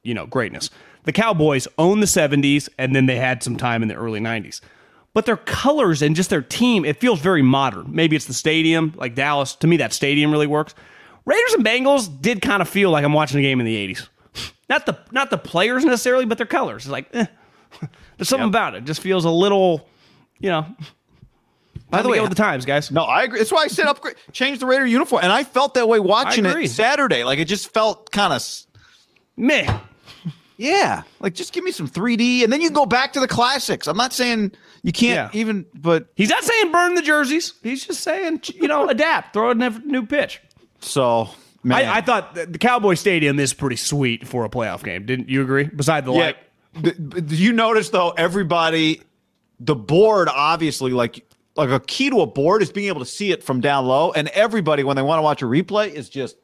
you 0.02 0.14
know 0.14 0.26
greatness. 0.26 0.70
The 1.04 1.12
Cowboys 1.12 1.66
own 1.78 2.00
the 2.00 2.06
seventies, 2.06 2.68
and 2.78 2.94
then 2.94 3.06
they 3.06 3.16
had 3.16 3.42
some 3.42 3.56
time 3.56 3.82
in 3.82 3.88
the 3.88 3.94
early 3.94 4.20
nineties. 4.20 4.60
But 5.14 5.26
their 5.26 5.36
colors 5.36 6.00
and 6.00 6.16
just 6.16 6.30
their 6.30 6.40
team, 6.40 6.86
it 6.86 6.98
feels 6.98 7.20
very 7.20 7.42
modern. 7.42 7.94
Maybe 7.94 8.16
it's 8.16 8.24
the 8.24 8.32
stadium, 8.32 8.94
like 8.96 9.14
Dallas. 9.14 9.54
To 9.56 9.66
me, 9.66 9.76
that 9.76 9.92
stadium 9.92 10.30
really 10.30 10.46
works. 10.46 10.74
Raiders 11.26 11.52
and 11.52 11.64
Bengals 11.64 12.08
did 12.22 12.40
kind 12.40 12.62
of 12.62 12.68
feel 12.68 12.90
like 12.90 13.04
I'm 13.04 13.12
watching 13.12 13.38
a 13.38 13.42
game 13.42 13.60
in 13.60 13.66
the 13.66 13.76
'80s. 13.88 14.08
Not 14.72 14.86
the 14.86 14.98
not 15.10 15.28
the 15.28 15.36
players 15.36 15.84
necessarily, 15.84 16.24
but 16.24 16.38
their 16.38 16.46
colors. 16.46 16.84
It's 16.84 16.90
like 16.90 17.08
eh. 17.12 17.26
there's 18.16 18.30
something 18.30 18.48
about 18.48 18.74
it. 18.74 18.78
it. 18.78 18.84
Just 18.84 19.02
feels 19.02 19.26
a 19.26 19.30
little, 19.30 19.86
you 20.38 20.48
know. 20.48 20.64
By 21.90 22.00
the 22.00 22.08
way, 22.08 22.20
with 22.20 22.30
the 22.30 22.34
times, 22.36 22.64
guys. 22.64 22.90
No, 22.90 23.02
I 23.02 23.24
agree. 23.24 23.38
That's 23.38 23.52
why 23.52 23.64
I 23.64 23.66
said 23.66 23.84
upgrade, 23.86 24.16
change 24.32 24.60
the 24.60 24.66
Raider 24.66 24.86
uniform, 24.86 25.22
and 25.24 25.30
I 25.30 25.44
felt 25.44 25.74
that 25.74 25.86
way 25.90 26.00
watching 26.00 26.46
it 26.46 26.68
Saturday. 26.70 27.22
Like 27.22 27.38
it 27.38 27.44
just 27.44 27.70
felt 27.74 28.10
kind 28.10 28.32
of, 28.32 28.42
Meh. 29.36 29.78
yeah. 30.56 31.02
Like 31.20 31.34
just 31.34 31.52
give 31.52 31.64
me 31.64 31.70
some 31.70 31.86
3D, 31.86 32.44
and 32.44 32.50
then 32.50 32.62
you 32.62 32.68
can 32.68 32.74
go 32.74 32.86
back 32.86 33.12
to 33.12 33.20
the 33.20 33.28
classics. 33.28 33.86
I'm 33.86 33.98
not 33.98 34.14
saying 34.14 34.52
you 34.82 34.92
can't 34.92 35.34
Yeah. 35.34 35.38
even, 35.38 35.66
but 35.74 36.06
He's 36.16 36.30
not 36.30 36.42
saying 36.44 36.72
burn 36.72 36.94
the 36.94 37.02
jerseys. 37.02 37.52
He's 37.62 37.84
just 37.86 38.00
saying, 38.00 38.40
you 38.54 38.68
know, 38.68 38.88
adapt, 38.94 39.34
throw 39.34 39.50
a 39.50 39.54
new 39.54 40.06
pitch. 40.06 40.40
so 40.80 41.28
I, 41.70 41.98
I 41.98 42.00
thought 42.00 42.34
the 42.34 42.58
Cowboy 42.58 42.94
Stadium 42.94 43.38
is 43.38 43.54
pretty 43.54 43.76
sweet 43.76 44.26
for 44.26 44.44
a 44.44 44.48
playoff 44.48 44.82
game. 44.82 45.06
Didn't 45.06 45.28
you 45.28 45.42
agree? 45.42 45.64
Beside 45.64 46.04
the 46.04 46.12
yeah. 46.12 46.18
light. 46.18 46.36
Th- 46.82 46.96
th- 46.96 47.26
Did 47.26 47.38
you 47.38 47.52
notice 47.52 47.90
though? 47.90 48.10
Everybody, 48.10 49.02
the 49.60 49.76
board 49.76 50.28
obviously 50.28 50.92
like 50.92 51.24
like 51.54 51.70
a 51.70 51.80
key 51.80 52.10
to 52.10 52.20
a 52.20 52.26
board 52.26 52.62
is 52.62 52.72
being 52.72 52.88
able 52.88 53.00
to 53.00 53.06
see 53.06 53.30
it 53.30 53.44
from 53.44 53.60
down 53.60 53.86
low, 53.86 54.12
and 54.12 54.28
everybody 54.28 54.84
when 54.84 54.96
they 54.96 55.02
want 55.02 55.18
to 55.18 55.22
watch 55.22 55.42
a 55.42 55.44
replay 55.44 55.92
is 55.92 56.08
just 56.08 56.36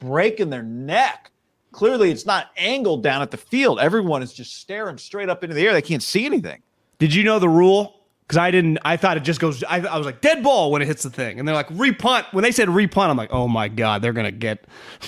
breaking 0.00 0.50
their 0.50 0.62
neck. 0.62 1.30
Clearly, 1.72 2.10
it's 2.10 2.26
not 2.26 2.50
angled 2.56 3.02
down 3.02 3.22
at 3.22 3.30
the 3.30 3.36
field. 3.36 3.78
Everyone 3.80 4.22
is 4.22 4.32
just 4.32 4.56
staring 4.56 4.98
straight 4.98 5.28
up 5.28 5.44
into 5.44 5.54
the 5.54 5.66
air. 5.66 5.72
They 5.72 5.82
can't 5.82 6.02
see 6.02 6.24
anything. 6.26 6.62
Did 6.98 7.14
you 7.14 7.22
know 7.22 7.38
the 7.38 7.48
rule? 7.48 7.95
Because 8.26 8.38
I 8.38 8.50
didn't. 8.50 8.78
I 8.84 8.96
thought 8.96 9.16
it 9.16 9.22
just 9.22 9.38
goes. 9.38 9.62
I, 9.64 9.80
I 9.80 9.96
was 9.96 10.06
like 10.06 10.20
dead 10.20 10.42
ball 10.42 10.72
when 10.72 10.82
it 10.82 10.86
hits 10.86 11.04
the 11.04 11.10
thing, 11.10 11.38
and 11.38 11.46
they're 11.46 11.54
like 11.54 11.68
repunt. 11.68 12.26
When 12.32 12.42
they 12.42 12.50
said 12.50 12.68
repunt, 12.68 13.08
I'm 13.08 13.16
like, 13.16 13.32
oh 13.32 13.46
my 13.46 13.68
god, 13.68 14.02
they're 14.02 14.12
gonna 14.12 14.32
get. 14.32 14.64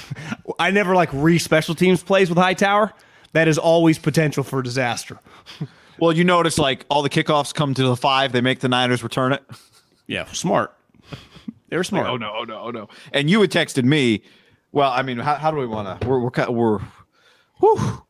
I 0.58 0.70
never 0.70 0.94
like 0.94 1.10
re 1.12 1.38
special 1.38 1.74
teams 1.74 2.02
plays 2.02 2.28
with 2.28 2.38
Hightower. 2.38 2.92
That 3.32 3.48
is 3.48 3.58
always 3.58 3.98
potential 3.98 4.44
for 4.44 4.62
disaster. 4.62 5.18
Well, 6.00 6.12
you 6.12 6.22
notice 6.22 6.58
like 6.58 6.86
all 6.88 7.02
the 7.02 7.10
kickoffs 7.10 7.52
come 7.52 7.74
to 7.74 7.82
the 7.82 7.96
five. 7.96 8.30
They 8.30 8.40
make 8.40 8.60
the 8.60 8.68
Niners 8.68 9.02
return 9.02 9.32
it. 9.32 9.42
Yeah, 10.06 10.26
smart. 10.26 10.72
They're 11.70 11.84
smart. 11.84 12.06
Oh 12.06 12.16
no, 12.16 12.32
oh 12.36 12.44
no, 12.44 12.60
oh 12.60 12.70
no. 12.70 12.88
And 13.12 13.28
you 13.28 13.40
had 13.40 13.50
texted 13.50 13.84
me. 13.84 14.22
Well, 14.70 14.92
I 14.92 15.02
mean, 15.02 15.18
how, 15.18 15.34
how 15.34 15.50
do 15.50 15.56
we 15.56 15.66
want 15.66 16.00
to? 16.00 16.06
We're 16.06 16.20
we're 16.20 16.50
we're. 16.50 16.78
Whew, 17.60 18.04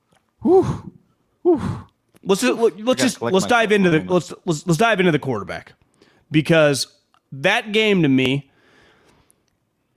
let's 2.28 2.42
just, 2.42 2.78
let's 2.78 3.02
just 3.02 3.22
let's 3.22 3.46
dive 3.46 3.72
into 3.72 3.90
the 3.90 4.00
let's, 4.00 4.32
let's 4.44 4.66
let's 4.66 4.78
dive 4.78 5.00
into 5.00 5.12
the 5.12 5.18
quarterback. 5.18 5.72
Because 6.30 6.86
that 7.32 7.72
game 7.72 8.02
to 8.02 8.08
me 8.08 8.50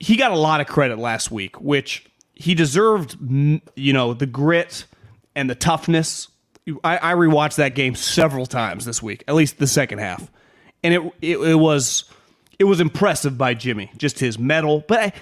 he 0.00 0.16
got 0.16 0.32
a 0.32 0.36
lot 0.36 0.60
of 0.60 0.66
credit 0.66 0.98
last 0.98 1.30
week 1.30 1.60
which 1.60 2.06
he 2.34 2.54
deserved 2.54 3.16
you 3.20 3.92
know 3.92 4.14
the 4.14 4.26
grit 4.26 4.86
and 5.34 5.48
the 5.48 5.54
toughness. 5.54 6.28
I, 6.84 6.98
I 6.98 7.14
rewatched 7.14 7.56
that 7.56 7.74
game 7.74 7.94
several 7.94 8.46
times 8.46 8.84
this 8.84 9.02
week 9.02 9.24
at 9.28 9.34
least 9.34 9.58
the 9.58 9.66
second 9.66 9.98
half. 9.98 10.30
And 10.82 10.94
it 10.94 11.02
it, 11.20 11.36
it 11.38 11.54
was 11.54 12.04
it 12.58 12.64
was 12.64 12.80
impressive 12.80 13.36
by 13.36 13.54
Jimmy 13.54 13.92
just 13.98 14.18
his 14.18 14.38
mettle 14.38 14.84
but 14.88 14.98
I, 14.98 15.12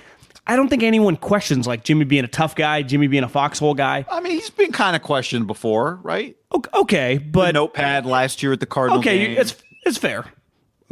I 0.47 0.57
don't 0.57 0.69
think 0.69 0.83
anyone 0.83 1.17
questions 1.17 1.67
like 1.67 1.85
Jimmy 1.85 2.05
being 2.05 2.25
a 2.25 2.29
tough 2.29 2.55
guy 2.55 2.83
Jimmy 2.83 3.07
being 3.07 3.25
a 3.25 3.29
foxhole 3.29 3.75
guy 3.75 4.05
I 4.11 4.21
mean, 4.21 4.33
he's 4.33 4.51
been 4.51 4.73
kind 4.73 4.97
of 4.97 5.03
questioned 5.03 5.47
before, 5.47 6.01
right? 6.03 6.37
Okay 6.75 7.19
but 7.19 7.55
Notepad 7.55 8.07
last 8.07 8.43
year 8.43 8.53
at 8.53 8.61
the 8.61 8.67
Cardinal 8.67 8.99
Okay, 9.01 9.19
game. 9.27 9.39
it's 9.39 9.55
it's 9.87 9.99
fair. 9.99 10.25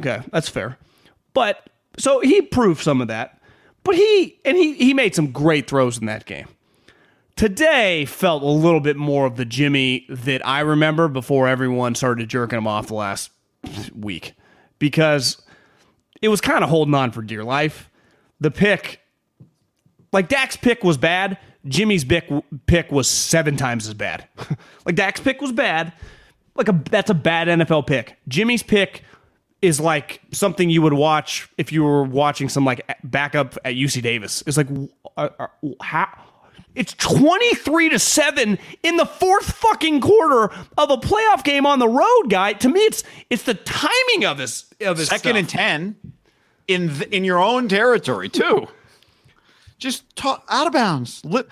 Okay, 0.01 0.21
that's 0.33 0.49
fair. 0.49 0.79
But 1.35 1.69
so 1.99 2.21
he 2.21 2.41
proved 2.43 2.83
some 2.83 3.01
of 3.01 3.09
that. 3.09 3.41
But 3.85 3.97
he 3.97 4.39
and 4.45 4.57
he 4.57 4.75
he 4.75 4.95
made 4.95 5.15
some 5.15 5.31
great 5.33 5.67
throws 5.69 5.99
in 5.99 6.07
that 6.07 6.25
game. 6.27 6.47
Today 7.37 8.05
felt 8.05 8.43
a 8.43 8.47
little 8.47 8.81
bit 8.81 8.97
more 8.97 9.25
of 9.27 9.37
the 9.37 9.45
Jimmy 9.45 10.07
that 10.09 10.45
I 10.47 10.61
remember 10.61 11.07
before 11.09 11.47
everyone 11.49 11.95
started 11.95 12.29
jerking 12.29 12.59
him 12.59 12.67
off 12.67 12.89
the 12.89 12.95
last 12.95 13.31
week 13.95 14.35
because 14.81 15.41
it 16.21 16.29
was 16.29 16.41
kind 16.41 16.65
of 16.65 16.71
holding 16.71 16.95
on 16.95 17.13
for 17.13 17.23
dear 17.23 17.45
life. 17.45 17.91
The 18.41 18.51
pick, 18.51 19.01
like 20.13 20.29
Dak's 20.29 20.57
pick 20.57 20.83
was 20.85 20.97
bad. 20.97 21.39
Jimmy's 21.67 22.05
pick, 22.05 22.31
pick 22.67 22.91
was 22.91 23.09
seven 23.09 23.57
times 23.57 23.89
as 23.89 23.95
bad. 23.95 24.27
like 24.87 24.95
Dak's 24.95 25.21
pick 25.21 25.41
was 25.41 25.53
bad. 25.53 25.93
Like 26.55 26.69
a 26.69 26.83
that's 26.91 27.11
a 27.11 27.15
bad 27.15 27.49
NFL 27.49 27.87
pick. 27.87 28.17
Jimmy's 28.27 28.63
pick 28.63 29.03
is 29.61 29.81
like 29.81 30.21
something 30.33 30.71
you 30.71 30.83
would 30.83 30.93
watch 30.93 31.49
if 31.59 31.73
you 31.73 31.83
were 31.83 32.05
watching 32.05 32.49
some 32.49 32.65
like 32.65 32.87
backup 33.05 33.57
at 33.65 33.75
UC 33.75 34.03
Davis. 34.03 34.43
It's 34.47 34.57
like 34.57 34.69
uh, 35.17 35.29
uh, 35.39 35.47
how 35.83 36.09
it's 36.75 36.95
23 36.95 37.89
to 37.91 37.99
7 37.99 38.59
in 38.85 38.97
the 38.97 39.07
fourth 39.07 39.51
fucking 39.53 40.01
quarter 40.01 40.45
of 40.77 40.91
a 40.91 40.97
playoff 40.97 41.43
game 41.43 41.67
on 41.67 41.81
the 41.81 41.89
road, 41.89 42.25
guy. 42.29 42.53
To 42.55 42.69
me 42.69 42.81
it's 42.81 43.03
it's 43.31 43.43
the 43.43 43.55
timing 43.55 44.25
of 44.25 44.39
this 44.39 44.73
of 44.81 44.97
this 44.97 45.09
second 45.09 45.21
stuff. 45.31 45.37
and 45.37 45.49
ten 45.49 45.97
in 46.69 46.89
th- 46.95 47.11
in 47.11 47.25
your 47.25 47.39
own 47.39 47.69
territory 47.69 48.29
too. 48.29 48.69
Just 49.79 50.15
talk 50.17 50.45
out 50.49 50.67
of 50.67 50.73
bounds. 50.73 51.25
Li- 51.25 51.45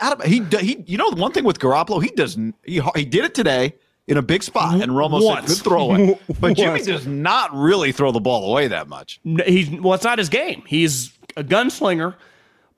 out 0.00 0.20
of, 0.20 0.26
he 0.26 0.42
he. 0.60 0.82
You 0.86 0.98
know 0.98 1.10
the 1.10 1.16
one 1.20 1.32
thing 1.32 1.44
with 1.44 1.60
Garoppolo, 1.60 2.02
he 2.02 2.10
doesn't. 2.10 2.54
He 2.64 2.82
he 2.96 3.04
did 3.04 3.24
it 3.24 3.34
today 3.34 3.74
in 4.08 4.16
a 4.16 4.22
big 4.22 4.42
spot, 4.42 4.80
and 4.80 4.92
Romo 4.92 5.20
said 5.22 5.46
good 5.46 5.58
throw 5.58 5.94
it. 5.94 6.20
But 6.40 6.56
Jimmy 6.56 6.82
does 6.82 7.06
not 7.06 7.54
really 7.54 7.92
throw 7.92 8.10
the 8.10 8.20
ball 8.20 8.50
away 8.50 8.68
that 8.68 8.88
much. 8.88 9.20
He's 9.46 9.70
well, 9.70 9.94
it's 9.94 10.04
not 10.04 10.18
his 10.18 10.28
game. 10.28 10.64
He's 10.66 11.16
a 11.36 11.44
gunslinger, 11.44 12.14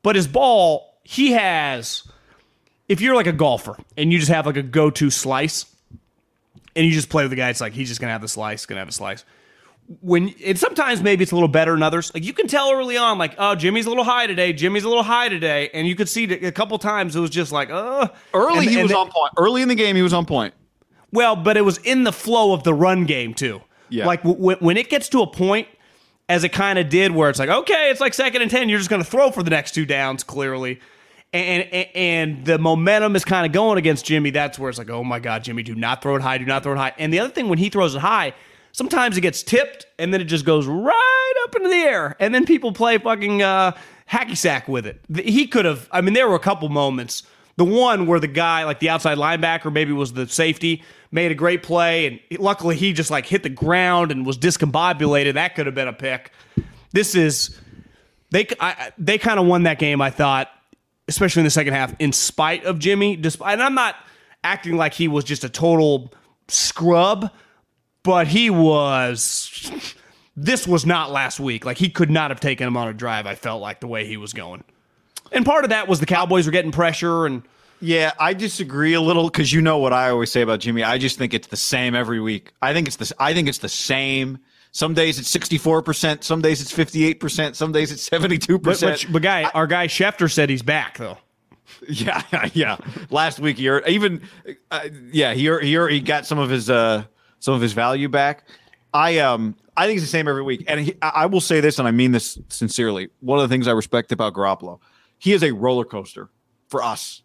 but 0.03 0.16
his 0.16 0.27
ball, 0.27 0.99
he 1.05 1.33
has. 1.33 2.03
If 2.88 3.01
you're 3.01 3.14
like 3.14 3.29
a 3.29 3.33
golfer 3.33 3.77
and 3.96 4.12
you 4.12 4.18
just 4.18 4.33
have 4.33 4.46
like 4.46 4.57
a 4.57 4.62
go-to 4.62 5.11
slice, 5.11 5.64
and 6.75 6.85
you 6.85 6.92
just 6.92 7.09
play 7.09 7.23
with 7.23 7.31
the 7.31 7.37
guy, 7.37 7.49
it's 7.49 7.61
like 7.61 7.73
he's 7.73 7.88
just 7.88 8.01
gonna 8.01 8.12
have 8.12 8.20
the 8.23 8.29
slice, 8.29 8.66
gonna 8.66 8.81
have 8.81 8.88
a 8.88 8.92
slice. 8.92 9.25
When 10.00 10.33
and 10.46 10.57
sometimes 10.57 11.03
maybe 11.03 11.24
it's 11.24 11.33
a 11.33 11.35
little 11.35 11.48
better 11.48 11.72
than 11.72 11.83
others. 11.83 12.12
Like 12.14 12.24
you 12.24 12.33
can 12.33 12.46
tell 12.46 12.70
early 12.72 12.96
on, 12.96 13.18
like 13.18 13.35
oh 13.38 13.57
Jimmy's 13.57 13.87
a 13.87 13.88
little 13.88 14.05
high 14.05 14.29
today, 14.29 14.53
Jimmy's 14.53 14.85
a 14.85 14.88
little 14.88 15.03
high 15.03 15.29
today, 15.29 15.68
and 15.74 15.87
you 15.88 15.96
could 15.96 16.09
see 16.09 16.26
that 16.26 16.44
a 16.44 16.53
couple 16.53 16.79
times 16.79 17.16
it 17.16 17.20
was 17.20 17.31
just 17.31 17.50
like 17.50 17.70
uh 17.70 18.07
Early 18.33 18.59
and- 18.59 18.68
he 18.68 18.74
and 18.74 18.83
was 18.85 18.90
then- 18.92 18.98
on 18.98 19.11
point. 19.11 19.33
Early 19.37 19.62
in 19.62 19.68
the 19.68 19.74
game 19.74 19.96
he 19.96 20.03
was 20.03 20.12
on 20.12 20.26
point. 20.26 20.55
Well, 21.12 21.35
but 21.35 21.57
it 21.57 21.62
was 21.62 21.79
in 21.79 22.05
the 22.05 22.12
flow 22.12 22.53
of 22.55 22.62
the 22.62 22.72
run 22.72 23.05
game 23.05 23.35
too. 23.35 23.62
Yeah. 23.88 24.07
Like 24.07 24.22
w- 24.22 24.57
when 24.61 24.76
it 24.76 24.88
gets 24.90 25.09
to 25.09 25.22
a 25.22 25.26
point, 25.26 25.66
as 26.29 26.44
it 26.44 26.50
kind 26.50 26.79
of 26.79 26.88
did, 26.88 27.11
where 27.11 27.29
it's 27.29 27.40
like, 27.40 27.48
okay, 27.48 27.90
it's 27.90 28.00
like 28.00 28.14
second 28.14 28.42
and 28.42 28.50
ten, 28.50 28.68
you're 28.68 28.79
just 28.79 28.90
going 28.90 29.03
to 29.03 29.11
throw 29.11 29.33
for 29.33 29.42
the 29.42 29.50
next 29.50 29.72
two 29.72 29.85
downs, 29.85 30.22
clearly. 30.22 30.79
And, 31.33 31.64
and 31.72 31.88
and 31.96 32.44
the 32.44 32.59
momentum 32.61 33.16
is 33.16 33.24
kind 33.24 33.44
of 33.44 33.50
going 33.50 33.79
against 33.79 34.05
Jimmy. 34.05 34.31
That's 34.31 34.57
where 34.57 34.68
it's 34.70 34.79
like, 34.79 34.90
oh 34.90 35.03
my 35.03 35.18
God, 35.18 35.42
Jimmy, 35.42 35.64
do 35.64 35.74
not 35.74 36.00
throw 36.00 36.14
it 36.14 36.22
high, 36.22 36.38
do 36.38 36.44
not 36.44 36.62
throw 36.62 36.74
it 36.74 36.76
high. 36.79 36.92
And 36.98 37.12
the 37.12 37.18
other 37.18 37.33
thing, 37.33 37.48
when 37.48 37.59
he 37.59 37.68
throws 37.70 37.96
it 37.96 38.00
high, 38.00 38.33
sometimes 38.72 39.16
it 39.16 39.20
gets 39.20 39.42
tipped 39.42 39.87
and 39.98 40.12
then 40.12 40.20
it 40.20 40.24
just 40.24 40.44
goes 40.44 40.66
right 40.66 41.35
up 41.44 41.56
into 41.56 41.68
the 41.68 41.74
air, 41.74 42.16
and 42.20 42.35
then 42.35 42.44
people 42.44 42.72
play 42.72 42.98
fucking 42.98 43.42
uh, 43.42 43.72
hacky 44.11 44.37
sack 44.37 44.68
with 44.68 44.87
it. 44.87 45.00
He 45.24 45.46
could 45.46 45.64
have. 45.64 45.88
I 45.92 46.00
mean, 46.00 46.14
there 46.14 46.28
were 46.28 46.37
a 46.37 46.40
couple 46.40 46.68
moments. 46.68 47.22
The 47.56 47.64
one 47.64 48.06
where 48.06 48.20
the 48.20 48.28
guy, 48.28 48.64
like 48.64 48.80
the 48.80 48.88
outside 48.88 49.18
linebacker, 49.18 49.72
maybe 49.72 49.92
was 49.92 50.14
the 50.14 50.26
safety, 50.26 50.83
made 51.11 51.30
a 51.30 51.35
great 51.35 51.62
play, 51.62 52.06
and 52.06 52.40
luckily 52.40 52.76
he 52.76 52.92
just 52.92 53.11
like 53.11 53.26
hit 53.26 53.42
the 53.42 53.50
ground 53.50 54.11
and 54.11 54.24
was 54.24 54.38
discombobulated. 54.38 55.35
That 55.35 55.54
could 55.54 55.66
have 55.66 55.74
been 55.74 55.88
a 55.88 55.92
pick. 55.92 56.33
This 56.92 57.14
is 57.14 57.59
they 58.30 58.46
I, 58.61 58.92
they 58.96 59.18
kind 59.18 59.38
of 59.38 59.46
won 59.46 59.64
that 59.64 59.78
game. 59.78 60.00
I 60.00 60.11
thought, 60.11 60.48
especially 61.09 61.40
in 61.40 61.44
the 61.44 61.50
second 61.50 61.74
half, 61.74 61.94
in 61.98 62.12
spite 62.12 62.64
of 62.64 62.78
Jimmy. 62.78 63.16
Despite, 63.16 63.52
and 63.52 63.62
I'm 63.62 63.74
not 63.74 63.96
acting 64.42 64.76
like 64.76 64.94
he 64.94 65.09
was 65.09 65.24
just 65.24 65.44
a 65.44 65.48
total 65.48 66.14
scrub, 66.48 67.30
but 68.02 68.26
he 68.26 68.50
was. 68.50 69.70
This 70.36 70.66
was 70.66 70.86
not 70.86 71.10
last 71.10 71.38
week. 71.40 71.64
Like 71.64 71.78
he 71.78 71.90
could 71.90 72.10
not 72.10 72.30
have 72.30 72.40
taken 72.40 72.66
him 72.66 72.76
on 72.76 72.88
a 72.88 72.94
drive. 72.94 73.26
I 73.26 73.34
felt 73.34 73.60
like 73.60 73.80
the 73.80 73.86
way 73.86 74.06
he 74.06 74.16
was 74.16 74.32
going. 74.32 74.64
And 75.32 75.44
part 75.44 75.64
of 75.64 75.70
that 75.70 75.86
was 75.86 76.00
the 76.00 76.06
Cowboys 76.06 76.46
were 76.46 76.52
getting 76.52 76.72
pressure 76.72 77.26
and 77.26 77.42
yeah, 77.80 78.12
I 78.18 78.34
disagree 78.34 78.92
a 78.92 79.00
little 79.00 79.24
because 79.24 79.52
you 79.52 79.62
know 79.62 79.78
what 79.78 79.92
I 79.92 80.10
always 80.10 80.30
say 80.30 80.42
about 80.42 80.60
Jimmy. 80.60 80.82
I 80.84 80.98
just 80.98 81.16
think 81.16 81.32
it's 81.32 81.48
the 81.48 81.56
same 81.56 81.94
every 81.94 82.20
week. 82.20 82.52
I 82.60 82.74
think 82.74 82.86
it's 82.86 82.96
the 82.96 83.12
I 83.18 83.32
think 83.32 83.48
it's 83.48 83.58
the 83.58 83.70
same. 83.70 84.38
Some 84.72 84.94
days 84.94 85.18
it's 85.18 85.30
sixty 85.30 85.56
four 85.56 85.80
percent. 85.82 86.22
Some 86.22 86.42
days 86.42 86.60
it's 86.60 86.70
fifty 86.70 87.04
eight 87.04 87.20
percent. 87.20 87.56
Some 87.56 87.72
days 87.72 87.90
it's 87.90 88.02
seventy 88.02 88.36
two 88.38 88.58
percent. 88.58 89.06
But 89.10 89.22
guy, 89.22 89.44
our 89.44 89.66
guy 89.66 89.86
Schefter 89.86 90.30
said 90.30 90.50
he's 90.50 90.62
back 90.62 90.98
though. 90.98 91.18
Yeah, 91.88 92.22
yeah. 92.52 92.76
Last 93.10 93.38
week 93.38 93.56
he 93.56 93.70
even 93.86 94.22
uh, 94.70 94.88
yeah 95.12 95.32
he 95.32 95.48
he 95.62 95.88
he 95.88 96.00
got 96.00 96.26
some 96.26 96.38
of 96.38 96.50
his 96.50 96.68
uh 96.68 97.04
some 97.40 97.55
of 97.55 97.61
his 97.61 97.72
value 97.72 98.09
back. 98.09 98.44
I 98.94 99.18
um 99.18 99.57
I 99.76 99.87
think 99.87 99.96
it's 99.98 100.07
the 100.07 100.11
same 100.11 100.29
every 100.29 100.42
week, 100.42 100.64
and 100.68 100.81
he, 100.81 100.94
I 101.03 101.26
will 101.26 101.40
say 101.40 101.61
this, 101.61 101.79
and 101.79 101.88
I 101.88 101.90
mean 101.90 102.12
this 102.12 102.38
sincerely. 102.48 103.09
One 103.20 103.38
of 103.38 103.48
the 103.48 103.53
things 103.53 103.66
I 103.66 103.72
respect 103.72 104.12
about 104.12 104.35
Garoppolo, 104.35 104.79
he 105.18 105.33
is 105.33 105.42
a 105.42 105.53
roller 105.53 105.85
coaster 105.85 106.29
for 106.68 106.83
us 106.83 107.22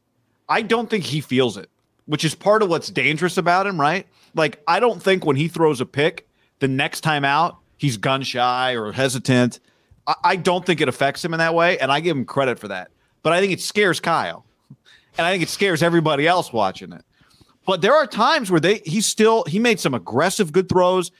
I 0.48 0.62
don't 0.62 0.90
think 0.90 1.04
he 1.04 1.22
feels 1.22 1.58
it, 1.58 1.70
which 2.06 2.24
is 2.24 2.36
part 2.36 2.62
of 2.62 2.70
what's 2.70 2.90
dangerous 2.90 3.38
about 3.38 3.68
him, 3.68 3.80
right? 3.80 4.08
Like, 4.36 4.62
I 4.68 4.80
don't 4.80 5.02
think 5.02 5.26
when 5.26 5.36
he 5.36 5.48
throws 5.48 5.82
a 5.82 5.86
pick, 5.86 6.28
the 6.60 6.68
next 6.68 7.02
time 7.02 7.26
out, 7.26 7.58
he's 7.78 7.98
gun 7.98 8.22
shy 8.22 8.76
or 8.76 8.92
hesitant. 8.92 9.60
I, 10.08 10.16
I 10.24 10.36
don't 10.36 10.66
think 10.66 10.82
it 10.82 10.88
affects 10.88 11.24
him 11.24 11.34
in 11.34 11.40
that 11.40 11.54
way, 11.54 11.78
and 11.80 11.92
I 11.92 12.00
give 12.00 12.16
him 12.16 12.26
credit 12.26 12.60
for 12.60 12.68
that. 12.68 12.92
But 13.24 13.34
I 13.34 13.40
think 13.40 13.54
it 13.54 13.62
scares 13.62 14.00
Kyle, 14.00 14.46
and 15.18 15.26
I 15.26 15.32
think 15.32 15.44
it 15.44 15.50
scares 15.50 15.82
everybody 15.82 16.28
else 16.28 16.54
watching 16.54 16.94
it. 16.94 17.04
But 17.66 17.82
there 17.82 17.96
are 17.96 18.08
times 18.08 18.52
where 18.52 18.60
they 18.60 18.82
he's 18.86 19.06
still 19.06 19.44
he 19.46 19.60
made 19.60 19.80
some 19.80 19.94
aggressive 19.94 20.52
good 20.52 20.70
throws, 20.70 21.12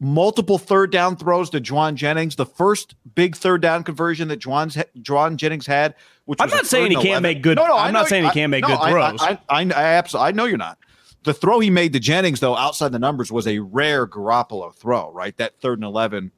multiple 0.00 0.58
third 0.58 0.92
down 0.92 1.16
throws 1.16 1.50
to 1.50 1.60
Jauan 1.60 1.94
Jennings. 1.94 2.36
The 2.36 2.46
first 2.46 2.94
big 3.14 3.36
third 3.36 3.62
down 3.62 3.84
conversion 3.84 4.28
that 4.28 4.40
Jauan's, 4.40 4.76
Jauan 5.02 5.36
Jennings 5.36 5.66
had 5.66 5.94
which 6.26 6.40
I'm 6.40 6.48
not 6.48 6.66
saying 6.66 6.90
he 6.90 6.96
can't 6.96 7.22
make 7.22 7.42
good. 7.42 7.56
No, 7.56 7.66
no, 7.66 7.76
I'm 7.76 7.92
not 7.92 8.08
saying 8.08 8.24
he 8.24 8.30
can't 8.30 8.50
make 8.50 8.62
no, 8.62 8.68
good 8.68 8.90
throws. 8.90 9.20
I, 9.20 9.38
I, 9.48 9.60
I, 9.60 9.62
I, 9.62 9.84
absolutely, 9.94 10.28
I 10.28 10.32
know 10.32 10.44
you're 10.46 10.58
not. 10.58 10.78
The 11.24 11.34
throw 11.34 11.60
he 11.60 11.70
made 11.70 11.92
to 11.94 12.00
Jennings, 12.00 12.40
though, 12.40 12.56
outside 12.56 12.92
the 12.92 12.98
numbers, 12.98 13.32
was 13.32 13.46
a 13.46 13.58
rare 13.58 14.06
Garoppolo 14.06 14.74
throw. 14.74 15.10
Right, 15.10 15.36
that 15.36 15.58
third 15.60 15.78
and 15.78 15.84
eleven, 15.84 16.32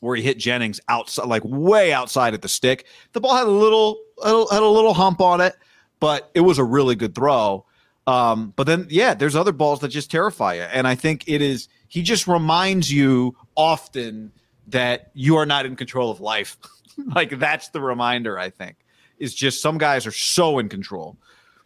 where 0.00 0.16
he 0.16 0.22
hit 0.22 0.38
Jennings 0.38 0.80
outside, 0.88 1.26
like 1.26 1.42
way 1.44 1.92
outside 1.92 2.34
at 2.34 2.42
the 2.42 2.48
stick. 2.48 2.86
The 3.12 3.20
ball 3.20 3.36
had 3.36 3.46
a 3.46 3.50
little, 3.50 4.00
had 4.24 4.34
a, 4.34 4.44
had 4.52 4.62
a 4.62 4.68
little 4.68 4.94
hump 4.94 5.20
on 5.20 5.40
it, 5.40 5.54
but 6.00 6.30
it 6.34 6.40
was 6.40 6.58
a 6.58 6.64
really 6.64 6.96
good 6.96 7.14
throw. 7.14 7.64
Um, 8.10 8.52
but 8.56 8.66
then, 8.66 8.86
yeah, 8.90 9.14
there's 9.14 9.36
other 9.36 9.52
balls 9.52 9.80
that 9.80 9.88
just 9.88 10.10
terrify 10.10 10.54
you, 10.54 10.62
and 10.62 10.88
I 10.88 10.96
think 10.96 11.24
it 11.28 11.40
is. 11.40 11.68
He 11.86 12.02
just 12.02 12.26
reminds 12.26 12.92
you 12.92 13.36
often 13.56 14.32
that 14.68 15.10
you 15.14 15.36
are 15.36 15.46
not 15.46 15.66
in 15.66 15.76
control 15.76 16.10
of 16.10 16.20
life. 16.20 16.56
like 17.14 17.38
that's 17.38 17.68
the 17.68 17.80
reminder 17.80 18.38
I 18.38 18.50
think 18.50 18.76
is 19.18 19.34
just 19.34 19.62
some 19.62 19.78
guys 19.78 20.06
are 20.06 20.12
so 20.12 20.58
in 20.58 20.68
control. 20.68 21.16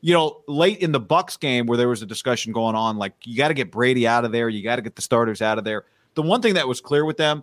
You 0.03 0.13
know, 0.13 0.43
late 0.47 0.81
in 0.81 0.93
the 0.93 1.01
Bucks 1.01 1.39
game 1.39 1.65
where 1.67 1.79
there 1.79 1.89
was 1.89 2.03
a 2.03 2.07
discussion 2.07 2.53
going 2.53 2.75
on, 2.75 2.99
like 2.99 3.15
you 3.25 3.39
got 3.39 3.49
to 3.49 3.55
get 3.55 3.71
Brady 3.71 4.07
out 4.07 4.27
of 4.27 4.33
there, 4.33 4.51
you 4.51 4.63
got 4.63 4.77
to 4.77 4.83
get 4.83 4.97
the 4.97 5.03
starters 5.03 5.41
out 5.41 5.57
of 5.57 5.65
there. 5.65 5.85
The 6.15 6.23
one 6.23 6.43
thing 6.43 6.55
that 6.55 6.69
was 6.69 6.83
clear 6.83 7.07
with 7.07 7.17
them, 7.17 7.43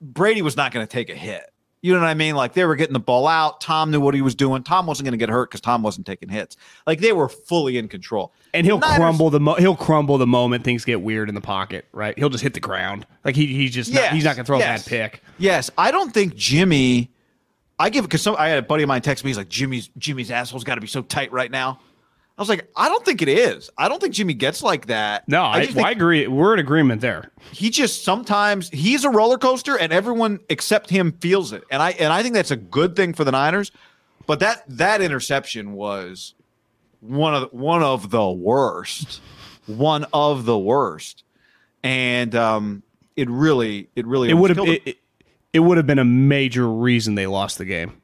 Brady 0.00 0.42
was 0.42 0.56
not 0.56 0.72
going 0.72 0.84
to 0.84 0.90
take 0.90 1.10
a 1.10 1.14
hit. 1.14 1.44
You 1.86 1.94
know 1.94 2.00
what 2.00 2.08
I 2.08 2.14
mean? 2.14 2.34
Like 2.34 2.52
they 2.54 2.64
were 2.64 2.74
getting 2.74 2.94
the 2.94 2.98
ball 2.98 3.28
out. 3.28 3.60
Tom 3.60 3.92
knew 3.92 4.00
what 4.00 4.12
he 4.12 4.20
was 4.20 4.34
doing. 4.34 4.64
Tom 4.64 4.86
wasn't 4.86 5.04
going 5.04 5.12
to 5.12 5.18
get 5.18 5.28
hurt 5.28 5.50
because 5.50 5.60
Tom 5.60 5.84
wasn't 5.84 6.04
taking 6.04 6.28
hits. 6.28 6.56
Like 6.84 6.98
they 6.98 7.12
were 7.12 7.28
fully 7.28 7.78
in 7.78 7.86
control. 7.86 8.32
And 8.52 8.66
he'll 8.66 8.80
Niners, 8.80 8.96
crumble 8.96 9.30
the 9.30 9.38
mo- 9.38 9.54
he'll 9.54 9.76
crumble 9.76 10.18
the 10.18 10.26
moment 10.26 10.64
things 10.64 10.84
get 10.84 11.00
weird 11.00 11.28
in 11.28 11.36
the 11.36 11.40
pocket. 11.40 11.84
Right? 11.92 12.18
He'll 12.18 12.28
just 12.28 12.42
hit 12.42 12.54
the 12.54 12.60
ground. 12.60 13.06
Like 13.24 13.36
he 13.36 13.46
he's 13.46 13.70
just 13.70 13.92
yes, 13.92 14.02
not, 14.02 14.14
he's 14.14 14.24
not 14.24 14.34
going 14.34 14.44
to 14.44 14.48
throw 14.48 14.58
yes, 14.58 14.84
a 14.84 14.90
bad 14.90 15.12
pick. 15.12 15.22
Yes, 15.38 15.70
I 15.78 15.92
don't 15.92 16.12
think 16.12 16.34
Jimmy 16.34 17.12
I 17.78 17.90
give 17.90 18.04
because 18.04 18.26
I 18.26 18.48
had 18.48 18.58
a 18.58 18.62
buddy 18.62 18.82
of 18.82 18.88
mine 18.88 19.02
text 19.02 19.22
me. 19.22 19.30
He's 19.30 19.36
like, 19.36 19.48
Jimmy's 19.48 19.88
Jimmy's 19.98 20.30
asshole's 20.30 20.64
got 20.64 20.76
to 20.76 20.80
be 20.80 20.86
so 20.86 21.02
tight 21.02 21.30
right 21.30 21.50
now. 21.50 21.78
I 22.38 22.42
was 22.42 22.50
like, 22.50 22.68
I 22.76 22.90
don't 22.90 23.02
think 23.04 23.22
it 23.22 23.28
is. 23.28 23.70
I 23.78 23.88
don't 23.88 24.00
think 24.00 24.12
Jimmy 24.12 24.34
gets 24.34 24.62
like 24.62 24.86
that. 24.86 25.26
No, 25.26 25.42
I, 25.42 25.62
I, 25.62 25.68
well, 25.74 25.86
I 25.86 25.90
agree. 25.90 26.26
We're 26.26 26.52
in 26.52 26.60
agreement 26.60 27.00
there. 27.00 27.30
He 27.50 27.70
just 27.70 28.04
sometimes 28.04 28.68
he's 28.68 29.04
a 29.04 29.10
roller 29.10 29.38
coaster, 29.38 29.78
and 29.78 29.90
everyone 29.90 30.40
except 30.50 30.90
him 30.90 31.12
feels 31.12 31.52
it. 31.54 31.64
And 31.70 31.82
I 31.82 31.92
and 31.92 32.12
I 32.12 32.22
think 32.22 32.34
that's 32.34 32.50
a 32.50 32.56
good 32.56 32.94
thing 32.94 33.14
for 33.14 33.24
the 33.24 33.32
Niners. 33.32 33.72
But 34.26 34.40
that 34.40 34.64
that 34.68 35.00
interception 35.00 35.72
was 35.72 36.34
one 37.00 37.34
of 37.34 37.42
the, 37.42 37.56
one 37.56 37.82
of 37.82 38.10
the 38.10 38.30
worst, 38.30 39.22
one 39.66 40.04
of 40.12 40.44
the 40.44 40.58
worst, 40.58 41.24
and 41.82 42.34
um, 42.34 42.82
it 43.16 43.30
really 43.30 43.88
it 43.96 44.06
really 44.06 44.28
it 44.28 44.34
would 44.34 44.54
have 44.54 44.66
it, 44.66 44.98
it 45.54 45.60
would 45.60 45.78
have 45.78 45.86
been 45.86 45.98
a 45.98 46.04
major 46.04 46.68
reason 46.68 47.14
they 47.14 47.26
lost 47.26 47.56
the 47.56 47.64
game. 47.64 48.02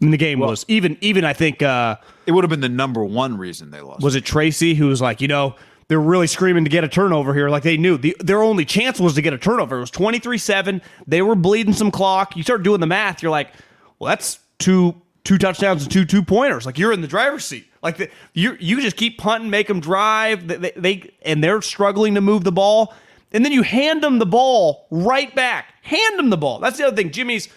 The 0.00 0.16
game 0.16 0.38
well, 0.38 0.50
was 0.50 0.64
even 0.68 0.96
even 1.00 1.24
I 1.24 1.32
think 1.32 1.60
uh, 1.60 1.96
it 2.26 2.32
would 2.32 2.44
have 2.44 2.50
been 2.50 2.60
the 2.60 2.68
number 2.68 3.04
one 3.04 3.36
reason 3.36 3.70
they 3.70 3.80
lost. 3.80 4.02
Was 4.02 4.14
it 4.14 4.24
Tracy 4.24 4.74
who 4.74 4.86
was 4.86 5.00
like, 5.00 5.20
you 5.20 5.26
know, 5.26 5.56
they're 5.88 6.00
really 6.00 6.28
screaming 6.28 6.64
to 6.64 6.70
get 6.70 6.84
a 6.84 6.88
turnover 6.88 7.34
here. 7.34 7.48
Like 7.48 7.64
they 7.64 7.76
knew 7.76 7.98
the, 7.98 8.16
their 8.20 8.42
only 8.42 8.64
chance 8.64 9.00
was 9.00 9.14
to 9.14 9.22
get 9.22 9.32
a 9.32 9.38
turnover. 9.38 9.78
It 9.78 9.80
was 9.80 9.90
23-7. 9.90 10.80
They 11.08 11.20
were 11.20 11.34
bleeding 11.34 11.72
some 11.72 11.90
clock. 11.90 12.36
You 12.36 12.44
start 12.44 12.62
doing 12.62 12.80
the 12.80 12.86
math, 12.86 13.22
you're 13.22 13.32
like, 13.32 13.52
well, 13.98 14.08
that's 14.08 14.38
two 14.58 14.94
two 15.24 15.36
touchdowns 15.36 15.82
and 15.82 15.92
two 15.92 16.04
two 16.04 16.22
pointers. 16.22 16.64
Like 16.64 16.78
you're 16.78 16.92
in 16.92 17.00
the 17.00 17.08
driver's 17.08 17.44
seat. 17.44 17.66
Like 17.82 17.96
the, 17.96 18.08
you 18.34 18.56
you 18.60 18.80
just 18.80 18.96
keep 18.96 19.18
punting, 19.18 19.50
make 19.50 19.66
them 19.66 19.80
drive. 19.80 20.46
They, 20.46 20.72
they 20.76 21.10
and 21.22 21.42
they're 21.42 21.60
struggling 21.60 22.14
to 22.14 22.20
move 22.20 22.44
the 22.44 22.52
ball 22.52 22.94
and 23.32 23.44
then 23.44 23.52
you 23.52 23.62
hand 23.62 24.02
them 24.02 24.18
the 24.18 24.26
ball 24.26 24.86
right 24.90 25.34
back. 25.34 25.74
Hand 25.82 26.18
them 26.18 26.30
the 26.30 26.36
ball. 26.36 26.60
That's 26.60 26.78
the 26.78 26.86
other 26.86 26.96
thing. 26.96 27.10
Jimmy's 27.10 27.48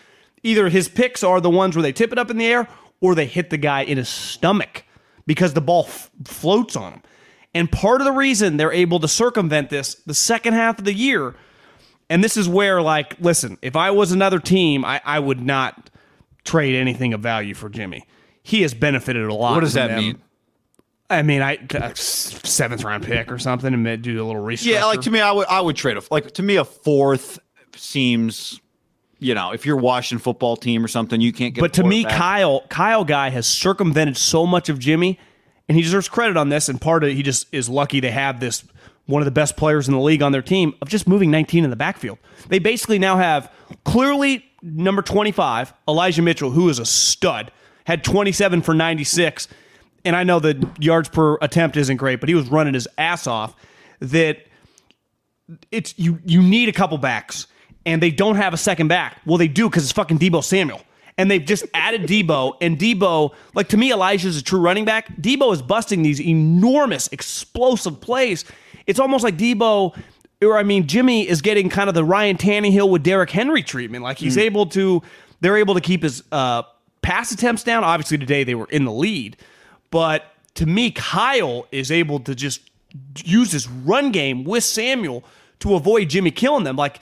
either 0.44 0.70
his 0.70 0.88
picks 0.88 1.24
are 1.24 1.42
the 1.42 1.50
ones 1.50 1.76
where 1.76 1.84
they 1.84 1.94
tip 1.94 2.12
it 2.12 2.18
up 2.18 2.30
in 2.30 2.38
the 2.38 2.46
air 2.46 2.68
or 3.00 3.16
they 3.16 3.26
hit 3.26 3.50
the 3.50 3.58
guy 3.58 3.84
in 3.84 3.98
his 3.98 4.10
stomach 4.10 4.84
because 5.26 5.54
the 5.54 5.62
ball 5.62 5.86
f- 5.88 6.12
floats 6.26 6.76
on 6.76 6.94
him. 6.94 7.02
And 7.54 7.72
part 7.72 8.02
of 8.02 8.06
the 8.06 8.14
reason 8.14 8.58
they're 8.58 8.72
able 8.72 9.00
to 9.00 9.08
circumvent 9.08 9.70
this 9.70 9.96
the 9.96 10.14
second 10.14 10.54
half 10.54 10.80
of 10.80 10.86
the 10.86 10.94
year, 10.94 11.36
and 12.10 12.24
this 12.24 12.38
is 12.38 12.48
where, 12.48 12.82
like, 12.82 13.16
listen, 13.20 13.58
if 13.62 13.76
I 13.76 13.92
was 13.92 14.12
another 14.12 14.40
team, 14.40 14.86
I, 14.86 15.02
I 15.04 15.20
would 15.20 15.42
not 15.42 15.90
trade 16.46 16.76
anything 16.76 17.14
of 17.14 17.22
value 17.22 17.54
for 17.54 17.70
Jimmy. 17.70 18.06
He 18.42 18.62
has 18.62 18.74
benefited 18.74 19.26
a 19.26 19.34
lot. 19.34 19.54
What 19.54 19.62
does 19.62 19.74
that 19.74 19.88
them. 19.88 20.00
mean? 20.00 20.22
I 21.10 21.24
mean, 21.24 21.42
I 21.42 21.58
uh, 21.76 21.94
seventh 21.94 22.86
round 22.86 23.04
pick 23.04 23.30
or 23.32 23.38
something 23.38 23.74
and 23.74 24.02
do 24.02 24.24
a 24.24 24.26
little 24.26 24.42
research. 24.42 24.72
Yeah, 24.72 24.86
like 24.86 25.02
to 25.02 25.12
me, 25.12 25.20
I 25.20 25.34
would 25.34 25.48
I 25.48 25.60
would 25.60 25.76
trade 25.76 25.98
a 25.98 26.02
like 26.10 26.32
to 26.34 26.44
me 26.44 26.56
a 26.56 26.64
fourth 26.64 27.38
seems. 27.76 28.61
You 29.22 29.36
know, 29.36 29.52
if 29.52 29.66
you're 29.66 29.78
Washington 29.78 30.22
football 30.22 30.58
team 30.58 30.84
or 30.84 30.88
something, 30.88 31.22
you 31.22 31.32
can't 31.32 31.54
get. 31.54 31.62
But 31.62 31.74
to 31.74 31.84
me. 31.84 32.04
Kyle 32.04 32.62
Kyle 32.70 33.06
guy 33.06 33.30
has 33.30 33.48
circumvented 33.48 34.18
so 34.18 34.46
much 34.46 34.68
of 34.68 34.80
Jimmy, 34.80 35.20
and 35.70 35.78
he 35.78 35.82
deserves 35.84 36.10
credit 36.10 36.36
on 36.38 36.50
this. 36.50 36.68
And 36.68 36.82
part 36.82 37.04
of 37.04 37.10
it, 37.10 37.16
he 37.16 37.24
just 37.24 37.48
is 37.54 37.70
lucky 37.70 38.02
to 38.02 38.12
have 38.12 38.40
this 38.40 38.64
one 39.06 39.22
of 39.22 39.26
the 39.26 39.32
best 39.32 39.56
players 39.58 39.88
in 39.88 39.94
the 39.94 40.00
league 40.00 40.22
on 40.22 40.32
their 40.32 40.42
team 40.42 40.74
of 40.82 40.90
just 40.90 41.08
moving 41.08 41.32
19 41.32 41.64
in 41.64 41.70
the 41.70 41.76
backfield. 41.76 42.18
They 42.50 42.60
basically 42.60 43.00
now 43.00 43.18
have 43.18 43.52
clearly 43.84 44.46
number 44.62 45.02
25 45.02 45.74
Elijah 45.88 46.22
Mitchell, 46.22 46.52
who 46.52 46.70
is 46.70 46.80
a 46.80 46.86
stud, 46.86 47.52
had 47.86 48.04
27 48.04 48.62
for 48.62 48.74
96 48.74 49.48
and 50.06 50.16
I 50.16 50.24
know 50.24 50.40
the 50.40 50.68
yards 50.80 51.10
per 51.10 51.38
attempt 51.42 51.78
isn't 51.78 51.98
great, 51.98 52.20
but 52.20 52.30
he 52.30 52.36
was 52.36 52.48
running 52.50 52.74
his 52.74 52.88
ass 52.98 53.28
off. 53.28 53.56
That 54.00 54.46
it's 55.72 55.98
you 55.98 56.20
you 56.26 56.42
need 56.42 56.70
a 56.70 56.72
couple 56.72 56.98
backs, 56.98 57.48
and 57.86 58.02
they 58.02 58.12
don't 58.12 58.36
have 58.36 58.54
a 58.54 58.58
second 58.58 58.88
back. 58.88 59.20
Well, 59.26 59.38
they 59.38 59.48
do 59.48 59.70
because 59.70 59.84
it's 59.84 59.92
fucking 59.92 60.20
Deebo 60.20 60.44
Samuel. 60.44 60.82
And 61.18 61.30
they've 61.30 61.44
just 61.44 61.66
added 61.74 62.04
Deebo, 62.04 62.54
and 62.62 62.80
Deebo, 62.80 63.36
like 63.54 63.68
to 63.70 63.78
me, 63.78 63.92
Elijah's 63.92 64.38
a 64.38 64.44
true 64.44 64.62
running 64.62 64.86
back. 64.86 65.14
Deebo 65.18 65.54
is 65.54 65.62
busting 65.62 66.04
these 66.04 66.22
enormous, 66.22 67.10
explosive 67.10 68.00
plays. 68.00 68.46
It's 68.88 69.00
almost 69.00 69.24
like 69.24 69.38
Deebo 69.38 69.96
or 70.42 70.58
I 70.58 70.64
mean, 70.64 70.88
Jimmy 70.88 71.28
is 71.28 71.42
getting 71.42 71.70
kind 71.70 71.88
of 71.88 71.96
the 71.96 72.04
Ryan 72.04 72.38
Tannehill 72.38 72.90
with 72.90 73.04
Derrick 73.04 73.30
Henry 73.30 73.64
treatment. 73.64 74.04
Like 74.04 74.18
he's 74.18 74.38
mm. 74.38 74.42
able 74.42 74.66
to, 74.68 75.02
they're 75.40 75.58
able 75.58 75.76
to 75.76 75.82
keep 75.82 76.04
his 76.04 76.24
uh, 76.32 76.64
pass 77.02 77.32
attempts 77.32 77.64
down. 77.64 77.84
Obviously, 77.84 78.18
today 78.18 78.44
they 78.44 78.56
were 78.56 78.68
in 78.70 78.86
the 78.86 78.92
lead, 78.92 79.38
but 79.92 80.34
to 80.56 80.66
me, 80.66 80.92
Kyle 80.92 81.68
is 81.72 81.92
able 81.92 82.20
to 82.22 82.36
just 82.36 82.70
use 83.24 83.52
his 83.52 83.70
run 83.70 84.12
game 84.12 84.44
with 84.44 84.64
Samuel 84.64 85.24
to 85.60 85.76
avoid 85.76 86.10
Jimmy 86.10 86.32
killing 86.32 86.64
them. 86.64 86.76
Like 86.76 87.00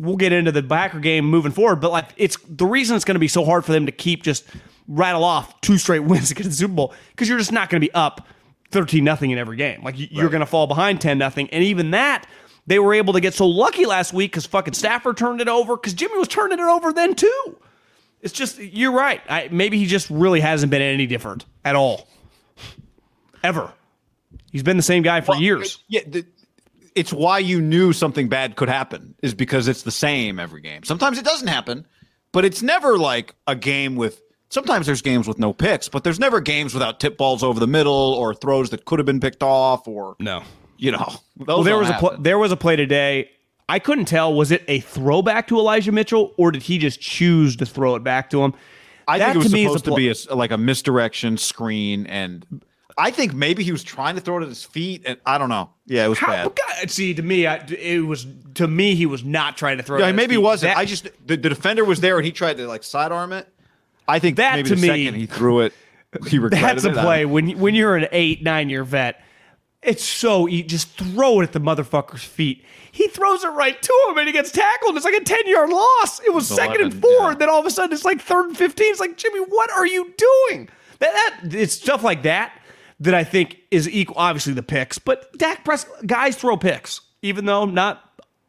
we'll 0.00 0.16
get 0.16 0.32
into 0.32 0.50
the 0.50 0.62
Packer 0.62 0.98
game 0.98 1.26
moving 1.26 1.52
forward, 1.52 1.76
but 1.76 1.92
like 1.92 2.06
it's 2.16 2.36
the 2.48 2.66
reason 2.66 2.96
it's 2.96 3.04
going 3.04 3.16
to 3.16 3.20
be 3.20 3.28
so 3.28 3.44
hard 3.44 3.64
for 3.64 3.72
them 3.72 3.86
to 3.86 3.92
keep 3.92 4.22
just 4.22 4.44
rattle 4.88 5.22
off 5.22 5.60
two 5.60 5.78
straight 5.78 6.00
wins 6.04 6.30
against 6.30 6.50
the 6.50 6.56
Super 6.56 6.74
Bowl 6.74 6.94
because 7.10 7.28
you're 7.28 7.38
just 7.38 7.52
not 7.52 7.68
going 7.68 7.80
to 7.80 7.86
be 7.86 7.92
up 7.92 8.26
13 8.70 9.04
nothing 9.04 9.30
in 9.30 9.38
every 9.38 9.56
game. 9.56 9.82
Like 9.82 9.94
you're 9.98 10.24
right. 10.24 10.30
going 10.30 10.40
to 10.40 10.46
fall 10.46 10.66
behind 10.66 11.00
10 11.00 11.18
nothing, 11.18 11.50
and 11.50 11.62
even 11.62 11.92
that 11.92 12.26
they 12.66 12.78
were 12.78 12.94
able 12.94 13.12
to 13.12 13.20
get 13.20 13.34
so 13.34 13.46
lucky 13.46 13.84
last 13.84 14.12
week 14.12 14.32
because 14.32 14.46
fucking 14.46 14.74
Stafford 14.74 15.16
turned 15.16 15.40
it 15.40 15.48
over 15.48 15.76
because 15.76 15.92
Jimmy 15.92 16.16
was 16.18 16.28
turning 16.28 16.58
it 16.58 16.64
over 16.64 16.92
then 16.92 17.14
too. 17.14 17.58
It's 18.22 18.32
just 18.32 18.58
you're 18.58 18.92
right. 18.92 19.20
I, 19.28 19.48
maybe 19.50 19.78
he 19.78 19.86
just 19.86 20.08
really 20.10 20.40
hasn't 20.40 20.70
been 20.70 20.82
any 20.82 21.06
different 21.06 21.44
at 21.64 21.76
all, 21.76 22.08
ever. 23.42 23.72
He's 24.50 24.62
been 24.62 24.76
the 24.76 24.82
same 24.82 25.02
guy 25.02 25.20
for 25.20 25.32
well, 25.32 25.40
years. 25.40 25.82
Yeah, 25.88 26.00
the, 26.06 26.26
it's 26.94 27.12
why 27.12 27.38
you 27.38 27.60
knew 27.60 27.92
something 27.92 28.28
bad 28.28 28.56
could 28.56 28.68
happen 28.68 29.14
is 29.22 29.34
because 29.34 29.68
it's 29.68 29.82
the 29.82 29.90
same 29.90 30.38
every 30.38 30.60
game. 30.60 30.82
Sometimes 30.84 31.18
it 31.18 31.24
doesn't 31.24 31.48
happen, 31.48 31.86
but 32.32 32.44
it's 32.44 32.62
never 32.62 32.98
like 32.98 33.34
a 33.46 33.54
game 33.56 33.96
with. 33.96 34.20
Sometimes 34.48 34.86
there's 34.86 35.00
games 35.02 35.28
with 35.28 35.38
no 35.38 35.52
picks, 35.52 35.88
but 35.88 36.02
there's 36.02 36.18
never 36.18 36.40
games 36.40 36.74
without 36.74 36.98
tip 36.98 37.16
balls 37.16 37.44
over 37.44 37.60
the 37.60 37.68
middle 37.68 37.92
or 37.92 38.34
throws 38.34 38.70
that 38.70 38.84
could 38.84 38.98
have 38.98 39.06
been 39.06 39.20
picked 39.20 39.44
off 39.44 39.86
or 39.86 40.16
no. 40.18 40.42
You 40.76 40.92
know, 40.92 41.12
well, 41.36 41.62
there 41.62 41.78
was 41.78 41.88
happen. 41.88 42.06
a 42.06 42.08
pl- 42.10 42.18
there 42.20 42.38
was 42.38 42.50
a 42.50 42.56
play 42.56 42.74
today. 42.76 43.30
I 43.68 43.78
couldn't 43.78 44.06
tell 44.06 44.34
was 44.34 44.50
it 44.50 44.64
a 44.66 44.80
throwback 44.80 45.46
to 45.48 45.58
Elijah 45.58 45.92
Mitchell 45.92 46.34
or 46.36 46.50
did 46.50 46.62
he 46.62 46.78
just 46.78 47.00
choose 47.00 47.54
to 47.56 47.66
throw 47.66 47.94
it 47.94 48.02
back 48.02 48.30
to 48.30 48.42
him? 48.42 48.52
I 49.06 49.18
that 49.18 49.34
think 49.34 49.36
it 49.36 49.38
was 49.38 49.52
to 49.52 49.58
supposed 49.62 49.84
pl- 49.84 49.94
to 49.94 49.96
be 49.96 50.08
a, 50.08 50.34
like 50.34 50.50
a 50.50 50.58
misdirection 50.58 51.36
screen 51.36 52.06
and 52.06 52.44
I 53.00 53.10
think 53.10 53.32
maybe 53.32 53.64
he 53.64 53.72
was 53.72 53.82
trying 53.82 54.16
to 54.16 54.20
throw 54.20 54.38
it 54.38 54.42
at 54.42 54.48
his 54.48 54.62
feet, 54.62 55.04
and 55.06 55.18
I 55.24 55.38
don't 55.38 55.48
know. 55.48 55.70
Yeah, 55.86 56.04
it 56.04 56.08
was 56.08 56.18
How, 56.18 56.26
bad. 56.26 56.52
God, 56.54 56.90
see, 56.90 57.14
to 57.14 57.22
me, 57.22 57.46
I, 57.46 57.56
it 57.66 58.04
was 58.04 58.26
to 58.54 58.68
me 58.68 58.94
he 58.94 59.06
was 59.06 59.24
not 59.24 59.56
trying 59.56 59.78
to 59.78 59.82
throw. 59.82 59.98
Yeah, 59.98 60.08
it 60.08 60.12
maybe 60.12 60.34
he 60.34 60.38
wasn't. 60.38 60.74
That, 60.74 60.78
I 60.78 60.84
just 60.84 61.04
the, 61.26 61.38
the, 61.38 61.48
defender 61.48 61.82
was 61.82 62.00
there, 62.00 62.18
and 62.18 62.26
he 62.26 62.30
tried 62.30 62.58
to 62.58 62.68
like 62.68 62.82
sidearm 62.82 63.32
it. 63.32 63.48
I 64.06 64.18
think 64.18 64.36
that 64.36 64.56
maybe 64.56 64.68
to 64.68 64.74
the 64.74 64.82
me, 64.82 64.88
second 64.88 65.14
he 65.14 65.24
threw 65.24 65.60
it, 65.60 65.72
he 66.28 66.38
regretted 66.38 66.82
That's 66.82 66.84
a 66.84 66.90
it. 66.90 67.02
play 67.02 67.24
when 67.24 67.58
when 67.58 67.74
you're 67.74 67.96
an 67.96 68.08
eight 68.12 68.42
nine 68.42 68.68
year 68.68 68.84
vet. 68.84 69.24
It's 69.82 70.04
so 70.04 70.46
easy. 70.46 70.64
Just 70.64 70.90
throw 70.98 71.40
it 71.40 71.44
at 71.44 71.52
the 71.52 71.58
motherfucker's 71.58 72.22
feet. 72.22 72.66
He 72.92 73.08
throws 73.08 73.44
it 73.44 73.48
right 73.48 73.80
to 73.80 74.06
him 74.08 74.18
and 74.18 74.26
he 74.26 74.32
gets 74.34 74.52
tackled. 74.52 74.94
It's 74.94 75.06
like 75.06 75.14
a 75.14 75.24
10 75.24 75.46
yard 75.46 75.70
loss. 75.70 76.20
It 76.20 76.34
was 76.34 76.46
second 76.46 76.82
11, 76.82 76.92
and 76.92 77.00
four. 77.00 77.10
Yeah. 77.10 77.30
And 77.30 77.40
then 77.40 77.48
all 77.48 77.60
of 77.60 77.64
a 77.64 77.70
sudden 77.70 77.94
it's 77.94 78.04
like 78.04 78.20
third 78.20 78.48
and 78.48 78.58
15. 78.58 78.90
It's 78.90 79.00
like, 79.00 79.16
Jimmy, 79.16 79.38
what 79.38 79.70
are 79.70 79.86
you 79.86 80.12
doing? 80.18 80.68
That, 80.98 81.40
that 81.40 81.54
It's 81.54 81.72
stuff 81.72 82.02
like 82.02 82.24
that 82.24 82.59
that 83.00 83.14
I 83.14 83.24
think 83.24 83.58
is 83.70 83.88
equal. 83.88 84.16
Obviously, 84.18 84.52
the 84.52 84.62
picks, 84.62 84.98
but 84.98 85.32
Dak 85.38 85.64
Prescott 85.64 86.06
guys 86.06 86.36
throw 86.36 86.56
picks, 86.56 87.00
even 87.22 87.46
though 87.46 87.64
not 87.64 88.02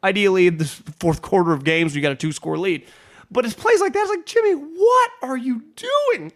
ideally 0.04 0.46
in 0.46 0.58
the 0.58 0.64
fourth 0.64 1.22
quarter 1.22 1.52
of 1.52 1.64
games 1.64 1.94
you 1.96 2.02
got 2.02 2.12
a 2.12 2.16
two 2.16 2.32
score 2.32 2.58
lead. 2.58 2.84
But 3.30 3.44
it's 3.44 3.54
plays 3.54 3.80
like 3.80 3.94
that. 3.94 4.02
It's 4.02 4.10
like 4.10 4.26
Jimmy, 4.26 4.52
what 4.52 5.10
are 5.22 5.36
you 5.36 5.62
doing? 5.76 6.32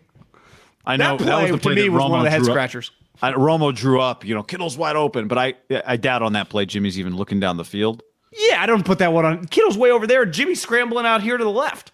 I 0.85 0.97
know 0.97 1.17
that, 1.17 1.25
play, 1.25 1.27
that 1.27 1.53
was 1.53 1.61
play 1.61 1.75
to 1.75 1.83
me 1.83 1.89
was 1.89 2.03
Romo 2.03 2.11
one 2.11 2.19
of 2.21 2.25
the 2.25 2.31
head 2.31 2.45
scratchers. 2.45 2.91
I, 3.21 3.33
Romo 3.33 3.75
drew 3.75 4.01
up, 4.01 4.25
you 4.25 4.35
know, 4.35 4.43
Kittle's 4.43 4.77
wide 4.77 4.97
open, 4.97 5.29
but 5.29 5.39
I 5.39 5.55
I 5.87 5.97
doubt 5.97 6.23
on 6.23 6.35
that 6.35 6.49
play 6.49 6.67
Jimmy's 6.67 6.99
even 6.99 7.17
looking 7.17 7.41
down 7.41 7.57
the 7.57 7.65
field. 7.65 8.03
Yeah, 8.33 8.63
I 8.63 8.67
don't 8.67 8.85
put 8.85 8.99
that 8.99 9.13
one 9.13 9.25
on. 9.25 9.47
Kittle's 9.47 9.79
way 9.79 9.91
over 9.91 10.07
there. 10.07 10.27
Jimmy's 10.27 10.61
scrambling 10.61 11.07
out 11.07 11.23
here 11.23 11.37
to 11.37 11.45
the 11.45 11.51
left. 11.51 11.93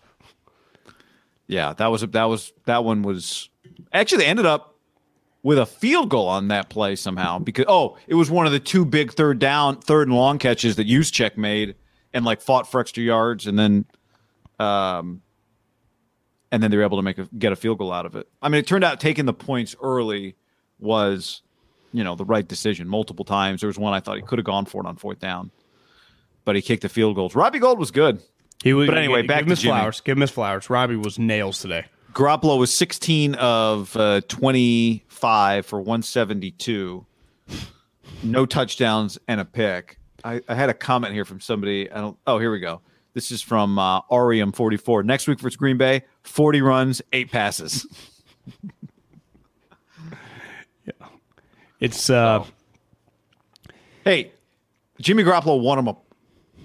Yeah, 1.46 1.72
that 1.74 1.88
was 1.88 2.02
that 2.02 2.24
was 2.24 2.52
that 2.66 2.84
one 2.84 3.02
was 3.02 3.48
actually 3.92 4.24
they 4.24 4.26
ended 4.26 4.46
up 4.46 4.71
with 5.42 5.58
a 5.58 5.66
field 5.66 6.08
goal 6.08 6.28
on 6.28 6.48
that 6.48 6.68
play 6.68 6.96
somehow 6.96 7.38
because 7.38 7.64
oh, 7.68 7.96
it 8.06 8.14
was 8.14 8.30
one 8.30 8.46
of 8.46 8.52
the 8.52 8.60
two 8.60 8.84
big 8.84 9.12
third 9.12 9.38
down, 9.38 9.76
third 9.80 10.08
and 10.08 10.16
long 10.16 10.38
catches 10.38 10.76
that 10.76 10.86
Juszczyk 10.86 11.36
made 11.36 11.74
and 12.12 12.24
like 12.24 12.40
fought 12.40 12.70
for 12.70 12.80
extra 12.80 13.02
yards 13.02 13.46
and 13.46 13.58
then 13.58 13.84
um 14.58 15.22
and 16.52 16.62
then 16.62 16.70
they 16.70 16.76
were 16.76 16.82
able 16.82 16.98
to 16.98 17.02
make 17.02 17.18
a, 17.18 17.28
get 17.38 17.50
a 17.50 17.56
field 17.56 17.78
goal 17.78 17.92
out 17.92 18.04
of 18.04 18.14
it. 18.14 18.28
I 18.42 18.50
mean, 18.50 18.58
it 18.58 18.66
turned 18.66 18.84
out 18.84 19.00
taking 19.00 19.24
the 19.24 19.32
points 19.32 19.74
early 19.82 20.36
was, 20.78 21.40
you 21.92 22.04
know, 22.04 22.14
the 22.14 22.26
right 22.26 22.46
decision 22.46 22.86
multiple 22.86 23.24
times. 23.24 23.62
There 23.62 23.68
was 23.68 23.78
one 23.78 23.94
I 23.94 24.00
thought 24.00 24.16
he 24.16 24.22
could 24.22 24.38
have 24.38 24.44
gone 24.44 24.66
for 24.66 24.82
it 24.82 24.86
on 24.86 24.96
fourth 24.96 25.18
down, 25.18 25.50
but 26.44 26.54
he 26.54 26.60
kicked 26.60 26.82
the 26.82 26.90
field 26.90 27.16
goals. 27.16 27.34
Robbie 27.34 27.58
Gould 27.58 27.78
was 27.78 27.90
good. 27.90 28.22
He 28.62 28.74
was, 28.74 28.86
but 28.86 28.98
anyway, 28.98 29.22
back 29.22 29.40
give 29.40 29.46
to 29.46 29.50
his 29.52 29.62
flowers. 29.62 30.00
Give 30.02 30.16
him 30.16 30.20
his 30.20 30.30
flowers. 30.30 30.68
Robbie 30.68 30.96
was 30.96 31.18
nails 31.18 31.58
today. 31.58 31.86
Garoppolo 32.12 32.58
was 32.58 32.72
16 32.72 33.34
of 33.36 33.96
uh, 33.96 34.20
25 35.22 35.66
for 35.66 35.78
172, 35.78 37.06
no 38.24 38.44
touchdowns 38.44 39.18
and 39.28 39.40
a 39.40 39.44
pick. 39.44 39.98
I, 40.24 40.40
I, 40.48 40.54
had 40.56 40.68
a 40.68 40.74
comment 40.74 41.14
here 41.14 41.24
from 41.24 41.40
somebody. 41.40 41.90
I 41.92 42.00
don't. 42.00 42.18
Oh, 42.26 42.40
here 42.40 42.50
we 42.50 42.58
go. 42.58 42.80
This 43.14 43.30
is 43.30 43.40
from 43.40 43.78
uh, 43.78 44.02
Arium 44.02 44.54
44. 44.54 45.04
Next 45.04 45.28
week 45.28 45.38
versus 45.38 45.56
Green 45.56 45.76
Bay, 45.76 46.02
40 46.24 46.60
runs, 46.62 47.02
eight 47.12 47.30
passes. 47.30 47.86
yeah, 50.84 50.92
it's. 51.80 52.10
Uh, 52.10 52.44
oh. 52.44 53.72
Hey, 54.04 54.32
Jimmy 55.00 55.22
Garoppolo 55.22 55.62
won 55.62 55.78
him 55.78 55.86
a. 55.86 55.96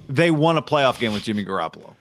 They 0.10 0.32
won 0.32 0.58
a 0.58 0.64
playoff 0.64 0.97
game 0.97 1.14
with 1.14 1.24
Jimmy 1.24 1.45
Garoppolo. 1.45 1.93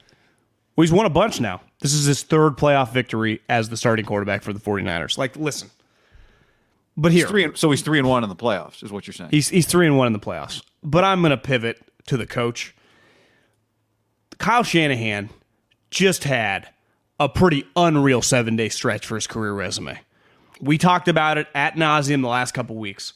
Well, 0.74 0.84
he's 0.84 0.92
won 0.92 1.04
a 1.04 1.10
bunch 1.10 1.38
now. 1.38 1.60
This 1.80 1.92
is 1.92 2.06
his 2.06 2.22
third 2.22 2.56
playoff 2.56 2.92
victory 2.92 3.42
as 3.50 3.68
the 3.68 3.76
starting 3.76 4.06
quarterback 4.06 4.42
for 4.42 4.54
the 4.54 4.60
49ers. 4.60 5.18
Like, 5.18 5.36
listen. 5.36 5.70
But 6.96 7.12
here. 7.12 7.24
He's 7.24 7.30
three, 7.30 7.44
and, 7.44 7.56
so 7.56 7.70
he's 7.70 7.82
3 7.82 7.98
and 7.98 8.08
1 8.08 8.22
in 8.22 8.28
the 8.28 8.36
playoffs, 8.36 8.82
is 8.82 8.90
what 8.90 9.06
you're 9.06 9.14
saying. 9.14 9.30
He's, 9.30 9.48
he's 9.48 9.66
3 9.66 9.86
and 9.86 9.98
1 9.98 10.06
in 10.06 10.12
the 10.12 10.18
playoffs. 10.18 10.62
But 10.82 11.04
I'm 11.04 11.20
going 11.20 11.30
to 11.30 11.36
pivot 11.36 11.80
to 12.06 12.16
the 12.16 12.26
coach. 12.26 12.74
Kyle 14.38 14.62
Shanahan 14.62 15.30
just 15.90 16.24
had 16.24 16.68
a 17.18 17.28
pretty 17.28 17.64
unreal 17.76 18.22
seven 18.22 18.56
day 18.56 18.68
stretch 18.68 19.06
for 19.06 19.14
his 19.14 19.26
career 19.26 19.52
resume. 19.52 19.98
We 20.60 20.78
talked 20.78 21.08
about 21.08 21.38
it 21.38 21.48
at 21.54 21.74
nauseum 21.74 22.22
the 22.22 22.28
last 22.28 22.52
couple 22.52 22.76
weeks. 22.76 23.12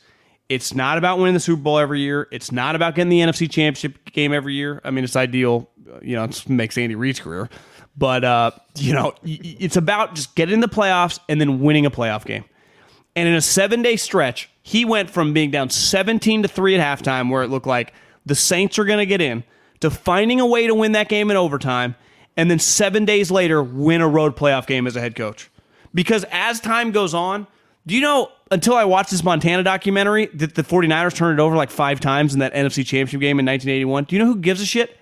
It's 0.49 0.74
not 0.74 0.99
about 0.99 1.18
winning 1.18 1.35
the 1.35 1.41
Super 1.41 1.62
Bowl 1.62 1.78
every 1.78 2.01
year. 2.01 2.26
It's 2.33 2.51
not 2.51 2.74
about 2.74 2.95
getting 2.95 3.09
the 3.09 3.20
NFC 3.20 3.51
Championship 3.51 4.05
game 4.12 4.33
every 4.33 4.55
year. 4.55 4.81
I 4.85 4.91
mean, 4.91 5.05
it's 5.05 5.16
ideal 5.16 5.70
you 6.03 6.16
know, 6.16 6.24
it 6.24 6.49
makes 6.49 6.78
Andy 6.78 6.95
Reid's 6.95 7.20
career. 7.20 7.49
But, 7.97 8.24
uh, 8.24 8.53
you 8.76 8.95
know, 8.95 9.14
it's 9.24 9.76
about 9.76 10.14
just 10.14 10.35
getting 10.35 10.55
in 10.55 10.61
the 10.61 10.68
playoffs 10.68 11.18
and 11.28 11.41
then 11.41 11.61
winning 11.61 11.87
a 11.87 11.91
playoff 11.91 12.24
game. 12.24 12.45
And 13.21 13.29
in 13.29 13.35
a 13.35 13.43
seven 13.43 13.83
day 13.83 13.97
stretch, 13.97 14.49
he 14.62 14.87
went 14.87 15.11
from 15.11 15.35
being 15.35 15.51
down 15.51 15.68
17 15.68 16.45
to 16.45 16.49
3 16.49 16.77
at 16.79 16.99
halftime, 16.99 17.31
where 17.31 17.43
it 17.43 17.49
looked 17.49 17.66
like 17.66 17.93
the 18.25 18.35
Saints 18.35 18.79
are 18.79 18.87
going 18.87 18.99
to 18.99 19.05
get 19.05 19.21
in, 19.21 19.45
to 19.81 19.91
finding 19.91 20.41
a 20.41 20.47
way 20.47 20.66
to 20.66 20.75
win 20.75 20.93
that 20.93 21.11
game 21.11 21.31
in 21.31 21.37
overtime, 21.37 21.97
and 22.39 22.51
then 22.51 22.59
seven 22.59 23.05
days 23.05 23.31
later, 23.31 23.62
win 23.62 24.01
a 24.01 24.09
road 24.09 24.37
playoff 24.37 24.66
game 24.66 24.87
as 24.87 24.97
a 24.97 25.03
head 25.03 25.16
coach. 25.16 25.51
Because 25.93 26.25
as 26.31 26.61
time 26.61 26.93
goes 26.93 27.12
on, 27.12 27.47
do 27.87 27.95
you 27.95 28.01
know, 28.01 28.33
until 28.51 28.75
I 28.75 28.87
watched 28.87 29.11
this 29.11 29.23
Montana 29.23 29.64
documentary, 29.64 30.31
that 30.33 30.55
the 30.55 30.62
49ers 30.62 31.14
turned 31.14 31.39
it 31.39 31.43
over 31.43 31.57
like 31.57 31.71
five 31.71 32.01
times 32.01 32.33
in 32.33 32.41
that 32.41 32.55
NFC 32.55 32.87
Championship 32.87 33.21
game 33.21 33.39
in 33.39 33.45
1981? 33.45 34.05
Do 34.05 34.16
you 34.16 34.25
know 34.25 34.33
who 34.33 34.39
gives 34.39 34.62
a 34.62 34.66
shit? 34.66 34.97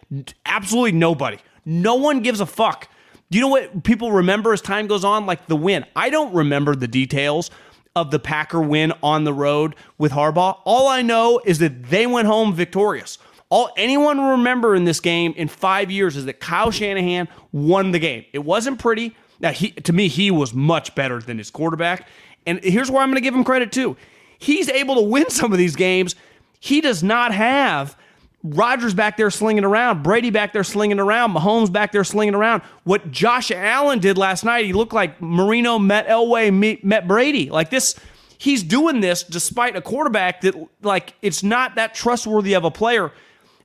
Absolutely 0.45 0.91
nobody. 0.91 1.39
No 1.65 1.95
one 1.95 2.19
gives 2.23 2.41
a 2.41 2.47
fuck. 2.47 2.89
Do 3.31 3.39
you 3.39 3.43
know 3.43 3.49
what 3.49 3.85
people 3.85 4.11
remember 4.11 4.53
as 4.53 4.61
time 4.61 4.89
goes 4.89 5.05
on? 5.05 5.25
Like 5.25 5.47
the 5.47 5.55
win. 5.55 5.85
I 5.95 6.11
don't 6.11 6.35
remember 6.35 6.75
the 6.75 6.89
details 6.89 7.53
of 7.95 8.11
the 8.11 8.19
Packer 8.19 8.61
win 8.61 8.93
on 9.03 9.25
the 9.25 9.33
road 9.33 9.75
with 9.97 10.13
Harbaugh. 10.13 10.61
All 10.65 10.89
I 10.89 11.03
know 11.03 11.41
is 11.45 11.59
that 11.59 11.85
they 11.85 12.07
went 12.07 12.27
home 12.27 12.55
victorious. 12.55 13.19
All 13.51 13.71
anyone 13.77 14.19
will 14.19 14.33
remember 14.33 14.75
in 14.75 14.85
this 14.85 15.01
game 15.01 15.33
in 15.37 15.49
five 15.49 15.91
years 15.91 16.17
is 16.17 16.27
that 16.27 16.41
Kyle 16.41 16.71
Shanahan 16.71 17.29
won 17.53 17.93
the 17.93 17.99
game. 17.99 18.25
It 18.33 18.41
wasn't 18.41 18.79
pretty. 18.79 19.17
Now, 19.41 19.53
he, 19.53 19.71
to 19.71 19.93
me, 19.93 20.09
he 20.09 20.31
was 20.31 20.53
much 20.53 20.95
better 20.95 21.21
than 21.21 21.39
his 21.39 21.51
quarterback. 21.51 22.07
And 22.47 22.63
here's 22.63 22.91
where 22.91 23.03
I'm 23.03 23.09
going 23.09 23.17
to 23.17 23.21
give 23.23 23.35
him 23.35 23.45
credit 23.45 23.73
too. 23.73 23.97
He's 24.39 24.69
able 24.69 24.97
to 24.97 25.03
win 25.03 25.31
some 25.31 25.53
of 25.53 25.59
these 25.59 25.77
games. 25.77 26.15
He 26.61 26.81
does 26.81 27.03
not 27.03 27.33
have 27.33 27.97
Rodgers 28.43 28.95
back 28.95 29.17
there 29.17 29.31
slinging 29.31 29.65
around, 29.65 30.03
Brady 30.03 30.31
back 30.31 30.53
there 30.53 30.65
slinging 30.65 31.01
around, 31.01 31.35
Mahomes 31.35 31.73
back 31.73 31.91
there 31.91 32.05
slinging 32.05 32.35
around. 32.35 32.63
What 32.85 33.11
Josh 33.11 33.51
Allen 33.51 33.99
did 33.99 34.17
last 34.17 34.45
night, 34.45 34.65
he 34.65 34.73
looked 34.73 34.93
like 34.93 35.21
Marino 35.21 35.79
met 35.79 36.07
Elway 36.07 36.83
met 36.85 37.09
Brady. 37.09 37.51
Like 37.51 37.71
this, 37.71 37.99
he's 38.39 38.63
doing 38.63 39.01
this 39.01 39.25
despite 39.25 39.75
a 39.75 39.81
quarterback 39.83 40.43
that 40.43 40.55
like 40.83 41.15
it's 41.21 41.43
not 41.43 41.75
that 41.75 41.95
trustworthy 41.95 42.55
of 42.55 42.65
a 42.65 42.71
player, 42.71 43.13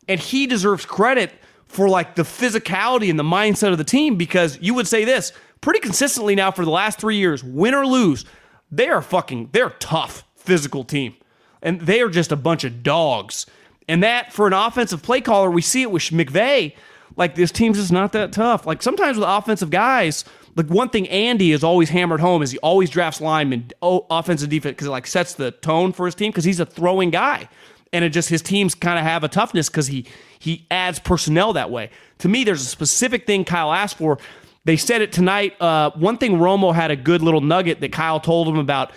and 0.07 0.19
he 0.19 0.47
deserves 0.47 0.85
credit 0.85 1.31
for 1.67 1.87
like 1.87 2.15
the 2.15 2.23
physicality 2.23 3.09
and 3.09 3.19
the 3.19 3.23
mindset 3.23 3.71
of 3.71 3.77
the 3.77 3.83
team 3.83 4.15
because 4.15 4.57
you 4.61 4.73
would 4.73 4.87
say 4.87 5.05
this 5.05 5.33
pretty 5.59 5.79
consistently 5.79 6.35
now 6.35 6.51
for 6.51 6.65
the 6.65 6.71
last 6.71 6.99
three 6.99 7.17
years, 7.17 7.43
win 7.43 7.73
or 7.73 7.87
lose, 7.87 8.25
they 8.71 8.89
are 8.89 9.01
fucking, 9.01 9.49
they're 9.53 9.71
tough 9.71 10.23
physical 10.35 10.83
team. 10.83 11.15
And 11.61 11.81
they 11.81 12.01
are 12.01 12.09
just 12.09 12.31
a 12.31 12.35
bunch 12.35 12.63
of 12.63 12.83
dogs. 12.83 13.45
And 13.87 14.03
that 14.03 14.31
for 14.31 14.47
an 14.47 14.53
offensive 14.53 15.01
play 15.01 15.21
caller, 15.21 15.51
we 15.51 15.61
see 15.61 15.81
it 15.81 15.91
with 15.91 16.03
McVay. 16.03 16.75
Like 17.15 17.35
this 17.35 17.51
team's 17.51 17.77
just 17.77 17.91
not 17.91 18.11
that 18.13 18.31
tough. 18.31 18.65
Like 18.65 18.81
sometimes 18.81 19.17
with 19.17 19.27
offensive 19.27 19.69
guys, 19.69 20.25
like 20.55 20.67
one 20.67 20.89
thing 20.89 21.07
Andy 21.09 21.51
has 21.51 21.63
always 21.63 21.89
hammered 21.89 22.19
home 22.19 22.41
is 22.41 22.51
he 22.51 22.57
always 22.59 22.89
drafts 22.89 23.21
linemen, 23.21 23.71
oh, 23.81 24.05
offensive 24.09 24.49
defense, 24.49 24.73
because 24.73 24.87
it 24.87 24.91
like 24.91 25.07
sets 25.07 25.33
the 25.33 25.51
tone 25.51 25.93
for 25.93 26.05
his 26.05 26.15
team 26.15 26.31
because 26.31 26.43
he's 26.43 26.59
a 26.59 26.65
throwing 26.65 27.09
guy, 27.09 27.47
and 27.91 28.05
it 28.05 28.09
just 28.09 28.29
his 28.29 28.41
teams 28.41 28.75
kind 28.75 28.97
of 28.97 29.05
have 29.05 29.23
a 29.23 29.27
toughness 29.27 29.69
because 29.69 29.87
he 29.87 30.05
he 30.39 30.65
adds 30.71 30.99
personnel 30.99 31.53
that 31.53 31.71
way. 31.71 31.89
To 32.19 32.29
me, 32.29 32.43
there's 32.43 32.61
a 32.61 32.65
specific 32.65 33.25
thing 33.25 33.45
Kyle 33.45 33.71
asked 33.71 33.97
for. 33.97 34.17
They 34.65 34.77
said 34.77 35.01
it 35.01 35.11
tonight. 35.11 35.59
Uh, 35.61 35.91
one 35.95 36.17
thing 36.17 36.37
Romo 36.37 36.73
had 36.73 36.89
a 36.89 36.95
good 36.95 37.21
little 37.21 37.41
nugget 37.41 37.81
that 37.81 37.91
Kyle 37.91 38.19
told 38.19 38.47
him 38.47 38.57
about 38.57 38.91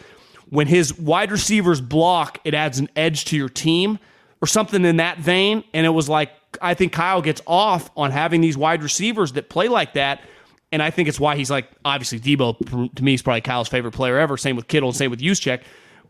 when 0.48 0.68
his 0.68 0.96
wide 0.96 1.32
receivers 1.32 1.80
block, 1.80 2.38
it 2.44 2.54
adds 2.54 2.78
an 2.78 2.88
edge 2.94 3.24
to 3.26 3.36
your 3.36 3.48
team 3.48 3.98
or 4.40 4.46
something 4.46 4.84
in 4.84 4.96
that 4.96 5.18
vein. 5.18 5.64
And 5.72 5.86
it 5.86 5.90
was 5.90 6.08
like, 6.08 6.30
I 6.60 6.74
think 6.74 6.92
Kyle 6.92 7.22
gets 7.22 7.42
off 7.46 7.90
on 7.96 8.10
having 8.10 8.40
these 8.40 8.56
wide 8.56 8.82
receivers 8.82 9.32
that 9.32 9.48
play 9.48 9.68
like 9.68 9.94
that. 9.94 10.20
And 10.72 10.82
I 10.82 10.90
think 10.90 11.08
it's 11.08 11.20
why 11.20 11.36
he's 11.36 11.50
like, 11.50 11.68
obviously, 11.84 12.18
Deebo 12.20 12.94
to 12.94 13.02
me 13.02 13.14
is 13.14 13.22
probably 13.22 13.40
Kyle's 13.40 13.68
favorite 13.68 13.92
player 13.92 14.18
ever. 14.18 14.36
Same 14.36 14.56
with 14.56 14.68
Kittle 14.68 14.88
and 14.88 14.96
same 14.96 15.10
with 15.10 15.20
Juszczyk. 15.20 15.62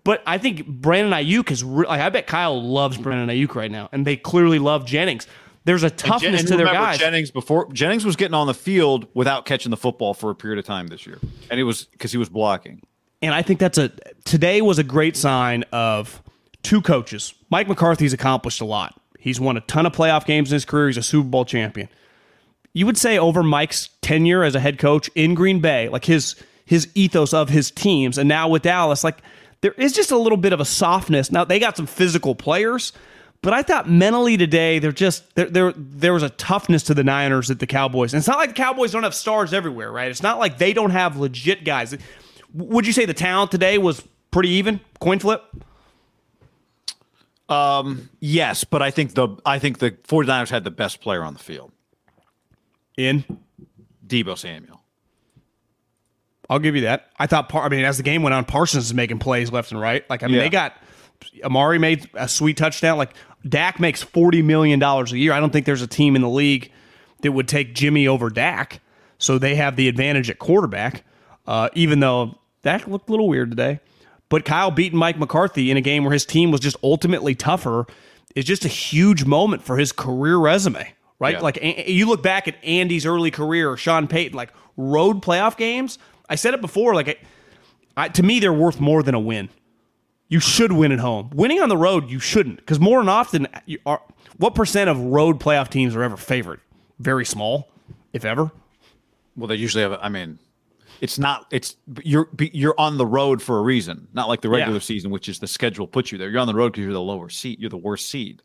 But 0.04 0.22
I 0.26 0.38
think 0.38 0.66
Brandon 0.66 1.12
Aiyuk 1.12 1.50
is, 1.50 1.64
re- 1.64 1.86
like, 1.86 2.00
I 2.00 2.08
bet 2.10 2.26
Kyle 2.26 2.62
loves 2.62 2.96
Brandon 2.96 3.28
Aiyuk 3.28 3.54
right 3.54 3.70
now. 3.70 3.88
And 3.92 4.06
they 4.06 4.16
clearly 4.16 4.58
love 4.58 4.86
Jennings. 4.86 5.26
There's 5.64 5.82
a 5.82 5.90
toughness 5.90 6.42
and 6.42 6.48
to 6.48 6.56
their 6.56 6.66
guys. 6.66 6.98
Jennings 6.98 7.32
before 7.32 7.72
Jennings 7.72 8.04
was 8.04 8.14
getting 8.14 8.34
on 8.34 8.46
the 8.46 8.54
field 8.54 9.08
without 9.14 9.46
catching 9.46 9.70
the 9.70 9.76
football 9.76 10.14
for 10.14 10.30
a 10.30 10.34
period 10.36 10.60
of 10.60 10.64
time 10.64 10.86
this 10.86 11.08
year, 11.08 11.18
and 11.50 11.58
it 11.58 11.64
was 11.64 11.86
because 11.86 12.12
he 12.12 12.18
was 12.18 12.28
blocking. 12.28 12.82
And 13.20 13.34
I 13.34 13.42
think 13.42 13.58
that's 13.58 13.76
a 13.76 13.88
today 14.24 14.62
was 14.62 14.78
a 14.78 14.84
great 14.84 15.16
sign 15.16 15.64
of 15.72 16.22
two 16.66 16.82
coaches. 16.82 17.32
Mike 17.48 17.68
McCarthy's 17.68 18.12
accomplished 18.12 18.60
a 18.60 18.64
lot. 18.64 19.00
He's 19.20 19.40
won 19.40 19.56
a 19.56 19.60
ton 19.62 19.86
of 19.86 19.92
playoff 19.92 20.26
games 20.26 20.50
in 20.50 20.56
his 20.56 20.64
career. 20.64 20.88
He's 20.88 20.96
a 20.96 21.02
Super 21.02 21.28
Bowl 21.28 21.44
champion. 21.44 21.88
You 22.72 22.86
would 22.86 22.98
say 22.98 23.18
over 23.18 23.44
Mike's 23.44 23.88
tenure 24.02 24.42
as 24.42 24.56
a 24.56 24.60
head 24.60 24.78
coach 24.78 25.08
in 25.14 25.34
Green 25.34 25.60
Bay, 25.60 25.88
like 25.88 26.04
his 26.04 26.34
his 26.64 26.88
ethos 26.96 27.32
of 27.32 27.48
his 27.48 27.70
teams, 27.70 28.18
and 28.18 28.28
now 28.28 28.48
with 28.48 28.62
Dallas, 28.62 29.04
like 29.04 29.18
there 29.60 29.72
is 29.78 29.92
just 29.92 30.10
a 30.10 30.18
little 30.18 30.36
bit 30.36 30.52
of 30.52 30.58
a 30.58 30.64
softness. 30.64 31.30
Now 31.30 31.44
they 31.44 31.60
got 31.60 31.76
some 31.76 31.86
physical 31.86 32.34
players, 32.34 32.92
but 33.42 33.54
I 33.54 33.62
thought 33.62 33.88
mentally 33.88 34.36
today, 34.36 34.80
they're 34.80 34.90
just 34.90 35.36
there. 35.36 35.48
There, 35.48 35.72
there 35.76 36.12
was 36.12 36.24
a 36.24 36.30
toughness 36.30 36.82
to 36.84 36.94
the 36.94 37.04
Niners 37.04 37.48
at 37.48 37.60
the 37.60 37.66
Cowboys. 37.66 38.12
And 38.12 38.18
it's 38.18 38.28
not 38.28 38.38
like 38.38 38.50
the 38.50 38.54
Cowboys 38.54 38.90
don't 38.90 39.04
have 39.04 39.14
stars 39.14 39.54
everywhere, 39.54 39.92
right? 39.92 40.10
It's 40.10 40.22
not 40.22 40.40
like 40.40 40.58
they 40.58 40.72
don't 40.72 40.90
have 40.90 41.16
legit 41.16 41.64
guys. 41.64 41.96
Would 42.52 42.88
you 42.88 42.92
say 42.92 43.06
the 43.06 43.14
talent 43.14 43.52
today 43.52 43.78
was 43.78 44.02
pretty 44.32 44.50
even? 44.50 44.80
Coin 44.98 45.20
flip. 45.20 45.44
Um, 47.48 48.08
yes, 48.20 48.64
but 48.64 48.82
I 48.82 48.90
think 48.90 49.14
the 49.14 49.28
I 49.44 49.58
think 49.58 49.78
the 49.78 49.92
49ers 49.92 50.50
had 50.50 50.64
the 50.64 50.70
best 50.70 51.00
player 51.00 51.22
on 51.22 51.32
the 51.32 51.38
field. 51.38 51.72
In 52.96 53.24
Deebo 54.06 54.36
Samuel. 54.38 54.82
I'll 56.48 56.58
give 56.58 56.74
you 56.76 56.82
that. 56.82 57.10
I 57.18 57.26
thought 57.26 57.52
I 57.54 57.68
mean 57.68 57.84
as 57.84 57.96
the 57.96 58.02
game 58.02 58.22
went 58.22 58.34
on, 58.34 58.44
Parsons 58.44 58.86
is 58.86 58.94
making 58.94 59.18
plays 59.18 59.52
left 59.52 59.72
and 59.72 59.80
right. 59.80 60.08
Like 60.08 60.22
I 60.22 60.26
mean, 60.26 60.36
yeah. 60.36 60.42
they 60.42 60.48
got 60.48 60.76
Amari 61.44 61.78
made 61.78 62.08
a 62.14 62.28
sweet 62.28 62.56
touchdown. 62.56 62.98
Like 62.98 63.14
Dak 63.48 63.80
makes 63.80 64.02
forty 64.02 64.42
million 64.42 64.78
dollars 64.78 65.12
a 65.12 65.18
year. 65.18 65.32
I 65.32 65.40
don't 65.40 65.52
think 65.52 65.66
there's 65.66 65.82
a 65.82 65.86
team 65.86 66.16
in 66.16 66.22
the 66.22 66.28
league 66.28 66.72
that 67.22 67.32
would 67.32 67.48
take 67.48 67.74
Jimmy 67.74 68.06
over 68.08 68.30
Dak. 68.30 68.80
So 69.18 69.38
they 69.38 69.54
have 69.56 69.76
the 69.76 69.88
advantage 69.88 70.30
at 70.30 70.38
quarterback. 70.38 71.04
Uh, 71.46 71.68
even 71.74 72.00
though 72.00 72.38
Dak 72.62 72.86
looked 72.86 73.08
a 73.08 73.12
little 73.12 73.28
weird 73.28 73.50
today, 73.50 73.80
but 74.28 74.44
Kyle 74.44 74.70
beating 74.70 74.98
Mike 74.98 75.18
McCarthy 75.18 75.70
in 75.70 75.76
a 75.76 75.80
game 75.80 76.04
where 76.04 76.12
his 76.12 76.24
team 76.24 76.50
was 76.50 76.60
just 76.60 76.76
ultimately 76.82 77.34
tougher 77.34 77.86
is 78.34 78.44
just 78.44 78.64
a 78.64 78.68
huge 78.68 79.24
moment 79.24 79.62
for 79.62 79.76
his 79.76 79.92
career 79.92 80.36
resume. 80.36 80.92
Right? 81.18 81.36
Yeah. 81.36 81.40
Like 81.40 81.58
you 81.88 82.06
look 82.06 82.22
back 82.22 82.46
at 82.46 82.62
Andy's 82.62 83.06
early 83.06 83.30
career, 83.30 83.70
or 83.70 83.76
Sean 83.76 84.06
Payton, 84.06 84.36
like 84.36 84.52
road 84.76 85.22
playoff 85.22 85.56
games. 85.56 85.98
I 86.28 86.34
said 86.34 86.52
it 86.52 86.60
before. 86.60 86.94
Like 86.94 87.24
I, 87.96 88.08
to 88.10 88.22
me, 88.22 88.40
they're 88.40 88.52
worth 88.52 88.80
more 88.80 89.02
than 89.02 89.14
a 89.14 89.20
win 89.20 89.48
you 90.28 90.40
should 90.40 90.72
win 90.72 90.92
at 90.92 90.98
home. 90.98 91.30
Winning 91.34 91.60
on 91.60 91.68
the 91.68 91.76
road, 91.76 92.10
you 92.10 92.18
shouldn't, 92.18 92.56
because 92.56 92.80
more 92.80 92.98
than 93.00 93.08
often, 93.08 93.46
you 93.64 93.78
are, 93.86 94.02
what 94.38 94.54
percent 94.54 94.90
of 94.90 94.98
road 94.98 95.40
playoff 95.40 95.68
teams 95.68 95.94
are 95.94 96.02
ever 96.02 96.16
favored? 96.16 96.60
Very 96.98 97.24
small, 97.24 97.68
if 98.12 98.24
ever. 98.24 98.50
Well, 99.36 99.48
they 99.48 99.54
usually 99.54 99.82
have. 99.82 99.98
I 100.00 100.08
mean, 100.08 100.38
it's 101.00 101.18
not. 101.18 101.46
It's 101.50 101.76
you're 102.02 102.28
you're 102.38 102.74
on 102.78 102.98
the 102.98 103.06
road 103.06 103.42
for 103.42 103.58
a 103.58 103.62
reason, 103.62 104.08
not 104.12 104.28
like 104.28 104.40
the 104.40 104.48
regular 104.48 104.74
yeah. 104.74 104.80
season, 104.80 105.10
which 105.10 105.28
is 105.28 105.38
the 105.38 105.46
schedule 105.46 105.86
puts 105.86 106.12
you 106.12 106.18
there. 106.18 106.30
You're 106.30 106.40
on 106.40 106.46
the 106.46 106.54
road 106.54 106.72
because 106.72 106.84
you're 106.84 106.92
the 106.92 107.00
lower 107.00 107.28
seed. 107.28 107.60
You're 107.60 107.70
the 107.70 107.76
worst 107.76 108.08
seed. 108.08 108.42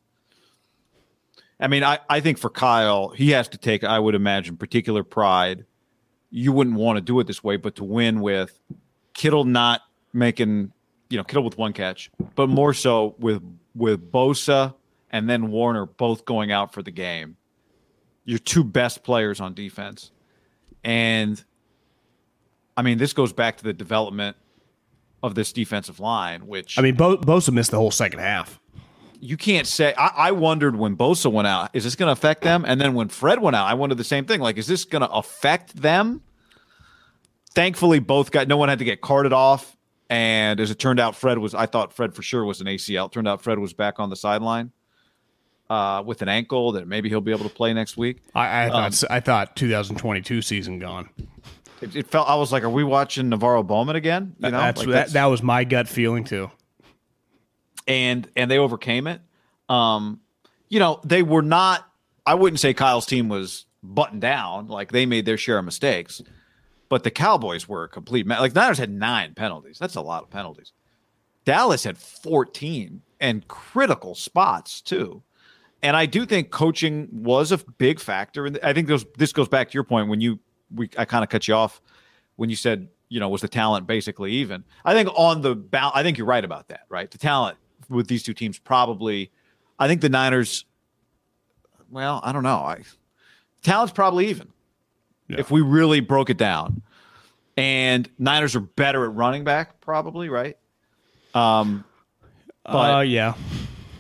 I 1.60 1.68
mean, 1.68 1.84
I, 1.84 2.00
I 2.10 2.22
think 2.22 2.40
for 2.40 2.50
Kyle, 2.50 3.10
he 3.10 3.32
has 3.32 3.48
to 3.50 3.58
take, 3.58 3.84
I 3.84 4.00
would 4.00 4.16
imagine, 4.16 4.58
particular 4.58 5.04
pride. 5.04 5.66
You 6.32 6.52
wouldn't 6.54 6.76
want 6.76 6.98
to 6.98 7.02
do 7.02 7.20
it 7.20 7.28
this 7.28 7.44
way, 7.44 7.58
but 7.58 7.76
to 7.76 7.84
win 7.84 8.20
with 8.20 8.60
Kittle 9.14 9.44
not 9.44 9.82
making 10.12 10.72
you 11.12 11.18
know, 11.18 11.24
Kittle 11.24 11.44
with 11.44 11.58
one 11.58 11.74
catch, 11.74 12.10
but 12.36 12.48
more 12.48 12.74
so 12.74 13.16
with 13.20 13.44
with 13.76 14.12
Bosa 14.12 14.74
and 15.12 15.30
then 15.30 15.52
Warner 15.52 15.86
both 15.86 16.26
going 16.26 16.52
out 16.52 16.74
for 16.74 16.82
the 16.82 16.92
game. 16.92 17.36
Your 18.24 18.40
two 18.40 18.64
best 18.64 19.04
players 19.04 19.42
on 19.42 19.54
defense. 19.54 20.12
And 20.84 21.44
I 22.82 22.84
mean, 22.84 22.98
this 22.98 23.14
goes 23.14 23.32
back 23.32 23.58
to 23.58 23.64
the 23.64 23.74
development 23.74 24.38
of 25.22 25.36
this 25.36 25.54
defensive 25.54 26.00
line, 26.00 26.48
which 26.48 26.80
I 26.80 26.82
mean, 26.82 26.96
Bo- 26.96 27.18
Bosa 27.18 27.54
missed 27.54 27.70
the 27.70 27.78
whole 27.78 27.92
second 27.92 28.22
half. 28.22 28.60
You 29.20 29.38
can't 29.38 29.68
say. 29.68 29.94
I, 29.96 30.08
I 30.08 30.32
wondered 30.32 30.76
when 30.76 30.98
Bosa 30.98 31.32
went 31.32 31.48
out, 31.48 31.70
is 31.74 31.84
this 31.84 31.96
going 31.96 32.08
to 32.08 32.14
affect 32.14 32.42
them? 32.42 32.66
And 32.68 32.82
then 32.82 32.96
when 32.96 33.08
Fred 33.08 33.40
went 33.40 33.56
out, 33.56 33.68
I 33.68 33.76
wondered 33.76 34.00
the 34.00 34.04
same 34.04 34.26
thing. 34.26 34.42
Like, 34.42 34.58
is 34.58 34.66
this 34.66 34.84
going 34.84 35.04
to 35.04 35.10
affect 35.12 35.76
them? 35.76 36.24
Thankfully, 37.54 38.00
both 38.00 38.32
got 38.32 38.48
no 38.48 38.58
one 38.58 38.70
had 38.70 38.80
to 38.80 38.86
get 38.86 39.02
carted 39.02 39.32
off 39.32 39.78
and 40.12 40.60
as 40.60 40.70
it 40.72 40.76
turned 40.78 41.00
out, 41.00 41.16
Fred 41.16 41.38
was, 41.38 41.56
I 41.56 41.68
thought 41.68 41.94
Fred 41.94 42.14
for 42.14 42.22
sure 42.22 42.44
was 42.44 42.60
an 42.60 42.68
ACL. 42.68 43.06
It 43.06 43.14
turned 43.14 43.30
out 43.30 43.42
Fred 43.42 43.60
was 43.60 43.72
back 43.72 43.98
on 43.98 44.10
the 44.10 44.18
sideline 44.18 44.74
uh, 45.70 46.04
with 46.06 46.22
an 46.22 46.28
ankle 46.28 46.74
that 46.74 46.86
maybe 46.86 47.08
he'll 47.08 47.22
be 47.22 47.32
able 47.32 47.48
to 47.48 47.56
play 47.56 47.74
next 47.74 47.96
week. 47.96 48.18
I, 48.36 48.66
I 48.66 48.70
thought, 48.70 49.04
um, 49.04 49.08
I 49.10 49.20
thought 49.22 49.56
2022 49.56 50.42
season 50.42 50.80
gone. 50.80 51.10
It, 51.82 51.96
it, 51.96 52.08
felt, 52.08 52.30
I 52.30 52.36
was 52.36 52.52
like, 52.52 52.64
are 52.64 52.70
we 52.70 52.84
watching 52.84 53.30
NaVorro 53.30 53.66
Bowman 53.66 53.96
again? 53.96 54.36
You 54.40 54.52
know, 54.52 54.58
that's, 54.58 54.80
like 54.80 54.90
that, 54.90 55.10
that 55.10 55.26
was 55.26 55.42
my 55.42 55.64
gut 55.64 55.88
feeling 55.88 56.24
too. 56.24 56.52
And, 57.88 58.28
and 58.36 58.50
they 58.50 58.58
overcame 58.58 59.08
it. 59.08 59.22
Um, 59.68 60.22
you 60.70 60.80
know, 60.80 61.00
they 61.04 61.24
were 61.24 61.42
not, 61.42 61.88
I 62.26 62.36
wouldn't 62.36 62.60
say 62.60 62.74
Kyle's 62.74 63.06
team 63.06 63.30
was 63.30 63.66
buttoned 63.82 64.22
down. 64.22 64.68
Like 64.68 64.92
they 64.92 65.06
made 65.06 65.26
their 65.26 65.38
share 65.38 65.58
of 65.58 65.66
mistakes 65.66 66.22
but 66.92 67.06
the 67.06 67.10
Cowboys 67.10 67.70
were 67.70 67.86
a 67.86 67.88
complete 67.88 68.28
mess. 68.28 68.42
like 68.42 68.54
Niners 68.54 68.78
had 68.78 68.90
nine 68.90 69.34
penalties. 69.34 69.80
That's 69.80 69.96
a 69.96 70.02
lot 70.02 70.24
of 70.24 70.30
penalties. 70.30 70.74
Dallas 71.46 71.86
had 71.86 71.98
14 71.98 73.02
and 73.22 73.48
critical 73.48 74.14
spots 74.14 74.82
too. 74.82 75.24
And 75.82 75.96
I 75.96 76.06
do 76.06 76.26
think 76.26 76.52
coaching 76.52 77.08
was 77.14 77.54
a 77.54 77.60
big 77.60 78.02
factor. 78.02 78.46
And 78.46 78.60
I 78.62 78.74
think 78.74 78.90
those, 78.90 79.06
this 79.18 79.32
goes 79.32 79.48
back 79.48 79.70
to 79.70 79.74
your 79.74 79.86
point 79.86 80.10
when 80.10 80.20
you 80.20 80.40
we 80.74 80.90
I 80.98 81.06
kind 81.06 81.24
of 81.24 81.30
cut 81.30 81.48
you 81.48 81.54
off 81.54 81.82
when 82.36 82.50
you 82.50 82.56
said 82.56 82.88
you 83.10 83.20
know 83.20 83.30
was 83.30 83.42
the 83.42 83.48
talent 83.48 83.88
basically 83.88 84.32
even. 84.34 84.64
I 84.86 84.94
think 84.94 85.10
on 85.16 85.42
the 85.42 85.56
balance, 85.56 85.94
I 85.96 86.04
think 86.04 86.18
you're 86.18 86.28
right 86.28 86.44
about 86.44 86.68
that. 86.70 86.82
Right, 86.90 87.10
the 87.10 87.18
talent 87.18 87.58
with 87.90 88.08
these 88.08 88.24
two 88.24 88.34
teams 88.34 88.60
probably. 88.60 89.32
I 89.80 89.88
think 89.88 90.02
the 90.02 90.10
Niners. 90.10 90.66
Well, 91.90 92.22
I 92.24 92.32
don't 92.32 92.44
know. 92.44 92.58
I 92.58 92.84
talent's 93.64 93.94
probably 93.94 94.28
even 94.28 94.48
yeah. 95.28 95.40
if 95.40 95.52
we 95.52 95.62
really 95.62 96.00
broke 96.00 96.30
it 96.30 96.38
down. 96.38 96.82
And 97.58 98.10
Niners 98.18 98.56
are 98.56 98.62
better 98.62 99.04
at 99.06 99.14
running 99.14 99.44
back, 99.44 99.82
probably, 99.82 100.30
right? 100.30 100.58
Um, 101.34 101.84
but, 102.64 102.96
uh, 102.96 103.02
yeah. 103.02 103.34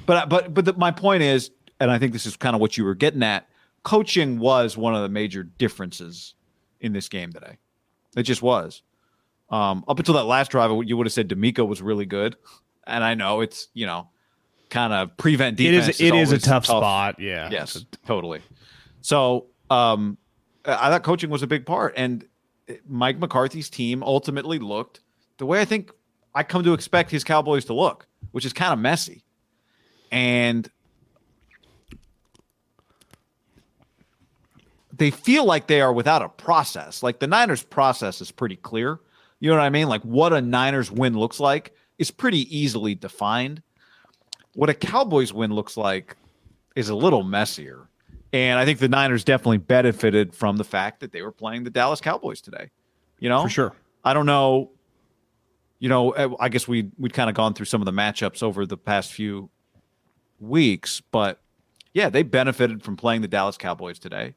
But 0.05 0.29
but 0.29 0.53
but 0.53 0.65
the, 0.65 0.73
my 0.73 0.91
point 0.91 1.23
is, 1.23 1.51
and 1.79 1.91
I 1.91 1.99
think 1.99 2.13
this 2.13 2.25
is 2.25 2.35
kind 2.35 2.55
of 2.55 2.61
what 2.61 2.77
you 2.77 2.83
were 2.83 2.95
getting 2.95 3.23
at. 3.23 3.47
Coaching 3.83 4.39
was 4.39 4.77
one 4.77 4.95
of 4.95 5.01
the 5.01 5.09
major 5.09 5.43
differences 5.43 6.35
in 6.81 6.93
this 6.93 7.07
game 7.07 7.31
today. 7.31 7.57
It 8.15 8.23
just 8.23 8.41
was. 8.41 8.83
Um, 9.49 9.83
up 9.87 9.99
until 9.99 10.15
that 10.15 10.25
last 10.25 10.51
drive, 10.51 10.71
you 10.85 10.97
would 10.97 11.05
have 11.05 11.13
said 11.13 11.29
DeMeco 11.29 11.67
was 11.67 11.81
really 11.81 12.05
good, 12.05 12.35
and 12.85 13.03
I 13.03 13.15
know 13.15 13.41
it's 13.41 13.67
you 13.73 13.85
know 13.85 14.09
kind 14.69 14.93
of 14.93 15.15
prevent 15.17 15.57
defense. 15.57 15.99
It 15.99 16.05
is. 16.05 16.13
It 16.13 16.15
is 16.15 16.31
a 16.31 16.39
tough, 16.39 16.65
tough, 16.65 16.77
spot. 16.77 17.19
Yeah. 17.19 17.49
Yes. 17.51 17.85
Totally. 18.05 18.41
So 19.01 19.47
um, 19.69 20.17
I 20.65 20.89
thought 20.89 21.03
coaching 21.03 21.29
was 21.29 21.43
a 21.43 21.47
big 21.47 21.65
part, 21.65 21.93
and 21.97 22.25
Mike 22.87 23.19
McCarthy's 23.19 23.69
team 23.69 24.03
ultimately 24.03 24.59
looked 24.59 25.01
the 25.37 25.45
way 25.45 25.59
I 25.59 25.65
think 25.65 25.91
I 26.33 26.43
come 26.43 26.63
to 26.63 26.73
expect 26.73 27.11
his 27.11 27.23
Cowboys 27.23 27.65
to 27.65 27.73
look, 27.73 28.07
which 28.31 28.45
is 28.45 28.53
kind 28.53 28.73
of 28.73 28.79
messy. 28.79 29.23
And 30.11 30.69
they 35.01 35.09
feel 35.09 35.45
like 35.45 35.65
they 35.65 35.81
are 35.81 35.91
without 35.91 36.21
a 36.21 36.29
process. 36.29 37.01
Like 37.01 37.17
the 37.17 37.25
Niners 37.25 37.63
process 37.63 38.21
is 38.21 38.29
pretty 38.29 38.55
clear. 38.55 38.99
You 39.39 39.49
know 39.49 39.57
what 39.57 39.63
I 39.63 39.71
mean? 39.71 39.87
Like 39.87 40.03
what 40.03 40.31
a 40.31 40.39
Niners 40.39 40.91
win 40.91 41.17
looks 41.17 41.39
like 41.39 41.73
is 41.97 42.11
pretty 42.11 42.55
easily 42.55 42.93
defined. 42.93 43.63
What 44.53 44.69
a 44.69 44.75
Cowboys 44.75 45.33
win 45.33 45.55
looks 45.55 45.75
like 45.75 46.17
is 46.75 46.89
a 46.89 46.93
little 46.93 47.23
messier. 47.23 47.89
And 48.31 48.59
I 48.59 48.65
think 48.65 48.77
the 48.77 48.87
Niners 48.87 49.23
definitely 49.23 49.57
benefited 49.57 50.35
from 50.35 50.57
the 50.57 50.63
fact 50.63 50.99
that 50.99 51.11
they 51.11 51.23
were 51.23 51.31
playing 51.31 51.63
the 51.63 51.71
Dallas 51.71 51.99
Cowboys 51.99 52.39
today. 52.39 52.69
You 53.17 53.29
know, 53.29 53.41
for 53.41 53.49
sure. 53.49 53.73
I 54.03 54.13
don't 54.13 54.27
know. 54.27 54.69
You 55.79 55.89
know, 55.89 56.11
eh, 56.11 56.29
I 56.39 56.49
guess 56.49 56.67
we 56.67 56.91
we'd 56.99 57.13
kind 57.13 57.27
of 57.27 57.35
gone 57.35 57.55
through 57.55 57.65
some 57.65 57.81
of 57.81 57.87
the 57.87 57.91
matchups 57.91 58.43
over 58.43 58.67
the 58.67 58.77
past 58.77 59.11
few 59.11 59.49
weeks, 60.39 61.01
but 61.11 61.41
yeah, 61.91 62.09
they 62.09 62.21
benefited 62.21 62.83
from 62.83 62.97
playing 62.97 63.21
the 63.21 63.27
Dallas 63.27 63.57
Cowboys 63.57 63.97
today. 63.97 64.35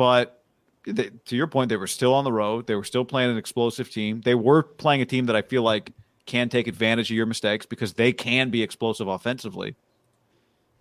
But 0.00 0.42
they, 0.86 1.10
to 1.26 1.36
your 1.36 1.46
point, 1.46 1.68
they 1.68 1.76
were 1.76 1.86
still 1.86 2.14
on 2.14 2.24
the 2.24 2.32
road. 2.32 2.66
They 2.66 2.74
were 2.74 2.84
still 2.84 3.04
playing 3.04 3.32
an 3.32 3.36
explosive 3.36 3.90
team. 3.90 4.22
They 4.22 4.34
were 4.34 4.62
playing 4.62 5.02
a 5.02 5.04
team 5.04 5.26
that 5.26 5.36
I 5.36 5.42
feel 5.42 5.62
like 5.62 5.92
can 6.24 6.48
take 6.48 6.66
advantage 6.66 7.10
of 7.10 7.18
your 7.18 7.26
mistakes 7.26 7.66
because 7.66 7.92
they 7.92 8.10
can 8.10 8.48
be 8.48 8.62
explosive 8.62 9.08
offensively. 9.08 9.76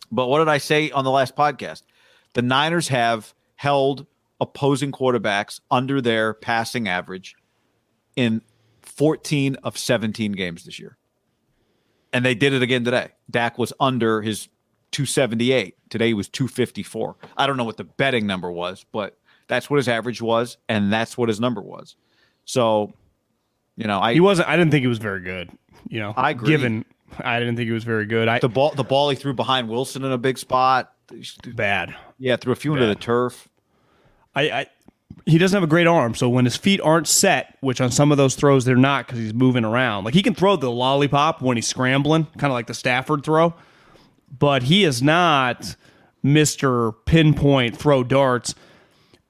But 0.10 0.28
what 0.28 0.40
did 0.40 0.48
I 0.48 0.58
say 0.58 0.90
on 0.92 1.04
the 1.04 1.12
last 1.12 1.36
podcast? 1.36 1.84
The 2.34 2.42
Niners 2.42 2.88
have 2.88 3.34
held 3.58 4.08
opposing 4.40 4.94
quarterbacks 4.94 5.60
under 5.70 6.00
their 6.00 6.34
passing 6.34 6.88
average 6.88 7.36
in 8.16 8.42
14 8.84 9.56
of 9.64 9.78
17 9.78 10.32
games 10.32 10.64
this 10.64 10.80
year. 10.80 10.98
And 12.14 12.24
they 12.24 12.36
did 12.36 12.54
it 12.54 12.62
again 12.62 12.86
today. 12.86 13.10
Dak 13.30 13.58
was 13.58 13.74
under 13.82 14.22
his 14.22 14.48
278. 14.92 15.76
Today 15.90 16.08
he 16.08 16.14
was 16.14 16.30
254. 16.30 17.16
I 17.38 17.48
don't 17.48 17.58
know 17.58 17.64
what 17.64 17.78
the 17.78 17.84
betting 17.84 18.28
number 18.28 18.52
was, 18.52 18.86
but 18.92 19.18
that's 19.48 19.70
what 19.70 19.78
his 19.78 19.88
average 19.88 20.22
was, 20.22 20.58
and 20.68 20.92
that's 20.92 21.18
what 21.18 21.30
his 21.30 21.40
number 21.40 21.62
was. 21.62 21.96
So, 22.46 22.94
you 23.76 23.88
know, 23.88 24.00
I 24.00 24.14
he 24.14 24.20
wasn't. 24.20 24.48
I 24.48 24.58
didn't 24.58 24.72
think 24.72 24.82
he 24.82 24.88
was 24.88 25.00
very 25.00 25.22
good. 25.22 25.50
You 25.88 26.00
know, 26.00 26.14
I 26.16 26.32
agree. 26.32 26.50
given 26.50 26.86
I 27.18 27.40
didn't 27.40 27.56
think 27.56 27.68
he 27.68 27.74
was 27.74 27.84
very 27.84 28.06
good. 28.06 28.28
I 28.28 28.40
the 28.40 28.50
ball 28.50 28.72
the 28.72 28.84
ball 28.84 29.10
he 29.10 29.16
threw 29.16 29.34
behind 29.34 29.70
Wilson 29.70 30.04
in 30.04 30.12
a 30.12 30.18
big 30.18 30.38
spot. 30.38 30.94
Bad. 31.56 31.96
Yeah, 32.18 32.36
threw 32.36 32.54
a 32.54 32.56
few 32.56 32.72
Bad. 32.72 32.84
into 32.84 32.94
the 32.94 33.00
turf. 33.00 33.50
I, 34.36 34.42
I 34.52 34.68
he 35.26 35.38
doesn't 35.38 35.56
have 35.56 35.64
a 35.64 35.68
great 35.68 35.88
arm, 35.88 36.16
so 36.16 36.30
when 36.30 36.46
his 36.46 36.56
feet 36.56 36.80
aren't 36.82 37.08
set, 37.08 37.58
which 37.62 37.82
on 37.82 37.92
some 37.92 38.12
of 38.12 38.18
those 38.18 38.36
throws 38.36 38.66
they're 38.66 38.76
not 38.76 39.08
because 39.08 39.20
he's 39.20 39.34
moving 39.34 39.66
around. 39.66 40.04
Like 40.04 40.14
he 40.14 40.24
can 40.24 40.36
throw 40.36 40.56
the 40.56 40.72
lollipop 40.72 41.42
when 41.42 41.58
he's 41.58 41.68
scrambling, 41.68 42.26
kind 42.38 42.52
of 42.52 42.54
like 42.54 42.68
the 42.68 42.74
Stafford 42.74 43.24
throw, 43.24 43.54
but 44.38 44.64
he 44.64 44.84
is 44.84 45.02
not 45.02 45.76
Mister 46.22 46.92
Pinpoint 46.92 47.78
throw 47.78 48.04
darts. 48.04 48.54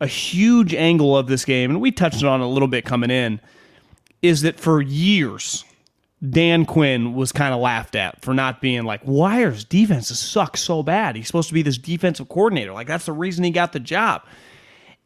A 0.02 0.08
huge 0.08 0.74
angle 0.74 1.18
of 1.18 1.28
this 1.28 1.44
game, 1.44 1.72
and 1.72 1.82
we 1.82 1.92
touched 1.92 2.24
on 2.24 2.40
a 2.40 2.48
little 2.48 2.70
bit 2.70 2.86
coming 2.86 3.12
in, 3.12 3.42
is 4.22 4.44
that 4.44 4.58
for 4.58 4.82
years 4.82 5.66
Dan 6.28 6.66
Quinn 6.66 7.14
was 7.14 7.32
kind 7.32 7.54
of 7.54 7.60
laughed 7.60 7.96
at 7.96 8.22
for 8.22 8.34
not 8.34 8.62
being 8.62 8.84
like, 8.84 9.02
Wires 9.04 9.66
defenses 9.66 10.20
suck 10.20 10.56
so 10.56 10.84
bad. 10.84 11.16
He's 11.16 11.28
supposed 11.28 11.50
to 11.50 11.54
be 11.54 11.62
this 11.62 11.78
defensive 11.78 12.30
coordinator. 12.30 12.72
Like, 12.72 12.88
that's 12.88 13.06
the 13.06 13.14
reason 13.14 13.44
he 13.44 13.52
got 13.52 13.74
the 13.74 13.80
job. 13.80 14.24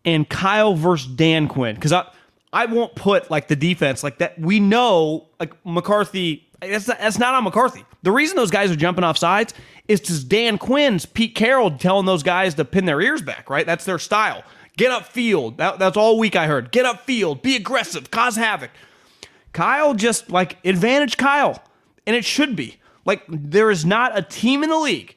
And 0.06 0.30
Kyle 0.30 0.76
versus 0.76 1.08
Dan 1.08 1.48
Quinn, 1.48 1.76
because 1.76 1.92
I, 1.92 2.06
I 2.52 2.66
won't 2.68 2.94
put 2.96 3.32
like 3.32 3.48
the 3.48 3.56
defense 3.56 4.04
like 4.04 4.20
that. 4.20 4.38
We 4.38 4.60
know 4.60 5.28
like 5.40 5.54
McCarthy, 5.66 6.48
that's 6.62 6.88
not, 6.88 7.00
that's 7.00 7.18
not 7.18 7.34
on 7.34 7.44
McCarthy. 7.44 7.84
The 8.04 8.12
reason 8.12 8.36
those 8.36 8.52
guys 8.52 8.70
are 8.70 8.76
jumping 8.76 9.04
off 9.04 9.18
sides 9.18 9.56
is 9.88 10.00
because 10.00 10.24
Dan 10.24 10.58
Quinn's 10.58 11.06
Pete 11.06 11.36
Carroll 11.36 11.72
telling 11.72 12.06
those 12.06 12.24
guys 12.24 12.56
to 12.56 12.66
pin 12.66 12.86
their 12.86 13.02
ears 13.02 13.22
back, 13.22 13.50
right? 13.50 13.66
That's 13.66 13.86
their 13.86 14.00
style. 14.00 14.44
Get 14.78 14.92
up 14.92 15.06
field. 15.06 15.58
That, 15.58 15.78
that's 15.78 15.98
all 15.98 16.18
week 16.18 16.36
I 16.36 16.48
heard. 16.48 16.72
Get 16.72 16.86
up 16.86 17.02
field. 17.02 17.42
Be 17.42 17.56
aggressive. 17.56 18.10
Cause 18.10 18.36
havoc. 18.36 18.72
Kyle 19.52 19.94
just 19.94 20.32
like 20.32 20.58
advantage 20.66 21.18
Kyle, 21.18 21.64
and 22.08 22.16
it 22.16 22.26
should 22.26 22.56
be. 22.56 22.78
Like 23.06 23.24
there 23.28 23.70
is 23.70 23.86
not 23.86 24.18
a 24.18 24.22
team 24.22 24.64
in 24.64 24.70
the 24.70 24.80
league 24.80 25.16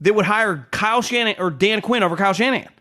that 0.00 0.14
would 0.14 0.24
hire 0.24 0.66
Kyle 0.70 1.02
Shanahan 1.02 1.40
or 1.40 1.50
Dan 1.50 1.80
Quinn 1.80 2.02
over 2.02 2.16
Kyle 2.16 2.32
Shanahan. 2.32 2.72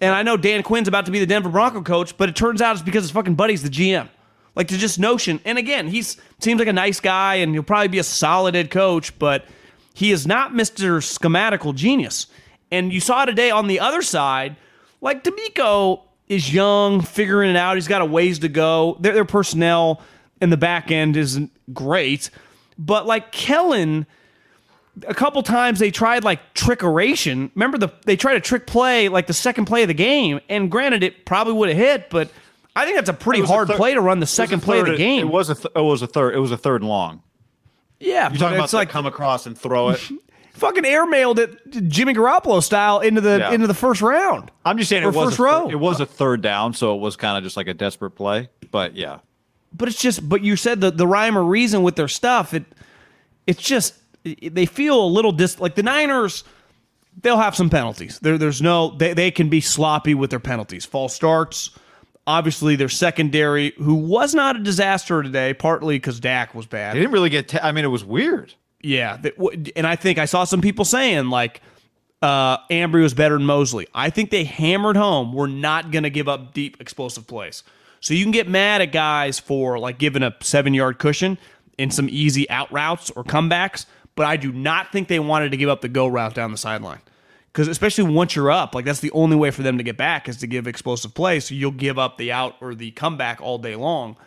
And 0.00 0.14
I 0.14 0.22
know 0.22 0.36
Dan 0.36 0.62
Quinn's 0.62 0.88
about 0.88 1.06
to 1.06 1.12
be 1.12 1.20
the 1.20 1.26
Denver 1.26 1.48
Bronco 1.48 1.80
coach, 1.80 2.18
but 2.18 2.28
it 2.28 2.36
turns 2.36 2.60
out 2.60 2.74
it's 2.74 2.82
because 2.82 3.04
his 3.04 3.10
fucking 3.12 3.34
buddy's 3.34 3.62
the 3.62 3.70
GM. 3.70 4.08
Like 4.54 4.68
to 4.68 4.76
just 4.78 4.98
notion, 4.98 5.40
and 5.44 5.58
again, 5.58 5.86
he's 5.86 6.16
seems 6.38 6.58
like 6.58 6.68
a 6.68 6.72
nice 6.72 7.00
guy, 7.00 7.36
and 7.36 7.52
he'll 7.52 7.62
probably 7.62 7.88
be 7.88 7.98
a 7.98 8.04
solid 8.04 8.54
head 8.54 8.70
coach, 8.70 9.18
but 9.18 9.44
he 9.96 10.12
is 10.12 10.26
not 10.26 10.54
Mister 10.54 10.98
Schematical 10.98 11.74
Genius. 11.74 12.26
And 12.70 12.92
you 12.92 13.00
saw 13.00 13.24
today 13.24 13.50
on 13.50 13.66
the 13.66 13.80
other 13.80 14.02
side, 14.02 14.56
like 15.00 15.24
DeMeco 15.24 16.02
is 16.28 16.52
young, 16.52 17.00
figuring 17.00 17.48
it 17.48 17.56
out. 17.56 17.76
He's 17.76 17.88
got 17.88 18.02
a 18.02 18.04
ways 18.04 18.40
to 18.40 18.48
go. 18.48 18.98
Their, 19.00 19.14
their 19.14 19.24
personnel 19.24 20.02
in 20.42 20.50
the 20.50 20.58
back 20.58 20.90
end 20.90 21.16
isn't 21.16 21.50
great. 21.72 22.28
But 22.78 23.06
like 23.06 23.32
Kellen, 23.32 24.06
a 25.08 25.14
couple 25.14 25.42
times 25.42 25.78
they 25.78 25.90
tried 25.90 26.24
like 26.24 26.52
trickeration. 26.52 27.50
Remember 27.54 27.78
the 27.78 27.88
they 28.04 28.16
tried 28.16 28.36
a 28.36 28.40
trick 28.40 28.66
play 28.66 29.08
like 29.08 29.26
the 29.28 29.32
second 29.32 29.64
play 29.64 29.80
of 29.80 29.88
the 29.88 29.94
game, 29.94 30.40
and 30.50 30.70
granted 30.70 31.02
it 31.02 31.24
probably 31.24 31.54
would 31.54 31.70
have 31.70 31.78
hit, 31.78 32.10
but 32.10 32.30
I 32.74 32.84
think 32.84 32.98
that's 32.98 33.08
a 33.08 33.14
pretty 33.14 33.40
hard 33.40 33.68
thir- 33.68 33.76
play 33.76 33.94
to 33.94 34.02
run 34.02 34.20
the 34.20 34.26
second 34.26 34.60
play 34.60 34.80
of 34.80 34.86
the 34.86 34.96
game. 34.96 35.26
It 35.26 35.30
was 35.30 35.48
a 35.48 35.54
th- 35.54 35.72
it 35.74 35.80
was 35.80 36.02
a 36.02 36.06
third 36.06 36.34
it 36.34 36.38
was 36.38 36.52
a 36.52 36.58
third 36.58 36.82
and 36.82 36.90
long. 36.90 37.22
Yeah, 38.00 38.28
you're 38.28 38.38
talking 38.38 38.58
about 38.58 38.72
like 38.72 38.90
come 38.90 39.06
across 39.06 39.46
and 39.46 39.56
throw 39.56 39.90
it. 39.90 40.00
fucking 40.52 40.84
airmailed 40.84 41.38
it 41.38 41.88
Jimmy 41.88 42.14
Garoppolo 42.14 42.62
style 42.62 43.00
into 43.00 43.20
the 43.20 43.38
yeah. 43.38 43.52
into 43.52 43.66
the 43.66 43.74
first 43.74 44.00
round. 44.00 44.50
I'm 44.64 44.78
just 44.78 44.88
saying 44.88 45.02
it 45.02 45.06
was 45.06 45.30
first 45.30 45.38
row. 45.38 45.68
it 45.68 45.78
was 45.78 46.00
a 46.00 46.06
third 46.06 46.40
down, 46.40 46.72
so 46.74 46.94
it 46.96 47.00
was 47.00 47.16
kind 47.16 47.36
of 47.36 47.44
just 47.44 47.56
like 47.56 47.68
a 47.68 47.74
desperate 47.74 48.12
play. 48.12 48.48
But 48.70 48.96
yeah, 48.96 49.18
but 49.76 49.88
it's 49.88 50.00
just 50.00 50.26
but 50.28 50.42
you 50.42 50.56
said 50.56 50.80
the 50.80 50.90
the 50.90 51.06
rhyme 51.06 51.36
or 51.36 51.44
reason 51.44 51.82
with 51.82 51.96
their 51.96 52.08
stuff 52.08 52.54
it 52.54 52.64
it's 53.46 53.62
just 53.62 53.94
it, 54.24 54.54
they 54.54 54.66
feel 54.66 55.02
a 55.02 55.06
little 55.06 55.32
dis 55.32 55.60
like 55.60 55.74
the 55.74 55.82
Niners 55.82 56.44
they'll 57.22 57.38
have 57.38 57.56
some 57.56 57.70
penalties 57.70 58.18
there 58.20 58.38
there's 58.38 58.62
no 58.62 58.96
they, 58.96 59.14
they 59.14 59.30
can 59.30 59.48
be 59.48 59.60
sloppy 59.60 60.14
with 60.14 60.30
their 60.30 60.40
penalties 60.40 60.84
false 60.84 61.14
starts 61.14 61.70
obviously 62.26 62.76
their 62.76 62.88
secondary 62.88 63.72
who 63.78 63.94
was 63.94 64.34
not 64.34 64.56
a 64.56 64.58
disaster 64.58 65.22
today 65.22 65.54
partly 65.54 65.96
because 65.96 66.20
Dak 66.20 66.54
was 66.54 66.66
bad 66.66 66.94
they 66.94 67.00
didn't 67.00 67.12
really 67.12 67.30
get 67.30 67.48
t- 67.48 67.58
I 67.62 67.72
mean 67.72 67.84
it 67.84 67.88
was 67.88 68.04
weird 68.04 68.54
yeah 68.82 69.18
and 69.74 69.86
I 69.86 69.96
think 69.96 70.18
I 70.18 70.24
saw 70.24 70.44
some 70.44 70.60
people 70.60 70.84
saying 70.84 71.30
like 71.30 71.60
uh, 72.22 72.58
Ambry 72.68 73.02
was 73.02 73.14
better 73.14 73.36
than 73.36 73.46
Moseley. 73.46 73.86
I 73.94 74.10
think 74.10 74.30
they 74.30 74.44
hammered 74.44 74.96
home. 74.96 75.32
We're 75.32 75.46
not 75.46 75.90
going 75.90 76.04
to 76.04 76.10
give 76.10 76.28
up 76.28 76.54
deep 76.54 76.80
explosive 76.80 77.26
plays. 77.26 77.62
So 78.00 78.14
you 78.14 78.24
can 78.24 78.32
get 78.32 78.48
mad 78.48 78.80
at 78.80 78.92
guys 78.92 79.38
for 79.38 79.78
like 79.78 79.98
giving 79.98 80.22
a 80.22 80.34
seven 80.40 80.74
yard 80.74 80.98
cushion 80.98 81.38
in 81.78 81.90
some 81.90 82.08
easy 82.10 82.48
out 82.50 82.72
routes 82.72 83.10
or 83.10 83.24
comebacks, 83.24 83.86
but 84.14 84.26
I 84.26 84.36
do 84.36 84.52
not 84.52 84.92
think 84.92 85.08
they 85.08 85.18
wanted 85.18 85.50
to 85.50 85.56
give 85.56 85.68
up 85.68 85.80
the 85.82 85.88
go 85.88 86.06
route 86.06 86.34
down 86.34 86.52
the 86.52 86.58
sideline. 86.58 87.00
Because 87.56 87.68
especially 87.68 88.04
once 88.04 88.36
you're 88.36 88.50
up, 88.50 88.74
like 88.74 88.84
that's 88.84 89.00
the 89.00 89.10
only 89.12 89.34
way 89.34 89.50
for 89.50 89.62
them 89.62 89.78
to 89.78 89.82
get 89.82 89.96
back 89.96 90.28
is 90.28 90.36
to 90.38 90.46
give 90.46 90.66
explosive 90.66 91.14
plays. 91.14 91.46
So 91.46 91.54
you'll 91.54 91.70
give 91.70 91.98
up 91.98 92.18
the 92.18 92.30
out 92.30 92.54
or 92.60 92.74
the 92.74 92.90
comeback 92.90 93.40
all 93.40 93.56
day 93.56 93.74
long. 93.74 94.18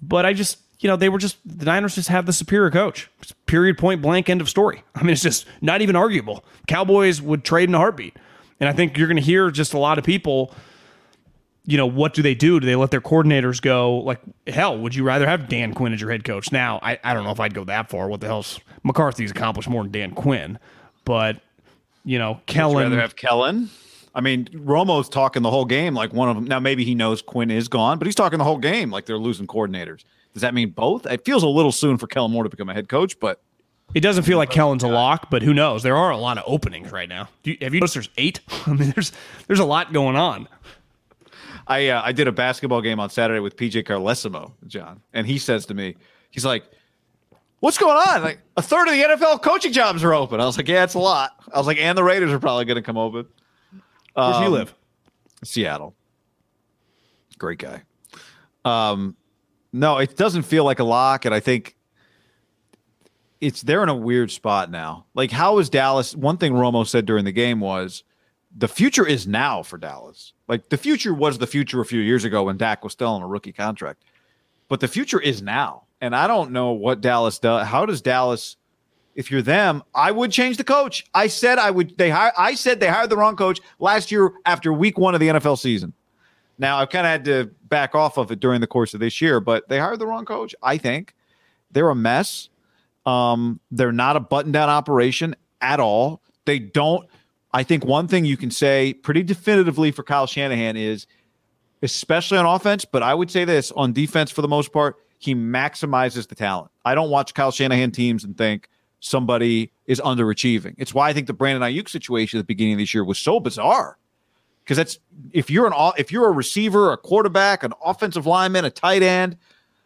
But 0.00 0.24
I 0.24 0.32
just, 0.34 0.58
you 0.78 0.86
know, 0.86 0.94
they 0.94 1.08
were 1.08 1.18
just 1.18 1.38
the 1.44 1.64
Niners 1.64 1.96
just 1.96 2.10
have 2.10 2.26
the 2.26 2.32
superior 2.32 2.70
coach. 2.70 3.10
period, 3.46 3.76
point 3.76 4.00
blank, 4.00 4.30
end 4.30 4.40
of 4.40 4.48
story. 4.48 4.84
I 4.94 5.02
mean, 5.02 5.10
it's 5.10 5.20
just 5.20 5.46
not 5.60 5.82
even 5.82 5.96
arguable. 5.96 6.44
Cowboys 6.68 7.20
would 7.20 7.42
trade 7.42 7.68
in 7.68 7.74
a 7.74 7.78
heartbeat, 7.78 8.14
and 8.60 8.68
I 8.68 8.72
think 8.72 8.96
you're 8.96 9.08
going 9.08 9.16
to 9.16 9.22
hear 9.22 9.50
just 9.50 9.74
a 9.74 9.78
lot 9.78 9.98
of 9.98 10.04
people 10.04 10.54
you 11.66 11.76
know, 11.76 11.86
what 11.86 12.14
do 12.14 12.22
they 12.22 12.34
do? 12.34 12.58
Do 12.58 12.66
they 12.66 12.74
let 12.74 12.90
their 12.90 13.02
coordinators 13.02 13.60
go? 13.60 13.98
Like, 13.98 14.20
hell, 14.46 14.78
would 14.78 14.94
you 14.94 15.04
rather 15.04 15.26
have 15.26 15.48
Dan 15.48 15.74
Quinn 15.74 15.92
as 15.92 16.00
your 16.00 16.10
head 16.10 16.24
coach? 16.24 16.50
Now, 16.50 16.80
I, 16.82 16.98
I 17.04 17.14
don't 17.14 17.22
know 17.22 17.30
if 17.30 17.38
I'd 17.38 17.54
go 17.54 17.64
that 17.64 17.90
far. 17.90 18.08
What 18.08 18.20
the 18.20 18.26
hell's 18.26 18.60
McCarthy's 18.82 19.30
accomplished 19.30 19.68
more 19.68 19.82
than 19.82 19.92
Dan 19.92 20.12
Quinn, 20.12 20.58
but 21.04 21.40
you 22.04 22.18
know, 22.18 22.40
Kellen. 22.46 22.76
Would 22.76 22.82
rather 22.84 23.00
have 23.00 23.16
Kellen. 23.16 23.70
I 24.14 24.20
mean, 24.20 24.46
Romo's 24.46 25.08
talking 25.08 25.42
the 25.42 25.50
whole 25.50 25.64
game 25.64 25.94
like 25.94 26.12
one 26.12 26.28
of 26.28 26.34
them. 26.34 26.44
Now, 26.44 26.58
maybe 26.58 26.84
he 26.84 26.94
knows 26.94 27.22
Quinn 27.22 27.50
is 27.50 27.68
gone, 27.68 27.98
but 27.98 28.06
he's 28.06 28.14
talking 28.14 28.38
the 28.38 28.44
whole 28.44 28.58
game 28.58 28.90
like 28.90 29.06
they're 29.06 29.18
losing 29.18 29.46
coordinators. 29.46 30.04
Does 30.34 30.42
that 30.42 30.54
mean 30.54 30.70
both? 30.70 31.06
It 31.06 31.24
feels 31.24 31.42
a 31.42 31.48
little 31.48 31.72
soon 31.72 31.98
for 31.98 32.06
Kellen 32.06 32.32
Moore 32.32 32.44
to 32.44 32.50
become 32.50 32.68
a 32.68 32.74
head 32.74 32.88
coach, 32.88 33.18
but 33.20 33.40
it 33.94 34.00
doesn't 34.00 34.24
feel 34.24 34.38
like 34.38 34.50
Kellen's 34.50 34.82
a 34.82 34.88
lock. 34.88 35.30
But 35.30 35.42
who 35.42 35.54
knows? 35.54 35.82
There 35.82 35.96
are 35.96 36.10
a 36.10 36.16
lot 36.16 36.38
of 36.38 36.44
openings 36.46 36.92
right 36.92 37.08
now. 37.08 37.28
You, 37.44 37.56
have 37.60 37.74
you 37.74 37.80
noticed 37.80 37.94
there's 37.94 38.10
eight? 38.16 38.40
I 38.66 38.72
mean, 38.72 38.90
there's 38.90 39.12
there's 39.46 39.60
a 39.60 39.64
lot 39.64 39.92
going 39.92 40.16
on. 40.16 40.48
I 41.66 41.88
uh, 41.88 42.02
I 42.04 42.12
did 42.12 42.26
a 42.28 42.32
basketball 42.32 42.80
game 42.80 42.98
on 42.98 43.10
Saturday 43.10 43.40
with 43.40 43.56
PJ 43.56 43.84
Carlesimo, 43.84 44.52
John, 44.66 45.02
and 45.12 45.26
he 45.26 45.38
says 45.38 45.66
to 45.66 45.74
me, 45.74 45.96
he's 46.30 46.44
like, 46.44 46.64
"What's 47.60 47.78
going 47.78 47.96
on? 47.96 48.22
Like 48.22 48.40
a 48.56 48.62
third 48.62 48.88
of 48.88 48.94
the 48.94 49.02
NFL 49.02 49.42
coaching 49.42 49.72
jobs 49.72 50.02
are 50.02 50.12
open." 50.12 50.40
I 50.40 50.46
was 50.46 50.56
like, 50.56 50.68
"Yeah, 50.68 50.84
it's 50.84 50.94
a 50.94 50.98
lot." 50.98 51.32
I 51.52 51.58
was 51.58 51.66
like, 51.66 51.78
"And 51.78 51.96
the 51.96 52.04
Raiders 52.04 52.32
are 52.32 52.38
probably 52.38 52.64
going 52.64 52.76
to 52.76 52.82
come 52.82 52.98
open." 52.98 53.26
Where's 54.14 54.36
um, 54.36 54.42
he 54.42 54.48
live? 54.48 54.74
Seattle. 55.44 55.94
Great 57.38 57.58
guy. 57.58 57.82
Um, 58.64 59.16
no, 59.72 59.98
it 59.98 60.16
doesn't 60.16 60.42
feel 60.42 60.64
like 60.64 60.78
a 60.78 60.84
lock, 60.84 61.24
and 61.24 61.34
I 61.34 61.40
think 61.40 61.76
it's 63.40 63.62
they're 63.62 63.82
in 63.82 63.88
a 63.88 63.94
weird 63.94 64.30
spot 64.30 64.70
now. 64.70 65.06
Like, 65.14 65.30
how 65.30 65.58
is 65.58 65.70
Dallas? 65.70 66.14
One 66.14 66.36
thing 66.36 66.52
Romo 66.52 66.86
said 66.86 67.06
during 67.06 67.24
the 67.24 67.32
game 67.32 67.60
was 67.60 68.04
the 68.56 68.68
future 68.68 69.06
is 69.06 69.26
now 69.26 69.62
for 69.62 69.78
Dallas. 69.78 70.32
Like 70.48 70.68
the 70.68 70.76
future 70.76 71.14
was 71.14 71.38
the 71.38 71.46
future 71.46 71.80
a 71.80 71.86
few 71.86 72.00
years 72.00 72.24
ago 72.24 72.44
when 72.44 72.56
Dak 72.56 72.82
was 72.82 72.92
still 72.92 73.08
on 73.08 73.22
a 73.22 73.26
rookie 73.26 73.52
contract, 73.52 74.04
but 74.68 74.80
the 74.80 74.88
future 74.88 75.20
is 75.20 75.40
now. 75.40 75.84
And 76.00 76.16
I 76.16 76.26
don't 76.26 76.52
know 76.52 76.72
what 76.72 77.00
Dallas 77.00 77.38
does. 77.38 77.66
How 77.66 77.86
does 77.86 78.00
Dallas 78.00 78.56
if 79.14 79.30
you're 79.30 79.42
them, 79.42 79.82
I 79.94 80.12
would 80.12 80.30
change 80.30 80.56
the 80.56 80.64
coach. 80.64 81.04
I 81.12 81.26
said 81.26 81.58
I 81.58 81.70
would. 81.70 81.98
They 81.98 82.10
hire. 82.10 82.32
I 82.38 82.54
said 82.54 82.80
they 82.80 82.88
hired 82.88 83.10
the 83.10 83.16
wrong 83.16 83.36
coach 83.36 83.60
last 83.78 84.10
year 84.10 84.32
after 84.46 84.72
week 84.72 84.98
one 84.98 85.14
of 85.14 85.20
the 85.20 85.28
NFL 85.28 85.58
season. 85.58 85.92
Now 86.58 86.78
I've 86.78 86.90
kind 86.90 87.06
of 87.06 87.10
had 87.10 87.24
to 87.26 87.50
back 87.68 87.94
off 87.94 88.18
of 88.18 88.30
it 88.30 88.40
during 88.40 88.60
the 88.60 88.66
course 88.66 88.94
of 88.94 89.00
this 89.00 89.20
year, 89.20 89.40
but 89.40 89.68
they 89.68 89.78
hired 89.78 89.98
the 89.98 90.06
wrong 90.06 90.24
coach. 90.24 90.54
I 90.62 90.78
think 90.78 91.14
they're 91.70 91.90
a 91.90 91.94
mess. 91.94 92.48
Um, 93.06 93.60
they're 93.70 93.92
not 93.92 94.16
a 94.16 94.20
button 94.20 94.52
down 94.52 94.68
operation 94.68 95.34
at 95.60 95.80
all. 95.80 96.22
They 96.44 96.58
don't. 96.58 97.06
I 97.52 97.62
think 97.62 97.84
one 97.84 98.06
thing 98.06 98.24
you 98.24 98.36
can 98.36 98.50
say 98.50 98.94
pretty 98.94 99.22
definitively 99.22 99.90
for 99.90 100.02
Kyle 100.02 100.26
Shanahan 100.26 100.76
is, 100.76 101.06
especially 101.82 102.38
on 102.38 102.46
offense, 102.46 102.84
but 102.84 103.02
I 103.02 103.12
would 103.14 103.30
say 103.30 103.44
this 103.44 103.72
on 103.72 103.92
defense 103.92 104.30
for 104.30 104.42
the 104.42 104.48
most 104.48 104.72
part, 104.72 104.96
he 105.20 105.34
maximizes 105.34 106.26
the 106.26 106.34
talent. 106.34 106.70
I 106.86 106.94
don't 106.94 107.10
watch 107.10 107.34
Kyle 107.34 107.52
Shanahan 107.52 107.92
teams 107.92 108.24
and 108.24 108.36
think 108.36 108.68
somebody 109.00 109.70
is 109.86 110.00
underachieving. 110.00 110.74
It's 110.78 110.94
why 110.94 111.10
I 111.10 111.12
think 111.12 111.26
the 111.26 111.34
Brandon 111.34 111.62
Aiyuk 111.62 111.90
situation 111.90 112.38
at 112.38 112.42
the 112.42 112.46
beginning 112.46 112.72
of 112.72 112.78
this 112.78 112.94
year 112.94 113.04
was 113.04 113.18
so 113.18 113.38
bizarre. 113.38 113.98
Because 114.64 114.78
that's 114.78 114.98
if 115.32 115.50
you're 115.50 115.66
an 115.66 115.74
if 115.98 116.10
you're 116.10 116.26
a 116.26 116.32
receiver, 116.32 116.92
a 116.92 116.96
quarterback, 116.96 117.62
an 117.62 117.74
offensive 117.84 118.24
lineman, 118.24 118.64
a 118.64 118.70
tight 118.70 119.02
end, 119.02 119.36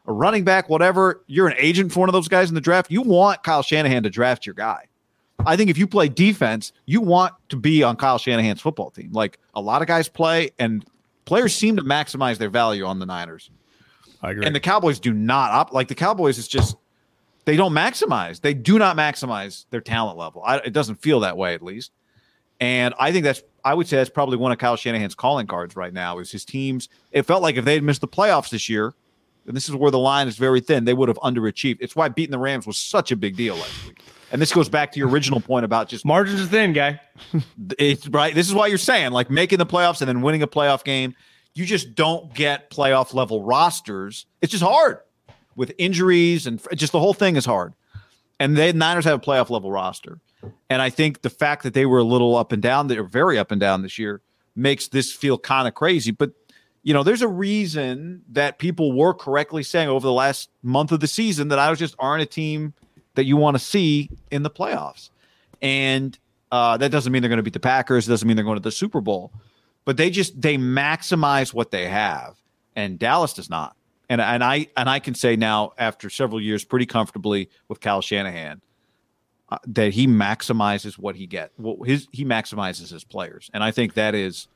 a 0.06 0.12
running 0.12 0.44
back, 0.44 0.68
whatever, 0.68 1.24
you're 1.26 1.48
an 1.48 1.56
agent 1.58 1.92
for 1.92 2.00
one 2.00 2.08
of 2.08 2.12
those 2.12 2.28
guys 2.28 2.48
in 2.48 2.54
the 2.54 2.60
draft. 2.60 2.90
You 2.92 3.02
want 3.02 3.42
Kyle 3.42 3.62
Shanahan 3.62 4.04
to 4.04 4.10
draft 4.10 4.46
your 4.46 4.54
guy. 4.54 4.86
I 5.44 5.56
think 5.56 5.68
if 5.68 5.76
you 5.76 5.88
play 5.88 6.08
defense, 6.08 6.72
you 6.86 7.00
want 7.00 7.34
to 7.48 7.56
be 7.56 7.82
on 7.82 7.96
Kyle 7.96 8.18
Shanahan's 8.18 8.60
football 8.60 8.90
team. 8.90 9.10
Like 9.12 9.40
a 9.54 9.60
lot 9.60 9.82
of 9.82 9.88
guys 9.88 10.08
play, 10.08 10.50
and 10.60 10.84
players 11.24 11.54
seem 11.54 11.74
to 11.76 11.82
maximize 11.82 12.38
their 12.38 12.50
value 12.50 12.84
on 12.84 13.00
the 13.00 13.06
Niners. 13.06 13.50
I 14.24 14.30
agree. 14.30 14.46
And 14.46 14.54
the 14.54 14.60
Cowboys 14.60 14.98
do 14.98 15.12
not 15.12 15.50
op- 15.50 15.72
like 15.72 15.88
the 15.88 15.94
Cowboys. 15.94 16.38
is 16.38 16.48
just 16.48 16.76
they 17.44 17.56
don't 17.56 17.72
maximize. 17.72 18.40
They 18.40 18.54
do 18.54 18.78
not 18.78 18.96
maximize 18.96 19.66
their 19.70 19.82
talent 19.82 20.16
level. 20.16 20.42
I, 20.44 20.56
it 20.58 20.72
doesn't 20.72 20.96
feel 20.96 21.20
that 21.20 21.36
way, 21.36 21.54
at 21.54 21.62
least. 21.62 21.92
And 22.58 22.94
I 22.98 23.12
think 23.12 23.24
that's 23.24 23.42
I 23.64 23.74
would 23.74 23.86
say 23.86 23.98
that's 23.98 24.10
probably 24.10 24.38
one 24.38 24.50
of 24.50 24.58
Kyle 24.58 24.76
Shanahan's 24.76 25.14
calling 25.14 25.46
cards 25.46 25.76
right 25.76 25.92
now. 25.92 26.18
Is 26.18 26.30
his 26.30 26.44
teams? 26.44 26.88
It 27.12 27.22
felt 27.22 27.42
like 27.42 27.56
if 27.56 27.64
they 27.64 27.74
had 27.74 27.82
missed 27.82 28.00
the 28.00 28.08
playoffs 28.08 28.50
this 28.50 28.68
year, 28.68 28.94
and 29.46 29.54
this 29.54 29.68
is 29.68 29.74
where 29.74 29.90
the 29.90 29.98
line 29.98 30.28
is 30.28 30.36
very 30.36 30.60
thin, 30.60 30.84
they 30.84 30.94
would 30.94 31.08
have 31.08 31.18
underachieved. 31.18 31.78
It's 31.80 31.94
why 31.94 32.08
beating 32.08 32.30
the 32.30 32.38
Rams 32.38 32.66
was 32.66 32.78
such 32.78 33.12
a 33.12 33.16
big 33.16 33.36
deal 33.36 33.56
last 33.56 33.86
week. 33.86 33.98
And 34.32 34.40
this 34.40 34.52
goes 34.52 34.68
back 34.68 34.90
to 34.92 34.98
your 34.98 35.08
original 35.08 35.40
point 35.40 35.64
about 35.64 35.88
just 35.88 36.04
margins 36.04 36.40
are 36.40 36.46
thin, 36.46 36.72
guy. 36.72 37.00
it's 37.78 38.08
right. 38.08 38.34
This 38.34 38.48
is 38.48 38.54
why 38.54 38.68
you're 38.68 38.78
saying 38.78 39.12
like 39.12 39.30
making 39.30 39.58
the 39.58 39.66
playoffs 39.66 40.00
and 40.00 40.08
then 40.08 40.22
winning 40.22 40.42
a 40.42 40.48
playoff 40.48 40.82
game. 40.82 41.14
You 41.54 41.64
just 41.64 41.94
don't 41.94 42.34
get 42.34 42.70
playoff 42.70 43.14
level 43.14 43.42
rosters. 43.42 44.26
It's 44.42 44.50
just 44.50 44.64
hard 44.64 44.98
with 45.56 45.72
injuries 45.78 46.46
and 46.46 46.60
just 46.74 46.92
the 46.92 46.98
whole 47.00 47.14
thing 47.14 47.36
is 47.36 47.44
hard. 47.44 47.74
And 48.40 48.56
the 48.56 48.72
Niners 48.72 49.04
have 49.04 49.18
a 49.18 49.22
playoff 49.22 49.50
level 49.50 49.70
roster. 49.70 50.20
And 50.68 50.82
I 50.82 50.90
think 50.90 51.22
the 51.22 51.30
fact 51.30 51.62
that 51.62 51.72
they 51.74 51.86
were 51.86 51.98
a 51.98 52.04
little 52.04 52.36
up 52.36 52.52
and 52.52 52.60
down, 52.60 52.88
they're 52.88 53.04
very 53.04 53.38
up 53.38 53.52
and 53.52 53.60
down 53.60 53.82
this 53.82 53.98
year, 53.98 54.20
makes 54.56 54.88
this 54.88 55.12
feel 55.12 55.38
kind 55.38 55.68
of 55.68 55.74
crazy. 55.74 56.10
But 56.10 56.32
you 56.82 56.92
know, 56.92 57.02
there's 57.02 57.22
a 57.22 57.28
reason 57.28 58.22
that 58.32 58.58
people 58.58 58.92
were 58.92 59.14
correctly 59.14 59.62
saying 59.62 59.88
over 59.88 60.06
the 60.06 60.12
last 60.12 60.50
month 60.62 60.92
of 60.92 61.00
the 61.00 61.06
season 61.06 61.48
that 61.48 61.58
I 61.58 61.70
was 61.70 61.78
just 61.78 61.94
aren't 61.98 62.22
a 62.22 62.26
team 62.26 62.74
that 63.14 63.24
you 63.24 63.38
want 63.38 63.56
to 63.56 63.58
see 63.58 64.10
in 64.30 64.42
the 64.42 64.50
playoffs. 64.50 65.08
And 65.62 66.18
uh, 66.52 66.76
that 66.76 66.90
doesn't 66.90 67.10
mean 67.10 67.22
they're 67.22 67.30
going 67.30 67.38
to 67.38 67.42
beat 67.42 67.54
the 67.54 67.60
Packers. 67.60 68.06
It 68.06 68.10
doesn't 68.10 68.28
mean 68.28 68.36
they're 68.36 68.44
going 68.44 68.56
to 68.58 68.62
the 68.62 68.70
Super 68.70 69.00
Bowl. 69.00 69.32
But 69.84 69.96
they 69.96 70.10
just 70.10 70.40
they 70.40 70.56
maximize 70.56 71.52
what 71.52 71.70
they 71.70 71.86
have, 71.86 72.36
and 72.74 72.98
Dallas 72.98 73.34
does 73.34 73.50
not. 73.50 73.76
And 74.08 74.20
and 74.20 74.42
I 74.42 74.68
and 74.76 74.88
I 74.88 74.98
can 74.98 75.14
say 75.14 75.36
now 75.36 75.72
after 75.78 76.10
several 76.10 76.40
years 76.40 76.64
pretty 76.64 76.86
comfortably 76.86 77.50
with 77.68 77.80
Kyle 77.80 78.02
Shanahan 78.02 78.60
uh, 79.50 79.58
that 79.66 79.92
he 79.92 80.06
maximizes 80.06 80.98
what 80.98 81.16
he 81.16 81.26
get. 81.26 81.52
Well, 81.58 81.82
his 81.84 82.08
he 82.12 82.24
maximizes 82.24 82.90
his 82.90 83.04
players, 83.04 83.50
and 83.52 83.62
I 83.62 83.70
think 83.70 83.94
that 83.94 84.14
is, 84.14 84.48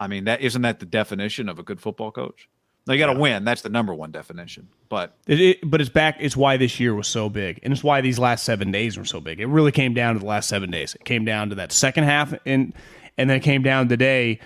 I 0.00 0.06
mean 0.06 0.24
that 0.24 0.40
isn't 0.40 0.62
that 0.62 0.80
the 0.80 0.86
definition 0.86 1.48
of 1.48 1.58
a 1.58 1.62
good 1.62 1.80
football 1.80 2.10
coach. 2.10 2.48
Now 2.86 2.94
you 2.94 3.00
got 3.00 3.12
to 3.12 3.12
yeah. 3.12 3.18
win. 3.18 3.44
That's 3.44 3.62
the 3.62 3.68
number 3.68 3.94
one 3.94 4.10
definition. 4.10 4.68
But 4.88 5.14
it, 5.26 5.40
it, 5.40 5.58
but 5.62 5.80
it's 5.80 5.90
back. 5.90 6.16
It's 6.20 6.36
why 6.36 6.56
this 6.56 6.80
year 6.80 6.94
was 6.94 7.06
so 7.06 7.28
big, 7.28 7.60
and 7.62 7.72
it's 7.72 7.84
why 7.84 8.00
these 8.00 8.18
last 8.18 8.44
seven 8.44 8.72
days 8.72 8.96
were 8.96 9.04
so 9.04 9.20
big. 9.20 9.40
It 9.40 9.46
really 9.46 9.72
came 9.72 9.92
down 9.92 10.14
to 10.14 10.20
the 10.20 10.26
last 10.26 10.48
seven 10.48 10.70
days. 10.70 10.94
It 10.94 11.04
came 11.04 11.24
down 11.24 11.50
to 11.50 11.54
that 11.56 11.70
second 11.70 12.04
half, 12.04 12.32
and 12.46 12.72
and 13.18 13.28
then 13.28 13.36
it 13.36 13.42
came 13.42 13.62
down 13.62 13.88
today, 13.88 14.40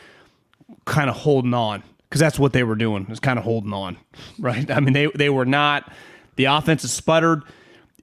kind 0.84 1.08
of 1.08 1.16
holding 1.16 1.54
on 1.54 1.82
because 2.08 2.20
that's 2.20 2.38
what 2.38 2.52
they 2.52 2.64
were 2.64 2.74
doing. 2.74 3.06
Was 3.08 3.20
kind 3.20 3.38
of 3.38 3.44
holding 3.44 3.72
on, 3.72 3.96
right? 4.40 4.68
I 4.70 4.80
mean, 4.80 4.92
they 4.92 5.06
they 5.14 5.30
were 5.30 5.46
not. 5.46 5.92
The 6.36 6.46
offense 6.46 6.82
has 6.82 6.92
sputtered. 6.92 7.42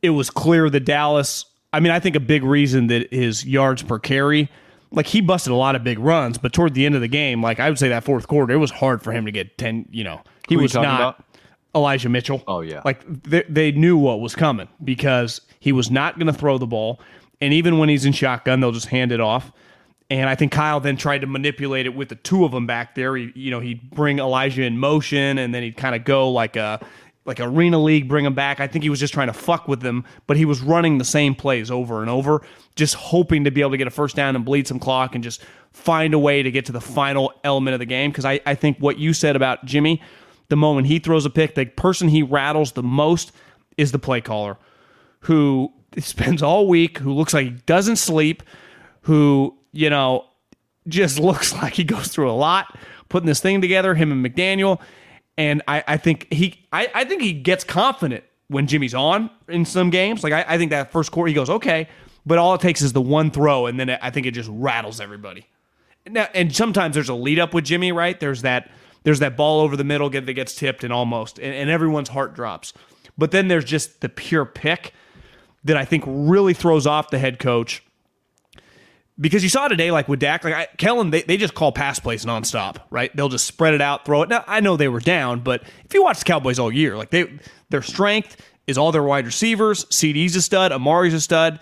It 0.01 0.11
was 0.11 0.29
clear 0.29 0.69
that 0.69 0.81
Dallas. 0.81 1.45
I 1.73 1.81
mean, 1.81 1.91
I 1.91 1.99
think 1.99 2.15
a 2.15 2.21
big 2.21 2.43
reason 2.43 2.87
that 2.87 3.11
his 3.11 3.45
yards 3.45 3.83
per 3.83 3.99
carry 3.99 4.49
like 4.91 5.07
he 5.07 5.21
busted 5.21 5.51
a 5.51 5.55
lot 5.55 5.75
of 5.75 5.83
big 5.83 5.99
runs, 5.99 6.37
but 6.37 6.53
toward 6.53 6.73
the 6.73 6.85
end 6.85 6.95
of 6.95 7.01
the 7.01 7.07
game, 7.07 7.41
like 7.41 7.59
I 7.59 7.69
would 7.69 7.79
say 7.79 7.89
that 7.89 8.03
fourth 8.03 8.27
quarter, 8.27 8.53
it 8.53 8.57
was 8.57 8.71
hard 8.71 9.01
for 9.01 9.11
him 9.11 9.25
to 9.25 9.31
get 9.31 9.57
ten. 9.57 9.85
You 9.91 10.03
know, 10.03 10.21
he 10.47 10.57
was 10.57 10.73
not 10.73 10.83
about? 10.83 11.25
Elijah 11.75 12.09
Mitchell. 12.09 12.43
Oh 12.47 12.61
yeah, 12.61 12.81
like 12.85 13.03
they, 13.23 13.43
they 13.47 13.71
knew 13.71 13.97
what 13.97 14.19
was 14.19 14.35
coming 14.35 14.67
because 14.83 15.41
he 15.59 15.71
was 15.71 15.91
not 15.91 16.17
going 16.17 16.27
to 16.27 16.33
throw 16.33 16.57
the 16.57 16.67
ball, 16.67 16.99
and 17.39 17.53
even 17.53 17.77
when 17.77 17.89
he's 17.89 18.05
in 18.05 18.13
shotgun, 18.13 18.59
they'll 18.59 18.71
just 18.71 18.87
hand 18.87 19.11
it 19.11 19.19
off. 19.19 19.51
And 20.09 20.27
I 20.27 20.35
think 20.35 20.51
Kyle 20.51 20.79
then 20.79 20.97
tried 20.97 21.19
to 21.19 21.27
manipulate 21.27 21.85
it 21.85 21.93
with 21.93 22.09
the 22.09 22.15
two 22.15 22.43
of 22.43 22.51
them 22.51 22.65
back 22.65 22.95
there. 22.95 23.15
He, 23.15 23.31
you 23.35 23.51
know, 23.51 23.59
he'd 23.59 23.91
bring 23.91 24.19
Elijah 24.19 24.63
in 24.63 24.79
motion, 24.79 25.37
and 25.37 25.53
then 25.53 25.61
he'd 25.61 25.77
kind 25.77 25.95
of 25.95 26.03
go 26.03 26.31
like 26.31 26.55
a 26.55 26.83
like 27.29 27.39
arena 27.39 27.77
league, 27.77 28.07
bring 28.07 28.25
him 28.25 28.33
back. 28.33 28.59
I 28.59 28.65
think 28.65 28.83
he 28.83 28.89
was 28.89 28.99
just 28.99 29.13
trying 29.13 29.27
to 29.27 29.33
fuck 29.33 29.67
with 29.67 29.81
them, 29.81 30.03
but 30.25 30.35
he 30.35 30.45
was 30.45 30.61
running 30.61 30.97
the 30.97 31.05
same 31.05 31.35
plays 31.35 31.69
over 31.69 32.01
and 32.01 32.09
over, 32.09 32.41
just 32.75 32.95
hoping 32.95 33.43
to 33.43 33.51
be 33.51 33.61
able 33.61 33.69
to 33.69 33.77
get 33.77 33.85
a 33.85 33.91
first 33.91 34.15
down 34.15 34.35
and 34.35 34.43
bleed 34.43 34.67
some 34.67 34.79
clock 34.79 35.13
and 35.13 35.23
just 35.23 35.43
find 35.71 36.15
a 36.15 36.19
way 36.19 36.41
to 36.41 36.49
get 36.49 36.65
to 36.65 36.71
the 36.71 36.81
final 36.81 37.31
element 37.43 37.75
of 37.75 37.79
the 37.79 37.85
game. 37.85 38.09
Because 38.09 38.25
I, 38.25 38.39
I 38.47 38.55
think 38.55 38.79
what 38.79 38.97
you 38.97 39.13
said 39.13 39.35
about 39.35 39.63
Jimmy, 39.63 40.01
the 40.47 40.55
moment 40.55 40.87
he 40.87 40.97
throws 40.97 41.23
a 41.23 41.29
pick, 41.29 41.53
the 41.53 41.65
person 41.65 42.07
he 42.07 42.23
rattles 42.23 42.71
the 42.71 42.81
most 42.81 43.31
is 43.77 43.91
the 43.91 43.99
play 43.99 44.21
caller, 44.21 44.57
who 45.21 45.71
spends 45.99 46.41
all 46.41 46.67
week, 46.67 46.97
who 46.97 47.13
looks 47.13 47.35
like 47.35 47.45
he 47.45 47.51
doesn't 47.67 47.97
sleep, 47.97 48.41
who, 49.01 49.55
you 49.71 49.89
know, 49.89 50.25
just 50.87 51.19
looks 51.19 51.53
like 51.53 51.73
he 51.73 51.83
goes 51.83 52.07
through 52.07 52.29
a 52.29 52.33
lot 52.33 52.77
putting 53.09 53.27
this 53.27 53.39
thing 53.39 53.59
together, 53.59 53.95
him 53.95 54.11
and 54.11 54.23
McDaniel 54.23 54.79
and 55.39 55.61
I, 55.69 55.83
I 55.87 55.97
think 55.97 56.31
he 56.33 56.67
I, 56.73 56.91
I 56.93 57.05
think 57.05 57.21
he 57.21 57.31
gets 57.31 57.63
confident 57.63 58.25
when 58.49 58.67
Jimmy's 58.67 58.93
on 58.93 59.29
in 59.47 59.63
some 59.63 59.89
games. 59.89 60.21
Like 60.21 60.33
I, 60.33 60.43
I 60.45 60.57
think 60.57 60.71
that 60.71 60.91
first 60.91 61.13
quarter 61.13 61.29
he 61.29 61.33
goes 61.33 61.49
okay, 61.49 61.87
but 62.25 62.37
all 62.37 62.53
it 62.55 62.61
takes 62.61 62.81
is 62.81 62.91
the 62.91 63.01
one 63.01 63.31
throw, 63.31 63.65
and 63.65 63.79
then 63.79 63.89
I 63.89 64.11
think 64.11 64.27
it 64.27 64.31
just 64.31 64.49
rattles 64.51 64.99
everybody. 64.99 65.47
Now, 66.05 66.27
and 66.33 66.53
sometimes 66.53 66.93
there's 66.93 67.07
a 67.07 67.13
lead 67.15 67.39
up 67.39 67.53
with 67.53 67.63
Jimmy, 67.63 67.93
right? 67.93 68.19
There's 68.19 68.41
that 68.41 68.69
there's 69.03 69.19
that 69.19 69.37
ball 69.37 69.61
over 69.61 69.77
the 69.77 69.85
middle 69.85 70.09
that 70.09 70.25
gets 70.33 70.55
tipped 70.55 70.83
and 70.83 70.91
almost, 70.91 71.39
and, 71.39 71.55
and 71.55 71.69
everyone's 71.69 72.09
heart 72.09 72.35
drops. 72.35 72.73
But 73.17 73.31
then 73.31 73.47
there's 73.47 73.65
just 73.65 74.01
the 74.01 74.09
pure 74.09 74.45
pick 74.45 74.93
that 75.63 75.77
I 75.77 75.85
think 75.85 76.03
really 76.05 76.53
throws 76.53 76.85
off 76.85 77.11
the 77.11 77.19
head 77.19 77.39
coach 77.39 77.81
because 79.19 79.43
you 79.43 79.49
saw 79.49 79.67
today, 79.67 79.91
like 79.91 80.07
with 80.07 80.19
Dak, 80.19 80.43
like 80.43 80.53
I, 80.53 80.67
Kellen, 80.77 81.09
they, 81.09 81.23
they 81.23 81.37
just 81.37 81.53
call 81.53 81.71
pass 81.71 81.99
plays 81.99 82.25
nonstop, 82.25 82.77
right? 82.89 83.13
They'll 83.15 83.29
just 83.29 83.45
spread 83.45 83.73
it 83.73 83.81
out, 83.81 84.05
throw 84.05 84.23
it. 84.23 84.29
Now 84.29 84.43
I 84.47 84.59
know 84.59 84.77
they 84.77 84.87
were 84.87 84.99
down, 84.99 85.41
but 85.41 85.63
if 85.85 85.93
you 85.93 86.03
watch 86.03 86.19
the 86.19 86.25
Cowboys 86.25 86.59
all 86.59 86.71
year, 86.71 86.95
like 86.95 87.09
they 87.09 87.39
their 87.69 87.81
strength 87.81 88.37
is 88.67 88.77
all 88.77 88.91
their 88.91 89.03
wide 89.03 89.25
receivers. 89.25 89.85
CeeDee's 89.85 90.35
a 90.35 90.41
stud, 90.41 90.71
Amari's 90.71 91.13
a 91.13 91.21
stud, 91.21 91.59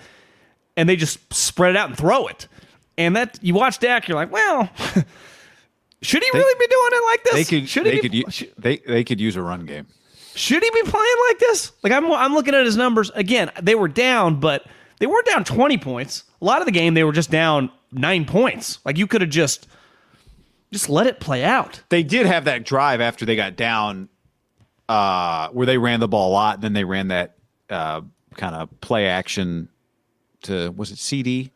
and 0.75 0.87
they 0.87 0.95
just 0.95 1.33
spread 1.33 1.71
it 1.71 1.77
out 1.77 1.89
and 1.89 1.97
throw 1.97 2.27
it. 2.27 2.47
And 2.97 3.15
that 3.15 3.39
you 3.41 3.53
watch 3.53 3.79
Dak, 3.79 4.07
you're 4.07 4.17
like, 4.17 4.31
well, 4.31 4.69
should 6.01 6.23
he 6.23 6.29
they, 6.31 6.39
really 6.39 6.59
be 6.59 6.67
doing 6.67 6.89
it 6.91 7.05
like 7.05 7.23
this? 7.23 7.33
They 7.33 7.43
could, 7.43 7.69
should 7.69 7.85
they 7.85 7.99
be, 8.01 8.23
could, 8.23 8.53
they 8.57 8.77
they 8.77 9.03
could 9.03 9.19
use 9.19 9.35
a 9.35 9.41
run 9.41 9.65
game. 9.65 9.87
Should 10.35 10.61
he 10.61 10.69
be 10.69 10.83
playing 10.83 11.15
like 11.29 11.39
this? 11.39 11.71
Like 11.81 11.91
I'm 11.91 12.11
I'm 12.11 12.33
looking 12.33 12.53
at 12.53 12.65
his 12.65 12.77
numbers 12.77 13.09
again. 13.11 13.51
They 13.61 13.73
were 13.73 13.87
down, 13.87 14.39
but 14.39 14.67
they 14.99 15.07
weren't 15.07 15.25
down 15.25 15.43
20 15.43 15.77
points. 15.77 16.23
A 16.41 16.45
lot 16.45 16.61
of 16.61 16.65
the 16.65 16.71
game 16.71 16.93
they 16.93 17.03
were 17.03 17.11
just 17.11 17.31
down 17.31 17.71
9 17.91 18.25
points. 18.25 18.79
Like 18.85 18.97
you 18.97 19.07
could 19.07 19.21
have 19.21 19.29
just 19.29 19.67
just 20.71 20.89
let 20.89 21.07
it 21.07 21.19
play 21.19 21.43
out. 21.43 21.81
They 21.89 22.03
did 22.03 22.25
have 22.25 22.45
that 22.45 22.65
drive 22.65 22.99
after 22.99 23.25
they 23.25 23.35
got 23.35 23.55
down 23.55 24.09
uh, 24.89 25.49
where 25.49 25.65
they 25.65 25.77
ran 25.77 25.99
the 25.99 26.07
ball 26.07 26.31
a 26.31 26.33
lot, 26.33 26.55
And 26.55 26.63
then 26.63 26.73
they 26.73 26.83
ran 26.83 27.09
that 27.09 27.37
uh, 27.69 28.01
kind 28.35 28.55
of 28.55 28.81
play 28.81 29.07
action 29.07 29.69
to 30.43 30.71
was 30.71 30.91
it 30.91 30.97
CeeDee? 30.97 31.51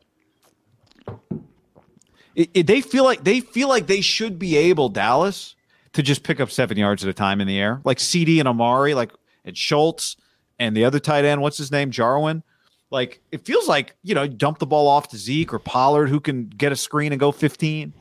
It, 2.36 2.50
it, 2.54 2.68
they 2.68 2.82
feel 2.82 3.04
like 3.04 3.24
they 3.24 3.42
feel 3.42 3.68
like 3.68 3.88
they 3.88 4.02
should 4.02 4.40
be 4.40 4.56
able 4.56 4.90
Dallas 4.90 5.56
to 5.94 6.02
just 6.02 6.24
pick 6.24 6.40
up 6.40 6.50
seven 6.50 6.78
yards 6.78 7.04
at 7.04 7.10
a 7.10 7.14
time 7.14 7.42
in 7.42 7.48
the 7.48 7.60
air, 7.60 7.82
like 7.84 7.98
CeeDee 7.98 8.40
and 8.40 8.48
Amari, 8.48 8.94
like 8.94 9.12
and 9.44 9.58
Schultz 9.58 10.16
and 10.58 10.76
the 10.76 10.86
other 10.86 11.00
tight 11.00 11.26
end. 11.26 11.42
What's 11.42 11.58
his 11.58 11.72
name? 11.72 11.92
Jarwin. 11.92 12.44
Like 12.92 13.22
it 13.32 13.46
feels 13.46 13.68
like 13.68 13.96
you 14.04 14.14
know, 14.14 14.28
dump 14.28 14.60
the 14.60 14.68
ball 14.68 14.88
off 14.88 15.08
to 15.10 15.18
Zeke 15.18 15.54
or 15.54 15.60
Pollard, 15.60 16.08
who 16.08 16.20
can 16.20 16.48
get 16.48 16.72
a 16.72 16.76
screen 16.76 17.14
and 17.14 17.20
go 17.20 17.32
15. 17.32 17.94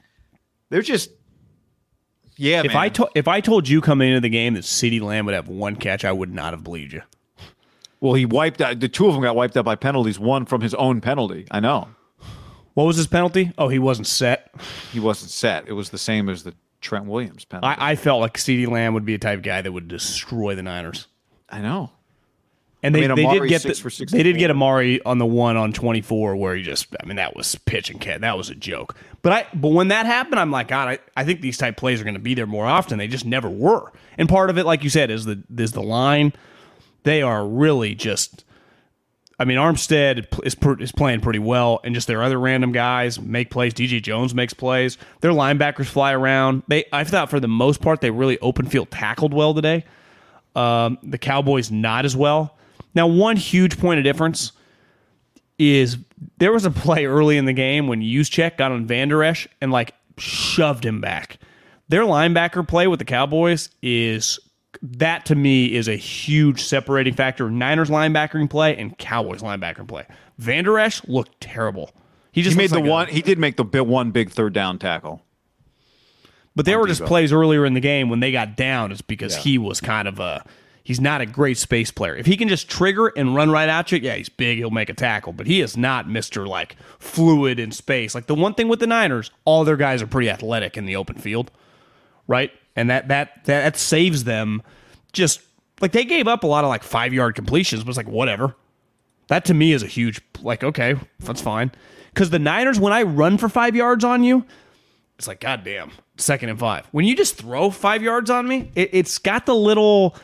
They're 0.68 0.82
just, 0.82 1.11
yeah. 2.36 2.62
If 2.64 2.68
man. 2.68 2.76
I 2.76 2.88
told 2.88 3.11
if 3.14 3.28
I 3.28 3.41
told 3.41 3.68
you 3.68 3.80
coming 3.80 4.09
into 4.09 4.20
the 4.20 4.28
game 4.28 4.55
that 4.55 4.64
CeeDee 4.64 5.01
Lamb 5.01 5.26
would 5.26 5.34
have 5.34 5.49
one 5.49 5.76
catch, 5.76 6.05
I 6.05 6.12
would 6.12 6.34
not 6.34 6.53
have 6.53 6.64
believed 6.64 6.93
you. 6.93 7.03
Well, 8.01 8.14
he 8.14 8.26
wiped 8.26 8.61
out 8.61 8.80
the 8.80 8.88
two 8.88 9.07
of 9.07 9.14
them 9.14 9.22
got 9.22 9.36
wiped 9.36 9.57
out 9.57 9.64
by 9.64 9.76
penalties. 9.76 10.18
One 10.18 10.45
from 10.45 10.61
his 10.61 10.74
own 10.74 11.01
penalty. 11.01 11.47
I 11.51 11.61
know. 11.61 11.88
What 12.74 12.84
was 12.84 12.97
his 12.97 13.07
penalty? 13.07 13.53
Oh, 13.59 13.68
he 13.68 13.78
wasn't 13.78 14.07
set. 14.07 14.55
He 14.93 15.01
wasn't 15.01 15.30
set. 15.30 15.68
It 15.68 15.72
was 15.72 15.91
the 15.91 15.99
same 15.99 16.28
as 16.28 16.45
the 16.45 16.55
Trent 16.80 17.07
Williams 17.07 17.45
penalty. 17.45 17.80
I, 17.80 17.93
I 17.93 17.97
felt 17.97 18.20
like 18.20 18.38
CeeDee 18.38 18.68
Lamb 18.68 18.95
would 18.95 19.05
be 19.05 19.14
a 19.14 19.18
type 19.18 19.38
of 19.38 19.43
guy 19.43 19.61
that 19.61 19.70
would 19.70 19.88
destroy 19.88 20.55
the 20.55 20.62
Niners. 20.62 21.07
I 21.49 21.61
know. 21.61 21.91
And 22.83 22.95
they, 22.95 23.05
I 23.05 23.14
mean, 23.14 23.28
they 23.28 23.39
did 23.39 23.49
get 23.49 23.62
six 23.62 23.83
the, 23.83 23.91
64. 23.91 24.16
they 24.16 24.22
did 24.22 24.39
get 24.39 24.51
Amari 24.51 25.03
on 25.03 25.18
the 25.18 25.26
one 25.26 25.57
on 25.57 25.72
twenty 25.72 26.01
four 26.01 26.35
where 26.37 26.55
he 26.55 26.62
just 26.62 26.95
I 27.01 27.05
mean 27.05 27.16
that 27.16 27.37
was 27.37 27.55
pitch 27.55 27.91
and 27.91 28.01
cat 28.01 28.22
that 28.22 28.39
was 28.39 28.49
a 28.49 28.55
joke. 28.55 28.97
But 29.22 29.33
I 29.33 29.47
but 29.53 29.68
when 29.68 29.89
that 29.89 30.07
happened 30.07 30.41
I'm 30.41 30.51
like 30.51 30.68
God 30.68 30.89
I, 30.89 30.99
I 31.16 31.24
think 31.24 31.43
these 31.43 31.59
type 31.59 31.76
plays 31.76 32.01
are 32.01 32.05
going 32.05 32.14
to 32.14 32.20
be 32.20 32.35
there 32.35 32.47
more 32.47 32.66
often. 32.66 32.99
They 32.99 33.09
just 33.09 33.26
never 33.26 33.51
were. 33.51 33.93
And 34.16 34.28
part 34.28 34.49
of 34.49 34.57
it 34.57 34.64
like 34.64 34.83
you 34.83 34.91
said 34.91 35.11
is 35.11 35.26
the 35.26 35.43
is 35.59 35.72
the 35.72 35.83
line. 35.83 36.33
They 37.03 37.22
are 37.22 37.47
really 37.47 37.95
just. 37.95 38.45
I 39.39 39.45
mean 39.45 39.57
Armstead 39.57 40.26
is 40.45 40.57
is 40.81 40.93
playing 40.93 41.20
pretty 41.20 41.39
well, 41.39 41.81
and 41.83 41.95
just 41.95 42.07
their 42.07 42.22
other 42.22 42.39
random 42.39 42.72
guys 42.72 43.20
make 43.20 43.51
plays. 43.51 43.72
DJ 43.74 44.03
Jones 44.03 44.35
makes 44.35 44.53
plays. 44.55 44.97
Their 45.20 45.33
linebackers 45.33 45.87
fly 45.87 46.12
around. 46.12 46.62
They 46.68 46.85
I 46.93 47.05
thought 47.05 47.31
for 47.31 47.41
the 47.41 47.49
most 47.49 47.83
part 47.83 48.01
they 48.01 48.11
really 48.11 48.39
open 48.41 48.66
field 48.66 48.91
tackled 48.91 49.35
well 49.35 49.55
today. 49.55 49.85
Um, 50.57 50.99
the 51.03 51.18
Cowboys 51.18 51.70
not 51.70 52.05
as 52.05 52.16
well. 52.16 52.57
Now, 52.95 53.07
one 53.07 53.36
huge 53.36 53.78
point 53.78 53.99
of 53.99 54.05
difference 54.05 54.53
is 55.59 55.99
there 56.38 56.53
was 56.53 56.64
a 56.64 56.70
play 56.70 57.05
early 57.07 57.36
in 57.36 57.45
the 57.45 57.53
game 57.53 57.86
when 57.86 58.01
Juszczyk 58.03 58.57
got 58.57 58.72
on 58.72 58.86
Vander 58.86 59.22
Esch 59.22 59.47
and 59.61 59.70
like 59.70 59.95
shoved 60.18 60.84
him 60.84 61.01
back. 61.01 61.38
Their 61.88 62.03
linebacker 62.03 62.66
play 62.66 62.86
with 62.86 62.99
the 62.99 63.05
Cowboys 63.05 63.68
is 63.82 64.38
that 64.82 65.26
to 65.26 65.34
me 65.34 65.74
is 65.74 65.88
a 65.88 65.97
huge 65.97 66.62
separating 66.62 67.14
factor. 67.14 67.51
Niners 67.51 67.91
linebackering 67.91 68.49
play 68.49 68.76
and 68.76 68.97
Cowboys 68.99 69.41
linebackering 69.43 69.88
play. 69.88 70.07
Vander 70.38 70.78
Esch 70.78 71.03
looked 71.09 71.41
terrible. 71.41 71.91
He 72.32 72.41
He 72.41 72.45
just 72.45 72.57
made 72.57 72.70
the 72.70 72.76
like 72.76 72.84
a- 72.86 72.91
one. 72.91 73.09
He 73.09 73.22
did 73.22 73.38
make 73.38 73.57
the 73.57 73.64
one 73.84 74.12
big 74.12 74.30
third 74.30 74.53
down 74.53 74.78
tackle. 74.78 75.22
But 76.57 76.64
there 76.66 76.78
were 76.78 76.86
just 76.86 77.05
plays 77.05 77.32
earlier 77.32 77.64
in 77.66 77.74
the 77.74 77.80
game 77.80 78.09
when 78.09 78.20
they 78.20 78.32
got 78.32 78.57
down. 78.57 78.93
It's 78.93 79.03
because 79.03 79.36
Yeah. 79.36 79.43
he 79.43 79.59
was 79.59 79.80
kind 79.80 80.07
of 80.09 80.18
a 80.20 80.45
he's 80.83 81.01
not 81.01 81.20
a 81.20 81.26
great 81.26 81.59
space 81.59 81.91
player. 81.91 82.16
If 82.16 82.26
he 82.26 82.37
can 82.37 82.49
just 82.49 82.68
trigger 82.68 83.09
and 83.16 83.35
run 83.35 83.51
right 83.51 83.68
at 83.68 83.93
you, 83.93 83.99
yeah, 83.99 84.14
he's 84.14 84.28
big. 84.28 84.59
He'll 84.59 84.70
make 84.70 84.89
a 84.89 84.95
tackle. 84.95 85.33
But 85.33 85.47
he 85.47 85.61
is 85.61 85.76
not 85.76 86.09
Mister 86.09 86.47
like 86.47 86.76
fluid 86.99 87.59
in 87.59 87.72
space. 87.72 88.14
Like 88.14 88.26
the 88.26 88.35
one 88.35 88.55
thing 88.55 88.68
with 88.68 88.81
the 88.81 88.87
Niners, 88.87 89.31
all 89.45 89.64
their 89.64 89.76
guys 89.76 90.03
are 90.03 90.07
pretty 90.07 90.31
athletic 90.31 90.76
in 90.76 90.87
the 90.87 90.97
open 90.97 91.16
field, 91.16 91.51
right? 92.26 92.51
And 92.76 92.91
that 92.91 93.09
that 93.09 93.45
that, 93.45 93.62
that 93.62 93.76
saves 93.76 94.24
them. 94.24 94.62
Just 95.12 95.41
like 95.81 95.93
they 95.93 96.05
gave 96.05 96.28
up 96.28 96.45
a 96.45 96.47
lot 96.47 96.64
of 96.64 96.68
like 96.68 96.83
five 96.83 97.12
yard 97.12 97.35
completions, 97.35 97.83
but 97.83 97.91
it's 97.91 97.97
like 97.97 98.09
whatever. 98.09 98.55
That 99.28 99.45
to 99.47 99.55
me 99.55 99.72
is 99.72 99.83
a 99.83 99.87
huge 99.87 100.20
like 100.43 100.64
okay, 100.64 100.95
that's 101.20 101.41
fine. 101.41 101.72
Because 102.12 102.31
the 102.31 102.39
Niners, 102.39 102.81
when 102.81 102.93
I 102.93 103.05
run 103.05 103.39
for 103.39 103.49
five 103.49 103.76
yards 103.76 104.03
on 104.03 104.24
you, 104.24 104.45
it's 105.18 105.28
like 105.28 105.41
goddamn 105.41 105.93
second 106.16 106.49
and 106.49 106.59
five. 106.59 106.87
When 106.91 107.05
you 107.05 107.14
just 107.14 107.37
throw 107.37 107.70
five 107.70 108.03
yards 108.03 108.31
on 108.31 108.49
me, 108.49 108.70
it, 108.74 108.91
it's 108.93 109.18
got 109.18 109.47
the 109.47 109.55
little 109.55 110.16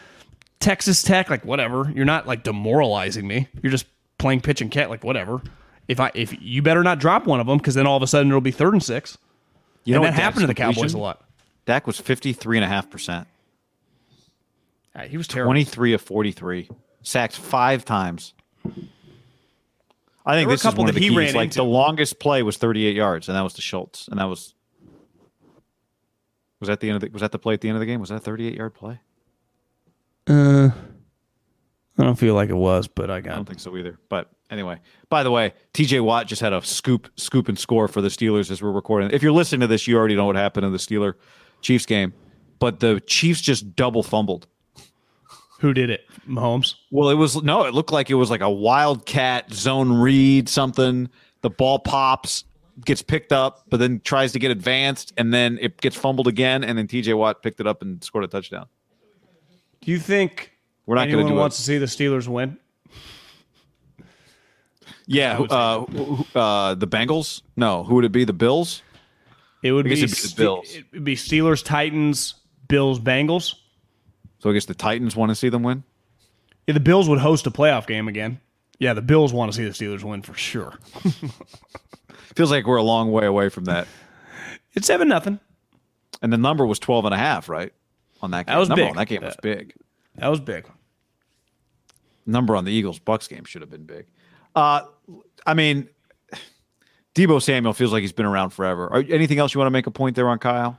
Texas 0.61 1.03
Tech 1.03 1.31
like 1.31 1.45
whatever. 1.45 1.91
You're 1.95 2.05
not 2.05 2.27
like 2.27 2.43
demoralizing 2.43 3.27
me. 3.27 3.49
You're 3.63 3.73
just 3.73 3.87
playing 4.19 4.41
pitch 4.41 4.61
and 4.61 4.71
cat 4.71 4.91
like 4.91 5.05
whatever. 5.05 5.43
If 5.89 6.01
I 6.01 6.11
if 6.15 6.35
you 6.41 6.63
better 6.63 6.83
not 6.83 6.99
drop 6.99 7.27
one 7.27 7.41
of 7.41 7.47
them 7.47 7.59
because 7.59 7.75
then 7.75 7.87
all 7.87 7.97
of 7.97 8.03
a 8.03 8.07
sudden 8.07 8.29
it'll 8.29 8.41
be 8.41 8.51
third 8.51 8.73
and 8.73 8.83
six. 8.83 9.19
You 9.85 9.95
and 9.95 10.03
know 10.03 10.07
that 10.07 10.15
what 10.15 10.23
happened 10.23 10.41
to 10.43 10.47
the 10.47 10.55
Cowboys 10.55 10.95
a 10.95 10.99
lot. 10.99 11.23
Dak 11.65 11.87
was 11.87 12.01
53.5%. 12.01 13.27
Uh, 14.95 15.03
he 15.03 15.17
was 15.17 15.29
terrible. 15.29 15.51
23 15.51 15.93
of 15.93 16.01
43. 16.01 16.69
Sacked 17.03 17.37
five 17.37 17.85
times. 17.85 18.35
I 20.25 20.35
think 20.35 20.49
a 20.49 20.53
this 20.53 20.65
is 20.65 20.75
one 20.75 20.89
of 20.89 20.95
the 20.95 21.01
he 21.01 21.09
keys. 21.11 21.35
Like 21.35 21.47
into. 21.47 21.59
the 21.59 21.65
longest 21.65 22.19
play 22.19 22.43
was 22.43 22.57
38 22.57 22.97
yards, 22.97 23.29
and 23.29 23.37
that 23.37 23.43
was 23.43 23.53
to 23.55 23.63
Schultz. 23.63 24.09
And 24.09 24.19
that 24.19 24.25
was 24.25 24.55
was 26.59 26.69
that 26.69 26.81
the 26.81 26.89
end 26.89 26.97
of 26.97 27.03
the 27.03 27.11
was 27.11 27.21
that 27.21 27.33
the 27.33 27.39
play 27.39 27.55
at 27.55 27.61
the 27.61 27.69
end 27.69 27.77
of 27.77 27.81
the 27.81 27.87
game? 27.87 28.01
Was 28.01 28.09
that 28.09 28.17
a 28.17 28.21
38 28.21 28.55
yard 28.55 28.75
play? 28.75 29.01
Uh, 30.27 30.71
I 31.99 32.03
don't 32.03 32.17
feel 32.17 32.35
like 32.35 32.51
it 32.51 32.57
was, 32.57 32.89
but 32.89 33.11
I 33.11 33.21
got. 33.21 33.33
I 33.33 33.37
don't 33.37 33.47
think 33.47 33.61
so 33.61 33.77
either. 33.77 33.99
But 34.09 34.31
anyway, 34.51 34.81
by 35.09 35.23
the 35.23 35.31
way, 35.31 35.55
TJ 35.73 36.03
Watt 36.03 36.27
just 36.27 36.43
had 36.43 36.53
a 36.53 36.63
scoop, 36.65 37.09
scoop 37.17 37.49
and 37.49 37.59
score 37.59 37.89
for 37.89 38.01
the 38.01 38.09
Steelers 38.09 38.51
as 38.51 38.63
we're 38.63 38.73
recording. 38.73 39.11
If 39.13 39.23
you're 39.23 39.33
listening 39.33 39.63
to 39.63 39.67
this, 39.67 39.87
you 39.87 39.97
already 39.97 40.15
know 40.15 40.27
what 40.27 40.37
happened 40.37 40.67
in 40.67 40.73
the 40.73 40.79
Steeler 40.79 41.15
Chiefs 41.63 41.87
game. 41.87 42.13
But 42.59 42.81
the 42.81 43.01
Chiefs 43.07 43.41
just 43.41 43.75
double 43.77 44.03
fumbled. 44.03 44.47
Who 45.61 45.73
did 45.73 45.89
it? 45.89 46.03
Mahomes. 46.29 46.75
Well, 46.91 47.09
it 47.09 47.15
was 47.15 47.43
no, 47.43 47.65
it 47.65 47.73
looked 47.73 47.93
like 47.93 48.11
it 48.11 48.15
was 48.15 48.31
like 48.31 48.43
a 48.43 48.51
wildcat 48.51 49.53
zone 49.53 49.93
read 49.93 50.49
something. 50.49 51.09
The 51.41 51.51
ball 51.51 51.79
pops, 51.79 52.45
gets 52.85 53.03
picked 53.03 53.33
up, 53.33 53.65
but 53.71 53.79
then 53.79 54.01
tries 54.05 54.33
to 54.33 54.39
get 54.39 54.51
advanced, 54.51 55.13
and 55.17 55.33
then 55.33 55.59
it 55.61 55.81
gets 55.81 55.97
fumbled 55.97 56.29
again, 56.29 56.63
and 56.63 56.77
then 56.77 56.87
TJ 56.87 57.17
Watt 57.17 57.43
picked 57.43 57.61
it 57.61 57.67
up 57.67 57.81
and 57.81 58.03
scored 58.05 58.25
a 58.25 58.29
touchdown. 58.29 58.67
Do 59.81 59.91
you 59.91 59.99
think 59.99 60.53
We're 60.87 60.97
not 60.97 61.09
going 61.09 61.27
to 61.27 61.33
do 61.33 61.39
wants 61.39 61.57
it. 61.57 61.63
to 61.63 61.65
see 61.65 61.79
the 61.79 61.87
Steelers 61.87 62.29
win? 62.29 62.59
Yeah, 65.07 65.39
uh, 65.39 65.85
uh, 66.35 66.75
the 66.75 66.89
Bengals? 66.89 67.43
No, 67.57 67.85
who 67.85 67.95
would 67.97 68.05
it 68.05 68.13
be? 68.13 68.25
The 68.25 68.33
Bills? 68.33 68.83
It 69.63 69.73
would 69.73 69.85
be, 69.85 69.95
be 69.95 70.07
the 70.07 70.35
Bills. 70.37 70.75
It 70.75 70.85
would 70.93 71.05
be 71.05 71.15
Steelers, 71.17 71.65
Titans, 71.65 72.35
Bills, 72.69 72.99
Bengals. 72.99 73.55
So 74.39 74.51
I 74.51 74.53
guess 74.53 74.67
the 74.67 74.75
Titans 74.75 75.17
want 75.17 75.31
to 75.31 75.35
see 75.35 75.49
them 75.49 75.63
win. 75.63 75.85
Yeah, 76.67 76.75
the 76.75 76.81
Bills 76.81 77.09
would 77.09 77.21
host 77.21 77.47
a 77.47 77.51
playoff 77.51 77.87
game 77.87 78.09
again. 78.09 78.41
Yeah, 78.79 78.93
the 78.93 79.03
Bills 79.03 79.33
want 79.33 79.53
to 79.53 79.57
see 79.57 79.65
the 79.65 79.71
Steelers 79.71 80.03
win 80.03 80.23
for 80.23 80.35
sure. 80.35 80.75
Feels 82.35 82.51
like 82.51 82.67
we're 82.67 82.77
a 82.77 82.83
long 82.83 83.13
way 83.13 83.25
away 83.25 83.49
from 83.49 83.65
that. 83.65 83.87
It's 84.75 84.87
seven 84.87 85.09
nothing. 85.09 85.41
And 86.21 86.33
the 86.33 86.37
number 86.37 86.67
was 86.67 86.79
12 86.79 87.07
and 87.07 87.15
a 87.15 87.19
half, 87.19 87.49
right? 87.49 87.73
On 88.27 88.31
that 88.33 88.47
game. 88.47 88.53
That 88.55 88.59
was 88.59 88.69
number 88.69 88.83
big. 88.83 88.91
on 88.91 88.97
that 88.97 89.07
game 89.09 89.23
was 89.23 89.37
big. 89.43 89.73
That 90.17 90.29
was 90.29 90.41
big. 90.41 90.67
number 92.27 92.57
on 92.57 92.65
the 92.65 92.73
Eagles 92.73 92.99
Bucks 92.99 93.29
game 93.29 93.45
should 93.45 93.63
have 93.63 93.71
been 93.71 93.85
big. 93.85 94.07
Uh, 94.55 94.83
I 95.47 95.55
mean, 95.55 95.89
Deebo 97.15 97.41
Samuel 97.41 97.73
feels 97.73 97.93
like 97.93 98.01
he's 98.01 98.13
been 98.13 98.27
around 98.27 98.51
forever. 98.51 98.89
Are, 98.93 99.05
anything 99.09 99.39
else 99.39 99.55
you 99.55 99.59
want 99.61 99.67
to 99.69 99.71
make 99.73 99.87
a 99.87 99.91
point 99.91 100.17
there 100.17 100.29
on 100.29 100.39
Kyle? 100.39 100.79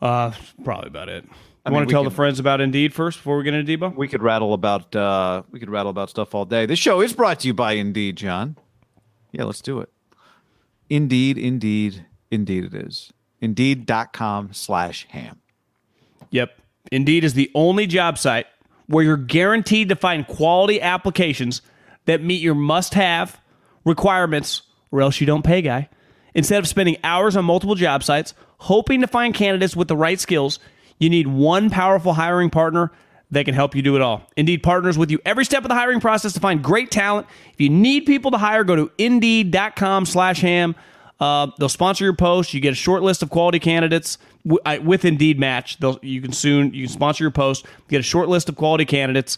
Uh, 0.00 0.30
probably 0.64 0.86
about 0.88 1.08
it. 1.08 1.24
I 1.66 1.70
You 1.70 1.72
mean, 1.72 1.74
want 1.74 1.88
to 1.88 1.92
tell 1.92 2.02
can- 2.02 2.10
the 2.10 2.14
friends 2.14 2.38
about 2.38 2.60
Indeed 2.60 2.94
first 2.94 3.18
before 3.18 3.36
we 3.36 3.44
get 3.44 3.52
into 3.54 3.76
Debo? 3.76 3.96
We 3.96 4.06
could 4.06 4.22
rattle 4.22 4.54
about 4.54 4.94
uh, 4.94 5.42
we 5.50 5.58
could 5.58 5.70
rattle 5.70 5.90
about 5.90 6.08
stuff 6.08 6.34
all 6.34 6.44
day. 6.44 6.66
This 6.66 6.78
show 6.78 7.00
is 7.00 7.12
brought 7.12 7.40
to 7.40 7.46
you 7.48 7.54
by 7.54 7.72
Indeed, 7.72 8.16
John. 8.16 8.56
Yeah, 9.32 9.44
let's 9.44 9.60
do 9.60 9.80
it. 9.80 9.90
Indeed, 10.88 11.36
indeed, 11.36 12.06
indeed 12.30 12.64
it 12.64 12.74
is. 12.74 13.12
Indeed.com 13.40 14.50
slash 14.52 15.06
ham. 15.10 15.40
Yep. 16.30 16.60
Indeed 16.90 17.24
is 17.24 17.34
the 17.34 17.50
only 17.54 17.86
job 17.86 18.18
site 18.18 18.46
where 18.86 19.04
you're 19.04 19.16
guaranteed 19.16 19.90
to 19.90 19.96
find 19.96 20.26
quality 20.26 20.80
applications 20.80 21.62
that 22.06 22.22
meet 22.22 22.40
your 22.40 22.54
must 22.54 22.94
have 22.94 23.40
requirements, 23.84 24.62
or 24.90 25.02
else 25.02 25.20
you 25.20 25.26
don't 25.26 25.44
pay, 25.44 25.60
guy. 25.60 25.88
Instead 26.34 26.58
of 26.58 26.68
spending 26.68 26.96
hours 27.04 27.36
on 27.36 27.44
multiple 27.44 27.74
job 27.74 28.02
sites 28.02 28.34
hoping 28.58 29.00
to 29.00 29.06
find 29.06 29.34
candidates 29.34 29.76
with 29.76 29.88
the 29.88 29.96
right 29.96 30.18
skills, 30.18 30.58
you 30.98 31.10
need 31.10 31.26
one 31.26 31.70
powerful 31.70 32.14
hiring 32.14 32.50
partner 32.50 32.90
that 33.30 33.44
can 33.44 33.54
help 33.54 33.74
you 33.74 33.82
do 33.82 33.94
it 33.94 34.02
all. 34.02 34.22
Indeed 34.36 34.62
partners 34.62 34.96
with 34.96 35.10
you 35.10 35.20
every 35.24 35.44
step 35.44 35.62
of 35.62 35.68
the 35.68 35.74
hiring 35.74 36.00
process 36.00 36.32
to 36.32 36.40
find 36.40 36.62
great 36.62 36.90
talent. 36.90 37.26
If 37.52 37.60
you 37.60 37.68
need 37.68 38.06
people 38.06 38.30
to 38.30 38.38
hire, 38.38 38.64
go 38.64 38.76
to 38.76 38.90
indeed.com 38.96 40.06
slash 40.06 40.40
ham. 40.40 40.74
Uh, 41.20 41.48
they'll 41.58 41.68
sponsor 41.68 42.04
your 42.04 42.14
post. 42.14 42.54
You 42.54 42.60
get 42.60 42.72
a 42.72 42.76
short 42.76 43.02
list 43.02 43.22
of 43.22 43.30
quality 43.30 43.58
candidates 43.58 44.18
w- 44.44 44.60
I- 44.64 44.78
with 44.78 45.04
Indeed 45.04 45.38
Match. 45.38 45.78
They'll, 45.78 45.98
you 46.02 46.20
can 46.22 46.32
soon 46.32 46.72
you 46.72 46.86
can 46.86 46.92
sponsor 46.92 47.24
your 47.24 47.30
post. 47.32 47.66
Get 47.88 47.98
a 47.98 48.04
short 48.04 48.28
list 48.28 48.48
of 48.48 48.54
quality 48.56 48.84
candidates 48.84 49.36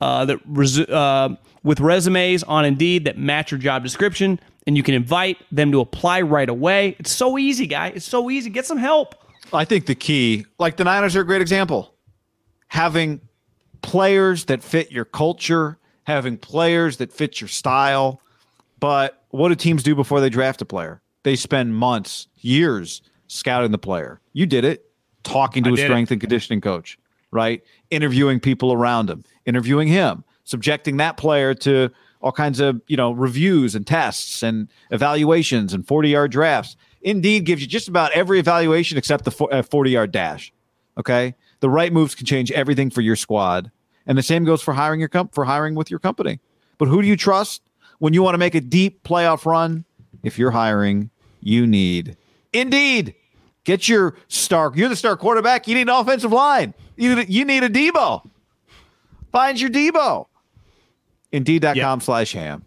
uh, 0.00 0.24
that 0.26 0.46
resu- 0.46 0.90
uh, 0.90 1.36
with 1.62 1.80
resumes 1.80 2.42
on 2.42 2.64
Indeed 2.64 3.04
that 3.06 3.16
match 3.16 3.50
your 3.50 3.58
job 3.60 3.82
description, 3.82 4.38
and 4.66 4.76
you 4.76 4.82
can 4.82 4.94
invite 4.94 5.38
them 5.50 5.72
to 5.72 5.80
apply 5.80 6.20
right 6.22 6.48
away. 6.48 6.96
It's 6.98 7.12
so 7.12 7.38
easy, 7.38 7.66
guy. 7.66 7.88
It's 7.88 8.04
so 8.06 8.30
easy. 8.30 8.50
Get 8.50 8.66
some 8.66 8.78
help. 8.78 9.14
I 9.52 9.64
think 9.64 9.86
the 9.86 9.94
key, 9.94 10.46
like 10.58 10.76
the 10.76 10.84
Niners 10.84 11.14
are 11.16 11.20
a 11.20 11.26
great 11.26 11.42
example. 11.42 11.94
Having 12.68 13.20
players 13.82 14.46
that 14.46 14.62
fit 14.62 14.90
your 14.90 15.04
culture, 15.04 15.78
having 16.04 16.36
players 16.38 16.96
that 16.98 17.12
fit 17.12 17.40
your 17.40 17.48
style. 17.48 18.20
But 18.80 19.22
what 19.30 19.48
do 19.50 19.54
teams 19.54 19.82
do 19.82 19.94
before 19.94 20.20
they 20.20 20.30
draft 20.30 20.62
a 20.62 20.64
player? 20.64 21.01
They 21.22 21.36
spend 21.36 21.76
months, 21.76 22.28
years 22.40 23.02
scouting 23.28 23.70
the 23.70 23.78
player. 23.78 24.20
You 24.32 24.46
did 24.46 24.64
it, 24.64 24.90
talking 25.22 25.62
to 25.64 25.70
I 25.70 25.72
a 25.72 25.76
did 25.76 25.82
it. 25.82 25.86
strength 25.86 26.10
and 26.10 26.20
conditioning 26.20 26.60
coach, 26.60 26.98
right? 27.30 27.62
Interviewing 27.90 28.40
people 28.40 28.72
around 28.72 29.08
him, 29.08 29.24
interviewing 29.46 29.88
him, 29.88 30.24
subjecting 30.44 30.96
that 30.98 31.16
player 31.16 31.54
to 31.54 31.90
all 32.20 32.32
kinds 32.32 32.60
of, 32.60 32.80
you 32.86 32.96
know, 32.96 33.12
reviews 33.12 33.74
and 33.74 33.86
tests 33.86 34.42
and 34.42 34.68
evaluations 34.90 35.72
and 35.74 35.86
40-yard 35.86 36.30
drafts. 36.30 36.76
Indeed 37.02 37.44
gives 37.44 37.60
you 37.60 37.66
just 37.66 37.88
about 37.88 38.12
every 38.12 38.38
evaluation 38.38 38.96
except 38.96 39.24
the 39.24 39.30
40-yard 39.30 40.10
uh, 40.10 40.12
dash. 40.12 40.52
Okay? 40.98 41.34
The 41.60 41.70
right 41.70 41.92
moves 41.92 42.14
can 42.14 42.26
change 42.26 42.50
everything 42.52 42.90
for 42.90 43.00
your 43.00 43.16
squad. 43.16 43.70
And 44.06 44.18
the 44.18 44.22
same 44.22 44.44
goes 44.44 44.62
for 44.62 44.74
hiring 44.74 45.00
your 45.00 45.08
comp 45.08 45.34
for 45.34 45.44
hiring 45.44 45.74
with 45.74 45.90
your 45.90 46.00
company. 46.00 46.40
But 46.78 46.88
who 46.88 47.02
do 47.02 47.08
you 47.08 47.16
trust 47.16 47.62
when 47.98 48.12
you 48.14 48.22
want 48.22 48.34
to 48.34 48.38
make 48.38 48.54
a 48.54 48.60
deep 48.60 49.02
playoff 49.04 49.46
run? 49.46 49.84
If 50.22 50.38
you're 50.38 50.50
hiring, 50.50 51.10
you 51.42 51.66
need 51.66 52.16
Indeed. 52.52 53.14
Get 53.64 53.88
your 53.88 54.14
star. 54.28 54.72
You're 54.74 54.88
the 54.88 54.96
star 54.96 55.16
quarterback. 55.16 55.68
You 55.68 55.74
need 55.74 55.82
an 55.82 55.88
offensive 55.90 56.32
line. 56.32 56.74
You 56.96 57.16
need, 57.16 57.28
you 57.28 57.44
need 57.44 57.62
a 57.62 57.68
Deebo. 57.68 58.28
Find 59.30 59.60
your 59.60 59.70
Deebo. 59.70 60.26
Indeed.com 61.30 61.76
yep. 61.76 62.02
slash 62.02 62.32
ham. 62.32 62.64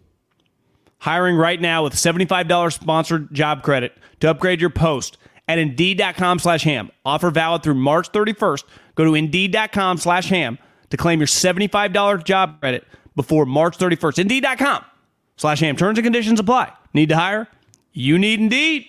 Hiring 0.98 1.36
right 1.36 1.60
now 1.60 1.84
with 1.84 1.94
$75 1.94 2.72
sponsored 2.72 3.32
job 3.32 3.62
credit 3.62 3.96
to 4.20 4.30
upgrade 4.30 4.60
your 4.60 4.70
post 4.70 5.18
at 5.46 5.58
Indeed.com 5.58 6.38
slash 6.38 6.64
ham. 6.64 6.90
Offer 7.04 7.30
valid 7.30 7.62
through 7.62 7.74
March 7.74 8.10
31st. 8.10 8.64
Go 8.94 9.04
to 9.04 9.14
Indeed.com 9.14 9.98
slash 9.98 10.28
ham 10.28 10.58
to 10.90 10.96
claim 10.96 11.20
your 11.20 11.28
$75 11.28 12.24
job 12.24 12.58
credit 12.60 12.84
before 13.14 13.46
March 13.46 13.78
31st. 13.78 14.18
Indeed.com 14.20 14.84
slash 15.36 15.60
ham. 15.60 15.76
Terms 15.76 15.98
and 15.98 16.04
conditions 16.04 16.40
apply. 16.40 16.72
Need 16.94 17.10
to 17.10 17.16
hire? 17.16 17.46
You 17.98 18.18
need 18.18 18.40
Indeed. 18.40 18.86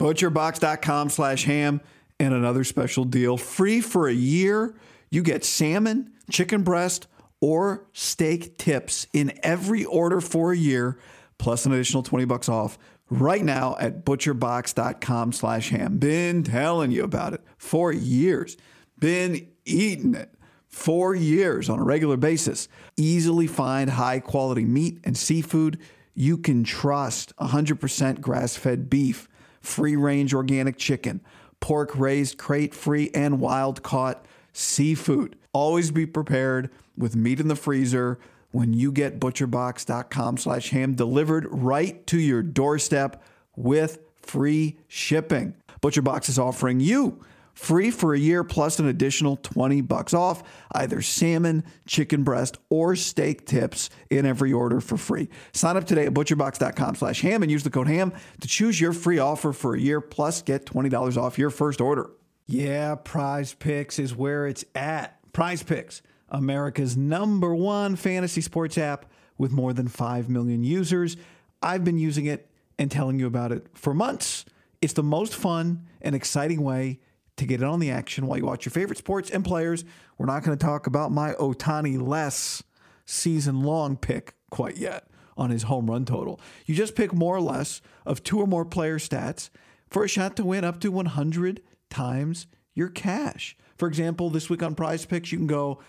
Butcherbox.com 0.00 1.10
slash 1.10 1.44
ham 1.44 1.80
and 2.18 2.34
another 2.34 2.64
special 2.64 3.04
deal. 3.04 3.36
Free 3.36 3.80
for 3.80 4.08
a 4.08 4.12
year. 4.12 4.74
You 5.08 5.22
get 5.22 5.44
salmon, 5.44 6.10
chicken 6.32 6.64
breast, 6.64 7.06
or 7.40 7.86
steak 7.92 8.58
tips 8.58 9.06
in 9.12 9.38
every 9.44 9.84
order 9.84 10.20
for 10.20 10.50
a 10.50 10.56
year, 10.56 10.98
plus 11.38 11.64
an 11.64 11.70
additional 11.72 12.02
20 12.02 12.24
bucks 12.24 12.48
off 12.48 12.76
right 13.08 13.44
now 13.44 13.76
at 13.78 14.04
butcherbox.com 14.04 15.32
slash 15.32 15.70
ham. 15.70 15.98
Been 15.98 16.42
telling 16.42 16.90
you 16.90 17.04
about 17.04 17.34
it 17.34 17.42
for 17.56 17.92
years. 17.92 18.56
Been 18.98 19.46
eating 19.64 20.16
it 20.16 20.34
for 20.66 21.14
years 21.14 21.68
on 21.68 21.78
a 21.78 21.84
regular 21.84 22.16
basis. 22.16 22.66
Easily 22.96 23.46
find 23.46 23.90
high 23.90 24.18
quality 24.18 24.64
meat 24.64 24.98
and 25.04 25.16
seafood 25.16 25.78
you 26.14 26.36
can 26.36 26.64
trust 26.64 27.34
100% 27.36 28.20
grass 28.20 28.56
fed 28.56 28.90
beef, 28.90 29.28
free 29.60 29.96
range 29.96 30.34
organic 30.34 30.76
chicken, 30.76 31.20
pork 31.60 31.96
raised 31.96 32.38
crate 32.38 32.74
free 32.74 33.10
and 33.14 33.40
wild 33.40 33.82
caught 33.82 34.24
seafood. 34.52 35.36
Always 35.52 35.90
be 35.90 36.06
prepared 36.06 36.70
with 36.96 37.16
meat 37.16 37.40
in 37.40 37.48
the 37.48 37.56
freezer 37.56 38.18
when 38.52 38.72
you 38.72 38.90
get 38.90 39.20
butcherbox.com 39.20 40.36
slash 40.36 40.70
ham 40.70 40.94
delivered 40.94 41.46
right 41.50 42.06
to 42.08 42.18
your 42.18 42.42
doorstep 42.42 43.22
with 43.56 44.00
free 44.16 44.78
shipping. 44.88 45.54
ButcherBox 45.82 46.28
is 46.28 46.38
offering 46.38 46.80
you 46.80 47.20
free 47.54 47.90
for 47.90 48.14
a 48.14 48.18
year 48.18 48.44
plus 48.44 48.78
an 48.78 48.86
additional 48.86 49.36
20 49.36 49.80
bucks 49.82 50.14
off 50.14 50.42
either 50.72 51.02
salmon, 51.02 51.64
chicken 51.86 52.22
breast, 52.22 52.58
or 52.68 52.96
steak 52.96 53.46
tips 53.46 53.90
in 54.08 54.26
every 54.26 54.52
order 54.52 54.80
for 54.80 54.96
free. 54.96 55.28
Sign 55.52 55.76
up 55.76 55.84
today 55.84 56.06
at 56.06 56.14
butcherbox.com 56.14 56.94
slash 56.94 57.20
ham 57.20 57.42
and 57.42 57.50
use 57.50 57.62
the 57.62 57.70
code 57.70 57.88
ham 57.88 58.12
to 58.40 58.48
choose 58.48 58.80
your 58.80 58.92
free 58.92 59.18
offer 59.18 59.52
for 59.52 59.74
a 59.74 59.80
year 59.80 60.00
plus 60.00 60.42
get 60.42 60.64
$20 60.66 61.16
off 61.16 61.38
your 61.38 61.50
first 61.50 61.80
order. 61.80 62.10
Yeah, 62.46 62.96
Prize 62.96 63.54
Picks 63.54 63.98
is 63.98 64.14
where 64.14 64.46
it's 64.46 64.64
at. 64.74 65.18
Prize 65.32 65.62
Picks 65.62 66.02
America's 66.28 66.96
number 66.96 67.54
one 67.54 67.96
fantasy 67.96 68.40
sports 68.40 68.78
app 68.78 69.06
with 69.38 69.52
more 69.52 69.72
than 69.72 69.88
5 69.88 70.28
million 70.28 70.64
users. 70.64 71.16
I've 71.62 71.84
been 71.84 71.98
using 71.98 72.26
it 72.26 72.48
and 72.78 72.90
telling 72.90 73.18
you 73.18 73.26
about 73.26 73.52
it 73.52 73.66
for 73.74 73.92
months. 73.94 74.44
It's 74.80 74.94
the 74.94 75.02
most 75.02 75.34
fun 75.34 75.86
and 76.00 76.14
exciting 76.14 76.62
way 76.62 77.00
to 77.40 77.46
get 77.46 77.60
in 77.60 77.66
on 77.66 77.80
the 77.80 77.90
action 77.90 78.26
while 78.26 78.38
you 78.38 78.46
watch 78.46 78.64
your 78.64 78.70
favorite 78.70 78.98
sports 78.98 79.30
and 79.30 79.44
players. 79.44 79.84
We're 80.18 80.26
not 80.26 80.44
going 80.44 80.56
to 80.56 80.64
talk 80.64 80.86
about 80.86 81.10
my 81.10 81.32
Ohtani 81.32 82.00
less 82.00 82.62
season 83.04 83.62
long 83.62 83.96
pick 83.96 84.34
quite 84.50 84.76
yet 84.76 85.08
on 85.36 85.50
his 85.50 85.64
home 85.64 85.90
run 85.90 86.04
total. 86.04 86.40
You 86.66 86.74
just 86.74 86.94
pick 86.94 87.12
more 87.12 87.36
or 87.36 87.40
less 87.40 87.80
of 88.06 88.22
two 88.22 88.38
or 88.38 88.46
more 88.46 88.64
player 88.64 88.98
stats 88.98 89.50
for 89.88 90.04
a 90.04 90.08
shot 90.08 90.36
to 90.36 90.44
win 90.44 90.64
up 90.64 90.80
to 90.80 90.92
100 90.92 91.62
times 91.88 92.46
your 92.74 92.88
cash. 92.88 93.56
For 93.76 93.88
example, 93.88 94.30
this 94.30 94.50
week 94.50 94.62
on 94.62 94.74
Prize 94.74 95.06
Picks, 95.06 95.32
you 95.32 95.38
can 95.38 95.46
go 95.46 95.80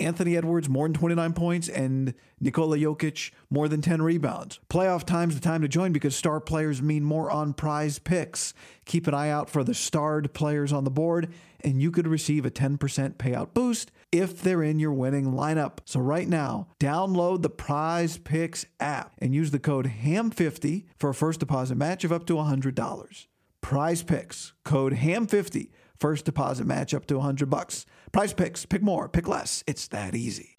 Anthony 0.00 0.36
Edwards 0.36 0.68
more 0.68 0.86
than 0.86 0.94
29 0.94 1.32
points 1.32 1.68
and 1.68 2.14
Nikola 2.40 2.78
Jokic 2.78 3.32
more 3.50 3.68
than 3.68 3.80
10 3.80 4.00
rebounds. 4.02 4.60
Playoff 4.70 5.04
time's 5.04 5.34
the 5.34 5.40
time 5.40 5.62
to 5.62 5.68
join 5.68 5.92
because 5.92 6.14
star 6.14 6.40
players 6.40 6.80
mean 6.80 7.02
more 7.02 7.30
on 7.30 7.52
prize 7.52 7.98
picks. 7.98 8.54
Keep 8.84 9.06
an 9.08 9.14
eye 9.14 9.30
out 9.30 9.50
for 9.50 9.64
the 9.64 9.74
starred 9.74 10.32
players 10.32 10.72
on 10.72 10.84
the 10.84 10.90
board 10.90 11.32
and 11.64 11.82
you 11.82 11.90
could 11.90 12.06
receive 12.06 12.46
a 12.46 12.50
10% 12.50 12.78
payout 13.14 13.52
boost 13.52 13.90
if 14.12 14.40
they're 14.40 14.62
in 14.62 14.78
your 14.78 14.92
winning 14.92 15.32
lineup. 15.32 15.78
So 15.84 15.98
right 15.98 16.28
now, 16.28 16.68
download 16.78 17.42
the 17.42 17.50
Prize 17.50 18.18
Picks 18.18 18.66
app 18.78 19.14
and 19.18 19.34
use 19.34 19.50
the 19.50 19.58
code 19.58 19.86
HAM50 20.04 20.84
for 20.96 21.10
a 21.10 21.14
first 21.14 21.40
deposit 21.40 21.74
match 21.74 22.04
of 22.04 22.12
up 22.12 22.26
to 22.26 22.34
$100. 22.34 23.26
Prize 23.60 24.02
Picks, 24.04 24.52
code 24.64 24.94
HAM50 24.94 25.70
First 25.98 26.24
deposit 26.24 26.64
match 26.64 26.94
up 26.94 27.06
to 27.06 27.16
100 27.16 27.50
bucks. 27.50 27.84
Prize 28.12 28.32
picks, 28.32 28.64
pick 28.64 28.82
more, 28.82 29.08
pick 29.08 29.28
less. 29.28 29.62
It's 29.66 29.86
that 29.88 30.14
easy. 30.14 30.56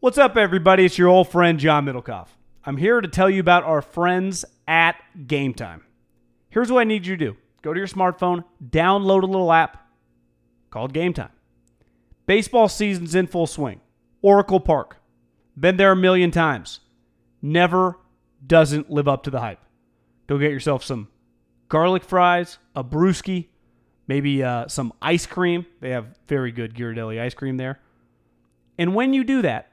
What's 0.00 0.18
up, 0.18 0.36
everybody? 0.36 0.84
It's 0.84 0.98
your 0.98 1.08
old 1.08 1.28
friend, 1.28 1.58
John 1.58 1.86
Middlekauff. 1.86 2.28
I'm 2.64 2.76
here 2.76 3.00
to 3.00 3.08
tell 3.08 3.30
you 3.30 3.40
about 3.40 3.64
our 3.64 3.80
friends 3.80 4.44
at 4.68 4.96
Game 5.26 5.54
Time. 5.54 5.84
Here's 6.50 6.70
what 6.70 6.80
I 6.80 6.84
need 6.84 7.06
you 7.06 7.16
to 7.16 7.24
do 7.24 7.36
go 7.62 7.72
to 7.72 7.80
your 7.80 7.86
smartphone, 7.88 8.44
download 8.62 9.22
a 9.22 9.26
little 9.26 9.52
app 9.52 9.88
called 10.70 10.92
Game 10.92 11.14
Time. 11.14 11.30
Baseball 12.26 12.68
season's 12.68 13.14
in 13.14 13.26
full 13.26 13.46
swing. 13.46 13.80
Oracle 14.20 14.60
Park. 14.60 14.98
Been 15.58 15.78
there 15.78 15.92
a 15.92 15.96
million 15.96 16.30
times. 16.30 16.80
Never 17.40 17.98
doesn't 18.46 18.90
live 18.90 19.08
up 19.08 19.22
to 19.22 19.30
the 19.30 19.40
hype. 19.40 19.60
Go 20.26 20.36
get 20.38 20.50
yourself 20.50 20.84
some 20.84 21.08
garlic 21.68 22.04
fries, 22.04 22.58
a 22.74 22.84
brewski, 22.84 23.46
maybe 24.06 24.42
uh, 24.42 24.68
some 24.68 24.92
ice 25.02 25.26
cream. 25.26 25.66
They 25.80 25.90
have 25.90 26.06
very 26.26 26.52
good 26.52 26.74
Ghirardelli 26.74 27.20
ice 27.20 27.34
cream 27.34 27.56
there. 27.56 27.80
And 28.78 28.94
when 28.94 29.14
you 29.14 29.24
do 29.24 29.42
that, 29.42 29.72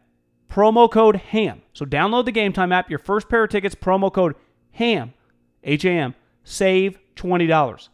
promo 0.50 0.90
code 0.90 1.18
HAM. 1.18 1.62
So 1.74 1.86
download 1.86 2.26
the 2.26 2.32
Game 2.32 2.54
Time 2.54 2.72
app. 2.72 2.90
Your 2.90 3.00
first 3.00 3.30
pair 3.30 3.44
of 3.44 3.50
tickets, 3.50 3.76
promo 3.76 4.12
code 4.12 4.36
HAM, 4.72 5.14
H 5.64 5.86
A 5.86 5.92
M, 5.92 6.16
save 6.44 7.00
$20. 7.16 7.90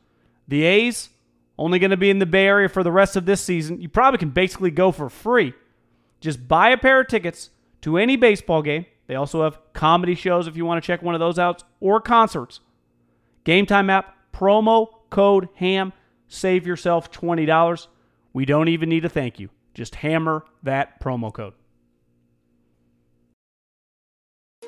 The 0.48 0.64
A's 0.64 1.10
only 1.58 1.80
going 1.80 1.92
to 1.92 1.98
be 1.98 2.10
in 2.10 2.20
the 2.20 2.26
Bay 2.26 2.46
Area 2.46 2.70
for 2.70 2.84
the 2.84 2.92
rest 2.92 3.16
of 3.16 3.26
this 3.26 3.42
season. 3.42 3.82
You 3.82 3.90
probably 3.90 4.18
can 4.18 4.30
basically 4.30 4.72
go 4.72 4.92
for 4.92 5.10
free. 5.10 5.54
Just 6.22 6.48
buy 6.48 6.70
a 6.70 6.78
pair 6.78 7.02
of 7.02 7.08
tickets 7.08 7.50
to 7.82 7.98
any 7.98 8.16
baseball 8.16 8.62
game. 8.62 8.86
They 9.08 9.16
also 9.16 9.44
have 9.44 9.60
comedy 9.74 10.16
shows 10.16 10.48
if 10.48 10.56
you 10.56 10.66
want 10.66 10.82
to 10.82 10.86
check 10.86 11.02
one 11.02 11.16
of 11.16 11.20
those 11.20 11.40
out 11.40 11.64
or 11.80 12.00
concerts. 12.00 12.60
Game 13.44 13.66
Time 13.66 13.90
app, 13.90 14.16
promo 14.34 14.88
code 15.10 15.50
HAM 15.56 15.94
save 16.30 16.66
yourself 16.66 17.12
$20. 17.12 17.88
We 18.32 18.46
don't 18.46 18.70
even 18.70 18.88
need 18.88 19.04
a 19.04 19.10
thank 19.10 19.40
you. 19.40 19.50
Just 19.74 19.96
hammer 19.96 20.46
that 20.64 21.02
promo 21.02 21.34
code. 21.34 21.54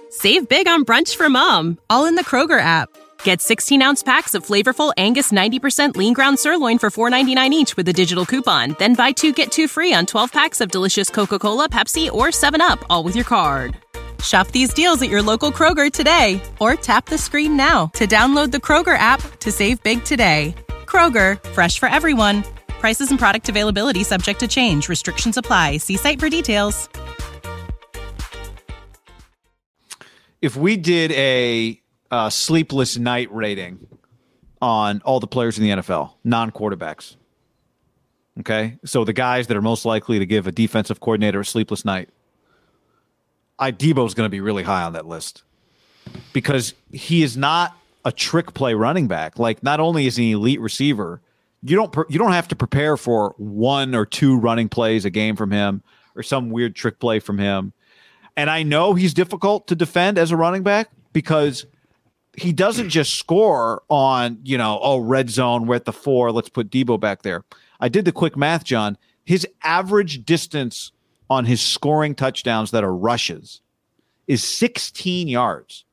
Save 0.09 0.49
big 0.49 0.67
on 0.67 0.83
brunch 0.83 1.15
for 1.15 1.29
mom, 1.29 1.79
all 1.89 2.05
in 2.05 2.15
the 2.15 2.23
Kroger 2.25 2.59
app. 2.59 2.89
Get 3.23 3.39
16 3.39 3.81
ounce 3.81 4.03
packs 4.03 4.33
of 4.33 4.45
flavorful 4.45 4.91
Angus 4.97 5.31
90% 5.31 5.95
lean 5.95 6.13
ground 6.13 6.37
sirloin 6.37 6.79
for 6.79 6.89
$4.99 6.89 7.51
each 7.51 7.77
with 7.77 7.87
a 7.87 7.93
digital 7.93 8.25
coupon. 8.25 8.75
Then 8.77 8.95
buy 8.95 9.13
two 9.13 9.31
get 9.31 9.51
two 9.53 9.69
free 9.69 9.93
on 9.93 10.05
12 10.05 10.31
packs 10.33 10.59
of 10.59 10.69
delicious 10.69 11.09
Coca 11.09 11.39
Cola, 11.39 11.69
Pepsi, 11.69 12.11
or 12.11 12.27
7UP, 12.27 12.83
all 12.89 13.03
with 13.03 13.15
your 13.15 13.25
card. 13.25 13.77
Shop 14.21 14.47
these 14.49 14.73
deals 14.73 15.01
at 15.01 15.09
your 15.09 15.21
local 15.21 15.51
Kroger 15.51 15.91
today 15.91 16.41
or 16.59 16.75
tap 16.75 17.05
the 17.05 17.17
screen 17.17 17.55
now 17.55 17.87
to 17.95 18.05
download 18.05 18.51
the 18.51 18.59
Kroger 18.59 18.97
app 18.97 19.21
to 19.39 19.51
save 19.51 19.81
big 19.81 20.03
today. 20.03 20.53
Kroger, 20.91 21.41
fresh 21.53 21.79
for 21.79 21.87
everyone. 21.87 22.43
Prices 22.67 23.11
and 23.11 23.17
product 23.17 23.47
availability 23.47 24.03
subject 24.03 24.41
to 24.41 24.47
change. 24.47 24.89
Restrictions 24.89 25.37
apply. 25.37 25.77
See 25.77 25.95
site 25.95 26.19
for 26.19 26.29
details. 26.29 26.89
If 30.41 30.57
we 30.57 30.75
did 30.75 31.11
a 31.13 31.79
uh, 32.09 32.29
sleepless 32.29 32.97
night 32.97 33.33
rating 33.33 33.87
on 34.61 35.01
all 35.05 35.21
the 35.21 35.27
players 35.27 35.57
in 35.57 35.63
the 35.63 35.69
NFL, 35.69 36.15
non 36.25 36.51
quarterbacks, 36.51 37.15
okay, 38.41 38.77
so 38.83 39.05
the 39.05 39.13
guys 39.13 39.47
that 39.47 39.55
are 39.55 39.61
most 39.61 39.85
likely 39.85 40.19
to 40.19 40.25
give 40.25 40.45
a 40.45 40.51
defensive 40.51 40.99
coordinator 40.99 41.39
a 41.39 41.45
sleepless 41.45 41.85
night, 41.85 42.09
I 43.57 43.71
Deebo's 43.71 44.13
going 44.13 44.25
to 44.25 44.31
be 44.31 44.41
really 44.41 44.63
high 44.63 44.83
on 44.83 44.93
that 44.93 45.07
list 45.07 45.43
because 46.33 46.73
he 46.91 47.23
is 47.23 47.37
not 47.37 47.77
a 48.05 48.11
trick 48.11 48.53
play 48.53 48.73
running 48.73 49.07
back. 49.07 49.37
Like 49.39 49.63
not 49.63 49.79
only 49.79 50.07
is 50.07 50.15
he 50.15 50.31
an 50.31 50.39
elite 50.39 50.61
receiver, 50.61 51.21
you 51.63 51.75
don't 51.75 51.93
you 52.09 52.17
don't 52.17 52.31
have 52.31 52.47
to 52.49 52.55
prepare 52.55 52.97
for 52.97 53.35
one 53.37 53.93
or 53.93 54.05
two 54.05 54.37
running 54.37 54.69
plays 54.69 55.05
a 55.05 55.09
game 55.09 55.35
from 55.35 55.51
him 55.51 55.83
or 56.15 56.23
some 56.23 56.49
weird 56.49 56.75
trick 56.75 56.99
play 56.99 57.19
from 57.19 57.37
him. 57.37 57.73
And 58.35 58.49
I 58.49 58.63
know 58.63 58.93
he's 58.93 59.13
difficult 59.13 59.67
to 59.67 59.75
defend 59.75 60.17
as 60.17 60.31
a 60.31 60.37
running 60.37 60.63
back 60.63 60.89
because 61.13 61.65
he 62.37 62.53
doesn't 62.53 62.89
just 62.89 63.15
score 63.15 63.83
on, 63.89 64.39
you 64.43 64.57
know, 64.57 64.79
oh, 64.81 64.99
red 64.99 65.29
zone, 65.29 65.67
we're 65.67 65.75
at 65.75 65.85
the 65.85 65.93
four, 65.93 66.31
let's 66.31 66.49
put 66.49 66.69
Deebo 66.69 66.99
back 66.99 67.23
there. 67.23 67.43
I 67.79 67.89
did 67.89 68.05
the 68.05 68.11
quick 68.11 68.37
math, 68.37 68.63
John. 68.63 68.97
His 69.25 69.45
average 69.63 70.25
distance 70.25 70.91
on 71.29 71.45
his 71.45 71.61
scoring 71.61 72.15
touchdowns 72.15 72.71
that 72.71 72.83
are 72.83 72.95
rushes 72.95 73.61
is 74.27 74.43
16 74.43 75.27
yards. 75.27 75.85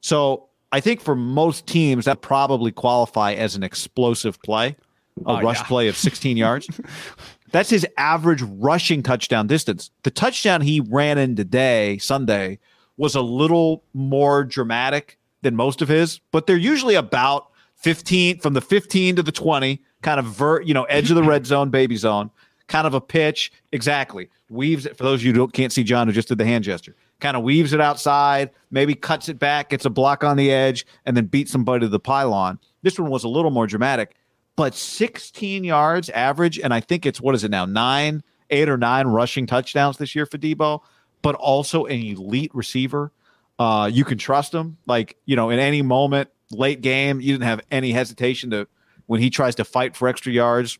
So 0.00 0.48
I 0.76 0.80
think 0.80 1.00
for 1.00 1.16
most 1.16 1.66
teams 1.66 2.04
that 2.04 2.20
probably 2.20 2.70
qualify 2.70 3.32
as 3.32 3.56
an 3.56 3.62
explosive 3.62 4.40
play, 4.42 4.76
a 5.24 5.30
Oh, 5.30 5.40
rush 5.40 5.60
yeah. 5.60 5.66
play 5.66 5.88
of 5.88 5.96
16 5.96 6.36
yards. 6.36 6.68
That's 7.50 7.70
his 7.70 7.86
average 7.96 8.42
rushing 8.42 9.02
touchdown 9.02 9.46
distance. 9.46 9.90
The 10.02 10.10
touchdown 10.10 10.60
he 10.60 10.80
ran 10.80 11.16
in 11.16 11.34
today, 11.34 11.96
Sunday, 11.96 12.58
was 12.98 13.14
a 13.14 13.22
little 13.22 13.84
more 13.94 14.44
dramatic 14.44 15.18
than 15.40 15.56
most 15.56 15.80
of 15.80 15.88
his, 15.88 16.20
but 16.30 16.46
they're 16.46 16.58
usually 16.58 16.94
about 16.94 17.48
15 17.76 18.40
from 18.40 18.52
the 18.52 18.60
15 18.60 19.16
to 19.16 19.22
the 19.22 19.32
20, 19.32 19.80
kind 20.02 20.20
of 20.20 20.26
vert, 20.26 20.66
you 20.66 20.74
know, 20.74 20.84
edge 20.84 21.08
of 21.10 21.16
the 21.16 21.22
red 21.22 21.46
zone, 21.52 21.70
baby 21.70 21.96
zone, 21.96 22.30
kind 22.66 22.86
of 22.86 22.92
a 22.92 23.00
pitch. 23.00 23.50
Exactly. 23.72 24.28
Weaves 24.50 24.84
it 24.84 24.98
for 24.98 25.04
those 25.04 25.20
of 25.20 25.24
you 25.24 25.32
who 25.32 25.38
don't, 25.38 25.52
can't 25.54 25.72
see 25.72 25.84
John 25.84 26.06
who 26.06 26.12
just 26.12 26.28
did 26.28 26.36
the 26.36 26.44
hand 26.44 26.64
gesture. 26.64 26.94
Kind 27.20 27.36
of 27.36 27.42
weaves 27.42 27.72
it 27.72 27.80
outside, 27.80 28.50
maybe 28.70 28.94
cuts 28.94 29.28
it 29.28 29.38
back, 29.38 29.70
gets 29.70 29.86
a 29.86 29.90
block 29.90 30.22
on 30.22 30.36
the 30.36 30.52
edge, 30.52 30.84
and 31.06 31.16
then 31.16 31.26
beats 31.26 31.50
somebody 31.50 31.86
to 31.86 31.88
the 31.88 31.98
pylon. 31.98 32.58
This 32.82 32.98
one 32.98 33.10
was 33.10 33.24
a 33.24 33.28
little 33.28 33.50
more 33.50 33.66
dramatic, 33.66 34.16
but 34.54 34.74
16 34.74 35.64
yards 35.64 36.10
average, 36.10 36.58
and 36.58 36.74
I 36.74 36.80
think 36.80 37.06
it's 37.06 37.20
what 37.20 37.34
is 37.34 37.42
it 37.42 37.50
now? 37.50 37.64
Nine, 37.64 38.22
eight 38.50 38.68
or 38.68 38.76
nine 38.76 39.06
rushing 39.06 39.46
touchdowns 39.46 39.96
this 39.98 40.14
year 40.14 40.26
for 40.26 40.38
Deebo, 40.38 40.80
but 41.22 41.34
also 41.36 41.86
an 41.86 42.02
elite 42.02 42.54
receiver. 42.54 43.12
Uh, 43.58 43.90
you 43.92 44.04
can 44.04 44.18
trust 44.18 44.54
him. 44.54 44.76
Like, 44.86 45.16
you 45.24 45.36
know, 45.36 45.50
in 45.50 45.58
any 45.58 45.82
moment, 45.82 46.28
late 46.50 46.80
game, 46.80 47.20
you 47.20 47.32
didn't 47.32 47.44
have 47.44 47.60
any 47.70 47.92
hesitation 47.92 48.50
to 48.50 48.68
when 49.06 49.20
he 49.20 49.30
tries 49.30 49.54
to 49.56 49.64
fight 49.64 49.96
for 49.96 50.08
extra 50.08 50.32
yards. 50.32 50.78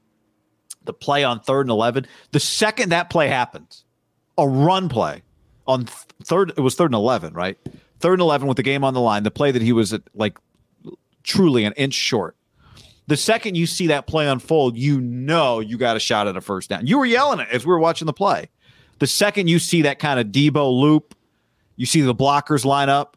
The 0.84 0.92
play 0.92 1.24
on 1.24 1.40
third 1.40 1.62
and 1.62 1.70
11, 1.70 2.06
the 2.30 2.40
second 2.40 2.90
that 2.90 3.10
play 3.10 3.28
happens, 3.28 3.84
a 4.38 4.46
run 4.46 4.88
play 4.88 5.22
on 5.66 5.84
th- 5.86 5.98
third, 6.24 6.50
it 6.56 6.60
was 6.60 6.74
third 6.74 6.86
and 6.86 6.94
11, 6.94 7.34
right? 7.34 7.58
Third 8.00 8.14
and 8.14 8.22
11 8.22 8.46
with 8.48 8.56
the 8.56 8.62
game 8.62 8.84
on 8.84 8.94
the 8.94 9.00
line, 9.00 9.22
the 9.22 9.30
play 9.30 9.50
that 9.50 9.62
he 9.62 9.72
was 9.72 9.92
at, 9.92 10.02
like 10.14 10.38
truly 11.22 11.64
an 11.64 11.72
inch 11.74 11.94
short. 11.94 12.36
The 13.08 13.16
second 13.16 13.56
you 13.56 13.66
see 13.66 13.86
that 13.88 14.06
play 14.06 14.26
unfold, 14.26 14.76
you 14.76 15.00
know 15.00 15.60
you 15.60 15.78
got 15.78 15.96
a 15.96 16.00
shot 16.00 16.26
at 16.26 16.36
a 16.36 16.40
first 16.40 16.70
down. 16.70 16.86
You 16.86 16.98
were 16.98 17.06
yelling 17.06 17.40
it 17.40 17.48
as 17.52 17.64
we 17.64 17.70
were 17.70 17.78
watching 17.78 18.06
the 18.06 18.12
play. 18.12 18.48
The 18.98 19.06
second 19.06 19.48
you 19.48 19.58
see 19.58 19.82
that 19.82 19.98
kind 19.98 20.18
of 20.18 20.28
Deebo 20.28 20.72
loop, 20.72 21.14
you 21.76 21.86
see 21.86 22.00
the 22.00 22.14
blockers 22.14 22.64
line 22.64 22.88
up, 22.88 23.16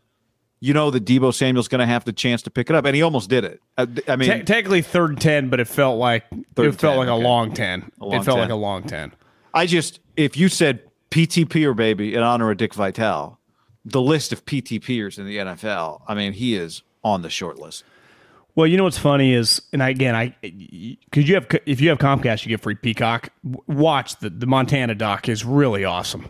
you 0.60 0.74
know 0.74 0.92
that 0.92 1.06
Deebo 1.06 1.34
Samuel's 1.34 1.68
going 1.68 1.80
to 1.80 1.86
have 1.86 2.04
the 2.04 2.12
chance 2.14 2.42
to 2.44 2.50
pick 2.50 2.70
it 2.70 2.76
up, 2.76 2.86
and 2.86 2.96
he 2.96 3.02
almost 3.02 3.30
did 3.30 3.46
it. 3.46 3.62
Uh, 3.78 3.86
I, 4.08 4.14
I 4.14 4.16
mean, 4.18 4.30
Te- 4.30 4.44
technically 4.44 4.82
third 4.82 5.12
and 5.12 5.22
ten, 5.22 5.50
but 5.50 5.60
it 5.60 5.68
felt 5.68 5.98
like 5.98 6.26
it 6.32 6.46
felt 6.56 6.78
10, 6.78 6.98
like 6.98 7.08
a 7.08 7.14
long 7.14 7.54
ten. 7.54 7.90
A 8.02 8.06
long 8.06 8.22
it 8.22 8.26
felt 8.26 8.38
10. 8.38 8.40
like 8.40 8.50
a 8.50 8.56
long 8.56 8.84
ten. 8.84 9.14
I 9.54 9.66
just 9.66 10.00
if 10.18 10.36
you 10.38 10.50
said 10.50 10.82
PTP 11.12 11.66
or 11.66 11.74
baby 11.74 12.14
in 12.14 12.22
honor 12.22 12.52
of 12.52 12.58
Dick 12.58 12.74
Vitale, 12.74 13.40
the 13.86 14.02
list 14.02 14.32
of 14.32 14.46
PTPers 14.46 15.18
in 15.18 15.26
the 15.26 15.38
NFL, 15.38 16.02
I 16.08 16.14
mean, 16.14 16.34
he 16.34 16.56
is 16.56 16.84
on 17.04 17.22
the 17.22 17.30
short 17.30 17.58
list. 17.58 17.84
Well, 18.56 18.68
you 18.68 18.78
know 18.78 18.84
what's 18.84 18.98
funny 18.98 19.34
is, 19.34 19.62
and 19.72 19.82
again, 19.82 20.16
I 20.16 20.36
because 20.42 21.30
you 21.30 21.36
have 21.36 21.48
if 21.66 21.80
you 21.80 21.90
have 21.90 21.98
Comcast, 21.98 22.46
you 22.46 22.50
get 22.50 22.62
free 22.62 22.76
Peacock. 22.76 23.30
Watch 23.68 24.20
the 24.20 24.30
the 24.30 24.48
Montana 24.48 24.96
doc 24.96 25.30
is 25.30 25.46
really 25.46 25.86
awesome, 25.86 26.28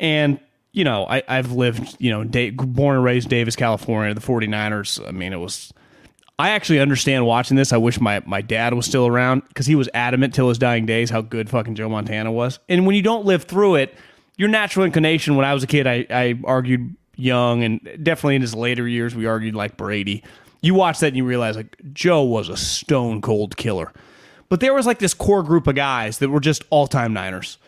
and 0.00 0.40
you 0.72 0.82
know 0.82 1.06
I 1.06 1.22
I've 1.28 1.52
lived 1.52 1.96
you 2.00 2.10
know 2.10 2.24
da- 2.24 2.50
born 2.50 2.96
and 2.96 3.04
raised 3.04 3.28
Davis, 3.28 3.54
California, 3.54 4.12
the 4.14 4.20
49ers. 4.20 5.06
I 5.06 5.12
mean, 5.12 5.32
it 5.32 5.38
was. 5.38 5.72
I 6.38 6.50
actually 6.50 6.80
understand 6.80 7.26
watching 7.26 7.56
this. 7.56 7.72
I 7.72 7.76
wish 7.76 8.00
my, 8.00 8.20
my 8.26 8.40
dad 8.40 8.74
was 8.74 8.86
still 8.86 9.06
around 9.06 9.42
because 9.48 9.66
he 9.66 9.76
was 9.76 9.88
adamant 9.94 10.34
till 10.34 10.48
his 10.48 10.58
dying 10.58 10.84
days 10.84 11.10
how 11.10 11.20
good 11.20 11.48
fucking 11.48 11.76
Joe 11.76 11.88
Montana 11.88 12.32
was. 12.32 12.58
And 12.68 12.86
when 12.86 12.96
you 12.96 13.02
don't 13.02 13.24
live 13.24 13.44
through 13.44 13.76
it, 13.76 13.94
your 14.36 14.48
natural 14.48 14.84
inclination. 14.84 15.36
When 15.36 15.44
I 15.44 15.54
was 15.54 15.62
a 15.62 15.66
kid, 15.68 15.86
I, 15.86 16.06
I 16.10 16.40
argued 16.44 16.96
young, 17.16 17.62
and 17.62 17.80
definitely 18.02 18.34
in 18.36 18.42
his 18.42 18.54
later 18.54 18.88
years, 18.88 19.14
we 19.14 19.26
argued 19.26 19.54
like 19.54 19.76
Brady. 19.76 20.24
You 20.60 20.74
watch 20.74 20.98
that 21.00 21.08
and 21.08 21.16
you 21.16 21.24
realize 21.24 21.56
like 21.56 21.76
Joe 21.92 22.24
was 22.24 22.48
a 22.48 22.56
stone 22.56 23.20
cold 23.20 23.56
killer. 23.56 23.92
But 24.48 24.60
there 24.60 24.74
was 24.74 24.86
like 24.86 24.98
this 24.98 25.14
core 25.14 25.42
group 25.42 25.66
of 25.66 25.74
guys 25.74 26.18
that 26.18 26.30
were 26.30 26.40
just 26.40 26.64
all 26.70 26.86
time 26.86 27.12
Niners. 27.12 27.58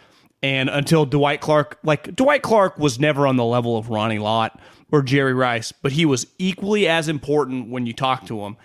And 0.43 0.69
until 0.69 1.07
Dwight 1.07 1.41
Clark, 1.41 1.79
like 1.83 2.14
Dwight 2.17 2.43
Clark 2.43 2.79
was 2.79 2.99
never 2.99 3.27
on 3.27 3.37
the 3.37 3.45
level 3.45 3.77
of 3.77 3.91
Ronnie 3.91 4.19
Lott 4.19 4.59
or 4.91 5.03
Jerry 5.03 5.34
Rice, 5.34 5.72
but 5.72 5.93
he 5.93 6.05
was 6.05 6.26
equally 6.39 6.87
as 6.87 7.09
important 7.09 7.70
when 7.70 7.87
you 7.87 7.93
talk 7.93 8.26
to 8.26 8.41
him. 8.41 8.57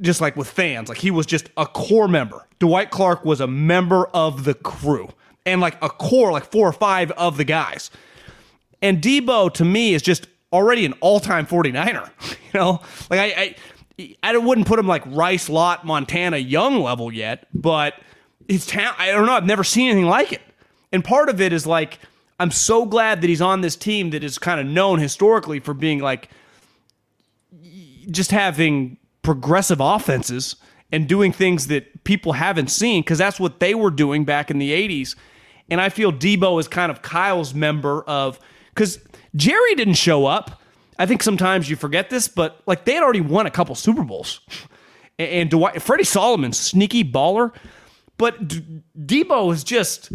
Just 0.00 0.20
like 0.20 0.36
with 0.36 0.48
fans, 0.48 0.88
like 0.88 0.98
he 0.98 1.10
was 1.10 1.26
just 1.26 1.50
a 1.56 1.66
core 1.66 2.06
member. 2.06 2.46
Dwight 2.60 2.90
Clark 2.90 3.24
was 3.24 3.40
a 3.40 3.48
member 3.48 4.06
of 4.06 4.44
the 4.44 4.54
crew 4.54 5.08
and 5.44 5.60
like 5.60 5.76
a 5.82 5.88
core, 5.88 6.30
like 6.30 6.44
four 6.44 6.68
or 6.68 6.72
five 6.72 7.10
of 7.12 7.36
the 7.36 7.44
guys. 7.44 7.90
And 8.80 9.02
Deebo 9.02 9.52
to 9.54 9.64
me 9.64 9.94
is 9.94 10.02
just 10.02 10.28
already 10.52 10.84
an 10.84 10.94
all-time 11.00 11.46
49er. 11.46 12.10
You 12.48 12.60
know, 12.60 12.80
like 13.10 13.20
I, 13.20 13.54
I, 14.00 14.16
I 14.22 14.36
wouldn't 14.38 14.66
put 14.66 14.78
him 14.78 14.86
like 14.86 15.02
Rice, 15.04 15.50
Lot, 15.50 15.84
Montana, 15.84 16.38
Young 16.38 16.80
level 16.80 17.12
yet, 17.12 17.46
but 17.52 17.92
his 18.48 18.64
talent. 18.64 18.98
I 18.98 19.12
don't 19.12 19.26
know. 19.26 19.34
I've 19.34 19.44
never 19.44 19.62
seen 19.62 19.90
anything 19.90 20.08
like 20.08 20.32
it. 20.32 20.40
And 20.90 21.04
part 21.04 21.28
of 21.28 21.42
it 21.42 21.52
is 21.52 21.66
like 21.66 21.98
I'm 22.38 22.50
so 22.50 22.86
glad 22.86 23.20
that 23.20 23.28
he's 23.28 23.42
on 23.42 23.60
this 23.60 23.76
team 23.76 24.10
that 24.10 24.22
is 24.22 24.38
kind 24.38 24.60
of 24.60 24.66
known 24.66 24.98
historically 24.98 25.60
for 25.60 25.74
being 25.74 25.98
like 26.00 26.30
just 28.10 28.30
having 28.30 28.96
progressive 29.22 29.80
offenses 29.80 30.56
and 30.90 31.08
doing 31.08 31.32
things 31.32 31.66
that 31.66 32.04
people 32.04 32.32
haven't 32.32 32.68
seen 32.68 33.02
because 33.02 33.18
that's 33.18 33.38
what 33.38 33.60
they 33.60 33.74
were 33.74 33.90
doing 33.90 34.24
back 34.24 34.50
in 34.50 34.58
the 34.58 34.70
80s. 34.72 35.16
And 35.70 35.80
I 35.80 35.88
feel 35.90 36.12
Deebo 36.12 36.58
is 36.60 36.68
kind 36.68 36.90
of 36.90 37.02
Kyle's 37.02 37.52
member 37.52 38.02
of 38.04 38.38
because 38.74 38.98
Jerry 39.36 39.74
didn't 39.74 39.94
show 39.94 40.26
up. 40.26 40.62
I 40.98 41.06
think 41.06 41.22
sometimes 41.22 41.68
you 41.68 41.76
forget 41.76 42.10
this, 42.10 42.26
but 42.28 42.62
like 42.66 42.84
they 42.84 42.94
had 42.94 43.02
already 43.02 43.20
won 43.20 43.46
a 43.46 43.50
couple 43.50 43.74
Super 43.74 44.02
Bowls. 44.02 44.40
And, 45.18 45.50
Dwight, 45.50 45.82
Freddie 45.82 46.04
Solomon, 46.04 46.52
sneaky 46.52 47.02
baller. 47.02 47.52
But 48.18 48.46
D- 48.46 48.82
Deebo 48.96 49.52
is 49.52 49.64
just, 49.64 50.12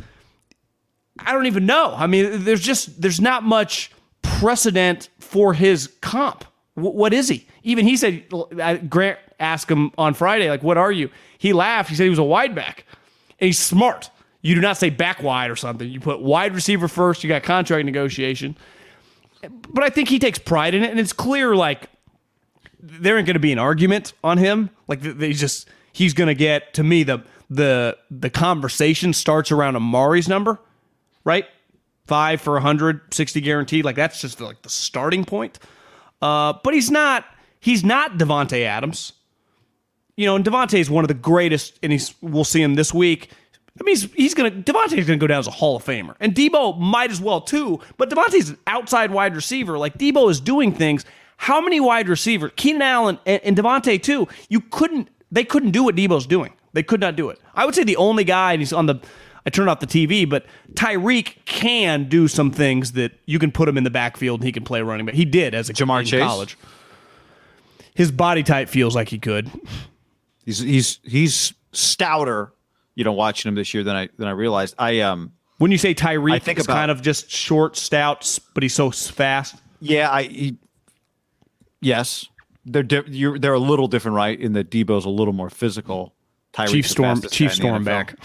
I 1.20 1.34
don't 1.34 1.46
even 1.46 1.66
know. 1.66 1.94
I 1.96 2.08
mean, 2.08 2.44
there's 2.44 2.62
just, 2.62 3.02
there's 3.02 3.22
not 3.22 3.44
much 3.44 3.92
precedent 4.22 5.10
for 5.20 5.54
his 5.54 5.94
comp. 6.02 6.44
Wh- 6.76 6.96
what 6.96 7.14
is 7.14 7.28
he? 7.30 7.48
Even 7.64 7.86
he 7.86 7.96
said, 7.98 8.30
Grant 8.90 9.20
asked 9.40 9.70
him 9.70 9.92
on 9.98 10.14
Friday, 10.14 10.50
like, 10.50 10.64
what 10.64 10.78
are 10.78 10.92
you? 10.92 11.10
He 11.38 11.54
laughed. 11.54 11.90
He 11.90 11.96
said 11.96 12.04
he 12.04 12.10
was 12.10 12.20
a 12.20 12.24
wide 12.24 12.56
back. 12.56 12.86
And 13.40 13.48
he's 13.48 13.60
smart. 13.60 14.10
You 14.42 14.56
do 14.56 14.62
not 14.62 14.78
say 14.78 14.90
back 14.90 15.24
wide 15.24 15.52
or 15.52 15.56
something. 15.56 15.88
You 15.88 16.00
put 16.00 16.22
wide 16.22 16.54
receiver 16.56 16.88
first. 16.88 17.24
You 17.24 17.30
got 17.30 17.44
contract 17.44 17.86
negotiation. 17.86 18.58
But 19.70 19.84
I 19.84 19.90
think 19.90 20.10
he 20.10 20.20
takes 20.20 20.40
pride 20.40 20.74
in 20.74 20.84
it. 20.84 20.92
And 20.92 21.00
it's 21.00 21.14
clear, 21.14 21.56
like, 21.56 21.90
there 22.80 23.18
ain't 23.18 23.26
going 23.28 23.36
to 23.36 23.40
be 23.40 23.54
an 23.54 23.60
argument 23.60 24.14
on 24.24 24.38
him. 24.38 24.70
Like, 24.88 25.02
they 25.02 25.32
just, 25.34 25.70
he's 25.94 26.14
going 26.14 26.28
to 26.28 26.36
get, 26.36 26.74
to 26.74 26.84
me, 26.84 27.04
the, 27.04 27.24
the, 27.50 27.98
the 28.12 28.30
conversation 28.30 29.14
starts 29.14 29.52
around 29.52 29.76
Amari's 29.76 30.28
number, 30.28 30.60
right? 31.24 31.46
Five 32.08 32.42
for 32.42 32.54
160 32.54 33.42
guaranteed. 33.42 33.86
Like, 33.86 33.96
that's 33.96 34.20
just 34.20 34.42
like 34.42 34.62
the 34.62 34.70
starting 34.70 35.26
point. 35.26 35.60
Uh, 36.22 36.54
but 36.64 36.74
he's 36.74 36.92
not, 36.92 37.26
he's 37.60 37.84
not 37.84 38.18
Davante 38.18 38.64
Adams 38.64 39.14
you 40.16 40.26
know, 40.26 40.36
and 40.36 40.46
Davante 40.46 40.80
is 40.80 40.90
one 40.90 41.04
of 41.04 41.08
the 41.08 41.14
greatest, 41.14 41.80
and 41.82 41.92
he's 41.92 42.14
we'll 42.22 42.44
see 42.44 42.62
him 42.62 42.76
this 42.76 42.94
week. 42.94 43.30
I 43.80 43.84
mean, 43.84 43.96
he's, 43.96 44.14
he's 44.14 44.34
gonna 44.34 44.52
Davante's 44.52 45.08
gonna 45.08 45.18
go 45.18 45.28
down 45.28 45.40
as 45.40 45.48
a 45.48 45.52
Hall 45.52 45.76
of 45.76 45.84
Famer, 45.84 46.16
and 46.20 46.36
Deebo 46.36 46.80
might 46.80 47.10
as 47.10 47.20
well 47.20 47.42
too. 47.42 47.80
But 47.98 48.10
Davante's 48.10 48.50
an 48.50 48.58
outside 48.68 49.12
wide 49.12 49.36
receiver. 49.36 49.78
Like 49.78 49.98
Deebo 49.98 50.30
is 50.30 50.40
doing 50.40 50.72
things. 50.74 51.06
How 51.38 51.60
many 51.60 51.80
wide 51.80 52.08
receivers? 52.08 52.52
Keenan 52.56 52.84
Allen 52.84 53.20
and, 53.26 53.42
and 53.44 53.58
Davante 53.58 54.02
too. 54.02 54.28
You 54.50 54.62
couldn't. 54.62 55.10
They 55.32 55.44
couldn't 55.44 55.72
do 55.72 55.84
what 55.84 55.96
Deebo's 55.96 56.28
doing. 56.28 56.54
They 56.74 56.84
could 56.84 57.00
not 57.00 57.16
do 57.16 57.30
it. 57.30 57.40
I 57.56 57.66
would 57.66 57.74
say 57.74 57.84
the 57.84 57.98
only 57.98 58.24
guy, 58.24 58.54
and 58.54 58.62
he's 58.62 58.74
on 58.74 58.86
the. 58.86 58.96
I 59.46 59.50
turned 59.50 59.70
off 59.70 59.80
the 59.82 59.88
TV, 59.88 60.28
but 60.30 60.46
Tyreek 60.74 61.36
can 61.46 62.08
do 62.08 62.28
some 62.30 62.50
things 62.52 62.94
that 62.94 63.12
you 63.26 63.40
can 63.40 63.52
put 63.52 63.68
him 63.68 63.78
in 63.78 63.84
the 63.84 63.90
backfield 63.90 64.40
and 64.40 64.46
he 64.46 64.52
can 64.54 64.64
play 64.64 64.82
running 64.82 65.06
back. 65.06 65.16
He 65.16 65.26
did 65.26 65.54
as 65.54 65.70
a 65.70 65.74
Jamar 65.74 66.00
in 66.00 66.06
Chase? 66.06 66.22
college. 66.24 66.58
His 67.94 68.12
body 68.12 68.42
type 68.44 68.70
feels 68.70 68.96
like 68.96 69.10
he 69.10 69.20
could. 69.20 69.52
He's 70.46 70.60
he's 70.60 71.00
he's 71.04 71.54
stouter, 71.74 72.54
you 72.96 73.04
know, 73.04 73.12
watching 73.14 73.50
him 73.50 73.56
this 73.56 73.74
year 73.74 73.84
than 73.84 73.96
I 73.96 74.10
than 74.18 74.28
I 74.28 74.32
realized. 74.32 74.76
I 74.80 75.02
um 75.02 75.34
When 75.58 75.72
you 75.72 75.78
say 75.78 75.94
Tyreek, 75.94 76.34
I 76.34 76.40
think 76.40 76.58
it's 76.60 76.66
about- 76.68 76.76
kind 76.78 76.92
of 76.92 77.02
just 77.02 77.30
short, 77.30 77.76
stout, 77.76 78.40
but 78.54 78.64
he's 78.64 78.74
so 78.74 78.92
fast. 78.92 79.56
yeah, 79.82 80.10
I 80.12 80.24
he, 80.24 80.58
yes. 81.82 82.26
They're 82.66 82.82
di- 82.84 83.04
you're, 83.08 83.38
they're 83.38 83.54
a 83.54 83.60
little 83.60 83.88
different, 83.90 84.16
right? 84.16 84.40
In 84.40 84.54
that 84.54 84.70
Deebo's 84.72 85.04
a 85.04 85.10
little 85.10 85.34
more 85.34 85.50
physical. 85.50 86.14
Tyreek's 86.54 86.72
Chief 86.72 86.88
Storm, 86.88 87.22
Chief 87.22 87.54
Storm 87.54 87.84
back. 87.84 88.16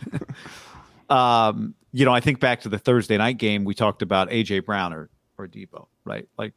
um, 1.10 1.74
you 1.92 2.04
know, 2.04 2.12
I 2.12 2.20
think 2.20 2.40
back 2.40 2.62
to 2.62 2.68
the 2.68 2.78
Thursday 2.78 3.18
night 3.18 3.36
game, 3.36 3.64
we 3.64 3.74
talked 3.74 4.00
about 4.00 4.30
AJ 4.30 4.64
Brown 4.64 4.92
or, 4.92 5.10
or 5.36 5.46
Deebo, 5.46 5.86
right? 6.04 6.26
Like 6.38 6.54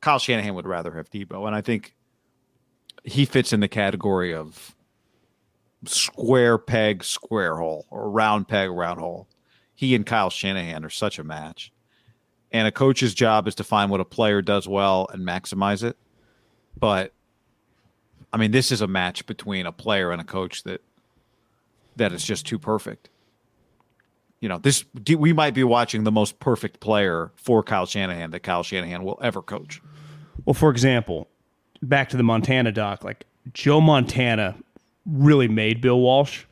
Kyle 0.00 0.18
Shanahan 0.18 0.54
would 0.54 0.66
rather 0.66 0.94
have 0.96 1.10
Deebo. 1.10 1.46
And 1.46 1.54
I 1.54 1.60
think 1.60 1.94
he 3.04 3.26
fits 3.26 3.52
in 3.52 3.60
the 3.60 3.68
category 3.68 4.34
of 4.34 4.74
square 5.84 6.56
peg, 6.56 7.04
square 7.04 7.56
hole, 7.56 7.86
or 7.90 8.10
round 8.10 8.48
peg, 8.48 8.70
round 8.70 9.00
hole. 9.00 9.28
he 9.74 9.94
and 9.94 10.06
Kyle 10.06 10.30
Shanahan 10.30 10.84
are 10.84 10.90
such 10.90 11.18
a 11.18 11.24
match. 11.24 11.72
And 12.50 12.66
a 12.66 12.72
coach's 12.72 13.12
job 13.12 13.46
is 13.46 13.54
to 13.56 13.64
find 13.64 13.90
what 13.90 14.00
a 14.00 14.04
player 14.06 14.40
does 14.40 14.66
well 14.66 15.06
and 15.12 15.26
maximize 15.26 15.84
it. 15.84 15.98
But 16.78 17.12
I 18.32 18.36
mean, 18.36 18.50
this 18.50 18.70
is 18.70 18.80
a 18.80 18.86
match 18.86 19.26
between 19.26 19.66
a 19.66 19.72
player 19.72 20.10
and 20.10 20.20
a 20.20 20.24
coach 20.24 20.62
that 20.64 20.82
that 21.96 22.12
is 22.12 22.24
just 22.24 22.46
too 22.46 22.58
perfect. 22.58 23.08
You 24.40 24.48
know, 24.48 24.58
this 24.58 24.84
we 25.16 25.32
might 25.32 25.54
be 25.54 25.64
watching 25.64 26.04
the 26.04 26.12
most 26.12 26.38
perfect 26.38 26.80
player 26.80 27.32
for 27.36 27.62
Kyle 27.62 27.86
Shanahan 27.86 28.30
that 28.30 28.40
Kyle 28.40 28.62
Shanahan 28.62 29.02
will 29.02 29.18
ever 29.20 29.42
coach. 29.42 29.82
Well, 30.44 30.54
for 30.54 30.70
example, 30.70 31.28
back 31.82 32.08
to 32.10 32.16
the 32.16 32.22
Montana 32.22 32.70
doc, 32.72 33.02
like 33.02 33.24
Joe 33.52 33.80
Montana 33.80 34.56
really 35.06 35.48
made 35.48 35.80
Bill 35.80 35.98
Walsh. 35.98 36.44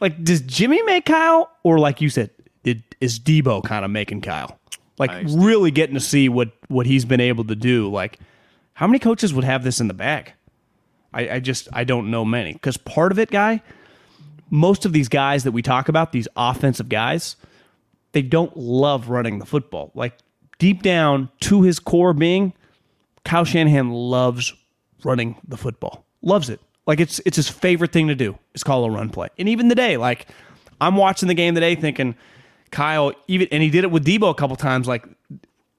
Like, 0.00 0.22
does 0.24 0.40
Jimmy 0.42 0.82
make 0.82 1.06
Kyle, 1.06 1.50
or 1.62 1.78
like 1.78 2.00
you 2.00 2.10
said, 2.10 2.30
did, 2.62 2.82
is 3.00 3.18
Deebo 3.18 3.64
kind 3.64 3.84
of 3.84 3.90
making 3.90 4.20
Kyle? 4.20 4.58
Like, 4.98 5.10
really 5.28 5.70
getting 5.70 5.94
to 5.94 6.00
see 6.00 6.28
what 6.28 6.52
what 6.68 6.86
he's 6.86 7.04
been 7.04 7.20
able 7.20 7.44
to 7.44 7.54
do. 7.54 7.90
Like, 7.90 8.18
how 8.72 8.86
many 8.86 8.98
coaches 8.98 9.34
would 9.34 9.44
have 9.44 9.62
this 9.62 9.80
in 9.80 9.88
the 9.88 9.94
bag? 9.94 10.32
I, 11.16 11.36
I 11.36 11.40
just 11.40 11.68
I 11.72 11.84
don't 11.84 12.10
know 12.10 12.24
many 12.24 12.52
because 12.52 12.76
part 12.76 13.10
of 13.10 13.18
it, 13.18 13.30
guy, 13.30 13.62
most 14.50 14.84
of 14.84 14.92
these 14.92 15.08
guys 15.08 15.44
that 15.44 15.52
we 15.52 15.62
talk 15.62 15.88
about, 15.88 16.12
these 16.12 16.28
offensive 16.36 16.90
guys, 16.90 17.36
they 18.12 18.20
don't 18.20 18.54
love 18.54 19.08
running 19.08 19.38
the 19.38 19.46
football. 19.46 19.90
Like 19.94 20.18
deep 20.58 20.82
down 20.82 21.30
to 21.40 21.62
his 21.62 21.78
core 21.78 22.12
being, 22.12 22.52
Kyle 23.24 23.46
Shanahan 23.46 23.90
loves 23.90 24.52
running 25.04 25.36
the 25.48 25.56
football. 25.56 26.04
Loves 26.20 26.50
it. 26.50 26.60
Like 26.86 27.00
it's 27.00 27.18
it's 27.24 27.36
his 27.36 27.48
favorite 27.48 27.92
thing 27.92 28.08
to 28.08 28.14
do 28.14 28.38
is 28.54 28.62
call 28.62 28.84
a 28.84 28.90
run 28.90 29.08
play. 29.08 29.28
And 29.38 29.48
even 29.48 29.70
today, 29.70 29.96
like 29.96 30.28
I'm 30.82 30.96
watching 30.96 31.28
the 31.28 31.34
game 31.34 31.54
today 31.54 31.76
thinking 31.76 32.14
Kyle 32.70 33.12
even 33.26 33.48
and 33.50 33.62
he 33.62 33.70
did 33.70 33.84
it 33.84 33.90
with 33.90 34.04
Deebo 34.04 34.30
a 34.30 34.34
couple 34.34 34.54
times 34.56 34.86
like 34.86 35.06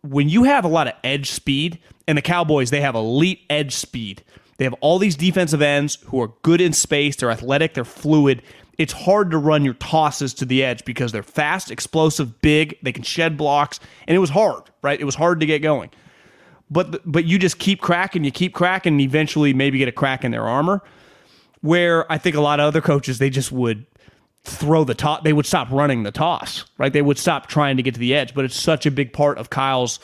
when 0.02 0.30
you 0.30 0.46
have 0.46 0.66
a 0.66 0.68
lot 0.68 0.88
of 0.88 0.94
edge 1.04 1.30
speed 1.30 1.80
and 2.08 2.18
the 2.18 2.24
Cowboys 2.24 2.72
they 2.72 2.82
have 2.82 2.96
elite 2.96 3.42
edge 3.52 3.76
speed. 3.76 4.24
They 4.58 4.66
have 4.66 4.76
all 4.82 5.00
these 5.00 5.16
defensive 5.16 5.62
ends 5.62 5.98
who 6.06 6.22
are 6.22 6.34
good 6.42 6.62
in 6.62 6.74
space, 6.74 7.16
they're 7.16 7.32
athletic, 7.32 7.74
they're 7.74 7.86
fluid. 7.86 8.42
It's 8.78 8.94
hard 8.94 9.32
to 9.32 9.38
run 9.38 9.66
your 9.66 9.74
tosses 9.76 10.34
to 10.36 10.46
the 10.46 10.64
edge 10.64 10.86
because 10.86 11.12
they're 11.12 11.24
fast, 11.24 11.72
explosive, 11.72 12.42
big, 12.42 12.78
they 12.84 12.92
can 12.92 13.04
shed 13.04 13.38
blocks, 13.38 13.80
and 14.08 14.16
it 14.16 14.20
was 14.20 14.30
hard, 14.30 14.64
right? 14.82 15.00
It 15.00 15.06
was 15.06 15.16
hard 15.16 15.40
to 15.40 15.46
get 15.46 15.60
going. 15.60 15.90
But 16.70 17.02
but 17.10 17.26
you 17.26 17.40
just 17.40 17.60
keep 17.60 17.82
cracking, 17.82 18.24
you 18.24 18.32
keep 18.32 18.54
cracking, 18.54 18.94
and 18.94 19.02
eventually 19.02 19.54
maybe 19.54 19.78
get 19.78 19.88
a 19.88 19.94
crack 19.94 20.24
in 20.24 20.32
their 20.32 20.44
armor 20.44 20.84
where 21.62 22.12
I 22.12 22.18
think 22.18 22.36
a 22.36 22.42
lot 22.42 22.60
of 22.60 22.66
other 22.66 22.82
coaches 22.82 23.18
they 23.18 23.30
just 23.30 23.52
would 23.52 23.86
throw 24.44 24.84
the 24.84 24.96
toss. 24.96 25.22
They 25.24 25.34
would 25.34 25.46
stop 25.46 25.72
running 25.72 26.04
the 26.04 26.12
toss, 26.12 26.66
right? 26.78 26.92
They 26.92 27.02
would 27.02 27.18
stop 27.18 27.48
trying 27.48 27.78
to 27.78 27.84
get 27.84 27.94
to 27.96 28.00
the 28.00 28.16
edge. 28.16 28.34
But 28.34 28.46
it's 28.46 28.60
such 28.60 28.86
a 28.86 28.92
big 28.92 29.14
part 29.14 29.38
of 29.38 29.50
Kyle's. 29.50 30.00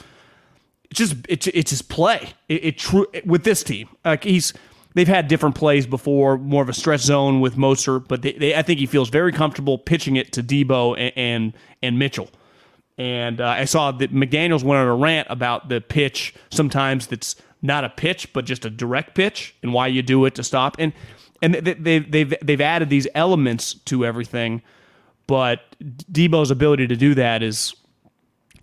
Just 0.94 1.16
it's 1.28 1.48
it's 1.48 1.72
his 1.72 1.82
play. 1.82 2.34
It, 2.48 2.66
it 2.66 2.78
true 2.78 3.08
with 3.26 3.44
this 3.44 3.64
team. 3.64 3.90
Like 4.06 4.24
he's 4.24 4.54
they've 4.94 5.08
had 5.08 5.28
different 5.28 5.56
plays 5.56 5.86
before, 5.86 6.38
more 6.38 6.64
of 6.64 6.70
a 6.70 6.74
stretch 6.74 7.02
zone 7.02 7.42
with 7.42 7.56
Mostert, 7.56 8.08
but 8.08 8.22
they, 8.22 8.34
they, 8.34 8.56
I 8.56 8.62
think 8.62 8.80
he 8.80 8.86
feels 8.86 9.10
very 9.10 9.32
comfortable 9.32 9.78
pitching 9.78 10.16
it 10.16 10.32
to 10.34 10.44
Deebo 10.44 10.98
and 10.98 11.14
and, 11.16 11.54
and 11.82 12.00
Mitchell. 12.00 12.30
And 12.98 13.42
uh, 13.42 13.48
I 13.48 13.66
saw 13.66 13.92
that 13.92 14.14
McDaniels 14.14 14.64
went 14.64 14.80
on 14.80 14.88
a 14.88 14.96
rant 14.96 15.28
about 15.32 15.68
the 15.68 15.82
pitch. 15.82 16.36
Sometimes 16.52 17.08
that's 17.08 17.36
not 17.62 17.84
a 17.84 17.90
pitch, 17.90 18.32
but 18.34 18.46
just 18.46 18.66
a 18.66 18.70
direct 18.70 19.16
pitch, 19.16 19.56
and 19.64 19.74
why 19.74 19.88
you 19.88 20.04
do 20.04 20.26
it 20.26 20.36
to 20.36 20.44
stop. 20.44 20.76
And 20.80 20.94
and 21.42 21.56
they, 21.56 21.96
have 21.96 22.12
they've 22.12 22.34
they've 22.42 22.62
added 22.62 22.90
these 22.90 23.08
elements 23.16 23.74
to 23.74 24.06
everything. 24.06 24.62
But 25.26 25.62
Deebo's 26.12 26.52
ability 26.52 26.88
to 26.88 26.96
do 26.96 27.16
that 27.16 27.42
is 27.42 27.74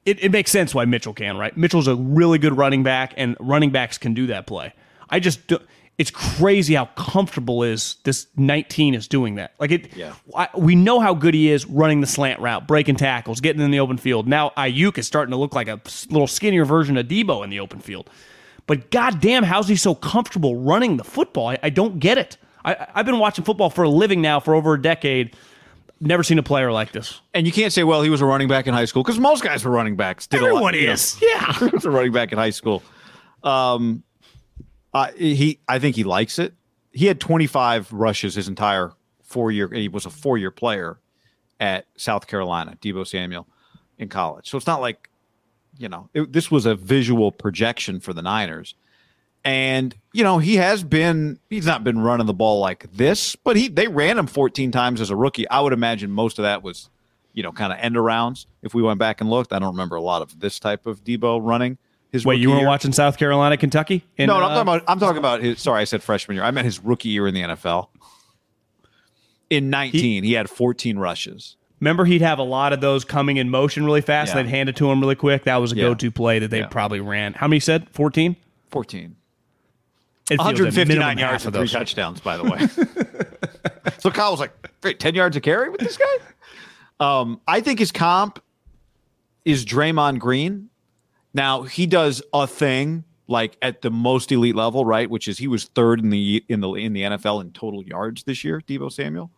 it, 0.05 0.23
it 0.23 0.33
makes 0.33 0.51
sense 0.51 0.75
why 0.75 0.85
Mitchell 0.85 1.15
can, 1.15 1.37
right? 1.37 1.57
Mitchell's 1.57 1.89
a 1.89 1.95
really 1.97 2.39
good 2.39 2.57
running 2.57 2.83
back, 2.83 3.15
and 3.17 3.37
running 3.41 3.71
backs 3.71 3.99
can 3.99 4.15
do 4.15 4.27
that 4.29 4.47
play. 4.47 4.73
I 5.09 5.21
just 5.21 5.47
do, 5.47 5.59
it's 5.99 6.11
crazy 6.11 6.75
how 6.75 6.87
comfortable 6.87 7.63
is 7.63 7.97
this 8.05 8.27
19 8.37 8.95
is 8.95 9.07
doing 9.07 9.35
that. 9.35 9.53
Like 9.59 9.71
it, 9.71 9.95
yeah. 9.95 10.15
I, 10.35 10.49
we 10.57 10.75
know 10.75 10.99
how 11.01 11.13
good 11.13 11.35
he 11.35 11.51
is 11.51 11.67
running 11.67 12.01
the 12.01 12.07
slant 12.07 12.41
route, 12.41 12.67
breaking 12.67 12.97
tackles, 12.97 13.43
getting 13.43 13.61
in 13.61 13.71
the 13.71 13.81
open 13.81 13.99
field. 13.99 14.27
Now 14.27 14.51
Aiyuk 14.57 14.97
is 14.97 15.07
starting 15.07 15.33
to 15.33 15.37
look 15.37 15.55
like 15.55 15.69
a 15.69 15.79
little 16.09 16.27
skinnier 16.27 16.65
version 16.65 16.97
of 16.97 17.07
Deebo 17.07 17.45
in 17.45 17.51
the 17.51 17.61
open 17.61 17.81
field. 17.81 18.09
But 18.67 18.91
goddamn, 18.91 19.43
how's 19.43 19.69
he 19.69 19.77
so 19.77 19.95
comfortable 19.95 20.57
running 20.57 20.97
the 20.97 21.05
football? 21.05 21.49
I, 21.49 21.59
I 21.65 21.69
don't 21.69 21.99
get 21.99 22.17
it. 22.17 22.39
I, 22.65 22.87
I've 22.95 23.05
been 23.05 23.19
watching 23.19 23.45
football 23.45 23.69
for 23.69 23.83
a 23.83 23.89
living 23.91 24.23
now 24.23 24.41
for 24.41 24.55
over 24.55 24.73
a 24.73 24.81
decade. 24.81 25.37
Never 26.01 26.23
seen 26.23 26.39
a 26.39 26.43
player 26.43 26.73
like 26.73 26.93
this. 26.93 27.21
And 27.35 27.47
you 27.47 27.53
can't 27.53 27.73
say, 27.73 27.85
well, 27.85 28.03
he 28.03 28.09
was 28.09 28.23
a 28.23 28.25
running 28.25 28.49
back 28.49 28.67
in 28.67 28.73
high 28.73 28.87
school 28.87 29.03
because 29.03 29.19
most 29.19 29.43
guys 29.43 29.65
were 29.65 29.71
running 29.71 29.97
backs. 29.97 30.27
Did 30.27 30.39
Everyone 30.39 30.63
a 30.63 30.65
lot, 30.65 30.75
is. 30.75 31.21
You 31.21 31.29
know, 31.29 31.35
yeah. 31.41 31.53
he 31.59 31.67
was 31.67 31.85
a 31.85 31.91
running 31.91 32.13
back 32.13 32.33
in 32.33 32.39
high 32.39 32.51
school. 32.51 32.83
Um, 33.43 34.03
uh, 34.95 35.13
he, 35.13 35.61
I 35.69 35.79
think 35.79 35.97
he 35.97 36.05
likes 36.05 36.39
it. 36.39 36.55
He 36.93 37.07
had 37.07 37.21
25 37.21 37.93
rushes 37.93 38.35
his 38.35 38.49
entire 38.49 38.93
four 39.23 39.53
year. 39.53 39.69
He 39.69 39.89
was 39.89 40.07
a 40.07 40.11
four 40.11 40.39
year 40.39 40.51
player 40.51 40.99
at 41.61 41.87
South 41.97 42.27
Carolina, 42.27 42.77
Deebo 42.81 43.07
Samuel, 43.07 43.47
in 43.99 44.09
college. 44.09 44.49
So 44.49 44.57
it's 44.57 44.67
not 44.67 44.81
like, 44.81 45.11
you 45.79 45.89
know, 45.89 46.09
it, 46.15 46.33
this 46.33 46.51
was 46.51 46.67
a 46.67 46.75
visual 46.75 47.31
projection 47.31 48.01
for 48.01 48.13
the 48.13 48.23
Niners. 48.23 48.75
And 49.45 49.95
you 50.13 50.23
know 50.23 50.39
he 50.39 50.57
has 50.57 50.85
been 50.85 51.39
he's 51.49 51.65
not 51.65 51.83
been 51.83 52.01
running 52.01 52.27
the 52.27 52.35
ball 52.35 52.61
like 52.61 52.93
this, 52.93 53.37
but 53.37 53.57
he 53.57 53.69
they 53.69 53.89
ran 53.89 54.19
him 54.19 54.27
14 54.27 54.71
times 54.71 55.01
as 55.01 55.11
a 55.11 55.17
rookie. 55.17 55.49
I 55.49 55.61
would 55.61 55.73
imagine 55.73 56.11
most 56.11 56.39
of 56.39 56.43
that 56.43 56.63
was, 56.63 56.91
you 57.33 57.43
know, 57.43 57.53
kind 57.53 57.73
of 57.73 57.79
end 57.81 57.97
arounds. 57.97 58.45
If 58.63 58.75
we 58.75 58.83
went 58.83 58.99
back 58.99 59.21
and 59.21 59.31
looked, 59.31 59.53
I 59.53 59.59
don't 59.59 59.73
remember 59.73 59.97
a 59.97 60.03
lot 60.03 60.21
of 60.21 60.41
this 60.41 60.59
type 60.59 60.87
of 60.87 61.05
Deebo 61.05 61.41
running. 61.43 61.79
His 62.13 62.27
Wait, 62.27 62.41
you 62.41 62.51
were 62.51 62.59
year. 62.59 62.67
watching 62.67 62.93
South 62.93 63.17
Carolina, 63.19 63.57
Kentucky? 63.57 64.05
In, 64.17 64.27
no, 64.27 64.41
no, 64.41 64.47
I'm 64.47 64.51
uh, 64.51 64.55
talking 64.55 64.63
about 64.63 64.83
I'm 64.89 64.99
talking 64.99 65.19
about 65.19 65.43
his. 65.43 65.61
Sorry, 65.61 65.81
I 65.81 65.85
said 65.85 66.03
freshman 66.03 66.35
year. 66.35 66.45
I 66.45 66.51
meant 66.51 66.65
his 66.65 66.81
rookie 66.81 67.09
year 67.09 67.27
in 67.27 67.35
the 67.35 67.43
NFL. 67.43 67.89
In 69.49 69.71
19, 69.71 70.23
he, 70.23 70.29
he 70.29 70.35
had 70.35 70.51
14 70.51 70.99
rushes. 70.99 71.57
Remember, 71.81 72.05
he'd 72.05 72.21
have 72.21 72.39
a 72.39 72.45
lot 72.45 72.73
of 72.73 72.81
those 72.81 73.05
coming 73.05 73.39
in 73.39 73.49
motion 73.49 73.85
really 73.85 74.03
fast. 74.03 74.35
Yeah. 74.35 74.43
They'd 74.43 74.51
hand 74.51 74.69
it 74.69 74.77
to 74.77 74.91
him 74.91 75.01
really 75.01 75.15
quick. 75.15 75.45
That 75.45 75.57
was 75.57 75.73
a 75.73 75.77
yeah. 75.77 75.85
go-to 75.85 76.11
play 76.11 76.39
that 76.41 76.51
they 76.51 76.61
yeah. 76.61 76.67
probably 76.67 77.01
ran. 77.01 77.33
How 77.33 77.49
many 77.49 77.59
said? 77.59 77.89
14? 77.91 78.37
14. 78.71 79.17
159 80.39 81.19
yards 81.19 81.45
for 81.45 81.51
three 81.51 81.69
touchdowns, 81.69 82.21
by 82.21 82.37
the 82.37 82.45
way. 82.45 83.95
so 83.99 84.11
Kyle 84.11 84.31
was 84.31 84.41
like, 84.41 84.53
great, 84.81 85.01
10 85.01 85.15
yards 85.15 85.37
of 85.37 85.43
carry 85.43 85.69
with 85.71 85.81
this 85.81 85.97
guy? 85.97 86.17
Um, 87.01 87.41
I 87.49 87.61
think 87.61 87.79
his 87.79 87.93
comp 87.93 88.43
is 89.45 89.65
Draymond 89.65 90.19
Green. 90.19 90.69
Now, 91.33 91.63
he 91.63 91.87
does 91.87 92.23
a 92.33 92.47
thing 92.47 93.05
like 93.27 93.57
at 93.63 93.83
the 93.83 93.91
most 93.91 94.33
elite 94.33 94.57
level, 94.57 94.85
right? 94.85 95.09
Which 95.09 95.29
is 95.29 95.39
he 95.39 95.47
was 95.47 95.65
third 95.65 96.01
in 96.01 96.11
the 96.11 96.45
in 96.49 96.61
the 96.61 96.73
in 96.73 96.93
the 96.93 97.03
NFL 97.03 97.41
in 97.41 97.53
total 97.53 97.83
yards 97.85 98.25
this 98.25 98.45
year, 98.45 98.61
Deebo 98.67 98.93
Samuel. 98.93 99.31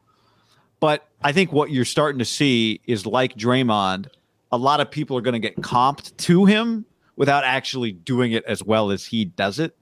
But 0.81 1.07
I 1.23 1.33
think 1.33 1.53
what 1.53 1.71
you're 1.71 1.85
starting 1.85 2.19
to 2.19 2.25
see 2.25 2.81
is 2.87 3.07
like 3.07 3.37
Draymond, 3.37 4.09
a 4.51 4.57
lot 4.57 4.81
of 4.81 4.91
people 4.91 5.17
are 5.17 5.21
going 5.21 5.35
to 5.35 5.39
get 5.39 5.57
comped 5.57 6.17
to 6.17 6.47
him 6.47 6.87
without 7.15 7.45
actually 7.45 7.93
doing 7.93 8.33
it 8.33 8.45
as 8.47 8.65
well 8.65 8.91
as 8.91 9.05
he 9.05 9.27
does 9.27 9.59
it 9.59 9.77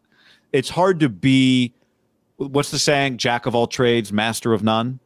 it's 0.53 0.71
hard 0.71 1.01
to 1.01 1.09
be 1.09 1.75
what's 2.37 2.71
the 2.71 2.79
saying? 2.79 3.19
Jack 3.19 3.47
of 3.47 3.55
all 3.55 3.67
trades, 3.67 4.13
master 4.13 4.53
of 4.53 4.63
none. 4.63 5.01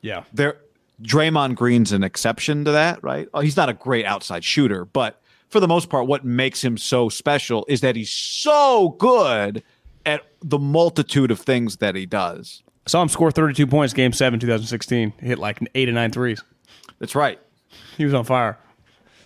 Yeah. 0.00 0.24
There 0.32 0.60
Draymond 1.02 1.56
Green's 1.56 1.92
an 1.92 2.04
exception 2.04 2.64
to 2.64 2.72
that, 2.72 3.02
right? 3.02 3.28
Oh, 3.34 3.40
he's 3.40 3.56
not 3.56 3.68
a 3.68 3.72
great 3.72 4.04
outside 4.04 4.44
shooter, 4.44 4.84
but 4.84 5.20
for 5.48 5.60
the 5.60 5.68
most 5.68 5.88
part, 5.88 6.06
what 6.06 6.24
makes 6.24 6.62
him 6.62 6.76
so 6.76 7.08
special 7.08 7.64
is 7.68 7.80
that 7.80 7.96
he's 7.96 8.10
so 8.10 8.90
good 8.98 9.62
at 10.06 10.22
the 10.40 10.58
multitude 10.58 11.30
of 11.30 11.40
things 11.40 11.78
that 11.78 11.94
he 11.94 12.06
does. 12.06 12.62
I 12.86 12.90
saw 12.90 13.02
him 13.02 13.08
score 13.08 13.30
32 13.30 13.66
points 13.66 13.94
game 13.94 14.12
seven, 14.12 14.38
2016. 14.38 15.14
He 15.20 15.26
hit 15.26 15.38
like 15.38 15.58
eight 15.74 15.88
or 15.88 15.92
nine 15.92 16.10
threes. 16.10 16.42
That's 16.98 17.14
right. 17.14 17.40
He 17.96 18.04
was 18.04 18.14
on 18.14 18.24
fire. 18.24 18.58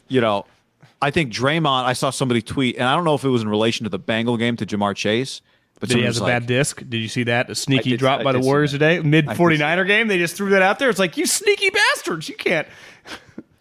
You 0.09 0.21
know, 0.21 0.47
I 1.03 1.11
think 1.11 1.33
Draymond, 1.33 1.85
I 1.85 1.93
saw 1.93 2.11
somebody 2.11 2.43
tweet, 2.43 2.77
and 2.77 2.85
I 2.85 2.95
don't 2.95 3.05
know 3.05 3.15
if 3.15 3.25
it 3.25 3.29
was 3.29 3.43
in 3.43 3.49
relation 3.49 3.85
to 3.85 3.91
the 3.91 3.99
Bengal 3.99 4.37
game 4.37 4.57
to 4.57 4.67
Ja'Marr 4.67 4.95
Chase. 4.95 5.43
But 5.81 5.89
Did 5.89 5.99
he 5.99 6.05
has 6.05 6.19
a 6.19 6.25
like, 6.25 6.33
bad 6.33 6.47
disc? 6.47 6.79
Did 6.79 6.99
you 6.99 7.09
see 7.09 7.25
that? 7.25 7.51
A 7.51 7.55
sneaky 7.55 7.91
did, 7.91 8.01
drop 8.01 8.25
by 8.25 8.33
the 8.33 8.41
Warriors 8.41 8.73
today? 8.73 9.01
Mid 9.01 9.27
49er 9.27 9.87
game? 9.87 10.09
They 10.09 10.19
just 10.19 10.37
threw 10.37 10.51
that 10.51 10.63
out 10.63 10.79
there. 10.79 10.91
It's 10.91 10.99
like, 10.99 11.17
you 11.17 11.27
sneaky 11.27 11.71
bastards. 11.71 12.29
You 12.29 12.35
can't. 12.35 12.67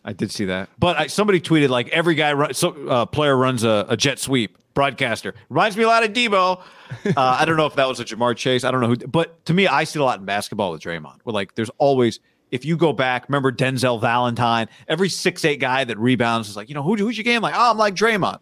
I 0.03 0.13
did 0.13 0.31
see 0.31 0.45
that. 0.45 0.69
But 0.79 0.97
I, 0.97 1.07
somebody 1.07 1.39
tweeted, 1.39 1.69
like, 1.69 1.89
every 1.89 2.15
guy, 2.15 2.33
run, 2.33 2.53
so, 2.53 2.87
uh, 2.87 3.05
player 3.05 3.37
runs 3.37 3.63
a, 3.63 3.85
a, 3.89 3.97
jet 3.97 4.19
sweep. 4.19 4.57
Broadcaster. 4.73 5.33
Reminds 5.49 5.75
me 5.75 5.83
a 5.83 5.87
lot 5.87 6.03
of 6.03 6.13
Deebo. 6.13 6.61
Uh, 7.05 7.13
I 7.17 7.45
don't 7.45 7.57
know 7.57 7.65
if 7.65 7.75
that 7.75 7.87
was 7.87 7.99
a 7.99 8.05
Ja'Marr 8.05 8.35
Chase. 8.35 8.63
I 8.63 8.71
don't 8.71 8.79
know 8.79 8.87
who. 8.87 8.95
But 8.95 9.43
to 9.45 9.53
me, 9.53 9.67
I 9.67 9.83
see 9.83 9.99
a 9.99 10.03
lot 10.03 10.19
in 10.19 10.25
basketball 10.25 10.71
with 10.71 10.81
Draymond. 10.81 11.19
Where, 11.23 11.33
like, 11.33 11.55
there's 11.55 11.71
always– 11.79 12.19
if 12.51 12.65
you 12.65 12.77
go 12.77 12.93
back, 12.93 13.27
remember 13.27 13.51
Denzel 13.51 13.99
Valentine, 13.99 14.69
every 14.87 15.09
six 15.09 15.43
eight 15.45 15.59
guy 15.59 15.83
that 15.83 15.97
rebounds 15.97 16.49
is 16.49 16.55
like, 16.55 16.69
you 16.69 16.75
know, 16.75 16.83
who, 16.83 16.95
who's 16.95 17.17
your 17.17 17.23
game 17.23 17.41
like? 17.41 17.53
Oh, 17.55 17.71
I'm 17.71 17.77
like 17.77 17.95
Draymond. 17.95 18.39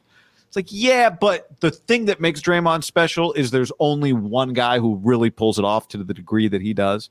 It's 0.55 0.71
like, 0.71 0.81
yeah, 0.81 1.09
but 1.09 1.59
the 1.59 1.69
thing 1.69 2.05
that 2.05 2.21
makes 2.21 2.39
Draymond 2.39 2.85
special 2.85 3.33
is 3.33 3.51
there's 3.51 3.73
only 3.77 4.13
one 4.13 4.53
guy 4.53 4.79
who 4.79 4.95
really 5.03 5.29
pulls 5.29 5.59
it 5.59 5.65
off 5.65 5.89
to 5.89 5.97
the 5.97 6.13
degree 6.13 6.47
that 6.47 6.61
he 6.61 6.73
does, 6.73 7.09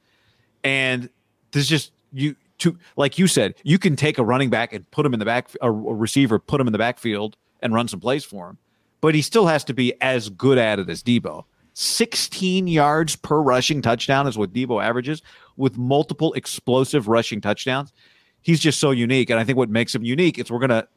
and 0.62 1.10
there's 1.50 1.68
just 1.68 1.92
you 2.10 2.36
to 2.60 2.78
like 2.96 3.18
you 3.18 3.26
said, 3.26 3.54
you 3.62 3.78
can 3.78 3.96
take 3.96 4.16
a 4.16 4.24
running 4.24 4.48
back 4.48 4.72
and 4.72 4.90
put 4.92 5.04
him 5.04 5.12
in 5.12 5.18
the 5.18 5.26
back, 5.26 5.50
a 5.60 5.70
receiver, 5.70 6.38
put 6.38 6.58
him 6.58 6.66
in 6.66 6.72
the 6.72 6.78
backfield 6.78 7.36
and 7.60 7.74
run 7.74 7.86
some 7.86 8.00
plays 8.00 8.24
for 8.24 8.48
him. 8.48 8.58
But 9.02 9.14
he 9.14 9.20
still 9.20 9.46
has 9.46 9.62
to 9.64 9.74
be 9.74 9.92
as 10.00 10.30
good 10.30 10.56
at 10.56 10.78
it 10.78 10.88
as 10.88 11.02
Deebo. 11.02 11.44
16 11.74 12.66
yards 12.66 13.14
per 13.14 13.42
rushing 13.42 13.82
touchdown 13.82 14.26
is 14.26 14.38
what 14.38 14.54
Deebo 14.54 14.82
averages 14.82 15.20
with 15.58 15.76
multiple 15.76 16.32
explosive 16.32 17.08
rushing 17.08 17.42
touchdowns. 17.42 17.92
He's 18.40 18.60
just 18.60 18.80
so 18.80 18.90
unique. 18.90 19.28
And 19.28 19.38
I 19.38 19.44
think 19.44 19.58
what 19.58 19.68
makes 19.68 19.94
him 19.94 20.02
unique 20.02 20.38
is 20.38 20.50
we're 20.50 20.60
going 20.60 20.70
to, 20.70 20.88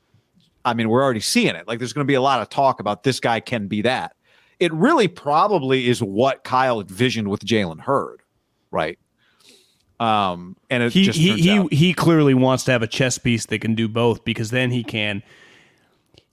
I 0.68 0.74
mean, 0.74 0.90
we're 0.90 1.02
already 1.02 1.22
seeing 1.22 1.56
it. 1.56 1.66
Like 1.66 1.80
there's 1.80 1.94
going 1.94 2.06
to 2.06 2.08
be 2.08 2.16
a 2.16 2.22
lot 2.22 2.42
of 2.42 2.50
talk 2.50 2.82
about 2.82 3.04
this 3.04 3.22
guy 3.22 3.40
can 3.40 3.68
be 3.68 3.84
that. 3.84 4.16
It 4.60 4.74
really 4.74 5.08
probably 5.08 5.88
is 5.88 6.04
what 6.04 6.44
Kyle 6.44 6.82
envisioned 6.82 7.30
with 7.30 7.40
Jalen 7.46 7.80
Hurd, 7.80 8.22
right? 8.70 9.00
Um, 10.00 10.58
and 10.70 10.84
it 10.84 10.92
he 10.92 11.04
just 11.04 11.18
he 11.18 11.40
he, 11.40 11.52
out- 11.52 11.72
he 11.72 11.94
clearly 11.94 12.34
wants 12.34 12.66
to 12.66 12.72
have 12.72 12.84
a 12.84 12.88
chess 12.88 13.18
piece 13.18 13.46
that 13.46 13.60
can 13.60 13.76
do 13.76 13.88
both 13.88 14.26
because 14.26 14.52
then 14.52 14.70
he 14.72 14.84
can. 14.84 15.24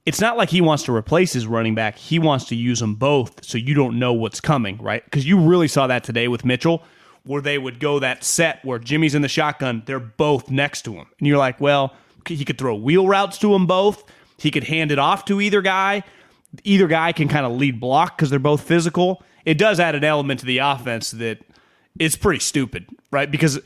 It's 0.05 0.21
not 0.21 0.37
like 0.37 0.51
he 0.51 0.61
wants 0.61 0.83
to 0.85 0.95
replace 0.95 1.33
his 1.33 1.47
running 1.47 1.75
back. 1.77 1.97
He 1.97 2.19
wants 2.19 2.47
to 2.47 2.57
use 2.57 2.81
them 2.81 2.97
both, 2.97 3.43
so 3.45 3.57
you 3.57 3.73
don't 3.73 3.99
know 3.99 4.13
what's 4.13 4.41
coming, 4.41 4.79
right? 4.79 5.03
Because 5.05 5.25
you 5.25 5.39
really 5.39 5.69
saw 5.69 5.87
that 5.87 6.03
today 6.03 6.29
with 6.29 6.45
Mitchell, 6.45 6.83
where 7.23 7.41
they 7.41 7.57
would 7.57 7.79
go 7.79 8.01
that 8.01 8.25
set 8.25 8.63
where 8.65 8.79
Jimmy's 8.79 9.15
in 9.15 9.23
the 9.23 9.29
shotgun, 9.29 9.83
they're 9.87 10.01
both 10.01 10.51
next 10.51 10.83
to 10.83 10.93
him, 10.93 11.07
and 11.19 11.29
you're 11.29 11.39
like, 11.39 11.61
well, 11.61 11.95
he 12.27 12.45
could 12.45 12.59
throw 12.59 12.75
wheel 12.75 13.07
routes 13.07 13.39
to 13.39 13.53
them 13.53 13.67
both. 13.67 14.05
He 14.39 14.51
could 14.51 14.65
hand 14.65 14.91
it 14.93 14.99
off 14.99 15.25
to 15.27 15.41
either 15.41 15.63
guy. 15.63 16.03
Either 16.63 16.87
guy 16.87 17.13
can 17.13 17.29
kind 17.29 17.45
of 17.47 17.53
lead 17.53 17.81
block 17.81 18.17
because 18.17 18.31
they're 18.31 18.39
both 18.39 18.63
physical. 18.63 19.23
It 19.45 19.59
does 19.59 19.81
add 19.81 19.95
an 19.95 20.05
element 20.05 20.41
to 20.41 20.47
the 20.47 20.59
offense 20.59 21.11
that 21.13 21.41
it's 21.99 22.17
pretty 22.17 22.41
stupid, 22.41 22.87
right? 23.11 23.31
Because 23.31 23.61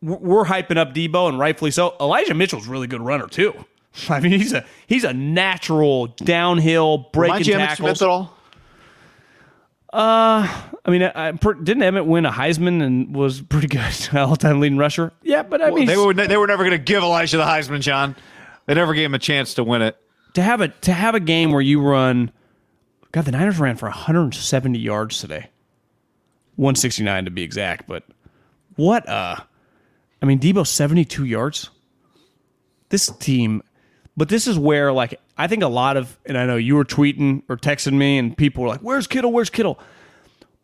we're 0.00 0.44
hyping 0.44 0.76
up 0.76 0.94
Deebo, 0.94 1.28
and 1.28 1.38
rightfully 1.38 1.70
so. 1.70 1.94
Elijah 2.00 2.34
Mitchell's 2.34 2.66
a 2.66 2.70
really 2.70 2.86
good 2.86 3.00
runner 3.00 3.26
too. 3.28 3.52
I 4.08 4.20
mean, 4.20 4.32
he's 4.32 4.52
a 4.52 4.64
he's 4.86 5.04
a 5.04 5.12
natural 5.12 6.08
downhill 6.08 6.98
Remind 6.98 7.12
breaking 7.12 7.46
you 7.46 7.58
tackles. 7.58 7.98
Smith 7.98 8.02
at 8.02 8.08
all? 8.08 8.36
Uh, 9.92 10.48
I 10.86 10.90
mean, 10.90 11.02
I, 11.02 11.28
I- 11.28 11.32
didn't 11.32 11.82
Emmitt 11.82 12.06
win 12.06 12.24
a 12.24 12.30
Heisman 12.32 12.82
and 12.82 13.14
was 13.14 13.42
pretty 13.42 13.68
good 13.68 13.84
all 14.16 14.36
time 14.36 14.60
leading 14.60 14.78
rusher? 14.78 15.12
Yeah, 15.22 15.42
but 15.42 15.60
I 15.60 15.70
mean, 15.70 15.86
They 15.86 15.96
were 15.96 16.14
they 16.14 16.36
were 16.36 16.46
never 16.46 16.64
going 16.64 16.76
to 16.76 16.82
give 16.82 17.02
Elijah 17.02 17.36
the 17.36 17.44
Heisman, 17.44 17.80
John. 17.80 18.16
They 18.66 18.74
never 18.74 18.94
gave 18.94 19.06
him 19.06 19.14
a 19.14 19.18
chance 19.18 19.54
to 19.54 19.64
win 19.64 19.82
it. 19.82 19.96
To 20.34 20.42
have 20.42 20.60
a 20.60 20.68
to 20.68 20.92
have 20.92 21.14
a 21.14 21.20
game 21.20 21.52
where 21.52 21.60
you 21.60 21.80
run, 21.80 22.30
God, 23.12 23.26
the 23.26 23.32
Niners 23.32 23.58
ran 23.58 23.76
for 23.76 23.86
170 23.86 24.78
yards 24.78 25.20
today, 25.20 25.50
169 26.56 27.26
to 27.26 27.30
be 27.30 27.42
exact. 27.42 27.86
But 27.86 28.04
what? 28.76 29.06
Uh, 29.08 29.36
I 30.22 30.26
mean, 30.26 30.38
Deebo 30.38 30.66
72 30.66 31.24
yards. 31.24 31.70
This 32.88 33.08
team, 33.18 33.62
but 34.16 34.28
this 34.28 34.46
is 34.46 34.58
where 34.58 34.92
like 34.92 35.18
I 35.36 35.46
think 35.46 35.62
a 35.62 35.68
lot 35.68 35.96
of, 35.96 36.18
and 36.26 36.36
I 36.36 36.46
know 36.46 36.56
you 36.56 36.76
were 36.76 36.84
tweeting 36.84 37.42
or 37.48 37.56
texting 37.56 37.94
me, 37.94 38.18
and 38.18 38.36
people 38.36 38.62
were 38.62 38.68
like, 38.68 38.80
"Where's 38.80 39.06
Kittle? 39.06 39.32
Where's 39.32 39.50
Kittle?" 39.50 39.78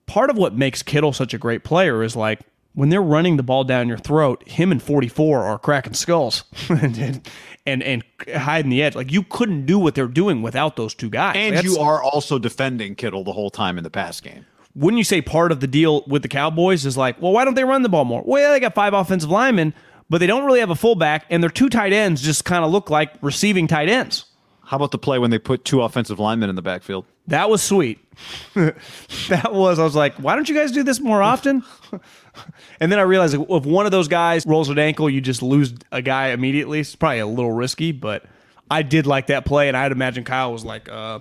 Part 0.07 0.31
of 0.31 0.37
what 0.37 0.55
makes 0.55 0.83
Kittle 0.83 1.13
such 1.13 1.35
a 1.35 1.39
great 1.39 1.65
player 1.65 2.03
is 2.03 2.17
like 2.17 2.41
when 2.79 2.91
they're 2.91 3.03
running 3.03 3.37
the 3.37 3.43
ball 3.43 3.65
down 3.65 3.89
your 3.89 3.99
throat, 3.99 4.49
him 4.49 4.71
and 4.71 4.81
44 4.81 5.43
are 5.43 5.59
cracking 5.59 5.95
skulls 5.95 6.45
and, 6.69 7.21
and 7.67 7.83
and 7.83 8.05
hiding 8.37 8.71
the 8.71 8.81
edge. 8.85 8.95
Like 8.95 9.11
you 9.11 9.25
couldn't 9.25 9.67
do 9.67 9.81
what 9.81 9.97
they're 9.97 10.07
doing 10.07 10.43
without 10.43 10.77
those 10.77 10.95
two 10.95 11.11
guys. 11.11 11.35
And 11.37 11.57
That's- 11.57 11.65
you 11.65 11.81
are 11.81 12.01
also 12.01 12.39
defending 12.39 12.95
Kittle 12.95 13.25
the 13.25 13.33
whole 13.33 13.51
time 13.51 13.79
in 13.79 13.83
the 13.83 13.91
pass 13.91 14.21
game. 14.21 14.47
wouldn't 14.77 14.99
you 14.99 15.03
say 15.03 15.21
part 15.21 15.51
of 15.51 15.59
the 15.59 15.67
deal 15.67 16.05
with 16.07 16.23
the 16.23 16.29
Cowboys 16.29 16.87
is 16.87 16.97
like, 16.97 17.21
well, 17.21 17.33
why 17.33 17.45
don't 17.45 17.55
they 17.55 17.65
run 17.65 17.83
the 17.83 17.89
ball 17.89 18.05
more? 18.05 18.23
Well, 18.25 18.53
they 18.53 18.61
got 18.61 18.77
five 18.77 18.95
offensive 18.95 19.29
linemen, 19.29 19.75
but 20.09 20.19
they 20.19 20.29
don't 20.29 20.45
really 20.45 20.61
have 20.61 20.71
a 20.71 20.77
fullback, 20.77 21.27
and 21.31 21.43
their 21.43 21.51
two 21.51 21.69
tight 21.69 21.93
ends 21.93 22.23
just 22.23 22.45
kind 22.45 22.65
of 22.65 22.71
look 22.71 22.91
like 22.91 23.11
receiving 23.23 23.67
tight 23.67 23.89
ends. 23.89 24.25
How 24.69 24.77
about 24.77 24.91
the 24.91 24.99
play 24.99 25.19
when 25.19 25.31
they 25.31 25.39
put 25.39 25.65
two 25.65 25.81
offensive 25.81 26.19
linemen 26.19 26.51
in 26.51 26.55
the 26.55 26.61
backfield? 26.61 27.07
That 27.27 27.49
was 27.49 27.63
sweet. 27.63 28.01
that 28.55 29.51
was, 29.51 29.79
I 29.79 29.85
was 29.85 29.97
like, 29.97 30.15
why 30.17 30.35
don't 30.35 30.47
you 30.47 30.55
guys 30.55 30.73
do 30.73 30.83
this 30.83 31.01
more 31.01 31.23
often? 31.23 31.65
and 32.79 32.93
then 32.93 32.99
I 32.99 33.03
realized 33.03 33.35
if 33.35 33.65
one 33.65 33.87
of 33.87 33.93
those 33.93 34.09
guys 34.09 34.45
rolls 34.45 34.69
an 34.69 34.79
ankle, 34.79 35.09
you 35.09 35.23
just 35.23 35.41
lose 35.41 35.73
a 35.91 36.03
guy 36.03 36.29
immediately. 36.29 36.81
It's 36.81 36.95
probably 36.95 37.21
a 37.21 37.27
little 37.27 37.51
risky, 37.51 37.93
but 37.93 38.27
I 38.71 38.83
did 38.83 39.07
like 39.07 39.29
that 39.29 39.47
play, 39.47 39.69
and 39.69 39.77
I'd 39.77 39.91
imagine 39.91 40.25
Kyle 40.25 40.53
was 40.53 40.67
like, 40.67 40.87
uh, 40.91 41.21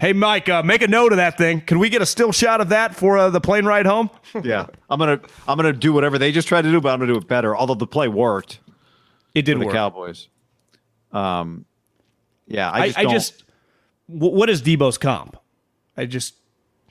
hey, 0.00 0.12
Mike, 0.12 0.48
uh, 0.48 0.64
make 0.64 0.82
a 0.82 0.88
note 0.88 1.12
of 1.12 1.18
that 1.18 1.38
thing. 1.38 1.60
Can 1.60 1.78
we 1.78 1.88
get 1.88 2.02
a 2.02 2.06
still 2.06 2.32
shot 2.32 2.60
of 2.60 2.70
that 2.70 2.92
for 2.92 3.18
uh, 3.18 3.30
the 3.30 3.40
plane 3.40 3.66
ride 3.66 3.86
home? 3.86 4.10
Yeah, 4.42 4.66
I'm 4.90 4.98
gonna 4.98 5.20
I'm 5.46 5.56
gonna 5.56 5.72
do 5.72 5.92
whatever 5.92 6.18
they 6.18 6.32
just 6.32 6.48
tried 6.48 6.62
to 6.62 6.70
do, 6.72 6.80
but 6.80 6.90
I'm 6.92 6.98
gonna 6.98 7.12
do 7.12 7.18
it 7.18 7.28
better. 7.28 7.56
Although 7.56 7.74
the 7.74 7.86
play 7.86 8.08
worked 8.08 8.58
It 9.32 9.42
did 9.42 9.54
for 9.54 9.60
the 9.60 9.66
work. 9.66 9.74
Cowboys. 9.74 10.28
Um, 11.12 11.64
yeah, 12.48 12.70
I 12.70 12.80
I, 12.80 12.86
just, 12.86 12.98
I 12.98 13.02
don't- 13.04 13.12
just 13.12 13.44
wh- 14.06 14.32
what 14.32 14.50
is 14.50 14.62
Deebo's 14.62 14.98
comp? 14.98 15.36
I 15.96 16.06
just 16.06 16.34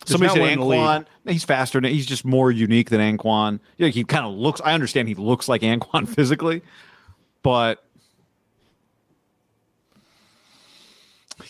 somebody 0.05 0.31
said 0.34 0.39
one 0.41 0.49
in 0.51 0.59
the 0.59 0.65
league. 0.65 0.79
Anquan. 0.79 1.05
He's 1.27 1.43
faster. 1.43 1.81
He's 1.81 2.05
just 2.05 2.23
more 2.25 2.51
unique 2.51 2.89
than 2.89 3.01
Anquan. 3.01 3.59
Yeah, 3.77 3.88
he 3.89 4.03
kind 4.03 4.25
of 4.25 4.34
looks. 4.34 4.61
I 4.63 4.73
understand 4.73 5.07
he 5.07 5.15
looks 5.15 5.47
like 5.49 5.61
Anquan 5.61 6.07
physically, 6.15 6.61
but 7.43 7.84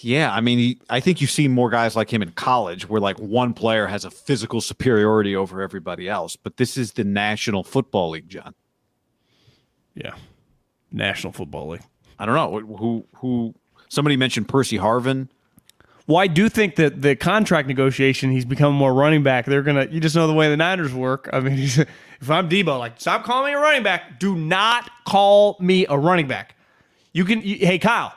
yeah, 0.01 0.31
I 0.33 0.41
mean, 0.41 0.59
he, 0.59 0.79
I 0.89 0.99
think 0.99 1.21
you 1.21 1.27
see 1.27 1.47
more 1.47 1.69
guys 1.69 1.95
like 1.95 2.11
him 2.11 2.21
in 2.21 2.31
college, 2.31 2.87
where 2.89 2.99
like 3.01 3.17
one 3.19 3.53
player 3.53 3.87
has 3.87 4.05
a 4.05 4.11
physical 4.11 4.59
superiority 4.61 5.35
over 5.35 5.61
everybody 5.61 6.09
else. 6.09 6.35
But 6.35 6.57
this 6.57 6.77
is 6.77 6.91
the 6.93 7.03
National 7.03 7.63
Football 7.63 8.11
League, 8.11 8.29
John. 8.29 8.53
Yeah, 9.95 10.13
National 10.91 11.31
Football 11.33 11.69
League. 11.69 11.81
I 12.19 12.25
don't 12.25 12.35
know 12.35 12.75
who 12.77 13.05
who. 13.15 13.55
Somebody 13.89 14.17
mentioned 14.17 14.47
Percy 14.47 14.77
Harvin. 14.77 15.29
Well, 16.07 16.17
I 16.17 16.27
do 16.27 16.47
think 16.47 16.75
that 16.75 17.01
the 17.01 17.17
contract 17.17 17.67
negotiation, 17.67 18.31
he's 18.31 18.45
become 18.45 18.73
more 18.73 18.93
running 18.93 19.23
back. 19.23 19.45
They're 19.45 19.61
gonna, 19.61 19.87
you 19.91 19.99
just 19.99 20.15
know 20.15 20.25
the 20.25 20.33
way 20.33 20.49
the 20.49 20.55
Niners 20.55 20.93
work. 20.93 21.29
I 21.33 21.41
mean, 21.41 21.59
if 21.59 22.29
I'm 22.29 22.47
Deebo, 22.49 22.79
like, 22.79 22.99
stop 22.99 23.25
calling 23.25 23.51
me 23.51 23.57
a 23.57 23.61
running 23.61 23.83
back. 23.83 24.19
Do 24.19 24.35
not 24.35 24.89
call 25.05 25.57
me 25.59 25.85
a 25.87 25.97
running 25.97 26.27
back. 26.27 26.55
You 27.11 27.25
can, 27.25 27.41
you, 27.41 27.57
hey 27.57 27.77
Kyle, 27.77 28.13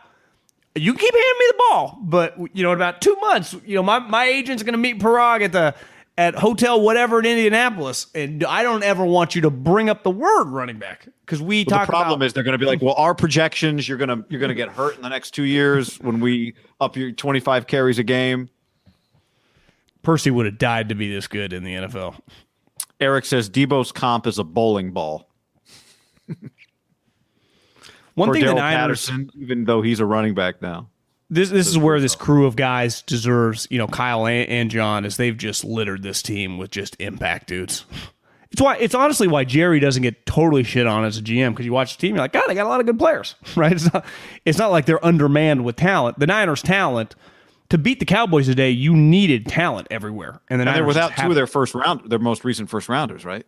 you 0.77 0.95
keep 0.95 1.13
handing 1.13 1.39
me 1.39 1.47
the 1.49 1.55
ball, 1.71 1.99
but 2.03 2.39
you 2.55 2.63
know, 2.63 2.71
in 2.71 2.79
about 2.79 3.01
two 3.01 3.17
months, 3.17 3.57
you 3.67 3.75
know, 3.75 3.83
my 3.83 3.99
my 3.99 4.25
agent's 4.25 4.63
gonna 4.63 4.79
meet 4.79 5.01
Paraag 5.01 5.43
at 5.43 5.53
the 5.53 5.75
at 6.21 6.35
hotel 6.35 6.83
whatever 6.83 7.19
in 7.19 7.25
Indianapolis, 7.25 8.09
and 8.15 8.45
I 8.45 8.63
don't 8.63 8.83
ever 8.83 9.07
want 9.07 9.35
you 9.35 9.41
to 9.41 9.51
bring 9.51 9.89
up 9.89 10.03
the 10.03 10.11
word 10.11 10.49
running 10.49 10.79
back 10.79 11.09
because 11.25 11.41
we 11.41 11.65
But 11.65 11.71
talk 11.71 11.87
the 11.87 11.93
problem 11.93 12.19
about. 12.19 12.27
is 12.27 12.35
they're 12.35 12.43
going 12.43 12.53
to 12.53 12.59
be 12.59 12.67
like, 12.67 12.83
well, 12.83 12.95
our 12.97 13.15
projections, 13.15 13.89
you're 13.89 13.97
gonna 13.97 14.23
you're 14.29 14.41
gonna 14.41 14.53
get 14.53 14.69
hurt 14.69 14.97
in 14.97 15.03
the 15.03 15.09
next 15.09 15.31
two 15.31 15.45
years 15.45 15.99
when 15.99 16.21
we 16.21 16.55
up 16.79 16.95
your 16.95 17.11
25 17.11 17.67
carries 17.67 17.99
a 17.99 18.03
game. 18.03 18.51
Percy 20.03 20.31
would 20.31 20.45
have 20.45 20.59
died 20.59 20.91
to 20.91 20.95
be 20.95 21.11
this 21.11 21.27
good 21.27 21.55
in 21.55 21.65
the 21.65 21.73
NFL. 21.73 22.21
Eric 23.01 23.25
says 23.25 23.49
Deebo's 23.49 23.91
comp 23.91 24.27
is 24.27 24.39
a 24.39 24.45
bowling 24.45 24.93
ball. 24.93 25.27
One 28.15 28.29
For 28.29 28.35
thing 28.35 28.45
that 28.45 28.51
Daryl 28.51 28.57
Niners, 28.57 29.07
Patterson, 29.09 29.31
even 29.41 29.65
though 29.65 29.81
he's 29.81 30.01
a 30.01 30.05
running 30.05 30.35
back 30.35 30.61
now. 30.61 30.91
This 31.31 31.51
this 31.51 31.69
is 31.69 31.79
where 31.79 32.01
this 32.01 32.15
crew 32.15 32.47
of 32.47 32.57
guys 32.57 33.03
deserves, 33.03 33.69
you 33.71 33.79
know, 33.79 33.87
Kyle 33.87 34.27
and, 34.27 34.71
John, 34.71 35.05
is 35.05 35.17
they've 35.17 35.37
just 35.37 35.65
littered 35.65 36.03
this 36.03 36.23
team 36.23 36.59
with 36.59 36.71
just 36.71 36.97
impact 37.01 37.47
dudes. 37.49 37.85
It's 38.51 38.61
why 38.61 38.77
it's 38.79 38.97
honestly 38.97 39.29
why 39.29 39.45
Jerry 39.45 39.79
doesn't 39.79 40.03
get 40.03 40.27
totally 40.27 40.65
shit 40.65 40.87
on 40.87 41.05
as 41.05 41.17
a 41.19 41.23
GM 41.23 41.51
because 41.51 41.65
you 41.65 41.73
watch 41.73 41.97
the 41.97 42.01
team, 42.01 42.17
you're 42.17 42.25
like, 42.25 42.33
God, 42.33 42.49
they 42.49 42.55
got 42.55 42.67
a 42.67 42.69
lot 42.69 42.81
of 42.81 42.87
good 42.87 42.99
players, 42.99 43.37
right? 43.57 43.73
It's 43.73 43.93
not 43.93 44.05
it's 44.45 44.59
not 44.59 44.73
like 44.73 44.87
they're 44.87 45.05
undermanned 45.05 45.65
with 45.65 45.77
talent. 45.77 46.19
The 46.19 46.27
Niners' 46.27 46.63
talent 46.63 47.15
to 47.69 47.79
beat 47.79 48.01
the 48.01 48.05
Cowboys 48.05 48.47
today, 48.47 48.71
you 48.71 48.97
needed 48.97 49.47
talent 49.47 49.87
everywhere, 49.91 50.41
and 50.51 50.61
the 50.61 50.67
And 50.67 50.77
they're 50.77 50.85
without 50.85 51.17
two 51.17 51.29
of 51.29 51.37
their 51.37 51.47
first 51.47 51.75
round, 51.77 52.11
their 52.11 52.19
most 52.19 52.45
recent 52.45 52.69
first 52.69 52.89
rounders, 52.89 53.25
right? 53.25 53.47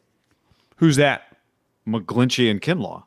Who's 0.76 0.96
that? 0.96 1.36
McGlinchey 1.86 2.48
and 2.48 2.60
Kinlaw. 2.60 3.02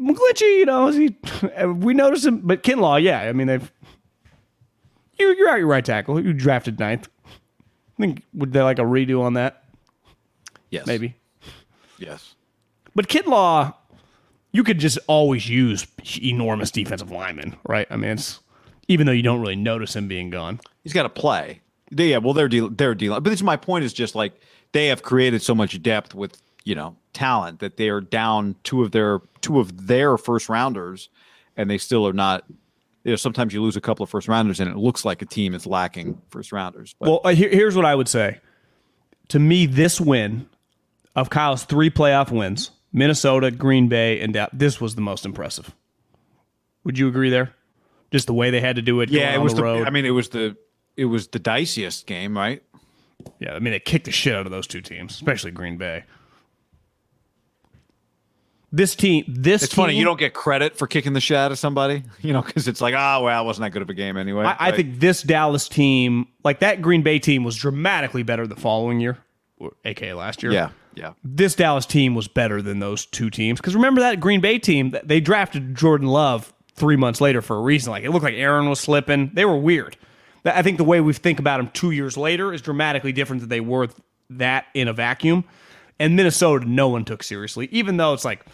McGlinchey, 0.00 0.58
you 0.58 0.66
know, 0.66 0.88
is 0.88 0.96
he, 0.96 1.16
we 1.66 1.94
noticed 1.94 2.24
him, 2.26 2.40
but 2.40 2.62
Kinlaw, 2.62 3.02
yeah, 3.02 3.20
I 3.20 3.32
mean 3.32 3.46
they've. 3.46 3.70
You, 5.18 5.34
you're 5.34 5.50
out 5.50 5.58
your 5.58 5.66
right 5.66 5.84
tackle. 5.84 6.18
You 6.24 6.32
drafted 6.32 6.78
ninth. 6.78 7.08
I 7.26 7.30
think 8.00 8.22
would 8.32 8.54
they 8.54 8.62
like 8.62 8.78
a 8.78 8.82
redo 8.82 9.20
on 9.20 9.34
that? 9.34 9.64
Yes, 10.70 10.86
Maybe. 10.86 11.14
Yes. 11.98 12.34
But 12.94 13.08
Kinlaw, 13.08 13.74
you 14.52 14.64
could 14.64 14.78
just 14.78 14.98
always 15.06 15.48
use 15.48 15.86
enormous 16.22 16.70
defensive 16.70 17.10
linemen, 17.10 17.56
right? 17.68 17.86
I 17.90 17.96
mean, 17.96 18.12
it's 18.12 18.40
even 18.88 19.06
though 19.06 19.12
you 19.12 19.22
don't 19.22 19.40
really 19.40 19.56
notice 19.56 19.94
him 19.94 20.08
being 20.08 20.30
gone. 20.30 20.60
He's 20.82 20.92
got 20.92 21.04
to 21.04 21.08
play. 21.08 21.60
Yeah, 21.90 22.18
well, 22.18 22.34
they're 22.34 22.48
deal, 22.48 22.68
they're 22.68 22.94
dealing. 22.94 23.22
But 23.22 23.30
this, 23.30 23.42
my 23.42 23.56
point 23.56 23.84
is 23.84 23.92
just 23.92 24.14
like 24.14 24.32
they 24.72 24.86
have 24.88 25.02
created 25.02 25.42
so 25.42 25.54
much 25.54 25.80
depth 25.82 26.14
with 26.14 26.40
you 26.64 26.74
know 26.74 26.96
talent 27.12 27.60
that 27.60 27.76
they 27.76 27.88
are 27.88 28.00
down 28.00 28.56
two 28.62 28.82
of 28.82 28.92
their 28.92 29.20
two 29.40 29.60
of 29.60 29.86
their 29.86 30.16
first 30.16 30.48
rounders, 30.48 31.08
and 31.56 31.70
they 31.70 31.78
still 31.78 32.06
are 32.06 32.12
not. 32.12 32.44
You 33.04 33.12
know, 33.12 33.16
sometimes 33.16 33.54
you 33.54 33.62
lose 33.62 33.76
a 33.76 33.80
couple 33.80 34.04
of 34.04 34.10
first 34.10 34.28
rounders, 34.28 34.60
and 34.60 34.70
it 34.70 34.76
looks 34.76 35.06
like 35.06 35.22
a 35.22 35.26
team 35.26 35.54
is 35.54 35.66
lacking 35.66 36.20
first 36.28 36.52
rounders. 36.52 36.94
But 36.98 37.08
Well, 37.08 37.20
uh, 37.24 37.30
here, 37.30 37.48
here's 37.48 37.74
what 37.74 37.86
I 37.86 37.94
would 37.94 38.08
say. 38.08 38.40
To 39.28 39.38
me, 39.38 39.64
this 39.64 39.98
win 39.98 40.48
of 41.16 41.30
Kyle's 41.30 41.64
three 41.64 41.88
playoff 41.88 42.30
wins, 42.30 42.72
Minnesota, 42.92 43.50
Green 43.50 43.88
Bay, 43.88 44.20
and 44.20 44.34
Dallas. 44.34 44.50
This 44.52 44.80
was 44.82 44.96
the 44.96 45.00
most 45.00 45.24
impressive. 45.24 45.74
Would 46.84 46.98
you 46.98 47.08
agree 47.08 47.30
there? 47.30 47.54
Just 48.10 48.26
the 48.26 48.34
way 48.34 48.50
they 48.50 48.60
had 48.60 48.76
to 48.76 48.82
do 48.82 49.00
it. 49.00 49.08
Yeah, 49.08 49.34
it 49.34 49.38
was 49.38 49.52
the, 49.52 49.58
the 49.58 49.62
road. 49.62 49.86
I 49.86 49.90
mean, 49.90 50.04
it 50.04 50.10
was 50.10 50.28
the 50.28 50.56
it 50.96 51.06
was 51.06 51.28
the 51.28 51.38
diciest 51.38 52.06
game, 52.06 52.36
right? 52.36 52.62
yeah, 53.38 53.54
I 53.54 53.58
mean 53.58 53.72
they 53.72 53.80
kicked 53.80 54.04
the 54.06 54.12
shit 54.12 54.34
out 54.34 54.46
of 54.46 54.52
those 54.52 54.66
two 54.66 54.80
teams, 54.80 55.12
especially 55.12 55.50
Green 55.50 55.76
Bay. 55.76 56.04
This 58.72 58.94
team, 58.94 59.24
this 59.26 59.64
It's 59.64 59.74
team, 59.74 59.82
funny 59.84 59.96
you 59.96 60.04
don't 60.04 60.18
get 60.18 60.32
credit 60.32 60.76
for 60.76 60.86
kicking 60.86 61.12
the 61.12 61.20
shit 61.20 61.36
out 61.36 61.50
of 61.50 61.58
somebody, 61.58 62.04
you 62.20 62.32
know, 62.32 62.40
because 62.42 62.68
it's 62.68 62.80
like, 62.80 62.94
oh 62.96 63.24
well, 63.24 63.42
it 63.42 63.44
wasn't 63.44 63.64
that 63.64 63.70
good 63.70 63.82
of 63.82 63.90
a 63.90 63.94
game 63.94 64.16
anyway. 64.16 64.44
I, 64.44 64.56
I 64.58 64.66
Like, 64.66 64.76
think 64.76 65.00
this 65.00 65.22
Dallas 65.22 65.68
team, 65.68 66.28
like 66.44 66.60
that 66.60 66.80
Green 66.80 67.02
Bay 67.02 67.18
team, 67.18 67.42
was 67.42 67.56
dramatically 67.56 68.22
better 68.22 68.46
the 68.46 68.54
following 68.56 69.00
year, 69.00 69.18
or 69.58 69.72
aka 69.84 70.12
last 70.14 70.42
year. 70.42 70.52
yeah, 70.52 70.70
yeah. 70.94 71.14
this 71.24 71.56
Dallas 71.56 71.84
team 71.84 72.14
was 72.14 72.28
better 72.28 72.62
than 72.62 72.78
those 72.78 73.06
two 73.06 73.28
teams. 73.28 73.58
Because 73.60 73.74
remember 73.74 74.00
that 74.02 74.20
Green 74.20 74.40
Bay 74.40 74.58
team, 74.58 74.94
they 75.02 75.18
drafted 75.20 75.74
Jordan 75.74 76.06
Love 76.06 76.52
three 76.76 76.96
months 76.96 77.20
later 77.20 77.42
for 77.42 77.56
a 77.56 77.60
reason. 77.60 77.90
Like 77.90 78.04
it 78.04 78.10
looked 78.10 78.24
like 78.24 78.34
Aaron 78.34 78.68
was 78.68 78.78
slipping. 78.78 79.32
They 79.34 79.44
were 79.44 79.58
weird. 79.58 79.96
I 80.44 80.62
think 80.62 80.78
the 80.78 80.84
way 80.84 81.00
we 81.00 81.12
think 81.12 81.38
about 81.40 81.58
them 81.58 81.70
two 81.74 81.90
years 81.90 82.16
later 82.16 82.52
is 82.54 82.62
dramatically 82.62 83.12
different 83.12 83.40
than 83.40 83.48
they 83.48 83.60
were 83.60 83.88
that 84.30 84.66
in 84.74 84.86
a 84.88 84.92
vacuum. 84.92 85.44
And 85.98 86.16
Minnesota, 86.16 86.64
no 86.66 86.88
one 86.88 87.04
took 87.04 87.22
seriously, 87.22 87.68
even 87.72 87.98
though 87.98 88.14
it's 88.14 88.24
like 88.24 88.46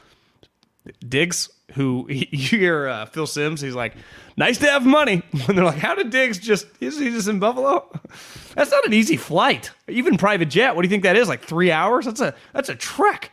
Diggs, 1.06 1.48
who 1.72 2.06
you 2.10 2.26
hear 2.38 2.88
uh, 2.88 3.06
Phil 3.06 3.26
Simms, 3.26 3.60
he's 3.60 3.74
like, 3.74 3.94
nice 4.36 4.58
to 4.58 4.66
have 4.66 4.84
money. 4.84 5.22
When 5.46 5.56
they're 5.56 5.64
like, 5.64 5.78
how 5.78 5.94
did 5.94 6.10
Diggs 6.10 6.38
just, 6.38 6.66
is 6.80 6.98
he 6.98 7.10
just 7.10 7.28
in 7.28 7.38
Buffalo? 7.38 7.88
That's 8.54 8.70
not 8.70 8.86
an 8.86 8.92
easy 8.92 9.16
flight. 9.16 9.70
Even 9.88 10.16
private 10.16 10.46
jet, 10.46 10.74
what 10.74 10.82
do 10.82 10.86
you 10.86 10.90
think 10.90 11.02
that 11.02 11.16
is? 11.16 11.28
Like 11.28 11.42
three 11.42 11.70
hours? 11.70 12.06
That's 12.06 12.20
a 12.20 12.34
that's 12.52 12.68
a 12.68 12.74
trek. 12.74 13.30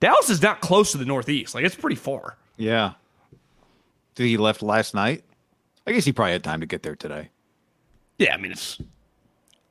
Dallas 0.00 0.28
is 0.28 0.42
not 0.42 0.60
close 0.60 0.92
to 0.92 0.98
the 0.98 1.06
Northeast. 1.06 1.54
Like 1.54 1.64
it's 1.64 1.74
pretty 1.74 1.96
far. 1.96 2.36
Yeah. 2.56 2.92
Did 4.14 4.26
he 4.26 4.36
left 4.36 4.62
last 4.62 4.94
night? 4.94 5.24
I 5.86 5.92
guess 5.92 6.04
he 6.04 6.12
probably 6.12 6.32
had 6.32 6.44
time 6.44 6.60
to 6.60 6.66
get 6.66 6.82
there 6.82 6.96
today. 6.96 7.30
Yeah, 8.18 8.34
I 8.34 8.36
mean 8.36 8.52
it's 8.52 8.78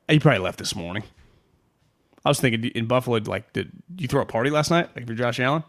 he 0.08 0.18
probably 0.18 0.40
left 0.40 0.58
this 0.58 0.74
morning. 0.74 1.04
I 2.24 2.28
was 2.28 2.40
thinking 2.40 2.64
in 2.70 2.86
Buffalo, 2.86 3.18
like, 3.18 3.52
did 3.52 3.70
you 3.96 4.06
throw 4.08 4.22
a 4.22 4.26
party 4.26 4.50
last 4.50 4.70
night? 4.70 4.88
Like 4.94 5.06
for 5.06 5.14
Josh 5.14 5.40
Allen? 5.40 5.64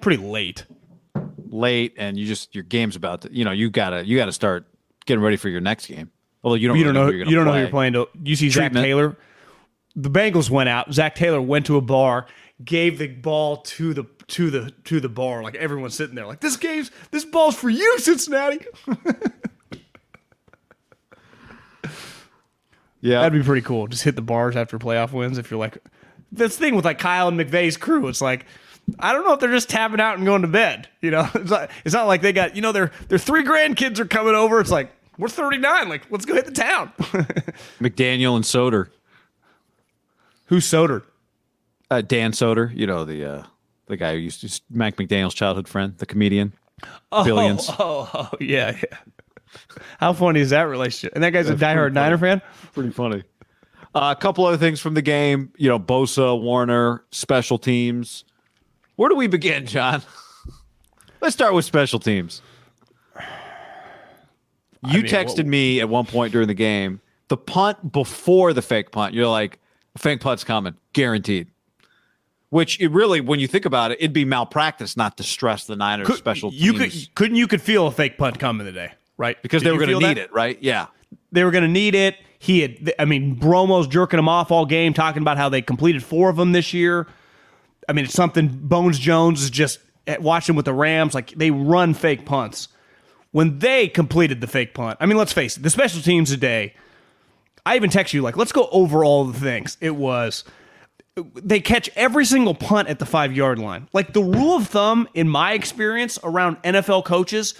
Pretty 0.00 0.22
late. 0.22 0.66
Late, 1.48 1.94
and 1.96 2.18
you 2.18 2.26
just 2.26 2.54
your 2.54 2.64
game's 2.64 2.96
about 2.96 3.22
to. 3.22 3.32
You 3.32 3.44
know, 3.44 3.50
you 3.50 3.70
gotta 3.70 4.06
you 4.06 4.16
gotta 4.16 4.32
start 4.32 4.66
getting 5.06 5.22
ready 5.22 5.36
for 5.36 5.48
your 5.48 5.60
next 5.60 5.86
game. 5.86 6.10
Although 6.42 6.56
you 6.56 6.68
don't 6.68 6.76
you 6.76 6.84
really 6.84 6.94
don't 6.94 7.06
know, 7.06 7.12
who 7.12 7.18
you're 7.18 7.26
you 7.26 7.34
don't 7.34 7.44
know 7.44 7.52
who 7.52 7.58
you're 7.58 7.68
playing. 7.68 7.94
To, 7.94 8.08
you 8.22 8.36
see 8.36 8.48
Zac 8.50 8.72
Taylor. 8.72 9.16
The 9.96 10.10
Bengals 10.10 10.48
went 10.48 10.68
out. 10.68 10.92
Zac 10.92 11.16
Taylor 11.16 11.42
went 11.42 11.66
to 11.66 11.76
a 11.76 11.80
bar, 11.80 12.26
gave 12.64 12.98
the 12.98 13.08
ball 13.08 13.58
to 13.58 13.92
the 13.92 14.04
to 14.28 14.50
the 14.50 14.70
to 14.84 15.00
the 15.00 15.08
bar. 15.08 15.42
Like 15.42 15.56
everyone's 15.56 15.94
sitting 15.94 16.14
there, 16.14 16.26
like 16.26 16.40
this 16.40 16.56
game's 16.56 16.90
this 17.10 17.24
ball's 17.24 17.56
for 17.56 17.68
you, 17.68 17.98
Cincinnati. 17.98 18.60
Yeah, 23.00 23.20
That'd 23.22 23.40
be 23.40 23.44
pretty 23.44 23.62
cool. 23.62 23.86
Just 23.86 24.04
hit 24.04 24.14
the 24.14 24.22
bars 24.22 24.56
after 24.56 24.78
playoff 24.78 25.12
wins. 25.12 25.38
If 25.38 25.50
you're 25.50 25.58
like, 25.60 25.78
this 26.30 26.56
thing 26.56 26.74
with 26.74 26.84
like 26.84 26.98
Kyle 26.98 27.28
and 27.28 27.40
McVay's 27.40 27.76
crew, 27.76 28.06
it's 28.08 28.20
like, 28.20 28.44
I 28.98 29.12
don't 29.12 29.24
know 29.24 29.32
if 29.32 29.40
they're 29.40 29.50
just 29.50 29.68
tapping 29.70 30.00
out 30.00 30.16
and 30.16 30.26
going 30.26 30.42
to 30.42 30.48
bed. 30.48 30.88
You 31.00 31.10
know, 31.12 31.28
it's 31.34 31.50
not, 31.50 31.70
it's 31.84 31.94
not 31.94 32.06
like 32.06 32.22
they 32.22 32.32
got, 32.32 32.56
you 32.56 32.62
know, 32.62 32.72
their 32.72 32.90
their 33.08 33.18
three 33.18 33.44
grandkids 33.44 33.98
are 33.98 34.04
coming 34.06 34.34
over. 34.34 34.60
It's 34.60 34.70
like 34.70 34.90
we're 35.18 35.28
39. 35.28 35.88
Like 35.88 36.10
let's 36.10 36.24
go 36.24 36.34
hit 36.34 36.46
the 36.46 36.52
town. 36.52 36.92
McDaniel 37.80 38.36
and 38.36 38.44
Soder, 38.44 38.88
Who's 40.46 40.66
Soder? 40.66 41.02
uh, 41.90 42.00
Dan 42.02 42.32
Soder. 42.32 42.74
You 42.74 42.86
know 42.86 43.04
the 43.04 43.24
uh, 43.24 43.42
the 43.86 43.96
guy 43.96 44.12
who 44.12 44.18
used 44.18 44.40
to 44.40 44.60
Mac 44.70 44.96
McDaniel's 44.96 45.34
childhood 45.34 45.68
friend, 45.68 45.96
the 45.98 46.06
comedian. 46.06 46.52
Billions. 47.24 47.68
Oh, 47.78 48.08
oh, 48.14 48.30
yeah, 48.40 48.74
yeah. 48.76 48.98
How 49.98 50.12
funny 50.14 50.40
is 50.40 50.50
that 50.50 50.62
relationship? 50.62 51.12
And 51.14 51.22
that 51.24 51.30
guy's 51.30 51.50
a 51.50 51.54
diehard 51.54 51.92
Niner 51.92 52.16
fan. 52.16 52.40
Pretty 52.72 52.90
funny. 52.90 53.22
Uh, 53.94 54.14
a 54.16 54.20
couple 54.20 54.46
other 54.46 54.56
things 54.56 54.80
from 54.80 54.94
the 54.94 55.02
game. 55.02 55.52
You 55.56 55.68
know, 55.68 55.78
Bosa, 55.78 56.40
Warner, 56.40 57.04
special 57.10 57.58
teams. 57.58 58.24
Where 59.00 59.08
do 59.08 59.14
we 59.14 59.28
begin, 59.28 59.64
John? 59.64 60.02
Let's 61.22 61.32
start 61.34 61.54
with 61.54 61.64
special 61.64 61.98
teams. 61.98 62.42
You 64.86 65.02
mean, 65.02 65.06
texted 65.10 65.38
what- 65.38 65.46
me 65.46 65.80
at 65.80 65.88
one 65.88 66.04
point 66.04 66.32
during 66.32 66.48
the 66.48 66.54
game 66.54 67.00
the 67.28 67.38
punt 67.38 67.92
before 67.92 68.52
the 68.52 68.60
fake 68.60 68.90
punt. 68.90 69.14
You're 69.14 69.26
like, 69.26 69.58
fake 69.96 70.20
punt's 70.20 70.44
coming, 70.44 70.74
guaranteed. 70.92 71.46
Which 72.50 72.78
it 72.78 72.88
really, 72.88 73.22
when 73.22 73.40
you 73.40 73.46
think 73.46 73.64
about 73.64 73.90
it, 73.90 73.96
it'd 74.00 74.12
be 74.12 74.26
malpractice 74.26 74.98
not 74.98 75.16
to 75.16 75.22
stress 75.22 75.64
the 75.64 75.76
Niners 75.76 76.14
special 76.18 76.52
you 76.52 76.74
teams 76.74 77.06
could 77.06 77.14
couldn't 77.14 77.36
you 77.36 77.46
could 77.46 77.62
feel 77.62 77.86
a 77.86 77.90
fake 77.90 78.18
punt 78.18 78.38
coming 78.38 78.66
today, 78.66 78.92
right? 79.16 79.40
because 79.40 79.62
Did 79.62 79.68
they 79.68 79.72
were 79.72 79.78
going 79.78 79.98
to 79.98 80.08
need 80.08 80.18
that? 80.18 80.24
it, 80.24 80.32
right? 80.34 80.58
Yeah. 80.60 80.88
They 81.32 81.42
were 81.44 81.52
going 81.52 81.64
to 81.64 81.70
need 81.70 81.94
it. 81.94 82.16
He 82.38 82.60
had, 82.60 82.92
I 82.98 83.06
mean, 83.06 83.34
Bromo's 83.36 83.86
jerking 83.86 84.18
him 84.18 84.28
off 84.28 84.50
all 84.50 84.66
game, 84.66 84.92
talking 84.92 85.22
about 85.22 85.38
how 85.38 85.48
they 85.48 85.62
completed 85.62 86.04
four 86.04 86.28
of 86.28 86.36
them 86.36 86.52
this 86.52 86.74
year. 86.74 87.06
I 87.90 87.92
mean, 87.92 88.04
it's 88.04 88.14
something 88.14 88.46
Bones 88.48 89.00
Jones 89.00 89.42
is 89.42 89.50
just 89.50 89.80
eh, 90.06 90.16
watching 90.20 90.54
with 90.54 90.64
the 90.64 90.72
Rams. 90.72 91.12
Like 91.12 91.32
they 91.32 91.50
run 91.50 91.92
fake 91.92 92.24
punts. 92.24 92.68
When 93.32 93.58
they 93.58 93.88
completed 93.88 94.40
the 94.40 94.46
fake 94.46 94.74
punt, 94.74 94.96
I 95.00 95.06
mean, 95.06 95.18
let's 95.18 95.32
face 95.32 95.56
it, 95.56 95.62
the 95.62 95.70
special 95.70 96.00
teams 96.00 96.30
today. 96.30 96.74
I 97.66 97.76
even 97.76 97.90
text 97.90 98.14
you 98.14 98.22
like, 98.22 98.36
let's 98.36 98.52
go 98.52 98.68
over 98.72 99.04
all 99.04 99.24
the 99.24 99.38
things. 99.38 99.76
It 99.80 99.96
was 99.96 100.44
they 101.34 101.60
catch 101.60 101.90
every 101.96 102.24
single 102.24 102.54
punt 102.54 102.88
at 102.88 103.00
the 103.00 103.06
five 103.06 103.34
yard 103.34 103.58
line. 103.58 103.88
Like 103.92 104.12
the 104.12 104.22
rule 104.22 104.56
of 104.56 104.68
thumb, 104.68 105.08
in 105.14 105.28
my 105.28 105.52
experience 105.52 106.18
around 106.22 106.62
NFL 106.62 107.04
coaches, 107.04 107.54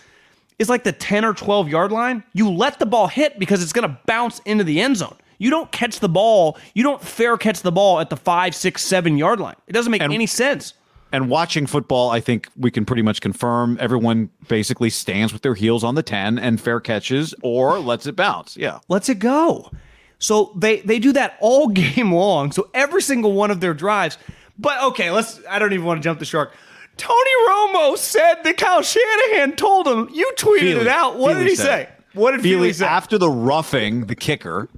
is 0.60 0.68
like 0.68 0.84
the 0.84 0.92
10 0.92 1.24
or 1.24 1.34
12 1.34 1.68
yard 1.68 1.90
line. 1.90 2.22
You 2.32 2.50
let 2.50 2.78
the 2.78 2.86
ball 2.86 3.08
hit 3.08 3.38
because 3.38 3.62
it's 3.62 3.72
going 3.72 3.88
to 3.88 3.98
bounce 4.06 4.38
into 4.40 4.62
the 4.62 4.80
end 4.80 4.98
zone. 4.98 5.16
You 5.40 5.50
don't 5.50 5.72
catch 5.72 5.98
the 6.00 6.08
ball, 6.08 6.56
you 6.74 6.82
don't 6.84 7.02
fair 7.02 7.36
catch 7.36 7.62
the 7.62 7.72
ball 7.72 7.98
at 7.98 8.10
the 8.10 8.16
five, 8.16 8.54
six, 8.54 8.82
seven 8.84 9.18
yard 9.18 9.40
line. 9.40 9.56
It 9.66 9.72
doesn't 9.72 9.90
make 9.90 10.02
any 10.02 10.26
sense. 10.26 10.74
And 11.12 11.28
watching 11.28 11.66
football, 11.66 12.10
I 12.10 12.20
think 12.20 12.48
we 12.56 12.70
can 12.70 12.84
pretty 12.84 13.02
much 13.02 13.20
confirm 13.20 13.76
everyone 13.80 14.30
basically 14.46 14.90
stands 14.90 15.32
with 15.32 15.42
their 15.42 15.54
heels 15.54 15.82
on 15.82 15.96
the 15.96 16.04
10 16.04 16.38
and 16.38 16.60
fair 16.60 16.78
catches 16.78 17.34
or 17.42 17.80
lets 17.80 18.06
it 18.06 18.14
bounce. 18.14 18.56
Yeah. 18.56 18.78
lets 18.88 19.08
it 19.08 19.18
go. 19.18 19.72
So 20.20 20.52
they 20.54 20.80
they 20.82 20.98
do 20.98 21.12
that 21.14 21.36
all 21.40 21.66
game 21.82 22.12
long. 22.12 22.52
So 22.52 22.68
every 22.74 23.02
single 23.02 23.32
one 23.32 23.50
of 23.50 23.60
their 23.60 23.74
drives. 23.74 24.18
But 24.58 24.80
okay, 24.84 25.10
let's. 25.10 25.40
I 25.48 25.58
don't 25.58 25.72
even 25.72 25.86
want 25.86 25.98
to 26.00 26.04
jump 26.04 26.18
the 26.18 26.26
shark. 26.26 26.52
Tony 26.98 27.30
Romo 27.48 27.96
said 27.96 28.42
that 28.44 28.58
Kyle 28.58 28.82
Shanahan 28.82 29.56
told 29.56 29.88
him. 29.88 30.10
You 30.12 30.30
tweeted 30.36 30.58
Feely- 30.60 30.80
it 30.82 30.86
out. 30.88 31.16
What 31.16 31.32
Feely 31.32 31.44
did 31.44 31.50
he 31.50 31.56
say? 31.56 31.82
it. 31.84 31.90
What 32.12 32.32
did 32.32 32.42
Feely, 32.42 32.56
Feely, 32.68 32.72
say? 32.74 32.86
after 32.86 33.16
the 33.16 33.30
roughing 33.30 34.06
the 34.06 34.14
kicker, 34.14 34.68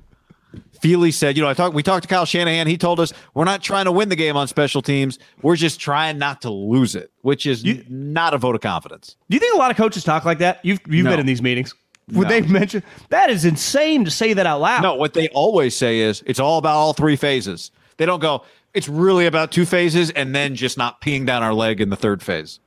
Feely 0.82 1.12
said, 1.12 1.36
you 1.36 1.42
know, 1.44 1.48
I 1.48 1.54
talked 1.54 1.74
we 1.76 1.82
talked 1.84 2.02
to 2.02 2.08
Kyle 2.08 2.26
Shanahan. 2.26 2.66
He 2.66 2.76
told 2.76 2.98
us 2.98 3.12
we're 3.34 3.44
not 3.44 3.62
trying 3.62 3.84
to 3.84 3.92
win 3.92 4.08
the 4.08 4.16
game 4.16 4.36
on 4.36 4.48
special 4.48 4.82
teams. 4.82 5.18
We're 5.40 5.54
just 5.56 5.78
trying 5.80 6.18
not 6.18 6.42
to 6.42 6.50
lose 6.50 6.96
it, 6.96 7.12
which 7.20 7.46
is 7.46 7.64
n- 7.64 7.86
not 7.88 8.34
a 8.34 8.38
vote 8.38 8.56
of 8.56 8.60
confidence. 8.62 9.14
Do 9.30 9.36
you 9.36 9.40
think 9.40 9.54
a 9.54 9.58
lot 9.58 9.70
of 9.70 9.76
coaches 9.76 10.02
talk 10.02 10.24
like 10.24 10.38
that? 10.38 10.58
You've 10.64 10.80
you've 10.88 11.04
No. 11.04 11.10
been 11.12 11.20
in 11.20 11.26
these 11.26 11.40
meetings. 11.40 11.72
Would 12.10 12.24
No. 12.24 12.28
they 12.28 12.40
mention 12.42 12.82
that 13.10 13.30
is 13.30 13.44
insane 13.44 14.04
to 14.06 14.10
say 14.10 14.32
that 14.32 14.44
out 14.44 14.60
loud? 14.60 14.82
No, 14.82 14.94
what 14.96 15.14
they 15.14 15.28
always 15.28 15.76
say 15.76 16.00
is 16.00 16.22
it's 16.26 16.40
all 16.40 16.58
about 16.58 16.74
all 16.74 16.92
three 16.94 17.14
phases. 17.14 17.70
They 17.96 18.04
don't 18.04 18.18
go, 18.20 18.42
it's 18.74 18.88
really 18.88 19.26
about 19.26 19.52
two 19.52 19.64
phases 19.64 20.10
and 20.10 20.34
then 20.34 20.56
just 20.56 20.76
not 20.76 21.00
peeing 21.00 21.24
down 21.26 21.44
our 21.44 21.54
leg 21.54 21.80
in 21.80 21.90
the 21.90 21.96
third 21.96 22.24
phase. 22.24 22.58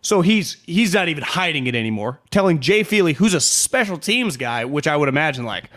So 0.00 0.20
he's 0.20 0.58
he's 0.64 0.94
not 0.94 1.08
even 1.08 1.24
hiding 1.24 1.66
it 1.66 1.74
anymore. 1.74 2.20
Telling 2.30 2.60
Jay 2.60 2.84
Feely, 2.84 3.14
who's 3.14 3.34
a 3.34 3.40
special 3.40 3.98
teams 3.98 4.36
guy, 4.36 4.64
which 4.64 4.86
I 4.86 4.96
would 4.96 5.08
imagine 5.08 5.44
like, 5.44 5.70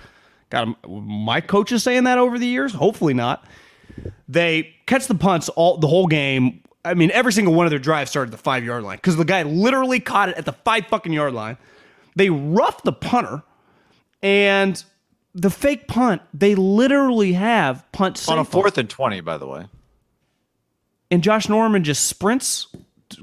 God, 0.52 0.76
my 0.88 1.42
coach 1.42 1.72
is 1.72 1.82
saying 1.82 2.04
that 2.04 2.20
over 2.20 2.38
the 2.38 2.46
years. 2.46 2.74
Hopefully 2.74 3.14
not. 3.16 3.46
They 4.28 4.76
catch 4.86 5.08
the 5.08 5.16
punts 5.16 5.50
all 5.50 5.78
the 5.78 5.88
whole 5.88 6.08
game. 6.08 6.62
I 6.86 6.94
mean, 6.94 7.10
every 7.12 7.34
single 7.34 7.54
one 7.54 7.66
of 7.66 7.70
their 7.70 7.80
drives 7.80 8.12
started 8.12 8.34
at 8.34 8.38
the 8.38 8.44
five 8.44 8.64
yard 8.64 8.84
line 8.84 8.98
because 8.98 9.16
the 9.16 9.26
guy 9.26 9.44
literally 9.44 10.00
caught 10.00 10.30
it 10.30 10.38
at 10.38 10.46
the 10.46 10.54
five 10.54 10.88
fucking 10.88 11.14
yard 11.14 11.34
line. 11.34 11.58
They 12.16 12.30
rough 12.30 12.84
the 12.84 12.92
punter, 12.92 13.44
and 14.22 14.84
the 15.34 15.50
fake 15.50 15.88
punt. 15.88 16.22
They 16.34 16.56
literally 16.56 17.34
have 17.34 17.90
punt 17.92 18.24
On 18.30 18.38
a 18.40 18.44
fourth 18.44 18.78
and 18.78 18.90
20, 18.90 19.22
by 19.22 19.38
the 19.38 19.48
way. 19.48 19.68
and 21.10 21.24
Josh 21.24 21.48
Norman 21.48 21.84
just 21.84 22.06
sprints. 22.06 22.68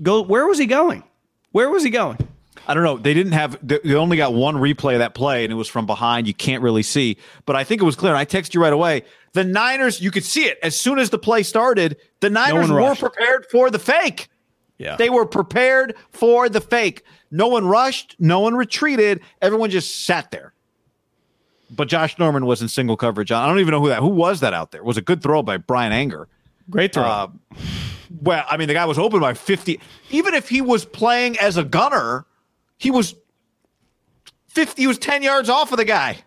Go. 0.02 0.22
Where 0.22 0.46
was 0.46 0.58
he 0.58 0.66
going? 0.66 1.02
Where 1.52 1.70
was 1.70 1.82
he 1.82 1.90
going? 1.90 2.18
I 2.68 2.74
don't 2.74 2.84
know. 2.84 2.98
They 2.98 3.14
didn't 3.14 3.32
have. 3.32 3.58
They 3.62 3.94
only 3.94 4.18
got 4.18 4.34
one 4.34 4.56
replay 4.56 4.92
of 4.92 4.98
that 4.98 5.14
play, 5.14 5.42
and 5.42 5.50
it 5.50 5.56
was 5.56 5.68
from 5.68 5.86
behind. 5.86 6.26
You 6.26 6.34
can't 6.34 6.62
really 6.62 6.82
see, 6.82 7.16
but 7.46 7.56
I 7.56 7.64
think 7.64 7.80
it 7.80 7.84
was 7.84 7.96
clear. 7.96 8.12
And 8.12 8.18
I 8.18 8.26
texted 8.26 8.52
you 8.52 8.60
right 8.60 8.72
away. 8.72 9.04
The 9.32 9.42
Niners, 9.42 10.02
you 10.02 10.10
could 10.10 10.24
see 10.24 10.44
it 10.44 10.58
as 10.62 10.78
soon 10.78 10.98
as 10.98 11.08
the 11.08 11.18
play 11.18 11.42
started. 11.42 11.96
The 12.20 12.28
Niners 12.28 12.70
one 12.70 12.82
were 12.82 12.94
prepared 12.94 13.46
for 13.50 13.70
the 13.70 13.78
fake. 13.78 14.28
Yeah. 14.76 14.96
They 14.96 15.08
were 15.08 15.24
prepared 15.24 15.94
for 16.10 16.50
the 16.50 16.60
fake. 16.60 17.02
No 17.30 17.48
one 17.48 17.66
rushed. 17.66 18.16
No 18.18 18.40
one 18.40 18.54
retreated. 18.54 19.20
Everyone 19.40 19.70
just 19.70 20.04
sat 20.04 20.30
there. 20.30 20.52
But 21.70 21.88
Josh 21.88 22.18
Norman 22.18 22.44
was 22.46 22.60
in 22.60 22.68
single 22.68 22.96
coverage. 22.96 23.32
I 23.32 23.46
don't 23.46 23.60
even 23.60 23.72
know 23.72 23.80
who 23.80 23.88
that. 23.88 24.00
Who 24.00 24.08
was 24.08 24.40
that 24.40 24.52
out 24.52 24.72
there? 24.72 24.80
It 24.80 24.84
was 24.84 24.96
a 24.96 25.02
good 25.02 25.22
throw 25.22 25.42
by 25.42 25.56
Bryan 25.56 25.92
Anger. 25.92 26.28
Great 26.70 26.92
throw. 26.92 27.02
Uh, 27.02 27.28
well, 28.22 28.44
I 28.48 28.56
mean, 28.56 28.68
the 28.68 28.74
guy 28.74 28.84
was 28.84 28.98
open 28.98 29.20
by 29.20 29.34
50. 29.34 29.80
Even 30.10 30.34
if 30.34 30.48
he 30.48 30.60
was 30.60 30.84
playing 30.84 31.38
as 31.38 31.56
a 31.56 31.64
gunner, 31.64 32.26
he 32.78 32.90
was 32.90 33.14
50, 34.48 34.80
he 34.80 34.86
was 34.86 34.98
10 34.98 35.22
yards 35.22 35.48
off 35.48 35.72
of 35.72 35.78
the 35.78 35.84
guy. 35.84 36.18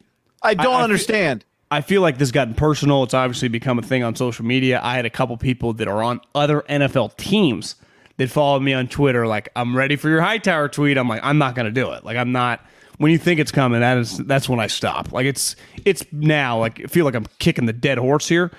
I 0.44 0.53
don't 0.53 0.73
I, 0.73 0.80
I 0.80 0.84
understand. 0.84 1.41
Feel, 1.41 1.48
I 1.72 1.82
feel 1.82 2.02
like 2.02 2.15
this 2.15 2.28
has 2.28 2.32
gotten 2.32 2.53
personal. 2.53 3.03
It's 3.03 3.14
obviously 3.14 3.48
become 3.48 3.80
a 3.80 3.82
thing 3.82 4.03
on 4.03 4.15
social 4.15 4.45
media. 4.45 4.80
I 4.84 4.95
had 4.95 5.06
a 5.06 5.10
couple 5.10 5.38
people 5.38 5.73
that 5.73 5.88
are 5.88 6.03
on 6.03 6.22
other 6.36 6.61
NFL 6.61 7.18
teams 7.18 7.76
that 8.18 8.30
followed 8.30 8.61
me 8.61 8.73
on 8.73 8.88
Twitter, 8.88 9.26
like, 9.26 9.49
I'm 9.56 9.76
ready 9.76 9.95
for 9.95 10.07
your 10.07 10.22
Hightower 10.22 10.69
tweet. 10.69 10.98
I'm 10.98 11.07
like, 11.07 11.22
I'm 11.23 11.38
not 11.38 11.56
going 11.56 11.65
to 11.65 11.72
do 11.72 11.91
it. 11.91 12.03
Like, 12.03 12.18
I'm 12.18 12.32
not. 12.32 12.64
When 12.98 13.11
you 13.11 13.18
think 13.18 13.40
it's 13.40 13.52
coming, 13.52 13.80
that 13.80 13.98
is 13.98 14.19
that's 14.19 14.48
when 14.48 14.60
I 14.60 14.68
stop. 14.68 15.11
Like 15.11 15.26
it's 15.26 15.56
it's 15.86 16.06
now. 16.11 16.60
Like 16.60 16.82
I 16.82 16.84
feel 16.84 17.03
like 17.03 17.15
I'm 17.15 17.26
kicking 17.40 17.65
the 17.65 17.73
dead 17.73 17.98
horse 17.98 18.28
here. 18.28 18.52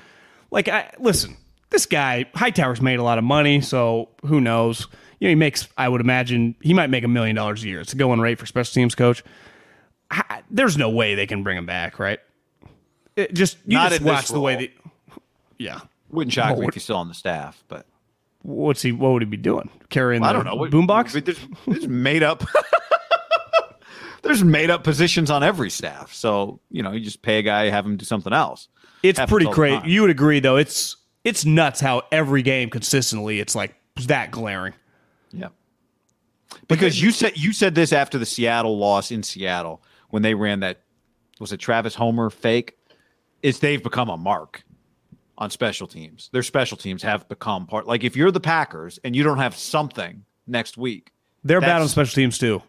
Like 0.51 0.66
I 0.66 0.90
listen, 0.98 1.36
this 1.70 1.86
guy 1.86 2.24
Hightower's 2.35 2.81
made 2.81 2.98
a 2.98 3.05
lot 3.05 3.19
of 3.19 3.24
money, 3.24 3.60
so 3.60 4.09
who 4.27 4.40
knows? 4.40 4.89
You 5.23 5.28
know, 5.28 5.31
he 5.31 5.35
makes. 5.36 5.69
I 5.78 5.89
would 5.89 6.01
imagine 6.01 6.57
he 6.61 6.74
might 6.74 6.90
make 6.90 7.05
a 7.05 7.09
million 7.09 7.36
dollars 7.36 7.62
a 7.62 7.69
year. 7.69 7.81
It's 7.81 7.93
a 7.93 7.97
going 7.97 8.19
rate 8.19 8.40
for 8.40 8.47
special 8.47 8.74
teams 8.74 8.97
coach. 8.97 9.23
I, 10.11 10.43
there's 10.51 10.77
no 10.77 10.90
way 10.90 11.15
they 11.15 11.28
can 11.28 11.44
bring 11.44 11.57
him 11.57 11.65
back, 11.65 12.01
right? 12.01 12.19
It 13.15 13.32
just 13.32 13.57
you 13.65 13.74
Not 13.74 13.93
just 13.93 14.03
watch 14.03 14.28
the 14.31 14.40
way 14.40 14.57
they. 14.57 14.73
Yeah, 15.59 15.78
wouldn't 16.11 16.32
shock 16.32 16.59
me 16.59 16.66
if 16.66 16.74
he's 16.74 16.82
still 16.82 16.97
on 16.97 17.07
the 17.07 17.15
staff, 17.15 17.62
but 17.69 17.86
what's 18.43 18.82
he? 18.82 18.90
What 18.90 19.12
would 19.12 19.23
he 19.23 19.27
be 19.27 19.36
doing? 19.36 19.70
Carrying? 19.90 20.23
Well, 20.23 20.31
I 20.31 20.32
don't 20.32 20.44
know. 20.44 20.57
Boombox. 20.57 21.24
There's, 21.24 21.39
there's 21.69 21.86
made 21.86 22.24
up. 22.24 22.43
there's 24.23 24.43
made 24.43 24.70
up 24.70 24.82
positions 24.82 25.31
on 25.31 25.44
every 25.44 25.70
staff, 25.70 26.12
so 26.12 26.59
you 26.69 26.82
know 26.82 26.90
you 26.90 26.99
just 26.99 27.23
pay 27.23 27.39
a 27.39 27.43
guy, 27.43 27.70
have 27.70 27.86
him 27.86 27.97
do 27.97 28.05
something 28.05 28.32
else. 28.32 28.66
It's 29.05 29.20
pretty 29.27 29.47
crazy. 29.47 29.89
You 29.89 30.01
would 30.01 30.11
agree, 30.11 30.40
though. 30.40 30.57
It's 30.57 30.97
it's 31.23 31.44
nuts 31.44 31.78
how 31.78 32.03
every 32.11 32.43
game 32.43 32.70
consistently 32.70 33.39
it's 33.39 33.55
like 33.55 33.77
that 34.09 34.32
glaring. 34.32 34.74
Yeah. 35.33 35.49
Because 36.69 37.01
you 37.01 37.11
said 37.11 37.37
you 37.37 37.53
said 37.53 37.75
this 37.75 37.93
after 37.93 38.19
the 38.19 38.27
Seattle 38.27 38.79
loss 38.79 39.11
in 39.11 39.23
Seattle 39.23 39.83
when 40.11 40.23
they 40.23 40.35
ran 40.35 40.61
that 40.61 40.81
was 41.41 41.53
it 41.53 41.59
Travis 41.59 41.95
Homer 41.95 42.31
fake? 42.31 42.77
Is 43.43 43.59
they've 43.59 43.83
become 43.83 44.09
a 44.09 44.17
mark 44.17 44.63
on 45.39 45.51
special 45.51 45.87
teams. 45.87 46.31
Their 46.33 46.43
special 46.43 46.77
teams 46.77 47.03
have 47.03 47.29
become 47.29 47.67
part 47.67 47.87
like 47.87 48.05
if 48.05 48.17
you're 48.17 48.31
the 48.31 48.41
Packers 48.41 48.99
and 49.03 49.17
you 49.17 49.23
don't 49.23 49.39
have 49.39 49.57
something 49.57 50.25
next 50.47 50.77
week. 50.77 51.13
They're 51.43 51.61
bad 51.61 51.83
on 51.83 51.89
special 51.89 52.15
teams 52.15 52.39
too. 52.39 52.63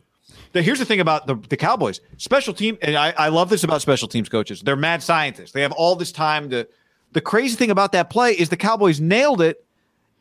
here's 0.54 0.80
the 0.80 0.86
thing 0.86 1.00
about 1.00 1.28
the, 1.28 1.36
the 1.50 1.58
Cowboys. 1.58 2.02
Special 2.18 2.54
team 2.54 2.78
and 2.82 2.96
I, 2.96 3.12
I 3.12 3.28
love 3.28 3.50
this 3.50 3.64
about 3.64 3.82
special 3.82 4.08
teams 4.08 4.30
coaches. 4.30 4.62
They're 4.62 4.76
mad 4.76 5.04
scientists. 5.04 5.52
They 5.52 5.62
have 5.62 5.74
all 5.74 5.96
this 5.96 6.12
time 6.12 6.50
to 6.50 6.68
the 7.12 7.22
crazy 7.22 7.56
thing 7.56 7.70
about 7.70 7.92
that 7.92 8.10
play 8.10 8.32
is 8.32 8.50
the 8.50 8.58
Cowboys 8.58 9.00
nailed 9.00 9.42
it 9.42 9.64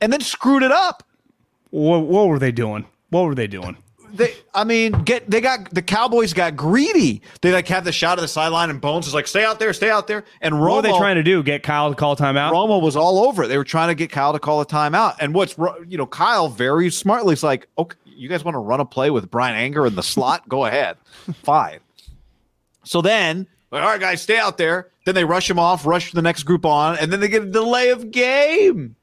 and 0.01 0.13
then 0.13 0.21
screwed 0.21 0.63
it 0.63 0.73
up. 0.73 1.03
What, 1.73 2.07
what 2.07 2.29
were 2.29 2.39
they 2.39 2.53
doing? 2.53 2.87
What 3.11 3.25
were 3.25 3.35
they 3.35 3.47
doing? 3.47 3.77
They, 4.15 4.35
I 4.53 4.65
mean, 4.65 4.93
get 5.05 5.31
they 5.31 5.41
got 5.41 5.73
the 5.73 5.81
Cowboys 5.81 6.35
got 6.35 6.55
greedy. 6.55 7.23
They 7.41 7.51
like 7.51 7.67
have 7.69 7.85
the 7.85 7.93
shot 7.93 8.19
of 8.19 8.23
the 8.23 8.29
sideline, 8.29 8.69
and 8.69 8.79
Bones 8.79 9.07
is 9.07 9.15
like, 9.15 9.27
"Stay 9.27 9.43
out 9.43 9.59
there, 9.59 9.73
stay 9.73 9.89
out 9.89 10.07
there." 10.07 10.25
And 10.43 10.55
Romo, 10.55 10.61
what 10.61 10.77
were 10.77 10.83
they 10.83 10.99
trying 10.99 11.17
to 11.17 11.23
do? 11.23 11.43
Get 11.43 11.63
Kyle 11.63 11.89
to 11.89 11.97
call 11.97 12.15
timeout? 12.15 12.53
Romo 12.53 12.83
was 12.83 12.95
all 12.95 13.25
over 13.25 13.45
it. 13.45 13.49
They 13.49 13.57
were 13.57 13.65
trying 13.65 13.89
to 13.89 13.95
get 13.95 14.11
Kyle 14.11 14.35
to 14.35 14.39
call 14.39 14.61
a 14.61 14.67
timeout. 14.67 15.17
And 15.19 15.33
what's 15.33 15.57
you 15.89 15.97
know, 15.97 16.05
Kyle 16.05 16.51
very 16.51 16.91
smartly 16.91 17.33
is 17.33 17.43
like, 17.43 17.69
"Okay, 17.79 17.97
you 18.05 18.29
guys 18.29 18.45
want 18.45 18.55
to 18.55 18.59
run 18.59 18.81
a 18.81 18.85
play 18.85 19.09
with 19.09 19.31
Bryan 19.31 19.57
Anger 19.57 19.87
in 19.87 19.95
the 19.95 20.03
slot? 20.03 20.47
Go 20.47 20.67
ahead, 20.67 20.99
fine." 21.43 21.81
So 22.85 23.01
then 23.01 23.47
like, 23.73 23.83
all 23.83 23.89
right, 23.89 24.01
guys, 24.01 24.21
stay 24.21 24.37
out 24.37 24.59
there. 24.59 24.89
Then 25.07 25.15
they 25.15 25.25
rush 25.25 25.49
him 25.49 25.59
off, 25.59 25.87
rush 25.87 26.13
the 26.13 26.21
next 26.21 26.43
group 26.43 26.67
on, 26.67 26.99
and 26.99 27.11
then 27.11 27.21
they 27.21 27.29
get 27.29 27.45
a 27.45 27.51
delay 27.51 27.89
of 27.89 28.11
game. 28.11 28.95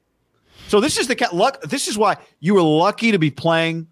So 0.70 0.78
this 0.78 0.98
is 0.98 1.08
the 1.08 1.28
luck. 1.32 1.60
This 1.62 1.88
is 1.88 1.98
why 1.98 2.16
you 2.38 2.54
were 2.54 2.62
lucky 2.62 3.10
to 3.10 3.18
be 3.18 3.32
playing. 3.32 3.88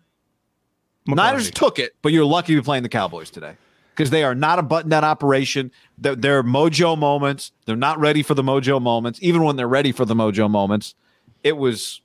McCarthy. 1.08 1.30
Niners 1.30 1.50
took 1.50 1.80
it, 1.80 1.96
but 2.02 2.12
you're 2.12 2.24
lucky 2.24 2.54
to 2.54 2.60
be 2.60 2.64
playing 2.64 2.84
the 2.84 2.88
Cowboys 2.88 3.30
today 3.30 3.56
because 3.90 4.10
they 4.10 4.22
are 4.22 4.36
not 4.36 4.60
a 4.60 4.62
button 4.62 4.88
down 4.88 5.02
operation. 5.02 5.72
They're, 5.98 6.14
they're, 6.14 6.44
mojo 6.44 6.96
moments. 6.96 7.50
They're 7.64 7.74
not 7.74 7.98
ready 7.98 8.22
for 8.22 8.34
the 8.34 8.44
mojo 8.44 8.80
moments. 8.80 9.18
Even 9.20 9.42
when 9.42 9.56
they're 9.56 9.66
ready 9.66 9.90
for 9.90 10.04
the 10.04 10.14
mojo 10.14 10.48
moments, 10.48 10.94
it 11.42 11.56
was 11.56 12.00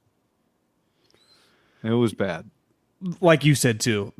it 1.84 1.92
was 1.92 2.16
bad. 2.16 2.50
Like 3.22 3.46
you 3.46 3.54
said 3.54 3.80
too, 3.80 4.12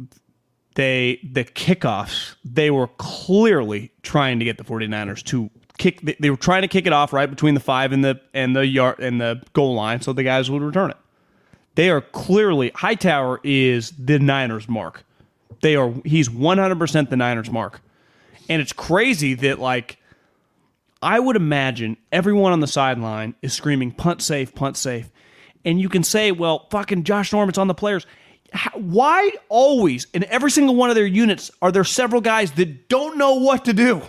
they 0.76 1.20
the 1.24 1.46
kickoffs 1.46 2.36
they 2.46 2.70
were 2.70 2.90
clearly 3.00 3.92
trying 4.04 4.38
to 4.38 4.46
get 4.46 4.60
the 4.60 4.64
49ers 4.64 5.24
to 5.24 5.50
kick 5.78 6.02
they, 6.02 6.16
they 6.20 6.30
were 6.30 6.38
trying 6.38 6.62
to 6.62 6.68
kick 6.68 6.86
it 6.86 6.94
off 6.94 7.14
right 7.14 7.30
between 7.30 7.54
the 7.54 7.60
5 7.60 7.92
and 7.92 8.04
the 8.04 8.20
and 8.34 8.56
the 8.56 8.66
yard 8.66 9.00
and 9.00 9.20
the 9.20 9.42
goal 9.54 9.74
line 9.74 10.02
so 10.02 10.14
the 10.14 10.24
guys 10.24 10.50
would 10.50 10.62
return 10.62 10.92
it. 10.92 10.98
They 11.76 11.90
are 11.90 12.02
clearly 12.02 12.72
Hightower 12.76 13.40
is 13.44 13.92
the 13.98 14.20
Niners 14.20 14.70
mark. 14.70 15.04
They 15.62 15.76
are 15.76 15.94
he's 16.06 16.30
100% 16.30 17.10
the 17.10 17.18
Niners 17.18 17.50
mark. 17.50 17.82
And 18.50 18.62
it's 18.62 18.74
crazy 18.74 19.34
that 19.36 19.60
like 19.60 19.98
I 21.02 21.20
would 21.20 21.36
imagine 21.36 21.98
everyone 22.12 22.54
on 22.54 22.60
the 22.60 22.68
sideline 22.68 23.36
is 23.42 23.54
screaming 23.54 23.92
punt 23.92 24.22
safe 24.22 24.54
punt 24.54 24.78
safe. 24.78 25.10
And 25.66 25.80
you 25.80 25.90
can 25.90 26.04
say 26.04 26.32
well 26.32 26.68
fucking 26.70 27.04
Josh 27.04 27.32
Norman's 27.34 27.58
on 27.58 27.68
the 27.68 27.74
players. 27.74 28.06
Why 28.76 29.32
always 29.50 30.06
in 30.14 30.26
every 30.26 30.52
single 30.52 30.76
one 30.76 30.90
of 30.90 30.96
their 30.96 31.08
units 31.08 31.50
are 31.62 31.72
there 31.72 31.84
several 31.84 32.22
guys 32.22 32.52
that 32.52 32.88
don't 32.88 33.18
know 33.18 33.36
what 33.36 33.66
to 33.66 33.74
do, 33.74 34.04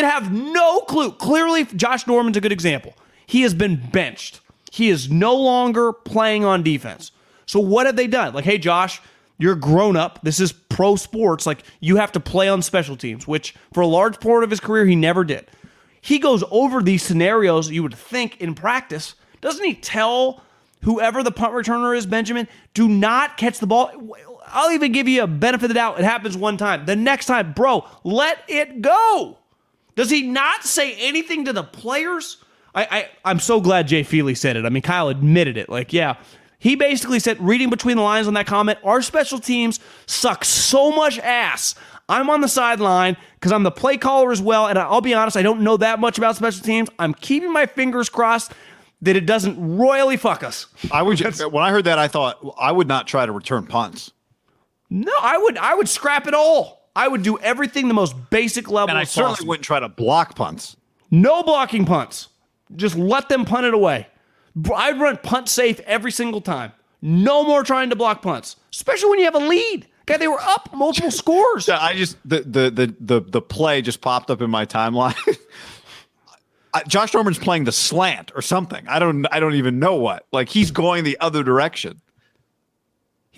that 0.00 0.10
have 0.10 0.32
no 0.32 0.80
clue? 0.80 1.12
Clearly, 1.12 1.64
Josh 1.64 2.06
Norman's 2.06 2.36
a 2.36 2.40
good 2.40 2.52
example. 2.52 2.94
He 3.26 3.42
has 3.42 3.54
been 3.54 3.76
benched. 3.92 4.40
He 4.70 4.88
is 4.88 5.10
no 5.10 5.34
longer 5.34 5.92
playing 5.92 6.44
on 6.44 6.62
defense. 6.62 7.10
So 7.46 7.60
what 7.60 7.86
have 7.86 7.96
they 7.96 8.06
done? 8.06 8.34
Like, 8.34 8.44
hey, 8.44 8.58
Josh, 8.58 9.00
you're 9.38 9.54
grown 9.54 9.96
up. 9.96 10.20
This 10.22 10.40
is 10.40 10.52
pro 10.52 10.96
sports. 10.96 11.46
Like, 11.46 11.62
you 11.80 11.96
have 11.96 12.12
to 12.12 12.20
play 12.20 12.48
on 12.48 12.62
special 12.62 12.96
teams, 12.96 13.26
which 13.26 13.54
for 13.72 13.80
a 13.80 13.86
large 13.86 14.20
part 14.20 14.44
of 14.44 14.50
his 14.50 14.60
career, 14.60 14.84
he 14.84 14.96
never 14.96 15.24
did. 15.24 15.48
He 16.00 16.18
goes 16.18 16.44
over 16.50 16.82
these 16.82 17.02
scenarios 17.02 17.70
you 17.70 17.82
would 17.82 17.94
think 17.94 18.40
in 18.40 18.54
practice. 18.54 19.14
Doesn't 19.40 19.64
he 19.64 19.74
tell 19.74 20.42
whoever 20.82 21.22
the 21.22 21.32
punt 21.32 21.54
returner 21.54 21.96
is, 21.96 22.06
Benjamin, 22.06 22.48
do 22.74 22.88
not 22.88 23.36
catch 23.36 23.58
the 23.58 23.66
ball. 23.66 23.90
I'll 24.46 24.72
even 24.72 24.92
give 24.92 25.08
you 25.08 25.22
a 25.22 25.26
benefit 25.26 25.64
of 25.64 25.68
the 25.68 25.74
doubt. 25.74 25.98
It 25.98 26.04
happens 26.04 26.36
one 26.36 26.56
time. 26.56 26.86
The 26.86 26.96
next 26.96 27.26
time, 27.26 27.52
bro, 27.52 27.84
let 28.04 28.38
it 28.48 28.80
go. 28.80 29.38
Does 29.98 30.10
he 30.10 30.22
not 30.22 30.62
say 30.62 30.94
anything 30.94 31.46
to 31.46 31.52
the 31.52 31.64
players? 31.64 32.36
I, 32.72 33.08
I 33.24 33.30
am 33.32 33.40
so 33.40 33.60
glad 33.60 33.88
Jay 33.88 34.04
Feely 34.04 34.36
said 34.36 34.56
it. 34.56 34.64
I 34.64 34.68
mean, 34.68 34.80
Kyle 34.80 35.08
admitted 35.08 35.56
it. 35.56 35.68
Like, 35.68 35.92
yeah, 35.92 36.14
he 36.60 36.76
basically 36.76 37.18
said, 37.18 37.40
reading 37.40 37.68
between 37.68 37.96
the 37.96 38.04
lines 38.04 38.28
on 38.28 38.34
that 38.34 38.46
comment, 38.46 38.78
our 38.84 39.02
special 39.02 39.40
teams 39.40 39.80
suck 40.06 40.44
so 40.44 40.92
much 40.92 41.18
ass. 41.18 41.74
I'm 42.08 42.30
on 42.30 42.42
the 42.42 42.48
sideline 42.48 43.16
because 43.34 43.50
I'm 43.50 43.64
the 43.64 43.72
play 43.72 43.96
caller 43.96 44.30
as 44.30 44.40
well. 44.40 44.68
And 44.68 44.78
I'll 44.78 45.00
be 45.00 45.14
honest, 45.14 45.36
I 45.36 45.42
don't 45.42 45.62
know 45.62 45.76
that 45.78 45.98
much 45.98 46.16
about 46.16 46.36
special 46.36 46.62
teams. 46.62 46.88
I'm 47.00 47.12
keeping 47.12 47.52
my 47.52 47.66
fingers 47.66 48.08
crossed 48.08 48.52
that 49.02 49.16
it 49.16 49.26
doesn't 49.26 49.78
royally 49.78 50.16
fuck 50.16 50.44
us. 50.44 50.66
I 50.92 51.02
would 51.02 51.16
just, 51.16 51.44
when 51.50 51.64
I 51.64 51.72
heard 51.72 51.86
that, 51.86 51.98
I 51.98 52.06
thought 52.06 52.54
I 52.56 52.70
would 52.70 52.86
not 52.86 53.08
try 53.08 53.26
to 53.26 53.32
return 53.32 53.66
punts. 53.66 54.12
No, 54.90 55.12
I 55.20 55.38
would 55.38 55.58
I 55.58 55.74
would 55.74 55.88
scrap 55.88 56.28
it 56.28 56.34
all. 56.34 56.77
I 56.98 57.06
would 57.06 57.22
do 57.22 57.38
everything 57.38 57.86
the 57.86 57.94
most 57.94 58.16
basic 58.28 58.68
level. 58.68 58.90
And 58.90 58.98
I 58.98 59.04
certainly 59.04 59.30
possible. 59.30 59.48
wouldn't 59.50 59.64
try 59.64 59.78
to 59.78 59.88
block 59.88 60.34
punts. 60.34 60.76
No 61.12 61.44
blocking 61.44 61.84
punts. 61.84 62.28
Just 62.74 62.96
let 62.96 63.28
them 63.28 63.44
punt 63.44 63.66
it 63.66 63.72
away. 63.72 64.08
I'd 64.74 64.98
run 64.98 65.16
punt 65.18 65.48
safe 65.48 65.78
every 65.86 66.10
single 66.10 66.40
time. 66.40 66.72
No 67.00 67.44
more 67.44 67.62
trying 67.62 67.90
to 67.90 67.96
block 67.96 68.20
punts, 68.20 68.56
especially 68.72 69.10
when 69.10 69.20
you 69.20 69.26
have 69.26 69.36
a 69.36 69.46
lead. 69.46 69.86
God, 70.06 70.18
they 70.18 70.26
were 70.26 70.40
up 70.40 70.70
multiple 70.74 71.10
scores. 71.22 71.68
I 71.68 71.94
just 71.94 72.16
the 72.24 72.40
the 72.40 72.70
the 72.70 72.94
the, 72.98 73.20
the 73.20 73.42
play 73.42 73.80
just 73.80 74.00
popped 74.00 74.28
up 74.28 74.42
in 74.42 74.50
my 74.50 74.66
timeline. 74.66 75.14
Josh 76.88 77.14
Norman's 77.14 77.38
playing 77.38 77.62
the 77.62 77.72
slant 77.72 78.32
or 78.34 78.42
something. 78.42 78.86
I 78.88 78.98
don't 78.98 79.24
I 79.30 79.38
don't 79.38 79.54
even 79.54 79.78
know 79.78 79.94
what. 79.94 80.26
Like 80.32 80.48
he's 80.48 80.72
going 80.72 81.04
the 81.04 81.16
other 81.20 81.44
direction. 81.44 82.00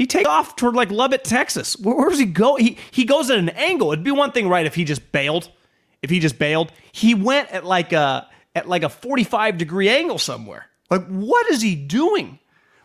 He 0.00 0.06
takes 0.06 0.26
off 0.26 0.56
toward 0.56 0.74
like 0.74 0.90
Lubbock, 0.90 1.24
Texas. 1.24 1.76
Where, 1.78 1.94
where 1.94 2.08
does 2.08 2.18
he 2.18 2.24
go? 2.24 2.56
He 2.56 2.78
he 2.90 3.04
goes 3.04 3.28
at 3.28 3.36
an 3.36 3.50
angle. 3.50 3.92
It'd 3.92 4.02
be 4.02 4.10
one 4.10 4.32
thing, 4.32 4.48
right, 4.48 4.64
if 4.64 4.74
he 4.74 4.86
just 4.86 5.12
bailed. 5.12 5.50
If 6.00 6.08
he 6.08 6.20
just 6.20 6.38
bailed, 6.38 6.72
he 6.90 7.14
went 7.14 7.50
at 7.50 7.66
like 7.66 7.92
a 7.92 8.26
at 8.54 8.66
like 8.66 8.82
a 8.82 8.88
45 8.88 9.58
degree 9.58 9.90
angle 9.90 10.16
somewhere. 10.16 10.64
Like 10.88 11.06
what 11.08 11.50
is 11.50 11.60
he 11.60 11.74
doing? 11.74 12.38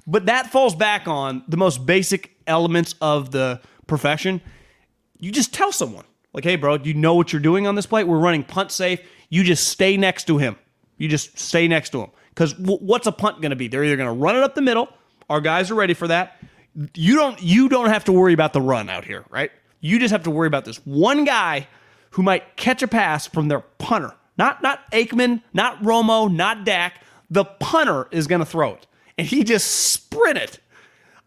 But 0.06 0.26
that 0.26 0.52
falls 0.52 0.76
back 0.76 1.08
on 1.08 1.46
the 1.48 1.56
most 1.56 1.86
basic 1.86 2.36
elements 2.48 2.96
of 3.00 3.32
the 3.32 3.62
profession. 3.88 4.42
You 5.18 5.32
just 5.32 5.54
tell 5.54 5.72
someone, 5.72 6.04
like, 6.34 6.44
hey, 6.44 6.58
bro, 6.58 6.80
you 6.84 6.96
know 6.96 7.14
what 7.14 7.32
you're 7.32 7.42
doing 7.42 7.66
on 7.66 7.76
this 7.76 7.86
play? 7.86 8.04
We're 8.04 8.20
running 8.20 8.44
punt 8.44 8.74
safe. 8.74 9.00
You 9.30 9.46
just 9.46 9.70
stay 9.70 9.96
next 9.96 10.26
to 10.26 10.38
him. 10.38 10.58
You 10.98 11.08
just 11.08 11.40
stay 11.40 11.70
next 11.70 11.92
to 11.92 12.02
him. 12.02 12.10
Because 12.32 12.52
w- 12.56 12.80
what's 12.80 13.08
a 13.08 13.14
punt 13.14 13.40
going 13.40 13.52
to 13.52 13.56
be? 13.56 13.70
They're 13.70 13.86
either 13.86 13.96
going 13.96 14.14
to 14.14 14.22
run 14.22 14.36
it 14.36 14.44
up 14.44 14.54
the 14.54 14.62
middle. 14.62 14.90
Our 15.30 15.40
guys 15.40 15.72
are 15.72 15.76
ready 15.76 15.94
for 15.94 16.10
that. 16.10 16.38
You 16.94 17.16
don't. 17.16 17.42
You 17.42 17.70
don't 17.70 17.90
have 17.90 18.04
to 18.06 18.12
worry 18.12 18.34
about 18.34 18.54
the 18.54 18.62
run 18.62 18.90
out 18.90 19.06
here, 19.06 19.24
right? 19.30 19.52
You 19.80 20.00
just 20.00 20.12
have 20.12 20.24
to 20.24 20.32
worry 20.32 20.48
about 20.48 20.66
this 20.66 20.78
one 20.86 21.24
guy 21.24 21.68
who 22.12 22.24
might 22.24 22.58
catch 22.58 22.82
a 22.82 22.88
pass 22.88 23.28
from 23.28 23.48
their 23.48 23.62
punter. 23.62 24.14
Not 24.38 24.62
not 24.62 24.90
Aikman, 24.92 25.42
not 25.54 25.82
Romo, 25.82 26.32
not 26.32 26.66
Dak. 26.66 27.02
The 27.30 27.46
punter 27.46 28.08
is 28.12 28.28
going 28.28 28.40
to 28.40 28.46
throw 28.46 28.74
it, 28.74 28.88
and 29.18 29.26
he 29.26 29.44
just 29.44 29.68
sprinted. 29.92 30.60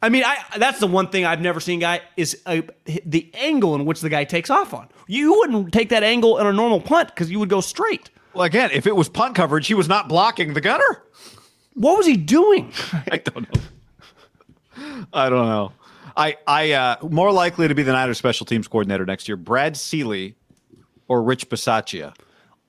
I 0.01 0.11
mean, 0.11 0.23
I 0.25 0.39
that's 0.59 0.79
the 0.79 0.87
one 0.87 1.09
thing 1.09 1.25
I've 1.25 1.41
never 1.41 1.61
seen, 1.61 1.81
guy, 1.81 2.03
is 2.17 2.41
a, 2.47 2.63
the 3.05 3.31
angle 3.35 3.75
in 3.75 3.85
which 3.85 4.01
the 4.01 4.09
guy 4.09 4.25
takes 4.25 4.51
off 4.51 4.75
on. 4.75 4.89
You 5.07 5.35
wouldn't 5.35 5.73
take 5.73 5.89
that 5.89 6.03
angle 6.03 6.39
in 6.39 6.47
a 6.47 6.53
normal 6.53 6.81
punt 6.81 7.09
because 7.09 7.31
you 7.31 7.39
would 7.39 7.49
go 7.49 7.61
straight. 7.61 8.11
Well, 8.35 8.45
again, 8.45 8.71
if 8.73 8.87
it 8.87 8.95
was 8.95 9.09
punt 9.09 9.35
coverage, 9.35 9.67
he 9.67 9.75
was 9.75 9.89
not 9.89 10.09
blocking 10.09 10.55
the 10.55 10.61
gunner. 10.61 11.03
What 11.75 11.97
was 11.97 12.07
he 12.07 12.17
doing? 12.17 12.73
I 13.11 13.17
don't 13.17 13.53
know. 13.55 13.61
I 15.13 15.29
don't 15.29 15.47
know. 15.47 15.73
I 16.17 16.37
I 16.47 16.73
uh, 16.73 16.97
more 17.09 17.33
likely 17.33 17.69
to 17.69 17.75
be 17.75 17.83
the 17.83 17.93
Niners 17.93 18.19
special 18.19 18.47
teams 18.47 18.69
coordinator 18.69 19.07
next 19.07 19.29
year, 19.29 19.37
Brad 19.37 19.77
Seely 19.77 20.35
or 21.07 21.23
Rich 21.23 21.49
Bisaccia. 21.49 22.15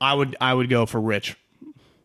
I 0.01 0.13
would 0.13 0.35
I 0.39 0.53
would 0.53 0.69
go 0.69 0.85
for 0.85 1.01
Rich. 1.01 1.35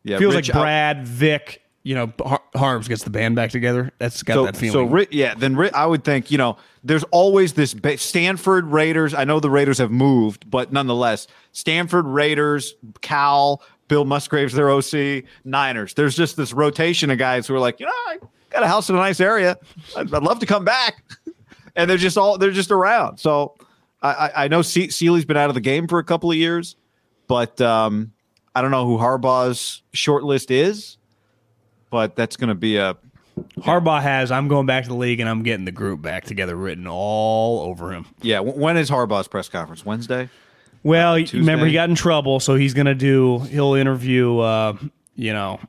Yeah, 0.02 0.18
Feels 0.18 0.35
Rich, 0.35 0.48
like 0.48 0.60
Brad, 0.60 1.06
Vic, 1.06 1.62
you 1.82 1.94
know, 1.94 2.12
Har- 2.20 2.43
Harms 2.55 2.89
gets 2.89 3.05
the 3.05 3.10
band 3.10 3.36
back 3.36 3.51
together. 3.51 3.93
That's 3.98 4.22
got 4.22 4.35
so, 4.35 4.44
that 4.44 4.56
feeling. 4.56 4.89
So, 4.89 4.93
Ri- 4.93 5.09
yeah, 5.10 5.35
then 5.35 5.56
Ri- 5.56 5.70
I 5.72 5.86
would 5.86 6.05
think, 6.05 6.31
you 6.31 6.36
know, 6.36 6.56
there's 6.82 7.05
always 7.05 7.55
this 7.55 7.72
ba- 7.72 7.97
Stanford 7.97 8.66
Raiders. 8.66 9.14
I 9.14 9.24
know 9.24 9.40
the 9.40 9.51
Raiders 9.51 9.78
have 9.78 9.90
moved, 9.90 10.51
but 10.51 10.72
nonetheless, 10.72 11.26
Stanford 11.52 12.06
Raiders, 12.06 12.74
Cal, 13.01 13.62
Bill 13.89 14.05
Musgraves, 14.05 14.55
their 14.55 14.70
OC, 14.70 15.24
Niners. 15.44 15.94
There's 15.94 16.16
just 16.16 16.36
this 16.36 16.52
rotation 16.52 17.10
of 17.10 17.16
guys 17.18 17.47
who 17.47 17.55
are 17.55 17.60
like, 17.60 17.81
you 17.81 17.86
know, 17.86 17.93
I 17.93 18.18
got 18.55 18.62
a 18.62 18.68
house 18.68 18.89
in 18.89 18.97
a 18.97 18.98
nice 18.98 19.20
area. 19.20 19.59
I'd, 19.97 20.12
I'd 20.12 20.22
love 20.22 20.39
to 20.40 20.47
come 20.47 20.64
back. 20.64 21.02
and 21.76 21.89
they're 21.90 21.97
just 21.97 22.16
all, 22.16 22.39
they're 22.39 22.51
just 22.51 22.70
around. 22.70 23.18
So 23.18 23.55
I, 24.02 24.31
I, 24.36 24.48
know 24.48 24.62
Se- 24.62 24.89
Seely's 24.89 25.24
been 25.24 25.36
out 25.36 25.48
of 25.48 25.55
the 25.55 25.60
game 25.60 25.89
for 25.89 25.98
a 25.98 26.05
couple 26.05 26.31
of 26.31 26.36
years, 26.36 26.76
but 27.26 27.60
um, 27.60 28.12
I 28.55 28.62
don't 28.62 28.70
know 28.70 28.86
who 28.86 28.98
Harbaugh's 28.98 29.82
short 29.93 30.24
list 30.24 30.51
is, 30.51 30.98
but 31.90 32.16
that's 32.16 32.36
going 32.36 32.48
to 32.48 32.55
be 32.55 32.76
a, 32.76 32.97
Harbaugh 33.59 34.01
has 34.01 34.31
I'm 34.31 34.47
going 34.47 34.66
back 34.66 34.85
to 34.85 34.90
the 34.90 34.94
league 34.94 35.20
and 35.20 35.28
I'm 35.28 35.43
getting 35.43 35.64
the 35.64 35.72
group 35.72 36.01
back 36.01 36.24
together 36.24 36.55
written 36.55 36.86
all 36.86 37.62
over 37.62 37.93
him. 37.93 38.06
Yeah, 38.22 38.40
when 38.40 38.76
is 38.76 38.89
Harbaugh's 38.90 39.28
press 39.28 39.48
conference? 39.48 39.85
Wednesday. 39.85 40.28
Well, 40.85 41.16
remember 41.32 41.66
he 41.66 41.72
got 41.72 41.89
in 41.89 41.94
trouble, 41.94 42.40
so 42.40 42.56
he's 42.56 42.74
going 42.74 42.86
to 42.86 42.94
do 42.94 43.39
he'll 43.39 43.74
interview 43.74 44.39
uh, 44.39 44.76
you 45.16 45.32
know, 45.32 45.61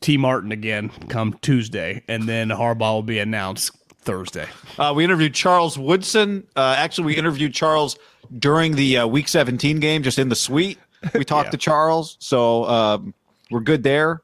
Tee 0.00 0.16
Martin 0.16 0.52
again 0.52 0.88
come 1.08 1.38
Tuesday 1.42 2.02
and 2.08 2.28
then 2.28 2.48
Harbaugh 2.48 2.94
will 2.94 3.02
be 3.02 3.18
announced 3.18 3.72
Thursday. 4.00 4.46
Uh, 4.78 4.92
we 4.96 5.04
interviewed 5.04 5.34
Charles 5.34 5.78
Woodson. 5.78 6.46
Uh, 6.56 6.74
actually, 6.78 7.04
we 7.06 7.16
interviewed 7.16 7.52
Charles 7.54 7.98
during 8.38 8.74
the 8.76 8.98
uh, 8.98 9.06
Week 9.06 9.28
17 9.28 9.80
game, 9.80 10.02
just 10.02 10.18
in 10.18 10.28
the 10.28 10.36
suite. 10.36 10.78
We 11.14 11.24
talked 11.24 11.46
Yeah. 11.48 11.50
to 11.52 11.56
Charles, 11.58 12.16
so 12.20 12.64
um, 12.64 13.14
we're 13.50 13.60
good 13.60 13.82
there. 13.82 14.22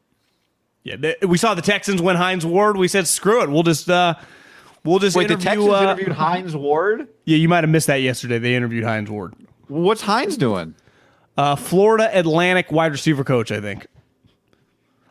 Yeah, 0.83 0.97
th- 0.97 1.17
we 1.27 1.39
saw 1.39 1.55
the 1.55 1.63
Texans 1.63 2.03
win 2.03 2.17
Hines 2.17 2.45
Ward. 2.45 2.77
We 2.77 2.89
said 2.89 3.07
screw 3.07 3.43
it. 3.43 3.49
We'll 3.51 3.63
just 3.63 3.89
uh 3.89 4.15
we'll 4.85 4.99
just 4.99 5.17
Wait, 5.17 5.29
the 5.29 5.37
Texans 5.37 5.69
uh, 5.69 5.83
interviewed 5.83 6.13
Hines 6.17 6.55
Ward. 6.55 7.09
Yeah, 7.25 7.37
you 7.39 7.49
might 7.49 7.65
have 7.65 7.71
missed 7.71 7.87
that 7.87 8.03
yesterday. 8.03 8.39
They 8.39 8.55
interviewed 8.55 8.85
Hines 8.85 9.09
Ward. 9.11 9.35
What's 9.69 10.03
Hines 10.03 10.37
doing? 10.37 10.75
Uh, 11.39 11.57
Florida 11.57 12.11
Atlantic 12.13 12.71
wide 12.71 12.93
receiver 12.93 13.25
coach, 13.25 13.51
I 13.51 13.61
think. 13.63 13.87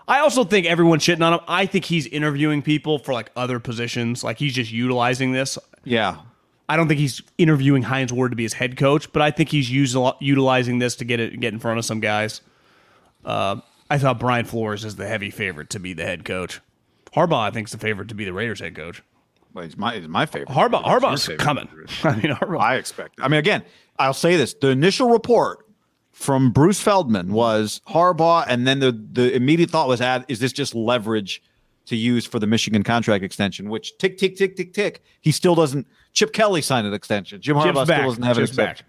I 0.07 0.19
also 0.19 0.43
think 0.43 0.65
everyone's 0.65 1.03
shitting 1.03 1.25
on 1.25 1.33
him. 1.33 1.39
I 1.47 1.65
think 1.65 1.85
he's 1.85 2.07
interviewing 2.07 2.61
people 2.61 2.99
for 2.99 3.13
like 3.13 3.31
other 3.35 3.59
positions. 3.59 4.23
Like 4.23 4.37
he's 4.39 4.53
just 4.53 4.71
utilizing 4.71 5.31
this. 5.31 5.57
Yeah, 5.85 6.17
I 6.67 6.75
don't 6.77 6.87
think 6.87 6.99
he's 6.99 7.21
interviewing 7.37 7.83
Hines 7.83 8.11
Ward 8.11 8.31
to 8.31 8.35
be 8.35 8.43
his 8.43 8.53
head 8.53 8.77
coach, 8.77 9.11
but 9.13 9.21
I 9.21 9.31
think 9.31 9.49
he's 9.49 9.69
using 9.71 10.11
utilizing 10.19 10.79
this 10.79 10.95
to 10.97 11.05
get 11.05 11.19
it 11.19 11.39
get 11.39 11.53
in 11.53 11.59
front 11.59 11.79
of 11.79 11.85
some 11.85 11.99
guys. 11.99 12.41
Uh, 13.23 13.57
I 13.89 13.97
thought 13.97 14.19
Brian 14.19 14.45
Flores 14.45 14.83
is 14.83 14.95
the 14.95 15.07
heavy 15.07 15.29
favorite 15.29 15.69
to 15.71 15.79
be 15.79 15.93
the 15.93 16.03
head 16.03 16.25
coach. 16.25 16.59
Harbaugh, 17.15 17.39
I 17.47 17.51
think, 17.51 17.67
is 17.67 17.71
the 17.71 17.77
favorite 17.77 18.07
to 18.09 18.15
be 18.15 18.25
the 18.25 18.33
Raiders 18.33 18.59
head 18.59 18.75
coach. 18.75 19.03
well, 19.53 19.63
he's 19.63 19.77
my 19.77 19.95
he's 19.95 20.07
my 20.07 20.25
favorite. 20.25 20.49
Harbaugh, 20.49 20.83
Harbaugh's 20.83 21.25
favorite. 21.25 21.39
coming. 21.43 21.69
I 22.03 22.15
mean, 22.15 22.33
Harbaugh. 22.33 22.59
I 22.59 22.75
expect. 22.75 23.19
I 23.21 23.27
mean, 23.27 23.39
again, 23.39 23.63
I'll 23.99 24.13
say 24.13 24.35
this: 24.35 24.53
the 24.55 24.69
initial 24.69 25.09
report 25.09 25.65
from 26.13 26.51
Bruce 26.51 26.79
Feldman 26.79 27.33
was 27.33 27.81
Harbaugh, 27.89 28.45
and 28.47 28.65
then 28.65 28.79
the 28.79 28.91
the 28.91 29.35
immediate 29.35 29.69
thought 29.69 29.87
was, 29.87 29.99
"Add 29.99 30.25
is 30.29 30.39
this 30.39 30.53
just 30.53 30.73
leverage 30.73 31.43
to 31.87 31.95
use 31.97 32.25
for 32.25 32.39
the 32.39 32.47
Michigan 32.47 32.83
contract 32.83 33.23
extension?" 33.23 33.69
Which 33.69 33.97
tick 33.97 34.17
tick 34.17 34.37
tick 34.37 34.55
tick 34.55 34.73
tick. 34.73 35.03
He 35.19 35.31
still 35.31 35.55
doesn't. 35.55 35.87
Chip 36.13 36.31
Kelly 36.31 36.61
signed 36.61 36.87
an 36.87 36.93
extension. 36.93 37.41
Jim 37.41 37.57
Chip's 37.57 37.67
Harbaugh 37.67 37.87
back. 37.87 37.97
still 37.97 38.09
doesn't 38.09 38.23
have 38.23 38.37
Chip's 38.37 38.51
an 38.51 38.55
back. 38.57 38.83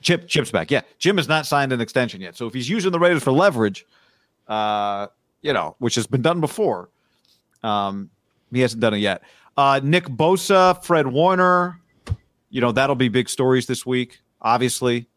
Chip 0.00 0.26
Chip's 0.26 0.50
back. 0.50 0.70
Yeah, 0.70 0.80
Jim 0.98 1.18
has 1.18 1.28
not 1.28 1.46
signed 1.46 1.72
an 1.72 1.80
extension 1.80 2.20
yet. 2.20 2.34
So 2.36 2.46
if 2.46 2.54
he's 2.54 2.68
using 2.68 2.90
the 2.90 2.98
Raiders 2.98 3.22
for 3.22 3.32
leverage, 3.32 3.86
uh, 4.48 5.08
you 5.42 5.52
know, 5.52 5.76
which 5.78 5.94
has 5.96 6.06
been 6.06 6.22
done 6.22 6.40
before, 6.40 6.88
um, 7.62 8.10
he 8.50 8.60
hasn't 8.60 8.80
done 8.80 8.94
it 8.94 8.98
yet. 8.98 9.22
Uh, 9.56 9.80
Nick 9.82 10.06
Bosa, 10.06 10.82
Fred 10.82 11.06
Warner, 11.06 11.78
you 12.48 12.60
know 12.60 12.72
that'll 12.72 12.96
be 12.96 13.08
big 13.08 13.28
stories 13.28 13.66
this 13.66 13.84
week. 13.84 14.20
Obviously, 14.40 15.08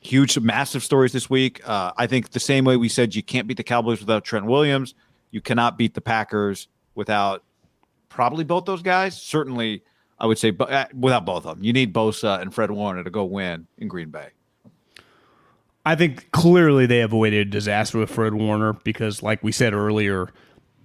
huge, 0.00 0.38
massive 0.38 0.82
stories 0.82 1.12
this 1.12 1.30
week. 1.30 1.60
Uh, 1.66 1.92
I 1.96 2.06
think 2.06 2.30
the 2.30 2.40
same 2.40 2.64
way 2.64 2.76
we 2.76 2.88
said 2.88 3.14
you 3.14 3.22
can't 3.22 3.46
beat 3.46 3.56
the 3.56 3.62
Cowboys 3.62 4.00
without 4.00 4.24
Trent 4.24 4.46
Williams, 4.46 4.94
you 5.30 5.40
cannot 5.40 5.78
beat 5.78 5.94
the 5.94 6.00
Packers 6.00 6.68
without 6.94 7.44
probably 8.08 8.44
both 8.44 8.64
those 8.64 8.82
guys. 8.82 9.20
Certainly, 9.20 9.82
I 10.18 10.26
would 10.26 10.38
say, 10.38 10.52
uh, 10.58 10.86
without 10.98 11.24
both 11.24 11.46
of 11.46 11.56
them, 11.56 11.64
you 11.64 11.72
need 11.72 11.94
Bosa 11.94 12.40
and 12.40 12.52
Fred 12.52 12.70
Warner 12.70 13.04
to 13.04 13.10
go 13.10 13.24
win 13.24 13.66
in 13.78 13.88
Green 13.88 14.10
Bay. 14.10 14.30
I 15.86 15.94
think 15.94 16.30
clearly 16.32 16.86
they 16.86 17.00
avoided 17.00 17.48
a 17.48 17.50
disaster 17.50 17.98
with 17.98 18.10
Fred 18.10 18.34
Warner 18.34 18.74
because, 18.74 19.22
like 19.22 19.42
we 19.42 19.50
said 19.52 19.72
earlier, 19.72 20.28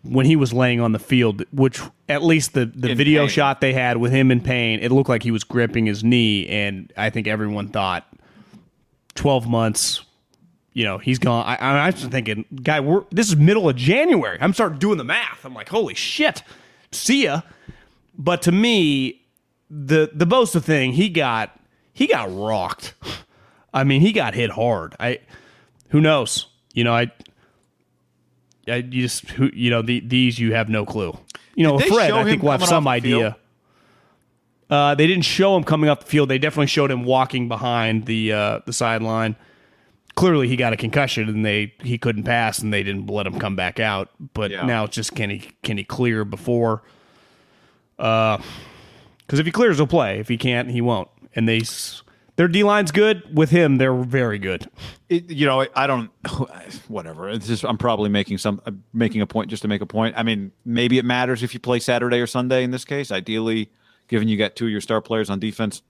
when 0.04 0.26
he 0.26 0.36
was 0.36 0.54
laying 0.54 0.80
on 0.80 0.94
the 0.94 1.00
field, 1.00 1.44
which 1.52 1.82
at 2.08 2.24
least 2.24 2.54
the, 2.54 2.66
the 2.66 2.92
In 2.92 2.98
video 2.98 3.24
pain. 3.24 3.30
shot 3.30 3.60
they 3.60 3.74
had 3.74 3.98
with 3.98 4.12
him 4.12 4.32
in 4.32 4.40
pain, 4.40 4.80
it 4.80 4.92
looked 4.92 5.10
like 5.10 5.24
he 5.24 5.32
was 5.32 5.44
gripping 5.44 5.86
his 5.86 6.04
knee. 6.04 6.48
And 6.48 6.94
I 6.96 7.10
think 7.10 7.28
everyone 7.28 7.68
thought 7.70 8.08
12 9.16 9.48
months, 9.48 10.04
you 10.74 10.84
know, 10.84 10.98
he's 10.98 11.20
gone. 11.20 11.46
I, 11.46 11.56
I 11.56 11.90
was 11.90 12.04
thinking, 12.06 12.46
guy, 12.62 12.82
we're, 12.82 13.04
this 13.12 13.30
is 13.30 13.36
middle 13.36 13.70
of 13.70 13.76
January. 13.76 14.38
I'm 14.42 14.54
starting 14.54 14.78
doing 14.78 14.98
the 14.98 15.04
math. 15.04 15.46
I'm 15.46 15.54
like, 15.54 15.70
holy 15.70 15.96
shit, 15.96 16.44
see 16.92 17.24
ya. 17.24 17.42
But 18.18 18.42
to 18.44 18.52
me, 18.52 19.26
the 19.70 20.10
the 20.14 20.26
Bosa 20.26 20.62
thing, 20.62 20.94
he 20.94 21.10
got 21.10 21.58
he 21.92 22.08
got 22.08 22.34
rocked. 22.34 22.94
I 23.74 23.84
mean, 23.84 24.02
he 24.02 24.12
got 24.12 24.36
hit 24.36 24.52
hard. 24.52 24.96
I 25.00 25.20
who 25.90 26.02
knows? 26.02 26.48
You 26.74 26.84
know, 26.84 26.94
I 26.94 27.12
I 28.68 28.76
you 28.76 29.02
just 29.02 29.30
who 29.32 29.50
you 29.54 29.70
know 29.70 29.82
the, 29.82 30.02
these 30.02 30.40
you 30.40 30.54
have 30.54 30.70
no 30.70 30.86
clue. 30.86 31.18
You 31.56 31.64
know, 31.64 31.80
Fred, 31.80 32.12
I 32.12 32.24
think 32.24 32.44
we'll 32.44 32.52
have 32.52 32.66
some 32.66 32.88
idea. 32.88 33.38
Uh, 34.70 34.96
they 34.96 35.06
didn't 35.08 35.26
show 35.26 35.56
him 35.56 35.64
coming 35.64 35.90
off 35.90 36.00
the 36.00 36.06
field. 36.08 36.30
They 36.30 36.40
definitely 36.40 36.68
showed 36.68 36.90
him 36.92 37.04
walking 37.04 37.48
behind 37.48 38.06
the 38.06 38.34
uh, 38.34 38.60
the 38.66 38.74
sideline. 38.74 39.36
Clearly, 40.16 40.48
he 40.48 40.56
got 40.56 40.72
a 40.74 40.78
concussion, 40.78 41.28
and 41.30 41.46
they 41.46 41.74
he 41.82 41.98
couldn't 41.98 42.24
pass, 42.24 42.60
and 42.60 42.74
they 42.74 42.84
didn't 42.84 43.08
let 43.08 43.28
him 43.28 43.38
come 43.38 43.56
back 43.56 43.80
out. 43.80 44.10
But 44.34 44.50
Yeah. 44.52 44.66
now 44.66 44.86
it's 44.86 44.96
just 44.96 45.14
can 45.16 45.30
he 45.30 45.52
can 45.64 45.78
he 45.78 45.84
clear 45.84 46.26
before? 46.26 46.82
Because 47.98 49.40
if 49.40 49.46
he 49.46 49.52
clears, 49.52 49.78
he'll 49.78 49.88
play. 49.88 50.20
If 50.20 50.28
he 50.28 50.38
can't, 50.38 50.70
he 50.72 50.82
won't. 50.82 51.10
And 51.36 51.48
they 51.48 51.62
their 52.38 52.48
D 52.48 52.64
line's 52.64 52.92
good 52.92 53.24
with 53.36 53.50
him. 53.50 53.78
They're 53.78 53.94
very 53.94 54.40
good. 54.40 54.70
it, 55.10 55.30
you 55.30 55.46
know, 55.46 55.66
I 55.76 55.88
don't, 55.88 56.10
whatever. 56.88 57.30
It's 57.30 57.48
just 57.48 57.64
I'm 57.66 57.78
probably 57.78 58.10
making 58.10 58.38
some 58.40 58.62
uh, 58.66 58.72
making 58.94 59.22
a 59.22 59.28
point 59.28 59.50
just 59.50 59.62
to 59.62 59.68
make 59.68 59.82
a 59.82 59.86
point. 59.86 60.16
I 60.18 60.24
mean, 60.24 60.52
maybe 60.66 60.98
it 60.98 61.06
matters 61.06 61.44
if 61.44 61.54
you 61.54 61.60
play 61.60 61.80
Saturday 61.80 62.20
or 62.20 62.28
Sunday 62.28 62.64
in 62.64 62.72
this 62.72 62.84
case. 62.86 63.12
Ideally, 63.12 63.70
given 64.08 64.28
you 64.28 64.38
got 64.38 64.56
two 64.56 64.66
of 64.66 64.72
your 64.72 64.82
star 64.82 65.02
players 65.02 65.30
on 65.30 65.40
defense, 65.40 65.82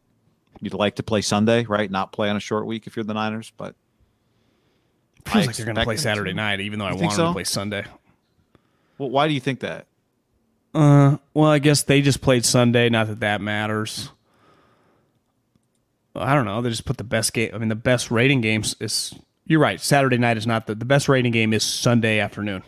you'd 0.62 0.74
like 0.74 0.96
to 0.96 1.04
play 1.04 1.22
Sunday, 1.22 1.64
right? 1.66 1.90
Not 1.90 2.12
play 2.12 2.30
on 2.30 2.36
a 2.36 2.40
short 2.40 2.66
week 2.66 2.88
if 2.88 2.96
you're 2.96 3.04
the 3.06 3.14
Niners. 3.14 3.52
But 3.58 3.76
Feels 5.26 5.44
I 5.44 5.48
like 5.48 5.56
they're 5.56 5.66
going 5.66 5.76
to 5.76 5.84
play 5.84 5.98
Saturday 5.98 6.32
to. 6.32 6.36
night, 6.36 6.60
even 6.62 6.80
though 6.80 6.86
I 6.86 6.90
You 6.92 6.96
want 6.98 7.02
think 7.02 7.14
them 7.18 7.28
to 7.28 7.34
play 7.34 7.44
Sunday. 7.46 7.86
well, 8.98 9.10
why 9.10 9.28
do 9.28 9.34
you 9.34 9.40
think 9.40 9.62
that? 9.62 9.88
Uh, 10.74 11.18
well, 11.34 11.50
I 11.50 11.60
guess 11.60 11.84
they 11.84 12.02
just 12.02 12.22
played 12.22 12.46
Sunday. 12.46 12.90
Not 12.90 13.08
that 13.08 13.20
that 13.22 13.42
matters. 13.42 14.10
I 16.16 16.34
don't 16.34 16.46
know. 16.46 16.62
They 16.62 16.70
just 16.70 16.86
put 16.86 16.98
the 16.98 17.04
best 17.04 17.34
game. 17.34 17.52
I 17.54 17.58
mean, 17.58 17.70
the 17.70 17.76
best 17.76 18.12
rating 18.12 18.42
games 18.42 18.76
is. 18.80 19.14
You're 19.48 19.60
right. 19.60 19.80
Saturday 19.80 20.18
night 20.18 20.38
is 20.38 20.48
not 20.48 20.66
the 20.68 20.74
the 20.76 20.86
best 20.86 21.08
rating 21.10 21.32
game 21.32 21.54
is 21.54 21.64
Sunday 21.64 22.20
afternoon. 22.20 22.64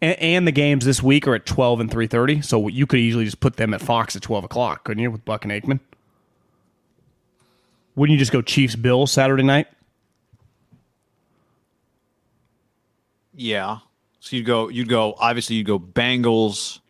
And, 0.00 0.18
and 0.20 0.46
the 0.46 0.52
games 0.52 0.84
this 0.84 1.02
week 1.02 1.26
are 1.26 1.34
at 1.34 1.46
twelve 1.46 1.80
and 1.80 1.90
three 1.90 2.06
thirty, 2.06 2.40
so 2.40 2.68
you 2.68 2.86
could 2.86 3.00
easily 3.00 3.24
just 3.24 3.40
put 3.40 3.56
them 3.56 3.74
at 3.74 3.80
Fox 3.80 4.14
at 4.14 4.22
twelve 4.22 4.44
o'clock, 4.44 4.84
couldn't 4.84 5.02
you, 5.02 5.10
with 5.10 5.24
Buck 5.24 5.44
and 5.44 5.52
Aikman? 5.52 5.80
Wouldn't 7.96 8.12
you 8.12 8.18
just 8.18 8.30
go 8.30 8.42
Chiefs 8.42 8.76
Bills 8.76 9.10
Saturday 9.10 9.42
night? 9.42 9.66
Yeah. 13.34 13.78
So 14.20 14.36
you'd 14.36 14.46
go, 14.46 14.68
you'd 14.68 14.88
go. 14.88 15.14
Obviously, 15.18 15.56
you'd 15.56 15.66
go 15.66 15.78
Bengals 15.78 16.80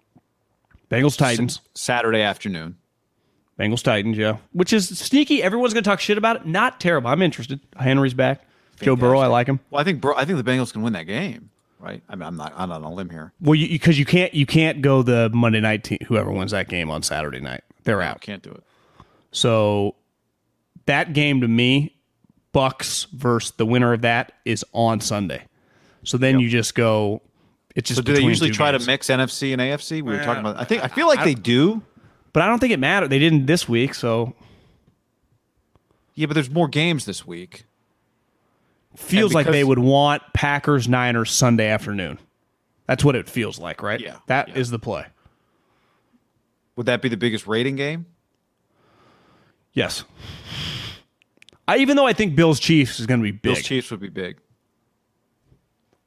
Bengals 0.91 1.17
Titans. 1.17 1.61
Saturday 1.75 2.23
afternoon. 2.23 2.77
Bengals 3.59 3.83
Titans, 3.83 4.17
yeah. 4.17 4.37
Which 4.53 4.73
is 4.73 4.99
sneaky. 4.99 5.43
Everyone's 5.43 5.75
going 5.75 5.83
to 5.83 5.89
talk 5.91 6.01
shit 6.01 6.17
about 6.17 6.37
it. 6.37 6.47
Not 6.47 6.81
terrible. 6.81 7.11
I'm 7.11 7.23
interested. 7.23 7.61
Henry's 7.77 8.15
back. 8.15 8.43
Joe 8.81 8.95
Burrow, 8.95 9.19
I 9.19 9.27
like 9.27 9.49
him. 9.49 9.61
Well, 9.71 9.81
I 9.81 9.85
think 9.85 10.01
bro, 10.01 10.15
I 10.17 10.25
think 10.25 10.43
the 10.43 10.49
Bengals 10.49 10.73
can 10.73 10.83
win 10.83 10.93
that 10.93 11.05
game. 11.05 11.51
Right? 11.79 12.03
I 12.09 12.17
mean, 12.17 12.23
I'm 12.25 12.37
not 12.37 12.53
I'm 12.57 12.69
not 12.69 12.83
on 12.83 12.85
a 12.85 12.95
limb 12.95 13.11
here. 13.11 13.33
Well, 13.41 13.59
because 13.59 13.99
you, 13.99 14.03
you, 14.03 14.07
can't 14.07 14.35
you 14.35 14.47
can't 14.47 14.83
go 14.83 15.03
the 15.03 15.31
Monday 15.31 15.61
night 15.61 15.85
team. 15.85 15.99
Whoever 16.07 16.31
wins 16.31 16.53
that 16.53 16.69
game 16.69 16.91
on 16.91 17.03
Saturday 17.03 17.41
night, 17.41 17.63
they're 17.85 18.03
out. 18.03 18.21
Can't 18.21 18.43
do 18.43 18.51
it. 18.51 18.63
So 19.31 19.95
that 20.87 21.13
game 21.13 21.41
to 21.43 21.49
me, 21.49 21.97
Bucks 22.53 23.05
versus 23.13 23.53
the 23.53 23.67
winner 23.67 23.93
of 23.93 24.03
that 24.03 24.33
is 24.45 24.65
on 24.73 25.01
Sunday. 25.01 25.45
So 26.05 26.17
then 26.17 26.35
yep. 26.35 26.43
you 26.43 26.49
just 26.49 26.75
go. 26.75 27.23
It's 27.75 27.89
just. 27.89 27.99
So 27.99 28.03
do 28.03 28.15
they 28.15 28.23
usually 28.23 28.51
try 28.51 28.73
games. 28.73 28.85
to 28.85 28.91
mix 28.91 29.09
NFC 29.09 29.53
and 29.53 29.61
AFC? 29.61 30.03
We 30.03 30.13
were 30.13 30.25
talking 30.25 30.41
about. 30.41 30.57
I 30.57 30.65
think 30.65 30.83
I 30.83 30.89
feel 30.89 31.07
like 31.07 31.21
I, 31.21 31.25
they 31.25 31.35
do, 31.35 31.83
but 32.33 32.43
I 32.43 32.47
don't 32.47 32.59
think 32.59 32.73
it 32.73 32.81
mattered. 32.81 33.09
They 33.09 33.19
didn't 33.19 33.47
this 33.47 33.69
week, 33.69 33.95
so. 33.95 34.35
Yeah, 36.15 36.27
but 36.27 36.35
there's 36.35 36.51
more 36.51 36.67
games 36.67 37.05
this 37.05 37.25
week. 37.25 37.65
Feels 38.99 39.33
like 39.33 39.47
they 39.47 39.65
would 39.65 39.79
want 39.79 40.23
Packers 40.35 40.89
Niners 40.89 41.31
Sunday 41.31 41.69
afternoon. 41.69 42.19
That's 42.87 43.05
what 43.05 43.17
it 43.17 43.29
feels 43.29 43.59
like, 43.59 43.83
right? 43.83 44.01
Yeah. 44.01 44.17
that 44.27 44.49
yeah. 44.49 44.57
is 44.57 44.71
the 44.71 44.79
play. 44.79 45.07
Would 46.77 46.87
that 46.87 47.01
be 47.01 47.09
the 47.09 47.17
biggest 47.17 47.47
rating 47.47 47.77
game? 47.77 48.07
Yes. 49.73 50.05
I 51.67 51.79
even 51.79 51.97
though 51.97 52.07
I 52.07 52.13
think 52.13 52.35
Bills 52.35 52.61
Chiefs 52.61 52.99
is 52.99 53.07
going 53.07 53.21
to 53.21 53.25
be 53.25 53.31
big. 53.31 53.43
Bills 53.43 53.63
Chiefs 53.63 53.91
would 53.91 54.01
be 54.01 54.09
big. 54.09 54.39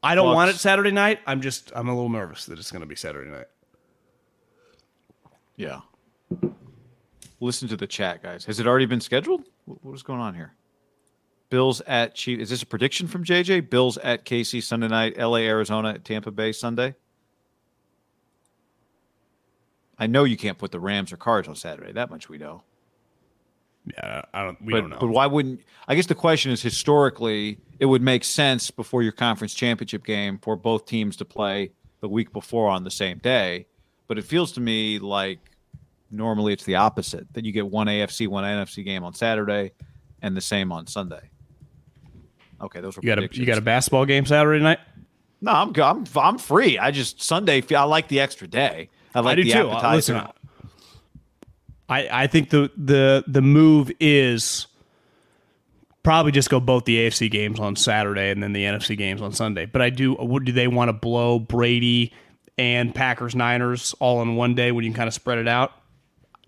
I 0.03 0.15
don't 0.15 0.27
Bucks. 0.27 0.35
want 0.35 0.49
it 0.51 0.55
Saturday 0.57 0.91
night. 0.91 1.19
I'm 1.25 1.41
just 1.41 1.71
I'm 1.75 1.87
a 1.87 1.93
little 1.93 2.09
nervous 2.09 2.45
that 2.45 2.59
it's 2.59 2.71
going 2.71 2.81
to 2.81 2.87
be 2.87 2.95
Saturday 2.95 3.29
night. 3.29 3.47
Yeah. 5.55 5.81
Listen 7.39 7.67
to 7.67 7.77
the 7.77 7.87
chat, 7.87 8.21
guys. 8.21 8.45
Has 8.45 8.59
it 8.59 8.67
already 8.67 8.85
been 8.85 9.01
scheduled? 9.01 9.43
What 9.65 9.93
is 9.93 10.03
going 10.03 10.19
on 10.19 10.33
here? 10.35 10.53
Bills 11.51 11.81
at 11.81 12.15
Chief. 12.15 12.39
Is 12.39 12.49
this 12.49 12.63
a 12.63 12.65
prediction 12.65 13.07
from 13.07 13.23
JJ? 13.23 13.69
Bills 13.69 13.97
at 13.97 14.25
KC 14.25 14.63
Sunday 14.63 14.87
night. 14.87 15.17
LA 15.19 15.39
Arizona 15.39 15.89
at 15.89 16.05
Tampa 16.05 16.31
Bay 16.31 16.51
Sunday. 16.53 16.95
I 19.99 20.07
know 20.07 20.23
you 20.23 20.37
can't 20.37 20.57
put 20.57 20.71
the 20.71 20.79
Rams 20.79 21.13
or 21.13 21.17
Cards 21.17 21.47
on 21.47 21.55
Saturday. 21.55 21.91
That 21.91 22.09
much 22.09 22.29
we 22.29 22.39
know. 22.39 22.63
Yeah, 23.85 24.21
I 24.33 24.45
don't. 24.45 24.61
We 24.61 24.73
but, 24.73 24.81
don't 24.81 24.89
know. 24.91 24.97
But 24.99 25.07
why 25.07 25.27
wouldn't? 25.27 25.61
I 25.87 25.95
guess 25.95 26.07
the 26.07 26.15
question 26.15 26.51
is 26.51 26.61
historically, 26.61 27.59
it 27.79 27.85
would 27.85 28.01
make 28.01 28.23
sense 28.23 28.71
before 28.71 29.03
your 29.03 29.11
conference 29.11 29.53
championship 29.53 30.05
game 30.05 30.39
for 30.41 30.55
both 30.55 30.85
teams 30.85 31.17
to 31.17 31.25
play 31.25 31.71
the 31.99 32.07
week 32.07 32.31
before 32.31 32.69
on 32.69 32.83
the 32.85 32.91
same 32.91 33.17
day. 33.17 33.67
But 34.07 34.17
it 34.17 34.23
feels 34.23 34.53
to 34.53 34.61
me 34.61 34.99
like 34.99 35.39
normally 36.09 36.53
it's 36.53 36.63
the 36.63 36.75
opposite 36.75 37.31
that 37.33 37.43
you 37.43 37.51
get 37.51 37.67
one 37.67 37.87
AFC, 37.87 38.27
one 38.27 38.45
NFC 38.45 38.85
game 38.85 39.03
on 39.03 39.13
Saturday, 39.13 39.73
and 40.21 40.35
the 40.35 40.41
same 40.41 40.71
on 40.71 40.87
Sunday. 40.87 41.29
Okay, 42.61 42.81
those 42.81 42.95
were 42.95 43.03
you 43.03 43.07
got 43.07 43.19
a 43.19 43.29
you 43.31 43.45
got 43.45 43.57
a 43.57 43.61
basketball 43.61 44.05
game 44.05 44.25
Saturday 44.25 44.63
night. 44.63 44.79
No, 45.41 45.51
I'm 45.51 45.73
I'm 45.81 46.05
I'm 46.15 46.37
free. 46.37 46.77
I 46.77 46.91
just 46.91 47.21
Sunday. 47.21 47.63
I 47.75 47.83
like 47.83 48.07
the 48.07 48.19
extra 48.19 48.47
day. 48.47 48.89
I 49.13 49.21
like 49.21 49.33
I 49.33 49.35
do 49.35 49.43
the 49.43 49.51
too. 49.51 49.69
Uh, 49.69 49.71
appetizer. 49.71 49.95
Listen, 49.95 50.27
I, 51.89 52.23
I 52.23 52.27
think 52.27 52.49
the 52.49 52.71
the 52.77 53.23
the 53.27 53.41
move 53.41 53.91
is 53.99 54.67
probably 56.03 56.31
just 56.31 56.49
go 56.49 56.59
both 56.59 56.85
the 56.85 56.97
AFC 56.97 57.29
games 57.29 57.59
on 57.59 57.75
Saturday 57.75 58.31
and 58.31 58.41
then 58.41 58.53
the 58.53 58.63
NFC 58.63 58.97
games 58.97 59.21
on 59.21 59.33
Sunday. 59.33 59.65
But 59.65 59.81
I 59.81 59.89
do 59.89 60.15
Would 60.19 60.45
do 60.45 60.51
they 60.51 60.67
want 60.67 60.89
to 60.89 60.93
blow 60.93 61.39
Brady 61.39 62.13
and 62.57 62.93
Packers 62.93 63.35
Niners 63.35 63.95
all 63.99 64.21
in 64.21 64.35
one 64.35 64.55
day 64.55 64.71
when 64.71 64.85
you 64.85 64.91
can 64.91 64.97
kind 64.97 65.07
of 65.07 65.13
spread 65.13 65.37
it 65.37 65.47
out? 65.47 65.71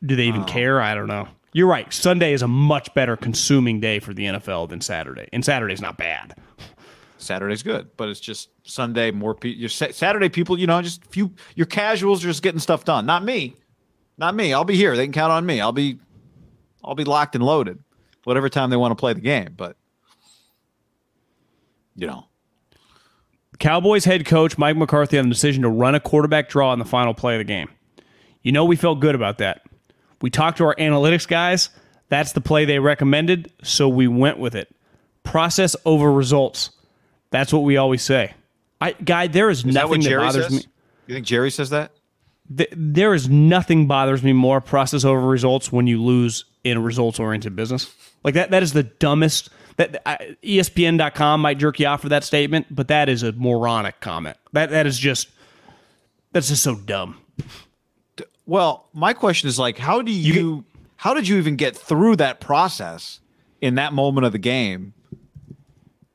Do 0.05 0.15
they 0.15 0.25
even 0.25 0.41
oh. 0.41 0.45
care? 0.45 0.81
I 0.81 0.95
don't 0.95 1.07
know. 1.07 1.27
You're 1.53 1.67
right. 1.67 1.91
Sunday 1.93 2.33
is 2.33 2.41
a 2.41 2.47
much 2.47 2.93
better 2.93 3.15
consuming 3.15 3.79
day 3.79 3.99
for 3.99 4.13
the 4.13 4.25
NFL 4.25 4.69
than 4.69 4.81
Saturday, 4.81 5.29
and 5.31 5.45
Saturday's 5.45 5.81
not 5.81 5.97
bad. 5.97 6.35
Saturday's 7.17 7.63
good, 7.63 7.89
but 7.95 8.09
it's 8.09 8.19
just 8.19 8.49
Sunday 8.63 9.11
more 9.11 9.33
people. 9.33 9.59
Your 9.59 9.69
Saturday 9.69 10.29
people, 10.29 10.59
you 10.59 10.67
know, 10.67 10.81
just 10.81 11.05
few. 11.05 11.31
Your 11.55 11.67
casuals 11.67 12.23
are 12.23 12.27
just 12.27 12.43
getting 12.43 12.59
stuff 12.59 12.83
done. 12.85 13.05
Not 13.05 13.23
me. 13.23 13.55
Not 14.17 14.35
me. 14.35 14.53
I'll 14.53 14.65
be 14.65 14.75
here. 14.75 14.97
They 14.97 15.05
can 15.05 15.13
count 15.13 15.31
on 15.31 15.45
me. 15.45 15.61
I'll 15.61 15.71
be 15.71 15.99
I'll 16.83 16.95
be 16.95 17.05
locked 17.05 17.35
and 17.35 17.43
loaded 17.43 17.79
whatever 18.23 18.49
time 18.49 18.69
they 18.69 18.77
want 18.77 18.91
to 18.91 18.95
play 18.95 19.13
the 19.13 19.21
game, 19.21 19.53
but 19.55 19.77
you 21.95 22.07
know. 22.07 22.25
Cowboys 23.59 24.03
head 24.03 24.25
coach 24.25 24.57
Mike 24.57 24.75
McCarthy 24.75 25.17
on 25.17 25.25
the 25.25 25.33
decision 25.33 25.61
to 25.61 25.69
run 25.69 25.95
a 25.95 25.99
quarterback 25.99 26.49
draw 26.49 26.73
in 26.73 26.79
the 26.79 26.85
final 26.85 27.13
play 27.13 27.35
of 27.35 27.39
the 27.39 27.45
game. 27.45 27.69
You 28.41 28.51
know 28.51 28.65
we 28.65 28.75
felt 28.75 28.99
good 28.99 29.15
about 29.15 29.37
that. 29.37 29.61
We 30.23 30.29
talked 30.29 30.59
to 30.59 30.63
our 30.63 30.75
analytics 30.75 31.27
guys. 31.27 31.69
That's 32.07 32.31
the 32.31 32.39
play 32.39 32.63
they 32.63 32.79
recommended, 32.79 33.51
so 33.61 33.89
we 33.89 34.07
went 34.07 34.39
with 34.39 34.55
it. 34.55 34.73
Process 35.23 35.75
over 35.83 36.09
results. 36.09 36.69
That's 37.29 37.51
what 37.51 37.63
we 37.63 37.75
always 37.75 38.03
say. 38.03 38.33
I 38.79 38.93
guy, 38.93 39.27
there 39.27 39.49
is, 39.49 39.59
is 39.59 39.65
nothing 39.65 39.99
that, 39.99 40.09
that 40.09 40.17
bothers 40.17 40.45
says? 40.45 40.53
me. 40.53 40.71
You 41.07 41.15
think 41.15 41.25
Jerry 41.25 41.51
says 41.51 41.71
that? 41.71 41.91
there 42.49 43.13
is 43.13 43.27
nothing 43.29 43.87
bothers 43.87 44.23
me 44.23 44.31
more 44.33 44.61
process 44.61 45.03
over 45.03 45.21
results 45.21 45.71
when 45.71 45.87
you 45.87 46.01
lose 46.01 46.45
in 46.63 46.77
a 46.77 46.81
results 46.81 47.19
oriented 47.19 47.55
business. 47.55 47.93
Like 48.23 48.35
that 48.35 48.51
that 48.51 48.63
is 48.63 48.71
the 48.71 48.83
dumbest 48.83 49.49
that 49.77 50.01
uh, 50.05 50.17
ESPN.com 50.41 51.41
might 51.41 51.57
jerk 51.57 51.79
you 51.79 51.87
off 51.87 52.01
for 52.01 52.09
that 52.09 52.23
statement, 52.23 52.67
but 52.69 52.87
that 52.87 53.09
is 53.09 53.23
a 53.23 53.31
moronic 53.33 53.99
comment. 53.99 54.37
That 54.53 54.69
that 54.69 54.85
is 54.85 54.97
just 54.97 55.29
that's 56.31 56.47
just 56.47 56.63
so 56.63 56.75
dumb. 56.75 57.19
Well, 58.45 58.89
my 58.93 59.13
question 59.13 59.47
is 59.47 59.57
like 59.57 59.77
how 59.77 60.01
do 60.01 60.11
you, 60.11 60.33
you 60.33 60.65
how 60.97 61.13
did 61.13 61.27
you 61.27 61.37
even 61.37 61.55
get 61.55 61.75
through 61.75 62.17
that 62.17 62.39
process 62.39 63.19
in 63.61 63.75
that 63.75 63.93
moment 63.93 64.25
of 64.25 64.31
the 64.31 64.39
game 64.39 64.93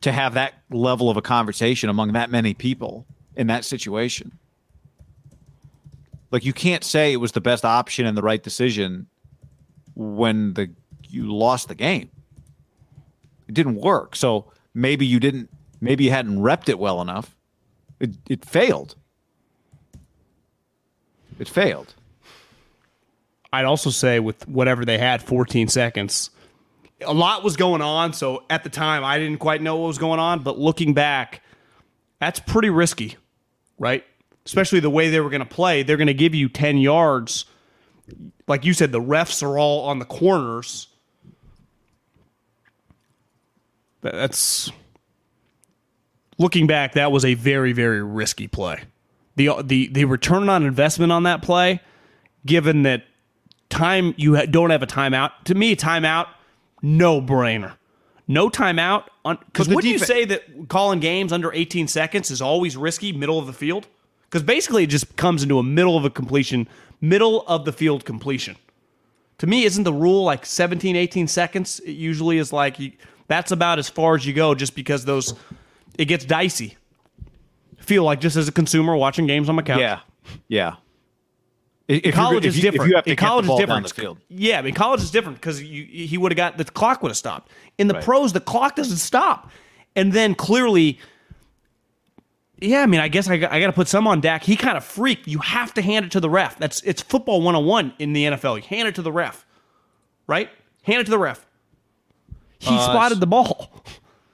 to 0.00 0.12
have 0.12 0.34
that 0.34 0.54
level 0.70 1.10
of 1.10 1.16
a 1.16 1.22
conversation 1.22 1.88
among 1.88 2.12
that 2.12 2.30
many 2.30 2.54
people 2.54 3.06
in 3.36 3.46
that 3.46 3.64
situation? 3.64 4.38
Like 6.30 6.44
you 6.44 6.52
can't 6.52 6.84
say 6.84 7.12
it 7.12 7.16
was 7.16 7.32
the 7.32 7.40
best 7.40 7.64
option 7.64 8.06
and 8.06 8.16
the 8.16 8.22
right 8.22 8.42
decision 8.42 9.06
when 9.94 10.54
the 10.54 10.70
you 11.08 11.32
lost 11.32 11.68
the 11.68 11.74
game. 11.74 12.10
It 13.48 13.54
didn't 13.54 13.76
work. 13.76 14.14
So 14.14 14.52
maybe 14.74 15.06
you 15.06 15.18
didn't 15.18 15.48
maybe 15.80 16.04
you 16.04 16.10
hadn't 16.10 16.38
repped 16.38 16.68
it 16.68 16.78
well 16.78 17.00
enough. 17.00 17.34
It 17.98 18.10
it 18.28 18.44
failed. 18.44 18.94
It 21.38 21.48
failed. 21.48 21.94
I'd 23.52 23.64
also 23.64 23.90
say 23.90 24.20
with 24.20 24.46
whatever 24.48 24.84
they 24.84 24.98
had 24.98 25.22
14 25.22 25.68
seconds 25.68 26.30
a 27.00 27.14
lot 27.14 27.44
was 27.44 27.56
going 27.56 27.80
on 27.80 28.12
so 28.12 28.44
at 28.50 28.64
the 28.64 28.70
time 28.70 29.04
I 29.04 29.18
didn't 29.18 29.38
quite 29.38 29.62
know 29.62 29.76
what 29.76 29.86
was 29.86 29.98
going 29.98 30.20
on 30.20 30.42
but 30.42 30.58
looking 30.58 30.94
back 30.94 31.42
that's 32.18 32.40
pretty 32.40 32.70
risky 32.70 33.16
right 33.78 34.04
especially 34.48 34.80
the 34.80 34.88
way 34.88 35.10
they 35.10 35.20
were 35.20 35.28
going 35.28 35.42
to 35.42 35.46
play, 35.46 35.82
they're 35.82 35.98
going 35.98 36.06
to 36.06 36.14
give 36.14 36.34
you 36.34 36.48
10 36.48 36.78
yards. 36.78 37.44
Like 38.46 38.64
you 38.64 38.72
said, 38.72 38.92
the 38.92 39.00
refs 39.00 39.42
are 39.42 39.58
all 39.58 39.84
on 39.84 39.98
the 39.98 40.06
corners. 40.06 40.88
That's 44.00 44.70
looking 46.38 46.66
back, 46.66 46.94
that 46.94 47.12
was 47.12 47.26
a 47.26 47.34
very, 47.34 47.74
very 47.74 48.02
risky 48.02 48.48
play. 48.48 48.84
The, 49.36 49.50
the, 49.62 49.88
the 49.88 50.06
return 50.06 50.48
on 50.48 50.64
investment 50.64 51.12
on 51.12 51.24
that 51.24 51.42
play, 51.42 51.82
given 52.46 52.84
that 52.84 53.04
time 53.70 54.14
you 54.16 54.46
don't 54.46 54.70
have 54.70 54.82
a 54.82 54.86
timeout, 54.86 55.32
to 55.44 55.54
me, 55.54 55.76
timeout, 55.76 56.28
no 56.82 57.20
brainer. 57.20 57.74
No 58.26 58.50
timeout. 58.50 59.04
Because 59.24 59.68
wouldn't 59.68 59.92
you 59.92 59.98
say 59.98 60.24
that 60.26 60.68
calling 60.68 61.00
games 61.00 61.32
under 61.32 61.52
18 61.52 61.88
seconds 61.88 62.30
is 62.30 62.42
always 62.42 62.76
risky, 62.76 63.12
middle 63.12 63.38
of 63.38 63.46
the 63.46 63.52
field? 63.52 63.86
Because 64.24 64.42
basically 64.42 64.84
it 64.84 64.88
just 64.88 65.16
comes 65.16 65.42
into 65.42 65.58
a 65.58 65.62
middle 65.62 65.96
of 65.96 66.04
a 66.04 66.10
completion, 66.10 66.68
middle 67.00 67.46
of 67.46 67.64
the 67.64 67.72
field 67.72 68.04
completion. 68.04 68.56
To 69.38 69.46
me, 69.46 69.64
isn't 69.64 69.84
the 69.84 69.92
rule 69.92 70.24
like 70.24 70.44
17, 70.44 70.96
18 70.96 71.28
seconds? 71.28 71.80
It 71.80 71.92
usually 71.92 72.38
is 72.38 72.52
like 72.52 72.78
you, 72.78 72.92
that's 73.28 73.52
about 73.52 73.78
as 73.78 73.88
far 73.88 74.14
as 74.14 74.26
you 74.26 74.34
go 74.34 74.54
just 74.54 74.74
because 74.74 75.04
those, 75.04 75.34
it 75.96 76.06
gets 76.06 76.24
dicey. 76.24 76.76
feel 77.78 78.04
like 78.04 78.20
just 78.20 78.36
as 78.36 78.48
a 78.48 78.52
consumer 78.52 78.94
watching 78.96 79.26
games 79.26 79.48
on 79.48 79.54
my 79.54 79.62
couch. 79.62 79.80
Yeah. 79.80 80.00
Yeah. 80.48 80.76
If 81.88 82.14
college 82.14 82.44
is 82.44 82.60
different. 82.60 82.84
If 82.84 82.88
you 82.90 82.96
have 82.96 83.04
to 83.06 83.16
college 83.16 83.48
is 83.48 83.92
different. 83.92 84.18
Yeah, 84.28 84.58
I 84.58 84.62
mean, 84.62 84.74
college 84.74 85.00
is 85.00 85.10
different 85.10 85.40
because 85.40 85.58
he 85.58 86.18
would 86.18 86.32
have 86.32 86.36
got 86.36 86.58
the 86.58 86.64
clock 86.64 87.02
would 87.02 87.08
have 87.08 87.16
stopped. 87.16 87.50
In 87.78 87.88
the 87.88 87.94
right. 87.94 88.04
pros, 88.04 88.34
the 88.34 88.40
clock 88.40 88.76
doesn't 88.76 88.98
stop, 88.98 89.50
and 89.96 90.12
then 90.12 90.34
clearly 90.34 90.98
yeah, 92.60 92.82
I 92.82 92.86
mean, 92.86 93.00
I 93.00 93.08
guess 93.08 93.28
I 93.28 93.36
got, 93.36 93.52
I 93.52 93.60
got 93.60 93.66
to 93.68 93.72
put 93.72 93.88
some 93.88 94.06
on 94.06 94.20
Dak. 94.20 94.42
He 94.42 94.56
kind 94.56 94.76
of 94.76 94.84
freaked. 94.84 95.28
You 95.28 95.38
have 95.38 95.72
to 95.74 95.82
hand 95.82 96.04
it 96.04 96.12
to 96.12 96.20
the 96.20 96.30
ref. 96.30 96.58
That's 96.58 96.82
it's 96.82 97.02
football 97.02 97.40
101 97.40 97.94
in 97.98 98.12
the 98.12 98.24
NFL. 98.24 98.56
You 98.56 98.62
hand 98.62 98.88
it 98.88 98.94
to 98.96 99.02
the 99.02 99.12
ref. 99.12 99.46
Right? 100.26 100.50
Hand 100.82 101.00
it 101.00 101.04
to 101.04 101.10
the 101.10 101.18
ref. 101.18 101.46
He 102.58 102.74
uh, 102.74 102.84
spotted 102.84 103.20
the 103.20 103.26
ball. 103.26 103.84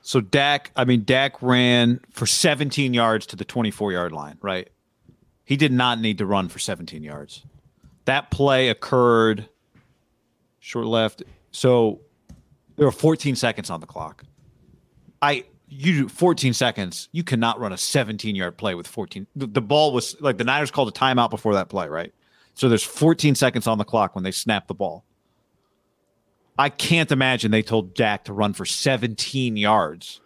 So 0.06 0.20
Dak, 0.20 0.70
I 0.76 0.84
mean 0.84 1.04
Dak 1.04 1.40
ran 1.42 2.00
for 2.10 2.26
17 2.26 2.92
yards 2.94 3.26
to 3.26 3.36
the 3.36 3.44
24-yard 3.44 4.12
line, 4.12 4.36
right? 4.42 4.68
He 5.44 5.56
did 5.56 5.72
not 5.72 6.00
need 6.00 6.18
to 6.18 6.26
run 6.26 6.48
for 6.48 6.58
17 6.58 7.02
yards. 7.02 7.44
That 8.06 8.30
play 8.30 8.68
occurred 8.68 9.48
short 10.60 10.86
left. 10.86 11.22
So 11.50 12.00
there 12.76 12.86
were 12.86 12.92
14 12.92 13.36
seconds 13.36 13.70
on 13.70 13.80
the 13.80 13.86
clock. 13.86 14.24
I 15.20 15.44
you 15.68 16.08
14 16.08 16.52
seconds. 16.54 17.08
You 17.12 17.24
cannot 17.24 17.58
run 17.60 17.72
a 17.72 17.76
17 17.76 18.34
yard 18.36 18.56
play 18.56 18.74
with 18.74 18.86
14. 18.86 19.26
The, 19.36 19.46
the 19.46 19.60
ball 19.60 19.92
was 19.92 20.20
like 20.20 20.38
the 20.38 20.44
Niners 20.44 20.70
called 20.70 20.88
a 20.88 20.92
timeout 20.92 21.30
before 21.30 21.54
that 21.54 21.68
play, 21.68 21.88
right? 21.88 22.12
So 22.54 22.68
there's 22.68 22.84
14 22.84 23.34
seconds 23.34 23.66
on 23.66 23.78
the 23.78 23.84
clock 23.84 24.14
when 24.14 24.24
they 24.24 24.30
snap 24.30 24.68
the 24.68 24.74
ball. 24.74 25.04
I 26.56 26.68
can't 26.68 27.10
imagine 27.10 27.50
they 27.50 27.62
told 27.62 27.94
Dak 27.94 28.24
to 28.24 28.32
run 28.32 28.52
for 28.52 28.64
17 28.64 29.56
yards 29.56 30.20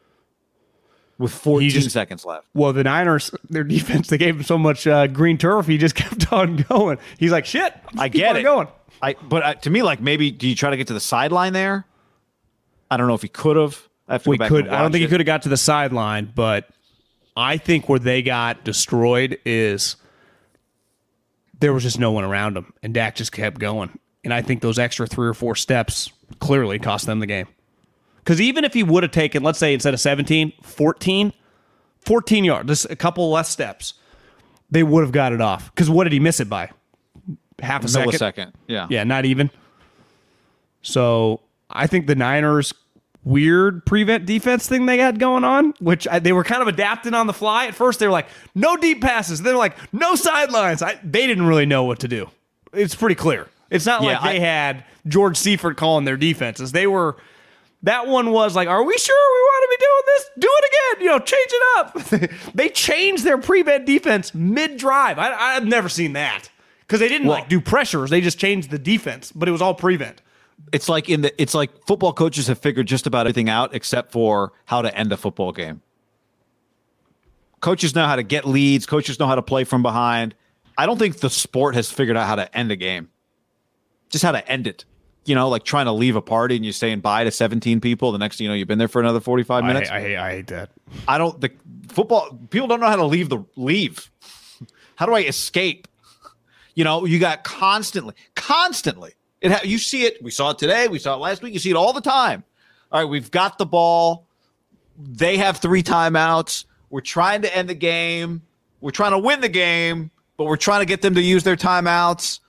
with 1.18 1.32
14 1.32 1.70
just- 1.70 1.90
seconds 1.90 2.24
left. 2.24 2.46
Well, 2.54 2.72
the 2.72 2.84
Niners, 2.84 3.30
their 3.50 3.64
defense, 3.64 4.08
they 4.08 4.18
gave 4.18 4.36
him 4.36 4.42
so 4.44 4.56
much 4.58 4.86
uh, 4.86 5.06
green 5.06 5.38
turf, 5.38 5.66
he 5.66 5.78
just 5.78 5.94
kept 5.94 6.32
on 6.32 6.56
going. 6.68 6.98
He's 7.18 7.32
like, 7.32 7.46
shit, 7.46 7.74
I 7.96 8.08
get 8.08 8.36
it. 8.36 8.42
Going. 8.42 8.68
I 9.00 9.14
but 9.14 9.42
uh, 9.42 9.54
to 9.54 9.70
me, 9.70 9.82
like 9.82 10.00
maybe 10.00 10.30
do 10.30 10.48
you 10.48 10.54
try 10.54 10.70
to 10.70 10.76
get 10.76 10.88
to 10.88 10.94
the 10.94 11.00
sideline 11.00 11.52
there? 11.52 11.84
I 12.90 12.96
don't 12.96 13.06
know 13.06 13.14
if 13.14 13.22
he 13.22 13.28
could 13.28 13.56
have. 13.56 13.88
We 14.26 14.38
could. 14.38 14.68
I 14.68 14.80
don't 14.80 14.90
think 14.90 15.02
he 15.02 15.08
could 15.08 15.20
have 15.20 15.26
got 15.26 15.42
to 15.42 15.50
the 15.50 15.56
sideline, 15.58 16.32
but 16.34 16.68
I 17.36 17.58
think 17.58 17.88
where 17.88 17.98
they 17.98 18.22
got 18.22 18.64
destroyed 18.64 19.38
is 19.44 19.96
there 21.60 21.72
was 21.72 21.82
just 21.82 21.98
no 21.98 22.10
one 22.12 22.24
around 22.24 22.56
him, 22.56 22.72
and 22.82 22.94
Dak 22.94 23.16
just 23.16 23.32
kept 23.32 23.58
going. 23.58 23.98
And 24.24 24.32
I 24.32 24.42
think 24.42 24.62
those 24.62 24.78
extra 24.78 25.06
three 25.06 25.28
or 25.28 25.34
four 25.34 25.54
steps 25.54 26.10
clearly 26.40 26.78
cost 26.78 27.06
them 27.06 27.20
the 27.20 27.26
game. 27.26 27.46
Because 28.28 28.42
even 28.42 28.62
if 28.62 28.74
he 28.74 28.82
would 28.82 29.04
have 29.04 29.10
taken, 29.12 29.42
let's 29.42 29.58
say 29.58 29.72
instead 29.72 29.94
of 29.94 30.00
17, 30.00 30.52
14, 30.62 31.32
14 32.00 32.44
yards, 32.44 32.68
just 32.68 32.84
a 32.90 32.94
couple 32.94 33.30
less 33.30 33.48
steps, 33.48 33.94
they 34.70 34.82
would 34.82 35.00
have 35.02 35.12
got 35.12 35.32
it 35.32 35.40
off. 35.40 35.74
Because 35.74 35.88
what 35.88 36.04
did 36.04 36.12
he 36.12 36.20
miss 36.20 36.38
it 36.38 36.46
by? 36.46 36.70
Half 37.58 37.84
a 37.86 37.88
second. 37.88 38.52
Yeah. 38.66 38.86
Yeah, 38.90 39.04
not 39.04 39.24
even. 39.24 39.50
So 40.82 41.40
I 41.70 41.86
think 41.86 42.06
the 42.06 42.14
Niners 42.16 42.74
weird 43.24 43.86
prevent 43.86 44.26
defense 44.26 44.68
thing 44.68 44.84
they 44.84 44.98
had 44.98 45.18
going 45.18 45.44
on, 45.44 45.72
which 45.80 46.06
I, 46.06 46.18
they 46.18 46.34
were 46.34 46.44
kind 46.44 46.60
of 46.60 46.68
adapting 46.68 47.14
on 47.14 47.28
the 47.28 47.32
fly. 47.32 47.64
At 47.64 47.74
first, 47.74 47.98
they 47.98 48.06
were 48.06 48.12
like, 48.12 48.28
no 48.54 48.76
deep 48.76 49.00
passes. 49.00 49.40
They're 49.40 49.56
like, 49.56 49.74
no 49.90 50.16
sidelines. 50.16 50.82
I, 50.82 51.00
they 51.02 51.26
didn't 51.26 51.46
really 51.46 51.64
know 51.64 51.84
what 51.84 52.00
to 52.00 52.08
do. 52.08 52.28
It's 52.74 52.94
pretty 52.94 53.14
clear. 53.14 53.48
It's 53.70 53.86
not 53.86 54.02
Yeah, 54.02 54.18
like 54.18 54.32
they 54.32 54.36
I- 54.36 54.46
had 54.46 54.84
George 55.06 55.38
Seifert 55.38 55.78
calling 55.78 56.04
their 56.04 56.18
defenses. 56.18 56.72
They 56.72 56.86
were. 56.86 57.16
That 57.82 58.08
one 58.08 58.32
was 58.32 58.56
like, 58.56 58.68
are 58.68 58.82
we 58.82 58.98
sure 58.98 59.16
we 59.34 59.40
want 59.40 59.62
to 59.62 59.76
be 59.78 59.84
doing 59.84 60.02
this? 60.06 60.30
Do 60.38 60.48
it 60.50 60.64
again. 60.68 61.04
You 61.04 61.10
know, 61.10 61.18
change 61.20 61.50
it 61.52 62.32
up. 62.42 62.52
they 62.54 62.68
changed 62.70 63.24
their 63.24 63.38
prevent 63.38 63.86
defense 63.86 64.34
mid 64.34 64.76
drive. 64.76 65.18
I, 65.18 65.32
I've 65.32 65.66
never 65.66 65.88
seen 65.88 66.14
that 66.14 66.50
because 66.80 67.00
they 67.00 67.08
didn't 67.08 67.28
like 67.28 67.48
do 67.48 67.60
pressures. 67.60 68.10
They 68.10 68.20
just 68.20 68.38
changed 68.38 68.70
the 68.70 68.78
defense, 68.78 69.30
but 69.30 69.48
it 69.48 69.52
was 69.52 69.62
all 69.62 69.74
prevent. 69.74 70.22
It's 70.72 70.88
like 70.88 71.08
in 71.08 71.20
the 71.20 71.40
it's 71.40 71.54
like 71.54 71.86
football 71.86 72.12
coaches 72.12 72.48
have 72.48 72.58
figured 72.58 72.88
just 72.88 73.06
about 73.06 73.26
everything 73.26 73.48
out 73.48 73.74
except 73.74 74.10
for 74.10 74.52
how 74.64 74.82
to 74.82 74.94
end 74.96 75.12
a 75.12 75.16
football 75.16 75.52
game. 75.52 75.82
Coaches 77.60 77.94
know 77.94 78.06
how 78.06 78.16
to 78.16 78.22
get 78.22 78.44
leads, 78.44 78.86
coaches 78.86 79.20
know 79.20 79.26
how 79.26 79.36
to 79.36 79.42
play 79.42 79.64
from 79.64 79.82
behind. 79.82 80.34
I 80.76 80.86
don't 80.86 80.98
think 80.98 81.18
the 81.18 81.30
sport 81.30 81.74
has 81.74 81.90
figured 81.90 82.16
out 82.16 82.26
how 82.26 82.36
to 82.36 82.56
end 82.56 82.70
a 82.72 82.76
game. 82.76 83.08
Just 84.10 84.24
how 84.24 84.32
to 84.32 84.48
end 84.48 84.66
it. 84.66 84.84
You 85.28 85.34
know, 85.34 85.48
like 85.48 85.64
trying 85.64 85.86
to 85.86 85.92
leave 85.92 86.16
a 86.16 86.22
party 86.22 86.56
and 86.56 86.64
you're 86.64 86.72
saying 86.72 87.00
bye 87.00 87.24
to 87.24 87.30
17 87.30 87.80
people. 87.80 88.12
The 88.12 88.18
next 88.18 88.38
thing 88.38 88.46
you 88.46 88.50
know, 88.50 88.54
you've 88.54 88.68
been 88.68 88.78
there 88.78 88.88
for 88.88 89.00
another 89.00 89.20
45 89.20 89.64
minutes. 89.64 89.90
I, 89.90 90.00
hate, 90.00 90.16
I 90.16 90.30
hate 90.30 90.46
that. 90.48 90.70
I 91.06 91.18
don't 91.18 91.38
the 91.40 91.50
football 91.88 92.38
people 92.50 92.66
don't 92.66 92.80
know 92.80 92.86
how 92.86 92.96
to 92.96 93.06
leave 93.06 93.28
the 93.28 93.44
leave. 93.56 94.10
How 94.96 95.06
do 95.06 95.14
I 95.14 95.20
escape? 95.20 95.86
You 96.74 96.84
know, 96.84 97.04
you 97.04 97.18
got 97.18 97.44
constantly, 97.44 98.14
constantly. 98.34 99.12
It 99.40 99.52
ha- 99.52 99.60
you 99.64 99.78
see 99.78 100.04
it. 100.04 100.22
We 100.22 100.30
saw 100.30 100.50
it 100.50 100.58
today. 100.58 100.88
We 100.88 100.98
saw 100.98 101.14
it 101.14 101.18
last 101.18 101.42
week. 101.42 101.52
You 101.52 101.60
see 101.60 101.70
it 101.70 101.76
all 101.76 101.92
the 101.92 102.00
time. 102.00 102.42
All 102.90 103.00
right, 103.00 103.08
we've 103.08 103.30
got 103.30 103.58
the 103.58 103.66
ball. 103.66 104.26
They 104.98 105.36
have 105.36 105.58
three 105.58 105.82
timeouts. 105.82 106.64
We're 106.90 107.00
trying 107.00 107.42
to 107.42 107.56
end 107.56 107.68
the 107.68 107.74
game. 107.74 108.42
We're 108.80 108.90
trying 108.90 109.12
to 109.12 109.18
win 109.18 109.40
the 109.40 109.48
game, 109.48 110.10
but 110.36 110.44
we're 110.44 110.56
trying 110.56 110.80
to 110.80 110.86
get 110.86 111.02
them 111.02 111.14
to 111.14 111.20
use 111.20 111.44
their 111.44 111.56
timeouts. 111.56 112.40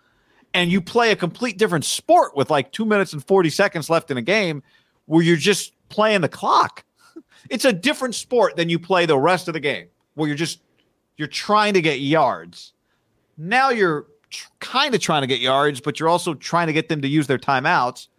And 0.60 0.70
you 0.70 0.82
play 0.82 1.14
a 1.14 1.16
complete 1.16 1.58
different 1.58 1.86
sport 1.86 2.36
with 2.36 2.50
like 2.50 2.74
two 2.74 2.84
minutes 2.84 3.14
and 3.14 3.26
40 3.26 3.50
seconds 3.50 3.90
left 3.90 4.12
in 4.12 4.18
a 4.18 4.22
game 4.22 4.62
where 5.06 5.24
you're 5.24 5.38
just 5.38 5.72
playing 5.88 6.20
the 6.20 6.28
clock. 6.28 6.84
It's 7.50 7.64
a 7.64 7.72
different 7.72 8.14
sport 8.16 8.58
than 8.58 8.68
you 8.68 8.78
play 8.78 9.06
the 9.06 9.18
rest 9.18 9.48
of 9.48 9.54
the 9.54 9.62
game 9.62 9.88
where 10.16 10.28
you're 10.28 10.36
just 10.36 10.60
you're 11.16 11.30
trying 11.30 11.74
to 11.76 11.82
get 11.82 12.02
yards. 12.02 12.74
Now 13.38 13.70
you're 13.70 14.08
tr- 14.30 14.50
kind 14.60 14.94
of 14.94 15.00
trying 15.00 15.22
to 15.22 15.28
get 15.28 15.40
yards, 15.40 15.80
but 15.80 15.98
you're 16.00 16.10
also 16.10 16.34
trying 16.34 16.68
to 16.68 16.74
get 16.74 16.90
them 16.90 17.02
to 17.02 17.08
use 17.08 17.28
their 17.28 17.38
timeouts. 17.38 18.10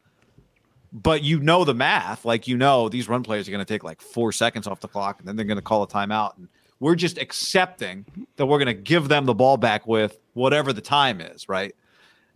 But 0.90 1.22
you 1.22 1.38
know 1.38 1.64
the 1.64 1.74
math, 1.74 2.24
like 2.24 2.48
you 2.48 2.56
know 2.56 2.88
these 2.88 3.10
run 3.10 3.22
players 3.22 3.46
are 3.46 3.50
going 3.50 3.64
to 3.64 3.70
take 3.70 3.84
like 3.84 4.00
four 4.00 4.32
seconds 4.32 4.66
off 4.66 4.80
the 4.80 4.88
clock, 4.88 5.18
and 5.18 5.28
then 5.28 5.36
they're 5.36 5.44
going 5.44 5.58
to 5.58 5.62
call 5.62 5.82
a 5.82 5.86
timeout. 5.86 6.38
And 6.38 6.48
we're 6.80 6.96
just 6.96 7.18
accepting 7.18 8.06
that 8.36 8.46
we're 8.46 8.58
going 8.58 8.74
to 8.74 8.82
give 8.82 9.08
them 9.08 9.26
the 9.26 9.34
ball 9.34 9.58
back 9.58 9.86
with 9.86 10.18
whatever 10.32 10.72
the 10.72 10.80
time 10.80 11.20
is, 11.20 11.46
right? 11.46 11.74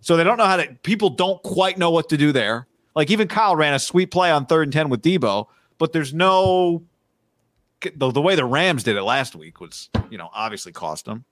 So 0.05 0.19
they 0.19 0.25
don't 0.25 0.37
know 0.37 0.45
how 0.45 0.59
to. 0.59 0.67
People 0.83 1.09
don't 1.09 1.43
quite 1.43 1.79
know 1.79 1.91
what 1.91 2.11
to 2.11 2.19
do 2.19 2.31
there. 2.31 2.67
Like 2.95 3.11
even 3.11 3.27
Kyle 3.27 3.57
ran 3.57 3.73
a 3.73 3.79
sweet 3.79 4.11
play 4.11 4.31
on 4.31 4.45
third 4.45 4.65
and 4.65 4.73
ten 4.73 4.91
with 4.91 5.01
Deebo, 5.01 5.47
but 5.79 5.95
there's 5.95 6.13
no 6.13 6.85
the, 7.81 8.11
the 8.11 8.21
way 8.21 8.35
the 8.35 8.45
Rams 8.45 8.83
did 8.83 8.97
it 8.97 9.03
last 9.03 9.35
week 9.35 9.63
was, 9.63 9.89
you 10.11 10.19
know, 10.19 10.29
obviously 10.35 10.73
cost 10.73 11.07
them. 11.07 11.25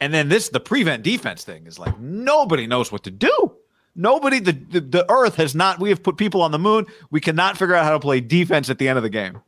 And 0.00 0.14
then 0.14 0.28
this, 0.28 0.50
the 0.50 0.60
prevent 0.60 1.02
defense 1.02 1.42
thing 1.42 1.66
is 1.66 1.80
like 1.80 1.98
nobody 1.98 2.68
knows 2.68 2.92
what 2.92 3.02
to 3.04 3.10
do. 3.10 3.56
Nobody, 3.96 4.38
the, 4.38 4.52
the 4.52 4.80
the 4.80 5.10
earth 5.10 5.34
has 5.34 5.52
not. 5.56 5.80
We 5.80 5.88
have 5.88 6.00
put 6.00 6.16
people 6.16 6.42
on 6.42 6.52
the 6.52 6.60
moon. 6.60 6.86
We 7.10 7.20
cannot 7.20 7.58
figure 7.58 7.74
out 7.74 7.84
how 7.84 7.90
to 7.90 8.00
play 8.00 8.20
defense 8.20 8.70
at 8.70 8.78
the 8.78 8.88
end 8.88 8.98
of 8.98 9.02
the 9.02 9.10
game. 9.10 9.40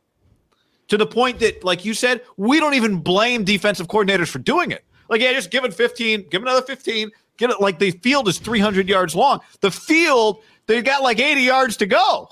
To 0.89 0.97
the 0.97 1.07
point 1.07 1.39
that, 1.39 1.63
like 1.63 1.85
you 1.85 1.93
said, 1.93 2.21
we 2.35 2.59
don't 2.59 2.73
even 2.73 2.97
blame 2.97 3.45
defensive 3.45 3.87
coordinators 3.87 4.27
for 4.27 4.39
doing 4.39 4.71
it. 4.71 4.83
Like, 5.09 5.21
yeah, 5.21 5.31
just 5.33 5.49
give 5.49 5.63
it 5.63 5.73
15, 5.73 6.27
give 6.29 6.41
another 6.41 6.61
15, 6.61 7.11
get 7.37 7.49
it. 7.49 7.61
Like 7.61 7.79
the 7.79 7.91
field 7.91 8.27
is 8.27 8.39
300 8.39 8.87
yards 8.87 9.15
long. 9.15 9.39
The 9.61 9.71
field, 9.71 10.43
they've 10.67 10.83
got 10.83 11.03
like 11.03 11.19
80 11.19 11.41
yards 11.41 11.77
to 11.77 11.85
go. 11.85 12.29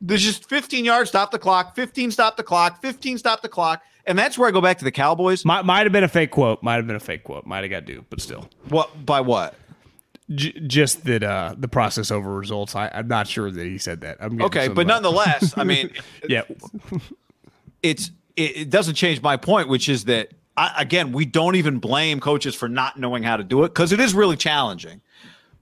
There's 0.00 0.22
just 0.22 0.48
15 0.48 0.84
yards, 0.84 1.10
stop 1.10 1.30
the 1.30 1.38
clock, 1.38 1.74
15, 1.74 2.10
stop 2.10 2.36
the 2.36 2.42
clock, 2.42 2.80
15, 2.80 3.18
stop 3.18 3.42
the 3.42 3.48
clock. 3.48 3.82
And 4.06 4.18
that's 4.18 4.38
where 4.38 4.48
I 4.48 4.50
go 4.50 4.62
back 4.62 4.78
to 4.78 4.84
the 4.84 4.90
Cowboys. 4.90 5.44
Might, 5.44 5.64
might 5.66 5.84
have 5.84 5.92
been 5.92 6.04
a 6.04 6.08
fake 6.08 6.30
quote. 6.30 6.62
Might 6.62 6.76
have 6.76 6.86
been 6.86 6.96
a 6.96 7.00
fake 7.00 7.22
quote. 7.22 7.46
Might 7.46 7.64
have 7.64 7.70
got 7.70 7.84
due, 7.84 8.04
but 8.08 8.20
still. 8.20 8.48
What 8.68 9.04
by 9.04 9.20
what? 9.20 9.54
J- 10.34 10.58
just 10.60 11.04
that 11.04 11.22
uh, 11.22 11.54
the 11.58 11.68
process 11.68 12.10
over 12.10 12.34
results. 12.34 12.74
I, 12.74 12.90
I'm 12.94 13.08
not 13.08 13.26
sure 13.28 13.50
that 13.50 13.66
he 13.66 13.78
said 13.78 14.00
that. 14.00 14.16
I'm 14.20 14.40
Okay, 14.40 14.68
but 14.68 14.86
uh, 14.86 14.88
nonetheless, 14.88 15.54
I 15.56 15.64
mean, 15.64 15.90
yeah, 16.28 16.42
it's 17.82 18.10
it, 18.36 18.56
it 18.56 18.70
doesn't 18.70 18.94
change 18.94 19.20
my 19.22 19.36
point, 19.36 19.68
which 19.68 19.88
is 19.88 20.04
that 20.06 20.30
I, 20.56 20.74
again, 20.78 21.12
we 21.12 21.24
don't 21.24 21.56
even 21.56 21.78
blame 21.78 22.20
coaches 22.20 22.54
for 22.54 22.68
not 22.68 22.98
knowing 22.98 23.22
how 23.22 23.36
to 23.36 23.44
do 23.44 23.64
it 23.64 23.68
because 23.68 23.92
it 23.92 24.00
is 24.00 24.14
really 24.14 24.36
challenging. 24.36 25.00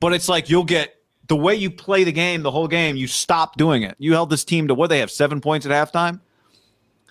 But 0.00 0.12
it's 0.12 0.28
like 0.28 0.48
you'll 0.48 0.64
get 0.64 0.94
the 1.28 1.36
way 1.36 1.54
you 1.54 1.70
play 1.70 2.04
the 2.04 2.12
game, 2.12 2.42
the 2.42 2.50
whole 2.50 2.68
game, 2.68 2.96
you 2.96 3.06
stop 3.06 3.56
doing 3.56 3.82
it. 3.82 3.94
You 3.98 4.12
held 4.12 4.30
this 4.30 4.44
team 4.44 4.68
to 4.68 4.74
what 4.74 4.88
they 4.88 5.00
have 5.00 5.10
seven 5.10 5.40
points 5.40 5.66
at 5.66 5.72
halftime, 5.72 6.20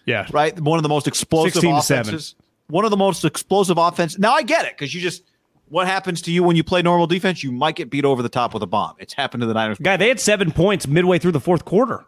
yeah, 0.05 0.27
right? 0.31 0.57
One 0.59 0.79
of 0.79 0.83
the 0.83 0.89
most 0.89 1.07
explosive 1.07 1.53
16 1.61 1.81
seven. 1.81 2.01
offenses. 2.01 2.35
One 2.67 2.83
of 2.83 2.91
the 2.91 2.97
most 2.97 3.23
explosive 3.23 3.77
offense. 3.77 4.17
Now 4.17 4.33
I 4.33 4.41
get 4.41 4.65
it 4.65 4.73
because 4.73 4.93
you 4.93 5.01
just 5.01 5.23
what 5.69 5.87
happens 5.87 6.21
to 6.23 6.31
you 6.31 6.43
when 6.43 6.55
you 6.55 6.63
play 6.63 6.81
normal 6.81 7.07
defense? 7.07 7.43
You 7.43 7.51
might 7.51 7.75
get 7.75 7.89
beat 7.89 8.05
over 8.05 8.21
the 8.21 8.29
top 8.29 8.53
with 8.53 8.63
a 8.63 8.67
bomb. 8.67 8.95
It's 8.99 9.13
happened 9.13 9.41
to 9.41 9.47
the 9.47 9.53
Niners. 9.53 9.77
Guy, 9.77 9.97
they 9.97 10.07
had 10.07 10.19
seven 10.19 10.51
points 10.51 10.87
midway 10.87 11.19
through 11.19 11.33
the 11.33 11.39
fourth 11.39 11.65
quarter. 11.65 12.05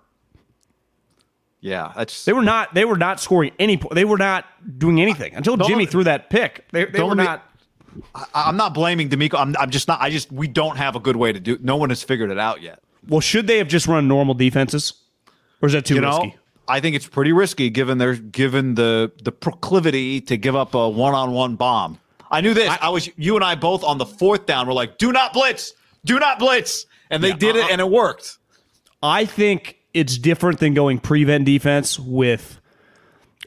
Yeah, 1.61 1.91
that's 1.95 2.25
They 2.25 2.33
were 2.33 2.41
not. 2.41 2.73
They 2.73 2.85
were 2.85 2.97
not 2.97 3.19
scoring 3.19 3.51
any. 3.59 3.77
Po- 3.77 3.93
they 3.93 4.05
were 4.05 4.17
not 4.17 4.45
doing 4.77 5.01
anything 5.01 5.33
until 5.35 5.57
Jimmy 5.57 5.85
threw 5.85 6.05
that 6.05 6.29
pick. 6.29 6.65
They, 6.71 6.85
they 6.85 6.99
don't 6.99 7.09
were 7.09 7.15
me- 7.15 7.25
not. 7.25 7.43
I- 8.15 8.27
I'm 8.33 8.55
not 8.55 8.73
blaming 8.73 9.09
DeMeco. 9.09 9.35
I'm, 9.37 9.55
I'm 9.59 9.69
just 9.69 9.87
not. 9.87 10.01
I 10.01 10.09
just 10.09 10.31
we 10.31 10.47
don't 10.47 10.77
have 10.77 10.95
a 10.95 10.99
good 10.99 11.17
way 11.17 11.33
to 11.33 11.39
do. 11.39 11.57
No 11.61 11.75
one 11.75 11.89
has 11.89 12.01
figured 12.01 12.31
it 12.31 12.39
out 12.39 12.61
yet. 12.61 12.79
Well, 13.07 13.19
should 13.19 13.47
they 13.47 13.57
have 13.57 13.67
just 13.67 13.87
run 13.87 14.07
normal 14.07 14.35
defenses, 14.35 14.93
or 15.61 15.67
is 15.67 15.73
that 15.73 15.85
too 15.85 15.95
you 15.95 16.01
risky? 16.01 16.27
know, 16.27 16.33
I 16.69 16.79
think 16.79 16.95
it's 16.95 17.07
pretty 17.07 17.33
risky 17.33 17.69
given 17.69 17.97
their 17.97 18.15
given 18.15 18.75
the 18.75 19.11
the 19.23 19.31
proclivity 19.31 20.21
to 20.21 20.37
give 20.37 20.55
up 20.55 20.75
a 20.75 20.87
one 20.87 21.13
on 21.13 21.31
one 21.31 21.55
bomb. 21.55 21.99
I 22.31 22.41
knew 22.41 22.53
this. 22.53 22.69
I, 22.79 22.89
was 22.89 23.09
you 23.17 23.35
and 23.35 23.43
I 23.43 23.55
both 23.55 23.83
on 23.83 23.97
the 23.97 24.05
fourth 24.05 24.45
down. 24.45 24.67
We're 24.67 24.73
like, 24.73 24.99
do 24.99 25.11
not 25.11 25.33
blitz, 25.33 25.73
do 26.05 26.19
not 26.19 26.37
blitz, 26.37 26.85
and 27.09 27.23
they 27.23 27.33
did 27.33 27.55
uh-uh. 27.55 27.65
it, 27.65 27.71
and 27.71 27.81
it 27.81 27.89
worked. 27.89 28.37
I 29.01 29.25
think 29.25 29.78
it's 29.93 30.17
different 30.17 30.59
than 30.59 30.73
going 30.73 30.99
prevent 30.99 31.45
defense 31.45 31.99
with 31.99 32.59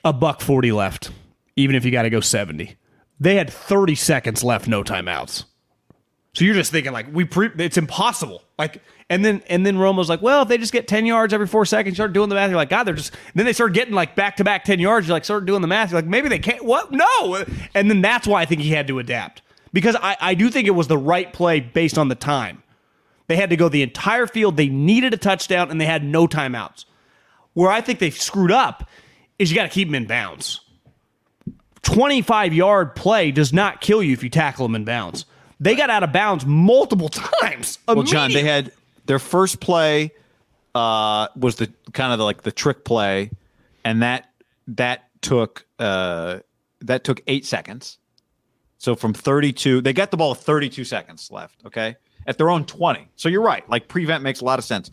a 0.04 0.12
buck 0.12 0.40
40 0.40 0.72
left, 0.72 1.10
even 1.56 1.76
if 1.76 1.84
you 1.84 1.90
got 1.90 2.02
to 2.02 2.10
go 2.10 2.20
70. 2.20 2.76
They 3.20 3.36
had 3.36 3.50
30 3.50 3.94
seconds 3.94 4.42
left, 4.42 4.66
no 4.66 4.82
timeouts. 4.82 5.44
So 6.34 6.44
you're 6.44 6.54
just 6.54 6.72
thinking 6.72 6.92
like 6.92 7.12
we 7.12 7.24
pre 7.24 7.50
it's 7.58 7.76
impossible. 7.76 8.42
Like 8.58 8.82
and 9.10 9.22
then 9.24 9.42
and 9.48 9.66
then 9.66 9.76
Romo's 9.76 10.08
like, 10.08 10.22
well, 10.22 10.42
if 10.42 10.48
they 10.48 10.56
just 10.56 10.72
get 10.72 10.88
10 10.88 11.04
yards 11.04 11.34
every 11.34 11.46
4 11.46 11.66
seconds, 11.66 11.92
you 11.92 11.96
start 11.96 12.14
doing 12.14 12.30
the 12.30 12.34
math. 12.34 12.48
You're 12.48 12.56
like, 12.56 12.70
God, 12.70 12.84
they're 12.84 12.94
just 12.94 13.12
then 13.34 13.44
they 13.44 13.52
start 13.52 13.74
getting 13.74 13.94
like 13.94 14.16
back 14.16 14.36
to 14.36 14.44
back 14.44 14.64
10 14.64 14.80
yards, 14.80 15.06
you're 15.06 15.14
like 15.14 15.24
start 15.24 15.44
doing 15.44 15.60
the 15.60 15.68
math. 15.68 15.90
You're 15.90 16.00
like, 16.00 16.08
maybe 16.08 16.28
they 16.28 16.38
can't 16.38 16.64
what? 16.64 16.90
No. 16.90 17.44
And 17.74 17.90
then 17.90 18.00
that's 18.00 18.26
why 18.26 18.40
I 18.40 18.46
think 18.46 18.62
he 18.62 18.70
had 18.70 18.86
to 18.88 18.98
adapt. 18.98 19.42
Because 19.74 19.94
I, 19.96 20.16
I 20.20 20.34
do 20.34 20.50
think 20.50 20.66
it 20.66 20.72
was 20.72 20.88
the 20.88 20.98
right 20.98 21.32
play 21.32 21.60
based 21.60 21.98
on 21.98 22.08
the 22.08 22.14
time. 22.14 22.62
They 23.32 23.36
had 23.36 23.48
to 23.48 23.56
go 23.56 23.70
the 23.70 23.80
entire 23.80 24.26
field. 24.26 24.58
They 24.58 24.68
needed 24.68 25.14
a 25.14 25.16
touchdown 25.16 25.70
and 25.70 25.80
they 25.80 25.86
had 25.86 26.04
no 26.04 26.26
timeouts. 26.26 26.84
Where 27.54 27.70
I 27.70 27.80
think 27.80 27.98
they've 27.98 28.14
screwed 28.14 28.52
up 28.52 28.86
is 29.38 29.50
you 29.50 29.54
got 29.54 29.62
to 29.62 29.70
keep 29.70 29.88
them 29.88 29.94
in 29.94 30.04
bounds. 30.04 30.60
25 31.80 32.52
yard 32.52 32.94
play 32.94 33.30
does 33.30 33.50
not 33.50 33.80
kill 33.80 34.02
you 34.02 34.12
if 34.12 34.22
you 34.22 34.28
tackle 34.28 34.66
them 34.68 34.74
in 34.74 34.84
bounds. 34.84 35.24
They 35.60 35.74
got 35.74 35.88
out 35.88 36.02
of 36.02 36.12
bounds 36.12 36.44
multiple 36.44 37.08
times. 37.40 37.78
Well, 37.88 38.02
John, 38.02 38.34
they 38.34 38.42
had 38.42 38.70
their 39.06 39.18
first 39.18 39.60
play 39.60 40.12
uh, 40.74 41.28
was 41.34 41.56
the 41.56 41.72
kind 41.94 42.12
of 42.12 42.18
the, 42.18 42.26
like 42.26 42.42
the 42.42 42.52
trick 42.52 42.84
play, 42.84 43.30
and 43.82 44.02
that 44.02 44.28
that 44.68 45.08
took 45.22 45.64
uh, 45.78 46.40
that 46.82 47.02
took 47.04 47.22
eight 47.26 47.46
seconds. 47.46 47.96
So 48.76 48.94
from 48.94 49.14
32, 49.14 49.80
they 49.80 49.94
got 49.94 50.10
the 50.10 50.18
ball 50.18 50.30
with 50.30 50.40
32 50.40 50.84
seconds 50.84 51.30
left. 51.30 51.64
Okay, 51.64 51.96
at 52.26 52.38
their 52.38 52.50
own 52.50 52.64
20. 52.64 53.08
So 53.16 53.28
you're 53.28 53.42
right. 53.42 53.68
Like 53.68 53.88
prevent 53.88 54.22
makes 54.22 54.40
a 54.40 54.44
lot 54.44 54.58
of 54.58 54.64
sense. 54.64 54.90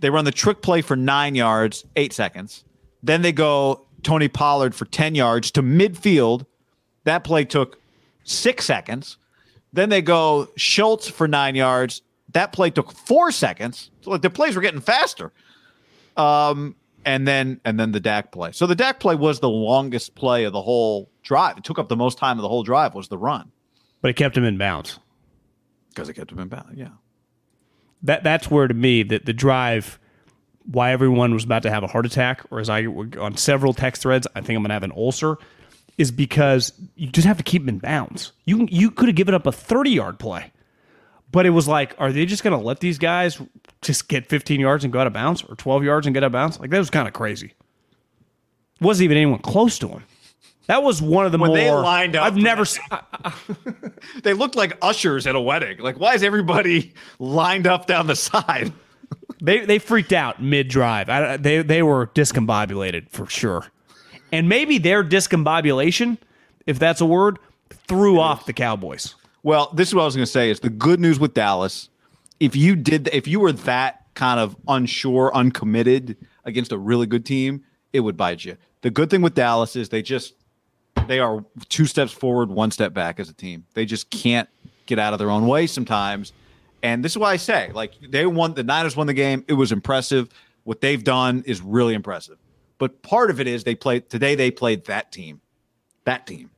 They 0.00 0.10
run 0.10 0.24
the 0.24 0.32
trick 0.32 0.62
play 0.62 0.80
for 0.80 0.96
nine 0.96 1.34
yards, 1.34 1.84
eight 1.96 2.12
seconds. 2.12 2.64
Then 3.02 3.22
they 3.22 3.32
go 3.32 3.86
Tony 4.02 4.28
Pollard 4.28 4.74
for 4.74 4.86
10 4.86 5.14
yards 5.14 5.50
to 5.52 5.62
midfield. 5.62 6.46
That 7.04 7.24
play 7.24 7.44
took 7.44 7.78
six 8.24 8.64
seconds. 8.64 9.16
Then 9.72 9.88
they 9.88 10.02
go 10.02 10.48
Schultz 10.56 11.08
for 11.08 11.28
nine 11.28 11.54
yards. 11.54 12.02
That 12.32 12.52
play 12.52 12.70
took 12.70 12.92
four 12.92 13.30
seconds. 13.30 13.90
So 14.02 14.10
like 14.10 14.22
the 14.22 14.30
plays 14.30 14.56
were 14.56 14.62
getting 14.62 14.80
faster. 14.80 15.32
Um, 16.16 16.76
and 17.04 17.26
then 17.26 17.60
and 17.64 17.78
then 17.78 17.92
the 17.92 18.00
Dak 18.00 18.32
play. 18.32 18.52
So 18.52 18.66
the 18.66 18.74
Dak 18.74 19.00
play 19.00 19.14
was 19.14 19.40
the 19.40 19.48
longest 19.48 20.14
play 20.14 20.44
of 20.44 20.52
the 20.52 20.62
whole 20.62 21.10
drive. 21.22 21.58
It 21.58 21.64
took 21.64 21.78
up 21.78 21.88
the 21.88 21.96
most 21.96 22.18
time 22.18 22.38
of 22.38 22.42
the 22.42 22.48
whole 22.48 22.62
drive 22.62 22.94
was 22.94 23.08
the 23.08 23.18
run. 23.18 23.50
But 24.02 24.10
it 24.10 24.16
kept 24.16 24.36
him 24.36 24.44
in 24.44 24.58
bounds. 24.58 24.98
Because 25.90 26.08
it 26.08 26.14
kept 26.14 26.32
him 26.32 26.38
in 26.38 26.48
bounds, 26.48 26.76
yeah. 26.76 26.88
That 28.02 28.24
that's 28.24 28.50
where 28.50 28.66
to 28.66 28.74
me 28.74 29.02
that 29.04 29.26
the 29.26 29.32
drive 29.32 29.98
why 30.64 30.92
everyone 30.92 31.34
was 31.34 31.44
about 31.44 31.62
to 31.64 31.70
have 31.70 31.82
a 31.82 31.86
heart 31.86 32.06
attack, 32.06 32.42
or 32.50 32.60
as 32.60 32.70
I 32.70 32.86
on 32.86 33.36
several 33.36 33.74
text 33.74 34.02
threads, 34.02 34.26
I 34.34 34.40
think 34.40 34.56
I'm 34.56 34.62
gonna 34.62 34.74
have 34.74 34.82
an 34.82 34.92
ulcer, 34.92 35.36
is 35.98 36.10
because 36.10 36.72
you 36.96 37.08
just 37.08 37.26
have 37.26 37.36
to 37.36 37.42
keep 37.42 37.62
them 37.62 37.68
in 37.68 37.78
bounds. 37.78 38.32
You 38.44 38.66
you 38.70 38.90
could 38.90 39.08
have 39.08 39.16
given 39.16 39.34
up 39.34 39.46
a 39.46 39.52
30 39.52 39.90
yard 39.90 40.18
play. 40.18 40.52
But 41.32 41.46
it 41.46 41.50
was 41.50 41.68
like, 41.68 41.94
are 41.98 42.10
they 42.10 42.26
just 42.26 42.42
to 42.42 42.56
let 42.56 42.80
these 42.80 42.98
guys 42.98 43.40
just 43.82 44.08
get 44.08 44.26
15 44.26 44.58
yards 44.58 44.84
and 44.84 44.92
go 44.92 45.00
out 45.00 45.06
of 45.06 45.12
bounds 45.12 45.44
or 45.44 45.54
12 45.54 45.84
yards 45.84 46.06
and 46.06 46.14
get 46.14 46.24
out 46.24 46.28
of 46.28 46.32
bounds? 46.32 46.58
Like, 46.58 46.70
that 46.70 46.78
was 46.78 46.90
kind 46.90 47.06
of 47.06 47.14
crazy. 47.14 47.54
Wasn't 48.80 49.04
even 49.04 49.16
anyone 49.16 49.38
close 49.38 49.78
to 49.78 49.88
him. 49.88 50.02
That 50.70 50.84
was 50.84 51.02
one 51.02 51.26
of 51.26 51.32
the 51.32 51.38
when 51.38 51.48
more. 51.48 51.56
they 51.56 51.68
lined 51.68 52.14
up. 52.14 52.24
I've 52.24 52.36
never. 52.36 52.64
they 54.22 54.34
looked 54.34 54.54
like 54.54 54.78
ushers 54.80 55.26
at 55.26 55.34
a 55.34 55.40
wedding. 55.40 55.78
Like, 55.78 55.98
why 55.98 56.14
is 56.14 56.22
everybody 56.22 56.94
lined 57.18 57.66
up 57.66 57.88
down 57.88 58.06
the 58.06 58.14
side? 58.14 58.72
they 59.42 59.64
they 59.64 59.80
freaked 59.80 60.12
out 60.12 60.40
mid 60.40 60.68
drive. 60.68 61.42
They 61.42 61.62
they 61.62 61.82
were 61.82 62.06
discombobulated 62.06 63.10
for 63.10 63.26
sure, 63.26 63.66
and 64.30 64.48
maybe 64.48 64.78
their 64.78 65.02
discombobulation, 65.02 66.18
if 66.66 66.78
that's 66.78 67.00
a 67.00 67.06
word, 67.06 67.40
threw 67.88 68.20
off 68.20 68.46
the 68.46 68.52
Cowboys. 68.52 69.16
Well, 69.42 69.72
this 69.74 69.88
is 69.88 69.94
what 69.96 70.02
I 70.02 70.04
was 70.04 70.14
going 70.14 70.26
to 70.26 70.30
say. 70.30 70.50
Is 70.50 70.60
the 70.60 70.70
good 70.70 71.00
news 71.00 71.18
with 71.18 71.34
Dallas? 71.34 71.88
If 72.38 72.54
you 72.54 72.76
did, 72.76 73.08
if 73.12 73.26
you 73.26 73.40
were 73.40 73.50
that 73.50 74.06
kind 74.14 74.38
of 74.38 74.54
unsure, 74.68 75.34
uncommitted 75.34 76.16
against 76.44 76.70
a 76.70 76.78
really 76.78 77.06
good 77.06 77.26
team, 77.26 77.64
it 77.92 78.00
would 78.00 78.16
bite 78.16 78.44
you. 78.44 78.56
The 78.82 78.90
good 78.90 79.10
thing 79.10 79.20
with 79.20 79.34
Dallas 79.34 79.74
is 79.74 79.88
they 79.88 80.00
just 80.00 80.34
they 81.10 81.18
are 81.18 81.44
two 81.68 81.86
steps 81.86 82.12
forward, 82.12 82.50
one 82.50 82.70
step 82.70 82.94
back 82.94 83.18
as 83.18 83.28
a 83.28 83.32
team. 83.32 83.66
They 83.74 83.84
just 83.84 84.10
can't 84.10 84.48
get 84.86 85.00
out 85.00 85.12
of 85.12 85.18
their 85.18 85.28
own 85.28 85.48
way 85.48 85.66
sometimes. 85.66 86.32
And 86.84 87.04
this 87.04 87.12
is 87.12 87.18
why 87.18 87.32
I 87.32 87.36
say, 87.36 87.72
like 87.74 87.94
they 88.00 88.24
won 88.26 88.54
the 88.54 88.62
Niners 88.62 88.94
won 88.94 89.08
the 89.08 89.12
game. 89.12 89.44
It 89.48 89.54
was 89.54 89.72
impressive. 89.72 90.28
What 90.62 90.80
they've 90.80 91.02
done 91.02 91.42
is 91.46 91.60
really 91.60 91.94
impressive. 91.94 92.38
But 92.78 93.02
part 93.02 93.28
of 93.30 93.40
it 93.40 93.48
is 93.48 93.64
they 93.64 93.74
played 93.74 94.08
today. 94.08 94.36
They 94.36 94.52
played 94.52 94.84
that 94.84 95.10
team, 95.10 95.40
that 96.04 96.28
team 96.28 96.48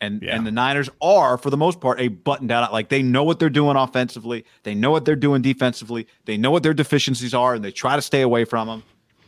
and 0.00 0.22
yeah. 0.22 0.34
and 0.34 0.46
the 0.46 0.50
Niners 0.50 0.88
are 1.02 1.36
for 1.36 1.50
the 1.50 1.58
most 1.58 1.80
part 1.80 2.00
a 2.00 2.08
button 2.08 2.46
down. 2.46 2.72
Like 2.72 2.88
they 2.88 3.02
know 3.02 3.24
what 3.24 3.38
they're 3.38 3.50
doing 3.50 3.76
offensively, 3.76 4.46
they 4.62 4.74
know 4.74 4.90
what 4.90 5.04
they're 5.04 5.16
doing 5.16 5.42
defensively, 5.42 6.06
they 6.24 6.38
know 6.38 6.50
what 6.50 6.62
their 6.62 6.72
deficiencies 6.72 7.34
are, 7.34 7.52
and 7.52 7.62
they 7.62 7.72
try 7.72 7.94
to 7.94 8.02
stay 8.02 8.22
away 8.22 8.46
from 8.46 8.68
them. 8.68 8.82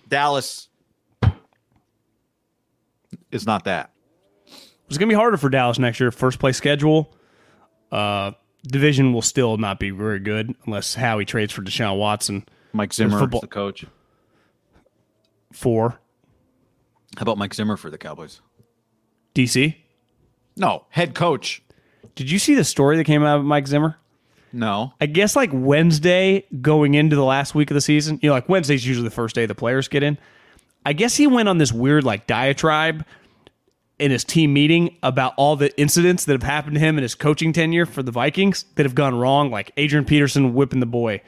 Dallas 0.08 0.68
is 3.30 3.46
not 3.46 3.64
that. 3.64 3.90
It's 4.88 4.98
going 4.98 5.08
to 5.08 5.12
be 5.12 5.18
harder 5.18 5.36
for 5.36 5.48
Dallas 5.48 5.78
next 5.78 6.00
year. 6.00 6.10
First 6.10 6.38
place 6.38 6.56
schedule. 6.56 7.12
Uh, 7.90 8.32
division 8.62 9.12
will 9.12 9.22
still 9.22 9.56
not 9.56 9.78
be 9.78 9.90
very 9.90 10.20
good 10.20 10.54
unless 10.66 10.94
Howie 10.94 11.24
trades 11.24 11.52
for 11.52 11.62
Deshaun 11.62 11.98
Watson. 11.98 12.44
Mike 12.72 12.92
Zimmer, 12.92 13.26
the 13.26 13.46
coach. 13.46 13.84
Four. 15.52 15.98
How 17.16 17.22
about 17.22 17.38
Mike 17.38 17.54
Zimmer 17.54 17.76
for 17.76 17.90
the 17.90 17.98
Cowboys? 17.98 18.40
DC. 19.34 19.76
No, 20.56 20.84
head 20.90 21.14
coach. 21.14 21.62
Did 22.14 22.30
you 22.30 22.38
see 22.38 22.54
the 22.54 22.64
story 22.64 22.96
that 22.96 23.04
came 23.04 23.22
out 23.22 23.38
of 23.38 23.44
Mike 23.44 23.66
Zimmer? 23.66 23.96
No. 24.52 24.92
I 25.00 25.06
guess 25.06 25.36
like 25.36 25.50
Wednesday 25.52 26.46
going 26.60 26.94
into 26.94 27.16
the 27.16 27.24
last 27.24 27.54
week 27.54 27.70
of 27.70 27.74
the 27.74 27.80
season, 27.80 28.18
you 28.22 28.28
know, 28.28 28.34
like 28.34 28.48
Wednesday's 28.48 28.86
usually 28.86 29.04
the 29.04 29.14
first 29.14 29.34
day 29.34 29.46
the 29.46 29.54
players 29.54 29.88
get 29.88 30.02
in. 30.02 30.18
I 30.84 30.92
guess 30.92 31.16
he 31.16 31.26
went 31.26 31.48
on 31.48 31.58
this 31.58 31.72
weird 31.72 32.04
like 32.04 32.26
diatribe 32.26 33.04
in 33.98 34.10
his 34.10 34.24
team 34.24 34.52
meeting 34.52 34.96
about 35.02 35.32
all 35.36 35.56
the 35.56 35.76
incidents 35.80 36.26
that 36.26 36.32
have 36.32 36.42
happened 36.42 36.74
to 36.74 36.80
him 36.80 36.98
in 36.98 37.02
his 37.02 37.14
coaching 37.14 37.52
tenure 37.52 37.86
for 37.86 38.02
the 38.02 38.12
Vikings 38.12 38.64
that 38.74 38.84
have 38.84 38.94
gone 38.94 39.14
wrong, 39.14 39.50
like 39.50 39.72
Adrian 39.76 40.04
Peterson 40.04 40.54
whipping 40.54 40.80
the 40.80 40.86
boy, 40.86 41.22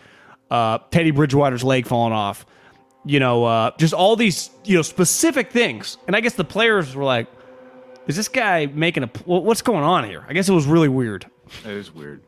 uh, 0.50 0.78
Teddy 0.90 1.10
Bridgewater's 1.10 1.64
leg 1.64 1.86
falling 1.86 2.12
off, 2.12 2.44
you 3.04 3.20
know, 3.20 3.44
uh, 3.44 3.70
just 3.78 3.94
all 3.94 4.16
these 4.16 4.50
you 4.64 4.76
know 4.76 4.82
specific 4.82 5.50
things. 5.50 5.96
And 6.06 6.14
I 6.14 6.20
guess 6.20 6.34
the 6.34 6.44
players 6.44 6.94
were 6.94 7.04
like, 7.04 7.26
is 8.06 8.16
this 8.16 8.28
guy 8.28 8.66
making 8.66 9.04
a 9.04 9.06
what's 9.24 9.62
going 9.62 9.84
on 9.84 10.04
here? 10.04 10.24
I 10.28 10.32
guess 10.34 10.48
it 10.48 10.52
was 10.52 10.66
really 10.66 10.88
weird. 10.88 11.26
It 11.64 11.74
was 11.74 11.94
weird. 11.94 12.22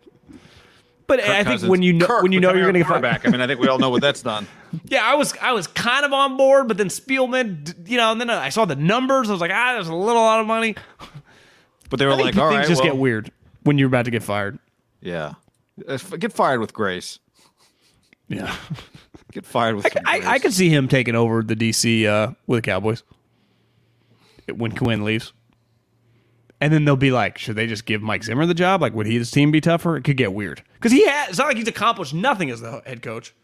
But 1.11 1.19
Kirk 1.19 1.29
I 1.29 1.35
think 1.39 1.47
Cousins. 1.47 1.69
when 1.69 1.83
you 1.83 1.93
know 1.93 2.07
Kirk 2.07 2.23
when 2.23 2.31
you 2.31 2.39
know 2.39 2.53
you're 2.53 2.63
going 2.63 2.75
to 2.75 2.79
get 2.79 2.87
fired 2.87 3.03
back, 3.03 3.27
I 3.27 3.31
mean, 3.31 3.41
I 3.41 3.49
think 3.49 3.59
we 3.59 3.67
all 3.67 3.81
know 3.81 3.91
what 3.91 4.01
that's 4.01 4.23
done. 4.23 4.47
yeah, 4.85 5.05
I 5.05 5.17
was 5.17 5.35
I 5.43 5.51
was 5.51 5.67
kind 5.67 6.07
of 6.07 6.13
on 6.13 6.37
board, 6.37 6.69
but 6.69 6.77
then 6.77 6.87
Spielman, 6.87 7.89
you 7.89 7.97
know, 7.97 8.13
and 8.13 8.21
then 8.21 8.31
I 8.31 8.51
saw 8.51 8.65
the 8.65 8.77
numbers. 8.77 9.29
I 9.29 9.33
was 9.33 9.41
like, 9.41 9.51
ah, 9.53 9.73
there's 9.75 9.89
a 9.89 9.95
little 9.95 10.23
lot 10.23 10.39
of 10.39 10.47
money. 10.47 10.77
But 11.89 11.99
they 11.99 12.07
were 12.07 12.13
like, 12.13 12.37
all 12.37 12.51
things 12.51 12.59
right, 12.61 12.69
just 12.69 12.83
well, 12.83 12.93
get 12.93 12.97
weird 12.97 13.33
when 13.65 13.77
you're 13.77 13.89
about 13.89 14.05
to 14.05 14.13
get 14.13 14.23
fired. 14.23 14.61
Yeah, 15.01 15.35
uh, 15.89 15.97
get 15.97 16.33
fired 16.33 16.61
with 16.61 16.73
grace. 16.73 17.19
Yeah, 18.29 18.55
get 19.33 19.45
fired 19.45 19.75
with. 19.75 19.87
I, 20.07 20.21
I, 20.21 20.31
I, 20.35 20.39
could 20.39 20.53
see 20.53 20.69
him 20.69 20.87
taking 20.87 21.17
over 21.17 21.43
the 21.43 21.57
DC 21.57 22.07
uh, 22.07 22.35
with 22.47 22.59
the 22.59 22.63
Cowboys 22.63 23.03
when 24.47 24.71
Quinn 24.77 25.05
leaves. 25.05 25.33
And 26.61 26.73
then 26.73 26.85
they'll 26.85 26.97
be 26.97 27.11
like, 27.11 27.39
should 27.39 27.57
they 27.57 27.67
just 27.67 27.87
give 27.87 28.03
Mike 28.03 28.23
Zimmer 28.23 28.45
the 28.45 28.55
job? 28.55 28.83
Like, 28.83 28.93
would 28.95 29.07
he 29.07 29.17
his 29.17 29.31
team 29.31 29.51
be 29.51 29.61
tougher? 29.61 29.97
It 29.97 30.05
could 30.05 30.17
get 30.19 30.35
weird 30.35 30.63
because 30.75 30.93
he 30.93 31.07
has. 31.07 31.31
It's 31.31 31.39
not 31.39 31.49
like 31.49 31.57
he's 31.57 31.69
accomplished 31.69 32.13
nothing 32.13 32.51
as 32.51 32.61
the 32.61 32.83
head 32.85 33.03
coach. 33.03 33.35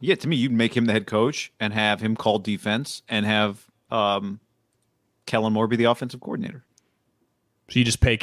Yeah, 0.00 0.14
to 0.16 0.28
me, 0.28 0.36
you'd 0.36 0.52
make 0.52 0.76
him 0.76 0.84
the 0.84 0.92
head 0.92 1.06
coach 1.06 1.52
and 1.58 1.72
have 1.72 2.00
him 2.00 2.14
call 2.14 2.38
defense 2.38 3.02
and 3.08 3.24
have 3.26 3.66
um, 3.90 4.38
Kellen 5.26 5.52
Moore 5.52 5.66
be 5.66 5.76
the 5.76 5.84
offensive 5.84 6.20
coordinator. 6.20 6.64
So 7.70 7.78
you 7.78 7.84
just 7.84 8.00
pay, 8.00 8.18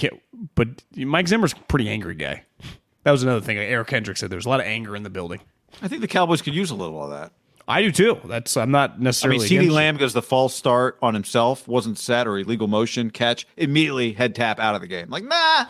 but 0.56 0.84
Mike 0.96 1.28
Zimmer's 1.28 1.54
a 1.54 1.56
pretty 1.68 1.90
angry 1.90 2.16
guy. 2.16 2.44
That 3.04 3.10
was 3.10 3.24
another 3.24 3.42
thing. 3.42 3.58
Eric 3.58 3.88
Kendricks 3.88 4.20
said 4.20 4.30
there's 4.30 4.46
a 4.46 4.50
lot 4.50 4.60
of 4.60 4.68
anger 4.68 4.96
in 4.96 5.02
the 5.02 5.10
building. 5.10 5.42
I 5.82 5.88
think 5.88 6.02
the 6.02 6.08
Cowboys 6.08 6.44
could 6.44 6.54
use 6.54 6.70
a 6.70 6.76
little 6.76 7.04
of 7.04 7.10
that. 7.10 7.32
I 7.68 7.82
do 7.82 7.92
too. 7.92 8.20
That's 8.26 8.58
I'm 8.58 8.72
not 8.72 9.00
necessarily. 9.00 9.46
I 9.46 9.50
mean, 9.50 9.70
CeeDee 9.70 9.72
Lamb 9.72 9.96
because 9.96 10.14
the 10.14 10.22
false 10.22 10.56
start 10.56 10.98
on 11.02 11.14
himself 11.14 11.68
wasn't 11.68 11.98
set 11.98 12.28
or 12.28 12.38
illegal 12.38 12.68
motion 12.68 13.10
catch 13.12 13.48
immediately 13.58 14.14
head 14.14 14.36
tap 14.36 14.60
out 14.60 14.76
of 14.76 14.82
the 14.82 14.88
game. 14.88 15.10
Like, 15.10 15.24
nah, 15.24 15.66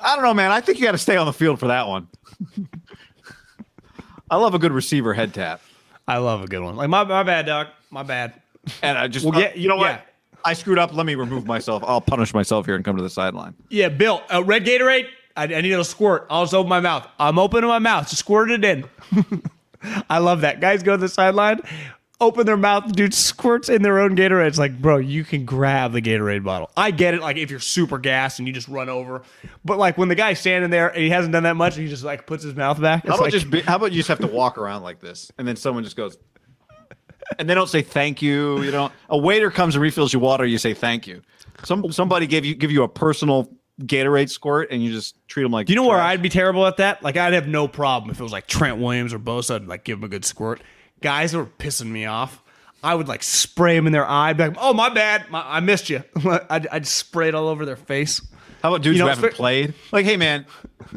I 0.00 0.14
don't 0.14 0.22
know, 0.22 0.34
man. 0.34 0.50
I 0.50 0.60
think 0.60 0.78
you 0.78 0.84
got 0.84 0.92
to 0.92 0.98
stay 0.98 1.16
on 1.16 1.26
the 1.26 1.32
field 1.32 1.58
for 1.58 1.68
that 1.68 1.86
one. 1.86 2.08
I 4.30 4.36
love 4.36 4.54
a 4.54 4.58
good 4.58 4.72
receiver 4.72 5.14
head 5.14 5.34
tap. 5.34 5.60
I 6.06 6.18
love 6.18 6.42
a 6.42 6.46
good 6.46 6.62
one. 6.62 6.76
Like 6.76 6.88
my 6.88 7.04
my 7.04 7.22
bad, 7.22 7.46
Doc. 7.46 7.68
My 7.90 8.02
bad. 8.02 8.40
And 8.82 8.98
I 8.98 9.08
just 9.08 9.24
well, 9.24 9.40
yeah, 9.40 9.54
you 9.54 9.68
know 9.68 9.76
what? 9.76 9.86
Yeah. 9.86 10.00
I 10.44 10.54
screwed 10.54 10.78
up. 10.78 10.94
Let 10.94 11.04
me 11.06 11.14
remove 11.14 11.46
myself. 11.46 11.82
I'll 11.86 12.00
punish 12.00 12.32
myself 12.32 12.64
here 12.66 12.76
and 12.76 12.84
come 12.84 12.96
to 12.96 13.02
the 13.02 13.10
sideline. 13.10 13.54
Yeah, 13.70 13.88
Bill. 13.88 14.22
Uh, 14.32 14.42
red 14.44 14.64
Gatorade. 14.64 15.08
I, 15.36 15.44
I 15.44 15.60
need 15.60 15.72
a 15.72 15.84
squirt. 15.84 16.26
I'll 16.30 16.44
just 16.44 16.54
open 16.54 16.68
my 16.68 16.80
mouth. 16.80 17.06
I'm 17.18 17.38
opening 17.38 17.68
my 17.68 17.78
mouth. 17.78 18.08
Just 18.08 18.20
squirt 18.20 18.50
it 18.50 18.64
in. 18.64 18.84
I 20.10 20.18
love 20.18 20.42
that. 20.42 20.60
Guys 20.60 20.82
go 20.82 20.92
to 20.92 21.00
the 21.00 21.08
sideline, 21.08 21.60
open 22.20 22.46
their 22.46 22.56
mouth, 22.56 22.92
dude 22.92 23.14
squirts 23.14 23.68
in 23.68 23.82
their 23.82 23.98
own 23.98 24.16
Gatorade. 24.16 24.48
It's 24.48 24.58
like, 24.58 24.80
bro, 24.80 24.98
you 24.98 25.24
can 25.24 25.44
grab 25.44 25.92
the 25.92 26.02
Gatorade 26.02 26.44
bottle. 26.44 26.70
I 26.76 26.90
get 26.90 27.14
it. 27.14 27.20
Like 27.20 27.36
if 27.36 27.50
you're 27.50 27.60
super 27.60 27.98
gassed 27.98 28.38
and 28.38 28.48
you 28.48 28.54
just 28.54 28.68
run 28.68 28.88
over, 28.88 29.22
but 29.64 29.78
like 29.78 29.98
when 29.98 30.08
the 30.08 30.14
guy's 30.14 30.40
standing 30.40 30.70
there 30.70 30.88
and 30.88 31.02
he 31.02 31.10
hasn't 31.10 31.32
done 31.32 31.44
that 31.44 31.56
much, 31.56 31.76
and 31.76 31.84
he 31.84 31.88
just 31.88 32.04
like 32.04 32.26
puts 32.26 32.42
his 32.42 32.54
mouth 32.54 32.80
back. 32.80 33.06
How 33.06 33.14
about 33.14 33.24
like, 33.24 33.32
just 33.32 33.50
be, 33.50 33.60
how 33.60 33.76
about 33.76 33.92
you 33.92 33.98
just 33.98 34.08
have 34.08 34.20
to 34.20 34.26
walk 34.26 34.58
around 34.58 34.82
like 34.82 35.00
this, 35.00 35.30
and 35.38 35.46
then 35.46 35.56
someone 35.56 35.84
just 35.84 35.96
goes, 35.96 36.18
and 37.38 37.48
they 37.48 37.54
don't 37.54 37.68
say 37.68 37.82
thank 37.82 38.22
you. 38.22 38.62
You 38.62 38.70
don't. 38.70 38.92
A 39.08 39.18
waiter 39.18 39.50
comes 39.50 39.74
and 39.74 39.82
refills 39.82 40.12
your 40.12 40.22
water. 40.22 40.44
You 40.44 40.58
say 40.58 40.74
thank 40.74 41.06
you. 41.06 41.22
Some 41.64 41.90
somebody 41.92 42.26
give 42.26 42.44
you 42.44 42.54
give 42.54 42.70
you 42.70 42.82
a 42.82 42.88
personal 42.88 43.48
Gatorade 43.80 44.30
squirt 44.30 44.70
and 44.70 44.82
you 44.82 44.92
just 44.92 45.16
treat 45.28 45.44
them 45.44 45.52
like. 45.52 45.66
Do 45.66 45.72
you 45.72 45.76
know 45.76 45.84
trash. 45.84 45.96
where 45.96 46.02
I'd 46.02 46.22
be 46.22 46.28
terrible 46.28 46.66
at 46.66 46.78
that? 46.78 47.02
Like 47.02 47.16
I'd 47.16 47.32
have 47.32 47.46
no 47.46 47.68
problem 47.68 48.10
if 48.10 48.18
it 48.18 48.22
was 48.22 48.32
like 48.32 48.46
Trent 48.46 48.78
Williams 48.78 49.12
or 49.12 49.18
Bosa. 49.18 49.56
I'd 49.56 49.66
like 49.66 49.84
give 49.84 49.98
him 49.98 50.04
a 50.04 50.08
good 50.08 50.24
squirt. 50.24 50.60
guys 51.00 51.32
that 51.32 51.38
were 51.38 51.46
pissing 51.46 51.86
me 51.86 52.06
off, 52.06 52.42
I 52.82 52.94
would 52.94 53.08
like 53.08 53.22
spray 53.22 53.76
them 53.76 53.86
in 53.86 53.92
their 53.92 54.06
eye. 54.06 54.32
Be 54.32 54.48
like, 54.48 54.56
oh 54.60 54.72
my 54.72 54.88
bad, 54.88 55.30
my, 55.30 55.42
I 55.46 55.60
missed 55.60 55.90
you. 55.90 56.02
I'd, 56.50 56.66
I'd 56.68 56.86
spray 56.86 57.28
it 57.28 57.34
all 57.34 57.48
over 57.48 57.64
their 57.64 57.76
face. 57.76 58.20
How 58.62 58.70
about 58.70 58.82
dudes 58.82 58.98
You 58.98 59.04
know, 59.04 59.10
who 59.10 59.16
haven't 59.16 59.34
played? 59.34 59.74
Like, 59.92 60.04
hey 60.04 60.16
man, 60.16 60.44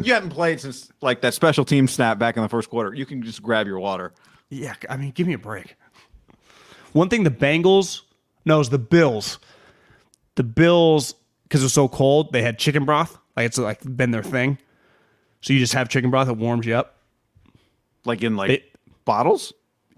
you 0.02 0.14
haven't 0.14 0.32
played 0.32 0.60
since 0.60 0.92
like 1.02 1.22
that 1.22 1.34
special 1.34 1.66
team 1.66 1.88
snap 1.88 2.18
back 2.18 2.36
in 2.36 2.44
the 2.44 2.50
first 2.50 2.70
quarter. 2.70 2.94
You 2.94 3.06
can 3.06 3.22
just 3.22 3.44
grab 3.44 3.68
your 3.68 3.80
water. 3.80 4.14
Yeah, 4.50 4.74
I 4.90 4.98
mean, 4.98 5.12
give 5.12 5.28
me 5.28 5.34
a 5.34 5.40
break. 5.40 5.76
One 6.94 7.10
thing 7.10 7.24
the 7.24 7.32
Bengals, 7.32 8.02
no, 8.46 8.60
it 8.60 8.70
the 8.70 8.80
Bills. 8.80 9.40
The 10.36 10.44
Bills, 10.44 11.14
because 11.52 11.64
it 11.64 11.66
was 11.66 11.74
so 11.74 11.90
cold, 11.90 12.32
they 12.32 12.42
had 12.42 12.58
chicken 12.58 12.86
broth. 12.86 13.18
Like 13.36 13.46
it's 13.48 13.58
like 13.58 13.82
been 13.84 14.12
their 14.12 14.24
thing. 14.24 14.58
So 15.42 15.52
you 15.52 15.60
just 15.60 15.74
have 15.74 15.90
chicken 15.90 16.10
broth 16.10 16.28
that 16.28 16.36
warms 16.36 16.66
you 16.66 16.76
up. 16.76 16.96
Like 18.06 18.24
in 18.24 18.38
like 18.38 18.48
They- 18.48 18.64
bottles. 19.04 19.52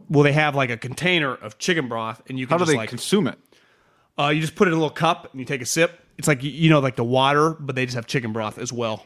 Well, 0.09 0.23
they 0.23 0.31
have 0.31 0.55
like 0.55 0.71
a 0.71 0.77
container 0.77 1.35
of 1.35 1.59
chicken 1.59 1.87
broth, 1.87 2.23
and 2.27 2.39
you 2.39 2.47
can 2.47 2.53
How 2.53 2.57
do 2.57 2.61
just 2.63 2.71
they 2.71 2.77
like 2.77 2.89
consume 2.89 3.27
it? 3.27 3.37
uh, 4.19 4.29
you 4.29 4.41
just 4.41 4.55
put 4.55 4.67
it 4.67 4.71
in 4.71 4.73
a 4.73 4.77
little 4.77 4.89
cup 4.89 5.29
and 5.31 5.39
you 5.39 5.45
take 5.45 5.61
a 5.61 5.65
sip. 5.65 5.99
It's 6.17 6.27
like 6.27 6.41
you- 6.43 6.71
know, 6.71 6.79
like 6.79 6.95
the 6.95 7.03
water, 7.03 7.51
but 7.59 7.75
they 7.75 7.85
just 7.85 7.95
have 7.95 8.07
chicken 8.07 8.33
broth 8.33 8.57
as 8.57 8.73
well. 8.73 9.05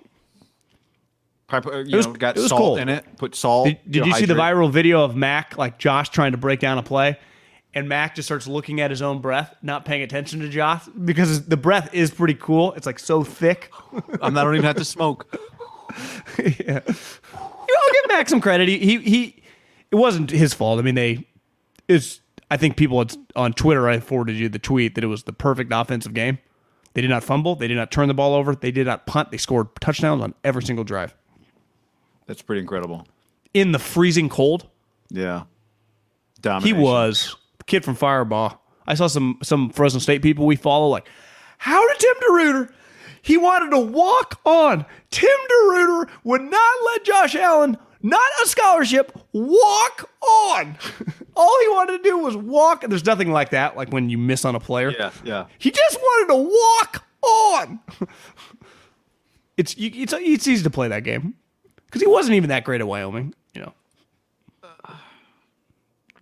Probably, 1.47 1.89
You 1.89 1.97
was- 1.97 2.07
know, 2.07 2.13
got 2.13 2.37
it 2.37 2.41
was 2.41 2.49
salt 2.49 2.59
cold. 2.61 2.79
in 2.79 2.87
it. 2.89 3.05
Put 3.17 3.35
salt. 3.35 3.67
Did, 3.67 3.77
did 3.89 4.05
you 4.05 4.13
see 4.13 4.25
the 4.25 4.35
hydrate. 4.35 4.57
viral 4.57 4.71
video 4.71 5.03
of 5.03 5.15
Mac, 5.17 5.57
like 5.57 5.77
Josh 5.77 6.09
trying 6.09 6.31
to 6.31 6.37
break 6.37 6.59
down 6.61 6.77
a 6.77 6.83
play? 6.83 7.17
And 7.77 7.87
Mac 7.87 8.15
just 8.15 8.27
starts 8.27 8.47
looking 8.47 8.81
at 8.81 8.89
his 8.89 9.03
own 9.03 9.21
breath, 9.21 9.55
not 9.61 9.85
paying 9.85 10.01
attention 10.01 10.39
to 10.39 10.49
Josh 10.49 10.87
because 10.87 11.45
the 11.45 11.57
breath 11.57 11.93
is 11.93 12.09
pretty 12.09 12.33
cool. 12.33 12.73
It's 12.73 12.87
like 12.87 12.97
so 12.97 13.23
thick. 13.23 13.71
I'm 14.19 14.33
not 14.33 14.41
I 14.41 14.43
don't 14.45 14.55
even 14.55 14.65
have 14.65 14.77
to 14.77 14.83
smoke. 14.83 15.27
yeah, 16.39 16.47
You 16.47 16.63
know, 16.65 16.81
I'll 17.35 17.93
give 17.93 18.07
Mac 18.07 18.29
some 18.29 18.41
credit. 18.41 18.67
He, 18.67 18.79
he, 18.79 18.97
he 18.97 19.43
it 19.91 19.95
wasn't 19.95 20.31
his 20.31 20.55
fault. 20.55 20.79
I 20.79 20.81
mean, 20.81 20.95
they, 20.95 21.27
it's, 21.87 22.19
I 22.49 22.57
think 22.57 22.77
people 22.77 22.97
had, 22.97 23.15
on 23.35 23.53
Twitter, 23.53 23.87
I 23.87 23.99
forwarded 23.99 24.37
you 24.37 24.49
the 24.49 24.57
tweet 24.57 24.95
that 24.95 25.03
it 25.03 25.07
was 25.07 25.25
the 25.25 25.33
perfect 25.33 25.71
offensive 25.71 26.15
game. 26.15 26.39
They 26.95 27.01
did 27.01 27.11
not 27.11 27.23
fumble. 27.23 27.55
They 27.55 27.67
did 27.67 27.77
not 27.77 27.91
turn 27.91 28.07
the 28.07 28.15
ball 28.15 28.33
over. 28.33 28.55
They 28.55 28.71
did 28.71 28.87
not 28.87 29.05
punt. 29.05 29.29
They 29.29 29.37
scored 29.37 29.67
touchdowns 29.79 30.23
on 30.23 30.33
every 30.43 30.63
single 30.63 30.83
drive 30.83 31.13
That's 32.25 32.41
pretty 32.41 32.61
incredible. 32.61 33.05
in 33.53 33.71
the 33.71 33.77
freezing 33.77 34.29
cold. 34.29 34.65
Yeah. 35.11 35.43
He 36.63 36.73
was 36.73 37.29
the 37.29 37.35
kid 37.67 37.85
from 37.85 37.95
Firebaugh. 37.95 38.57
I 38.87 38.95
saw 38.95 39.07
some 39.07 39.37
some 39.43 39.69
Fresno 39.69 39.99
State 39.99 40.21
people 40.21 40.45
we 40.45 40.55
follow 40.55 40.87
like, 40.87 41.07
how 41.57 41.87
did 41.87 41.99
Tim 41.99 42.15
DeRuyter? 42.27 42.71
He 43.21 43.37
wanted 43.37 43.71
to 43.71 43.79
walk 43.79 44.39
on. 44.45 44.85
Tim 45.11 45.29
DeRuyter 45.51 46.09
would 46.23 46.41
not 46.41 46.75
let 46.85 47.03
Josh 47.03 47.35
Allen, 47.35 47.77
not 48.01 48.21
a 48.43 48.47
scholarship, 48.47 49.11
walk 49.33 50.09
on. 50.21 50.77
All 51.35 51.59
he 51.61 51.67
wanted 51.67 51.97
to 51.97 52.03
do 52.03 52.17
was 52.19 52.37
walk. 52.37 52.83
And 52.83 52.91
there's 52.91 53.05
nothing 53.05 53.31
like 53.31 53.49
that, 53.49 53.75
like 53.75 53.91
when 53.91 54.09
you 54.09 54.17
miss 54.17 54.45
on 54.45 54.55
a 54.55 54.59
player. 54.59 54.91
Yeah, 54.97 55.11
yeah. 55.23 55.45
He 55.57 55.71
just 55.71 55.97
wanted 55.99 56.33
to 56.33 56.49
walk 56.49 57.05
on. 57.21 57.79
it's 59.57 59.77
you, 59.77 59.91
it's 59.93 60.13
it's 60.13 60.47
easy 60.47 60.63
to 60.63 60.69
play 60.69 60.87
that 60.87 61.03
game 61.03 61.35
because 61.85 62.01
he 62.01 62.07
wasn't 62.07 62.35
even 62.35 62.49
that 62.49 62.63
great 62.63 62.81
at 62.81 62.87
Wyoming. 62.87 63.33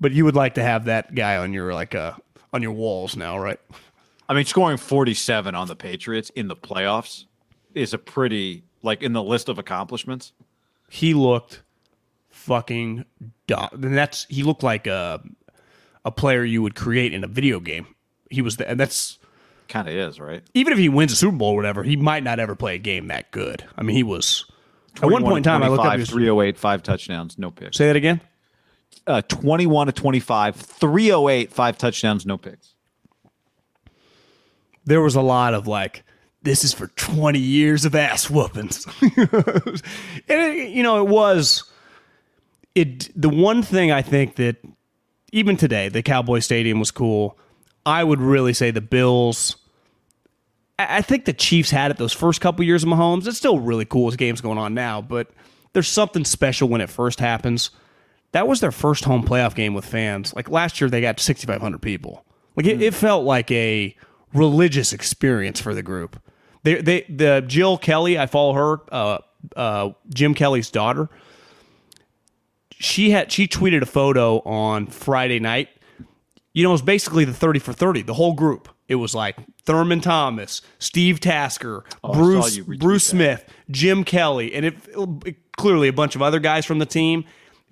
But 0.06 0.11
you 0.11 0.23
would 0.26 0.36
like 0.36 0.53
to 0.53 0.61
have 0.61 0.86
that 0.86 1.15
guy 1.15 1.38
on 1.38 1.52
your 1.52 1.73
like 1.73 1.95
uh 1.95 2.14
on 2.53 2.61
your 2.61 2.73
walls 2.73 3.15
now, 3.15 3.40
right? 3.40 3.60
I 4.30 4.36
mean, 4.36 4.45
scoring 4.45 4.77
47 4.77 5.56
on 5.56 5.68
the 5.68 5.76
Patriots 5.76 6.30
in 6.36 6.48
the 6.48 6.56
playoffs 6.56 7.26
is 7.73 7.91
a 7.91 7.98
pretty 7.98 8.65
like 8.84 9.02
in 9.02 9.14
the 9.14 9.23
list 9.23 9.49
of 9.49 9.57
accomplishments. 9.57 10.32
He 10.91 11.15
looked 11.15 11.64
fucking 12.30 13.06
dumb. 13.48 13.69
And 13.72 13.98
that's 13.98 14.27
he 14.30 14.44
looked 14.44 14.61
like 14.61 14.86
a 14.86 15.23
a 16.06 16.11
player 16.11 16.44
you 16.44 16.61
would 16.61 16.76
create 16.76 17.11
in 17.11 17.23
a 17.23 17.27
video 17.27 17.60
game. 17.60 17.88
He 18.30 18.44
was 18.44 18.57
the, 18.57 18.69
and 18.69 18.80
that's 18.80 19.18
Kind 19.69 19.88
of 19.88 19.95
is, 19.95 20.19
right? 20.19 20.44
even 20.53 20.72
if 20.72 20.77
he 20.77 20.88
wins 20.88 21.14
a 21.14 21.15
Super 21.15 21.36
Bowl 21.36 21.53
or 21.53 21.56
whatever, 21.56 21.82
he 21.82 21.95
might 21.95 22.22
not 22.22 22.40
ever 22.40 22.53
play 22.53 22.76
a 22.76 22.77
game 22.77 23.07
that 23.07 23.32
good. 23.32 23.64
I 23.76 23.82
mean, 23.82 23.95
he 23.95 24.03
was 24.03 24.45
at 25.02 25.10
one 25.10 25.23
point 25.23 25.38
in 25.38 25.44
time. 25.52 25.64
I 25.64 25.68
looked 25.68 25.84
up. 25.84 25.98
His, 25.98 26.11
308, 26.11 26.60
five 26.60 26.84
touchdowns, 26.84 27.40
no 27.40 27.49
picks. 27.49 27.76
say 27.76 27.88
that 27.88 27.95
again. 27.95 28.22
Uh, 29.07 29.22
21 29.22 29.88
to 29.88 29.94
25, 29.94 30.56
308, 30.56 31.53
five 31.53 31.77
touchdowns, 31.77 32.26
no 32.26 32.38
picks. 32.38 32.73
there 34.86 35.02
was 35.02 35.15
a 35.15 35.22
lot 35.22 35.53
of 35.53 35.68
like 35.68 36.03
this 36.41 36.64
is 36.64 36.73
for 36.73 36.88
20 36.88 37.40
years 37.40 37.86
of 37.86 37.95
ass 37.95 38.30
whoopings. 38.30 38.86
And 39.02 39.82
it, 40.30 40.69
you 40.69 40.82
know 40.84 40.99
it 41.06 41.10
was 41.10 41.64
it 42.73 43.10
the 43.19 43.30
one 43.30 43.61
thing 43.64 43.91
i 43.91 44.02
think 44.02 44.36
that 44.36 44.57
even 45.32 45.56
today 45.57 45.90
the 45.90 46.02
cowboy 46.03 46.40
stadium 46.40 46.80
was 46.80 46.91
cool. 46.91 47.38
I 47.86 48.03
would 48.03 48.19
really 48.19 48.53
say 48.53 48.72
the 48.72 48.82
bills 48.82 49.57
i 50.80 50.98
I 50.98 51.02
think 51.02 51.26
the 51.26 51.34
chiefs 51.34 51.69
had 51.72 51.91
it 51.91 51.98
those 51.98 52.14
first 52.14 52.41
couple 52.41 52.65
years 52.65 52.84
of 52.84 52.90
mahomes. 52.90 53.27
It's 53.27 53.38
still 53.38 53.60
really 53.60 53.86
cool 53.86 54.07
as 54.07 54.15
games 54.15 54.41
going 54.41 54.57
on 54.57 54.73
now 54.73 54.99
but 55.02 55.30
there's 55.73 55.88
something 55.88 56.26
special 56.26 56.68
when 56.69 56.82
it 56.82 56.90
first 56.90 57.19
happens 57.19 57.69
that 58.36 58.49
was 58.49 58.60
their 58.60 58.72
first 58.74 59.06
home 59.06 59.24
playoff 59.24 59.56
game 59.56 59.74
with 59.74 59.86
fans. 59.86 60.34
Like 60.36 60.49
last 60.49 60.82
year, 60.82 60.90
they 60.90 60.99
got 60.99 61.22
6,500 61.22 61.82
people. 61.82 62.26
Like 62.57 62.66
it, 62.66 62.82
it 62.82 62.94
felt 62.94 63.24
like 63.24 63.49
a 63.49 63.95
religious 64.34 64.91
experience 64.91 65.62
for 65.62 65.74
the 65.74 65.82
group. 65.82 66.22
They, 66.64 66.82
they, 66.82 67.02
the 67.07 67.45
Jill 67.48 67.78
Kelly, 67.78 68.20
I 68.20 68.26
follow 68.26 68.52
her, 68.52 68.82
uh, 68.91 69.20
uh, 69.56 69.91
Jim 70.14 70.34
Kelly's 70.34 70.70
daughter. 70.70 71.07
She 72.72 73.12
had 73.12 73.32
she 73.32 73.48
tweeted 73.48 73.82
a 73.82 73.86
photo 73.86 74.40
on 74.40 74.88
Friday 74.88 75.40
night. 75.40 75.70
You 76.53 76.64
know, 76.64 76.72
it 76.72 76.74
was 76.74 76.82
basically 76.82 77.24
the 77.24 77.34
30 77.34 77.60
for 77.60 77.72
30, 77.72 78.02
the 78.02 78.16
whole 78.16 78.34
group. 78.34 78.68
It 78.90 78.95
was 78.95 79.16
like 79.16 79.38
Thurman 79.64 80.02
Thomas, 80.02 80.62
Steve 80.80 81.22
Tasker, 81.22 81.86
Bruce 82.03 82.57
you 82.57 82.66
retweet 82.66 82.80
Bruce 82.80 83.06
that. 83.06 83.12
Smith, 83.12 83.49
Jim 83.72 84.03
Kelly, 84.03 84.53
and 84.53 84.66
it, 84.66 84.76
it- 85.26 85.38
clearly 85.56 85.88
a 85.88 85.94
bunch 85.94 86.16
of 86.18 86.22
other 86.22 86.40
guys 86.41 86.66
from 86.66 86.80
the 86.80 86.86
team. 86.86 87.24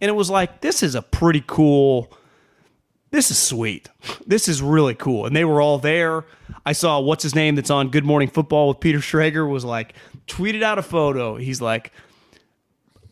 And 0.01 0.09
it 0.09 0.13
was 0.13 0.29
like, 0.29 0.61
this 0.61 0.83
is 0.83 0.95
a 0.95 1.01
pretty 1.01 1.43
cool. 1.45 2.11
This 3.11 3.31
is 3.31 3.37
sweet. 3.37 3.89
This 4.25 4.47
is 4.47 4.61
really 4.61 4.95
cool. 4.95 5.25
And 5.25 5.35
they 5.35 5.45
were 5.45 5.61
all 5.61 5.77
there. 5.77 6.25
I 6.65 6.73
saw 6.73 6.99
what's 6.99 7.23
his 7.23 7.35
name 7.35 7.55
that's 7.55 7.69
on 7.69 7.89
Good 7.89 8.05
Morning 8.05 8.27
Football 8.27 8.69
with 8.69 8.79
Peter 8.79 8.99
Schrager 8.99 9.49
was 9.49 9.63
like 9.63 9.93
tweeted 10.27 10.63
out 10.63 10.79
a 10.79 10.81
photo. 10.81 11.35
He's 11.35 11.61
like, 11.61 11.91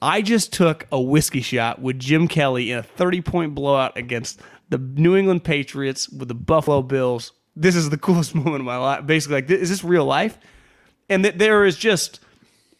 I 0.02 0.22
just 0.22 0.52
took 0.52 0.88
a 0.92 1.00
whiskey 1.00 1.42
shot 1.42 1.80
with 1.82 2.00
Jim 2.00 2.28
Kelly 2.28 2.72
in 2.72 2.80
a 2.80 2.84
30 2.84 3.22
point 3.22 3.56
blowout 3.56 3.96
against 3.98 4.42
the 4.70 4.78
New 4.78 5.16
England 5.16 5.44
Patriots 5.44 6.10
with 6.10 6.28
the 6.28 6.34
Buffalo 6.34 6.82
Bills. 6.82 7.34
This 7.56 7.76
is 7.76 7.90
the 7.90 7.98
coolest 7.98 8.34
moment 8.36 8.62
of 8.62 8.66
my 8.66 8.78
life. 8.78 9.06
Basically, 9.06 9.36
like, 9.36 9.50
is 9.50 9.70
this 9.70 9.84
real 9.84 10.06
life? 10.06 10.40
And 11.10 11.26
that 11.26 11.38
there 11.38 11.66
is 11.66 11.78
just, 11.78 12.21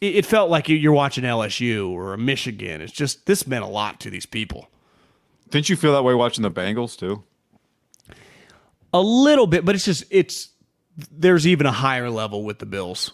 it 0.02 0.26
felt 0.26 0.50
like 0.50 0.68
you're 0.68 0.92
watching 0.92 1.22
LSU 1.22 1.88
or 1.90 2.12
a 2.12 2.18
Michigan. 2.18 2.80
It's 2.80 2.92
just, 2.92 3.26
this 3.26 3.46
meant 3.46 3.64
a 3.64 3.68
lot 3.68 4.00
to 4.00 4.10
these 4.10 4.26
people. 4.26 4.68
Didn't 5.50 5.68
you 5.68 5.76
feel 5.76 5.92
that 5.92 6.02
way 6.02 6.12
watching 6.14 6.42
the 6.42 6.50
Bengals 6.50 6.98
too? 6.98 7.22
A 8.92 9.00
little 9.00 9.46
bit, 9.46 9.64
but 9.64 9.76
it's 9.76 9.84
just, 9.84 10.04
it's, 10.10 10.50
there's 11.10 11.46
even 11.46 11.66
a 11.66 11.72
higher 11.72 12.10
level 12.10 12.42
with 12.42 12.58
the 12.58 12.66
Bills. 12.66 13.12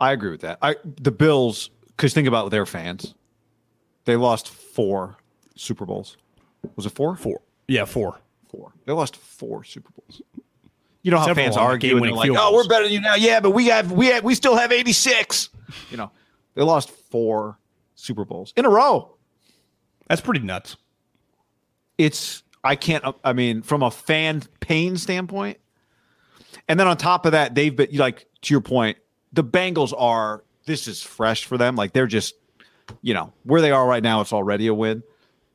I 0.00 0.12
agree 0.12 0.30
with 0.30 0.40
that. 0.40 0.58
I 0.62 0.76
the 0.84 1.10
Bills, 1.10 1.70
because 1.88 2.12
think 2.12 2.26
about 2.26 2.50
their 2.50 2.66
fans. 2.66 3.14
They 4.04 4.16
lost 4.16 4.48
four 4.48 5.16
Super 5.54 5.84
Bowls. 5.84 6.16
Was 6.76 6.86
it 6.86 6.90
four? 6.90 7.16
Four. 7.16 7.42
Yeah, 7.68 7.84
four. 7.84 8.20
Four. 8.48 8.72
They 8.84 8.92
lost 8.92 9.16
four 9.16 9.64
Super 9.64 9.90
Bowls. 9.90 10.22
You 11.06 11.12
know 11.12 11.18
how 11.18 11.26
Several 11.26 11.44
fans 11.44 11.56
argue 11.56 11.90
they're 11.90 12.00
game-winning 12.00 12.16
like, 12.16 12.32
"Oh, 12.34 12.52
we're 12.52 12.66
better 12.66 12.82
than 12.82 12.92
you 12.92 13.00
now." 13.00 13.14
Yeah, 13.14 13.38
but 13.38 13.50
we 13.50 13.66
have 13.66 13.92
we 13.92 14.08
have, 14.08 14.24
we 14.24 14.34
still 14.34 14.56
have 14.56 14.72
eighty 14.72 14.92
six. 14.92 15.50
You 15.88 15.98
know, 15.98 16.10
they 16.56 16.62
lost 16.62 16.90
four 16.90 17.60
Super 17.94 18.24
Bowls 18.24 18.52
in 18.56 18.64
a 18.64 18.68
row. 18.68 19.14
That's 20.08 20.20
pretty 20.20 20.40
nuts. 20.40 20.76
It's 21.96 22.42
I 22.64 22.74
can't. 22.74 23.04
I 23.22 23.34
mean, 23.34 23.62
from 23.62 23.84
a 23.84 23.90
fan 23.92 24.42
pain 24.58 24.96
standpoint, 24.96 25.58
and 26.66 26.80
then 26.80 26.88
on 26.88 26.96
top 26.96 27.24
of 27.24 27.30
that, 27.30 27.54
they've 27.54 27.76
been 27.76 27.90
like 27.92 28.26
to 28.42 28.52
your 28.52 28.60
point. 28.60 28.98
The 29.32 29.44
Bengals 29.44 29.94
are. 29.96 30.42
This 30.64 30.88
is 30.88 31.04
fresh 31.04 31.44
for 31.44 31.56
them. 31.56 31.76
Like 31.76 31.92
they're 31.92 32.08
just, 32.08 32.34
you 33.02 33.14
know, 33.14 33.32
where 33.44 33.60
they 33.60 33.70
are 33.70 33.86
right 33.86 34.02
now. 34.02 34.22
It's 34.22 34.32
already 34.32 34.66
a 34.66 34.74
win. 34.74 35.04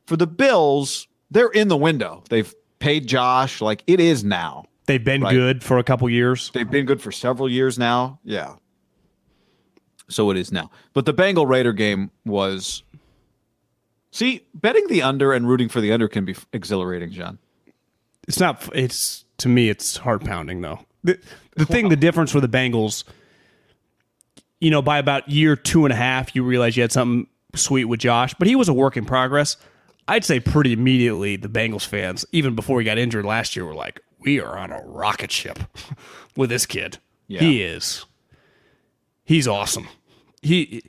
For 0.06 0.16
the 0.16 0.26
Bills, 0.26 1.08
they're 1.30 1.50
in 1.50 1.68
the 1.68 1.76
window. 1.76 2.24
They've 2.30 2.54
paid 2.78 3.06
Josh. 3.06 3.60
Like 3.60 3.84
it 3.86 4.00
is 4.00 4.24
now. 4.24 4.64
They've 4.86 5.02
been 5.02 5.22
Right. 5.22 5.32
good 5.32 5.62
for 5.62 5.78
a 5.78 5.84
couple 5.84 6.08
years. 6.10 6.50
They've 6.54 6.70
been 6.70 6.86
good 6.86 7.00
for 7.00 7.12
several 7.12 7.48
years 7.48 7.78
now. 7.78 8.18
Yeah. 8.24 8.54
So 10.08 10.30
it 10.30 10.36
is 10.36 10.52
now. 10.52 10.70
But 10.92 11.06
the 11.06 11.12
Bengal 11.12 11.46
Raider 11.46 11.72
game 11.72 12.10
was. 12.24 12.82
See, 14.10 14.42
betting 14.54 14.88
the 14.88 15.00
under 15.02 15.32
and 15.32 15.48
rooting 15.48 15.68
for 15.70 15.80
the 15.80 15.90
under 15.92 16.06
can 16.06 16.24
be 16.26 16.34
exhilarating, 16.52 17.12
John. 17.12 17.38
It's 18.28 18.38
not. 18.38 18.68
It's 18.74 19.24
to 19.38 19.48
me. 19.48 19.68
It's 19.70 19.96
heart 19.98 20.24
pounding 20.24 20.60
though. 20.60 20.80
The, 21.04 21.18
the 21.56 21.64
thing, 21.64 21.88
the 21.88 21.96
difference 22.08 22.30
for 22.30 22.40
the 22.40 22.48
Bengals, 22.48 23.04
you 24.60 24.70
know, 24.70 24.82
by 24.82 24.98
about 24.98 25.28
year 25.28 25.56
two 25.56 25.84
and 25.86 25.92
a 25.92 25.96
half, 25.96 26.36
you 26.36 26.44
realize 26.44 26.76
you 26.76 26.82
had 26.82 26.92
something 26.92 27.26
sweet 27.54 27.86
with 27.86 28.00
Josh, 28.00 28.34
but 28.38 28.46
he 28.48 28.54
was 28.54 28.68
a 28.68 28.72
work 28.74 28.96
in 28.96 29.04
progress. 29.04 29.56
I'd 30.08 30.24
say 30.24 30.40
pretty 30.40 30.72
immediately 30.72 31.36
the 31.36 31.48
Bengals 31.48 31.86
fans, 31.86 32.26
even 32.32 32.54
before 32.54 32.80
he 32.80 32.84
got 32.84 32.98
injured 32.98 33.24
last 33.24 33.56
year, 33.56 33.64
were 33.64 33.74
like, 33.74 34.00
"We 34.24 34.40
are 34.40 34.58
on 34.58 34.70
a 34.70 34.80
rocket 34.84 35.30
ship 35.30 35.58
with 36.36 36.50
this 36.50 36.66
kid. 36.66 36.98
Yeah. 37.28 37.40
He 37.40 37.62
is. 37.62 38.04
He's 39.24 39.48
awesome. 39.48 39.88
He. 40.42 40.82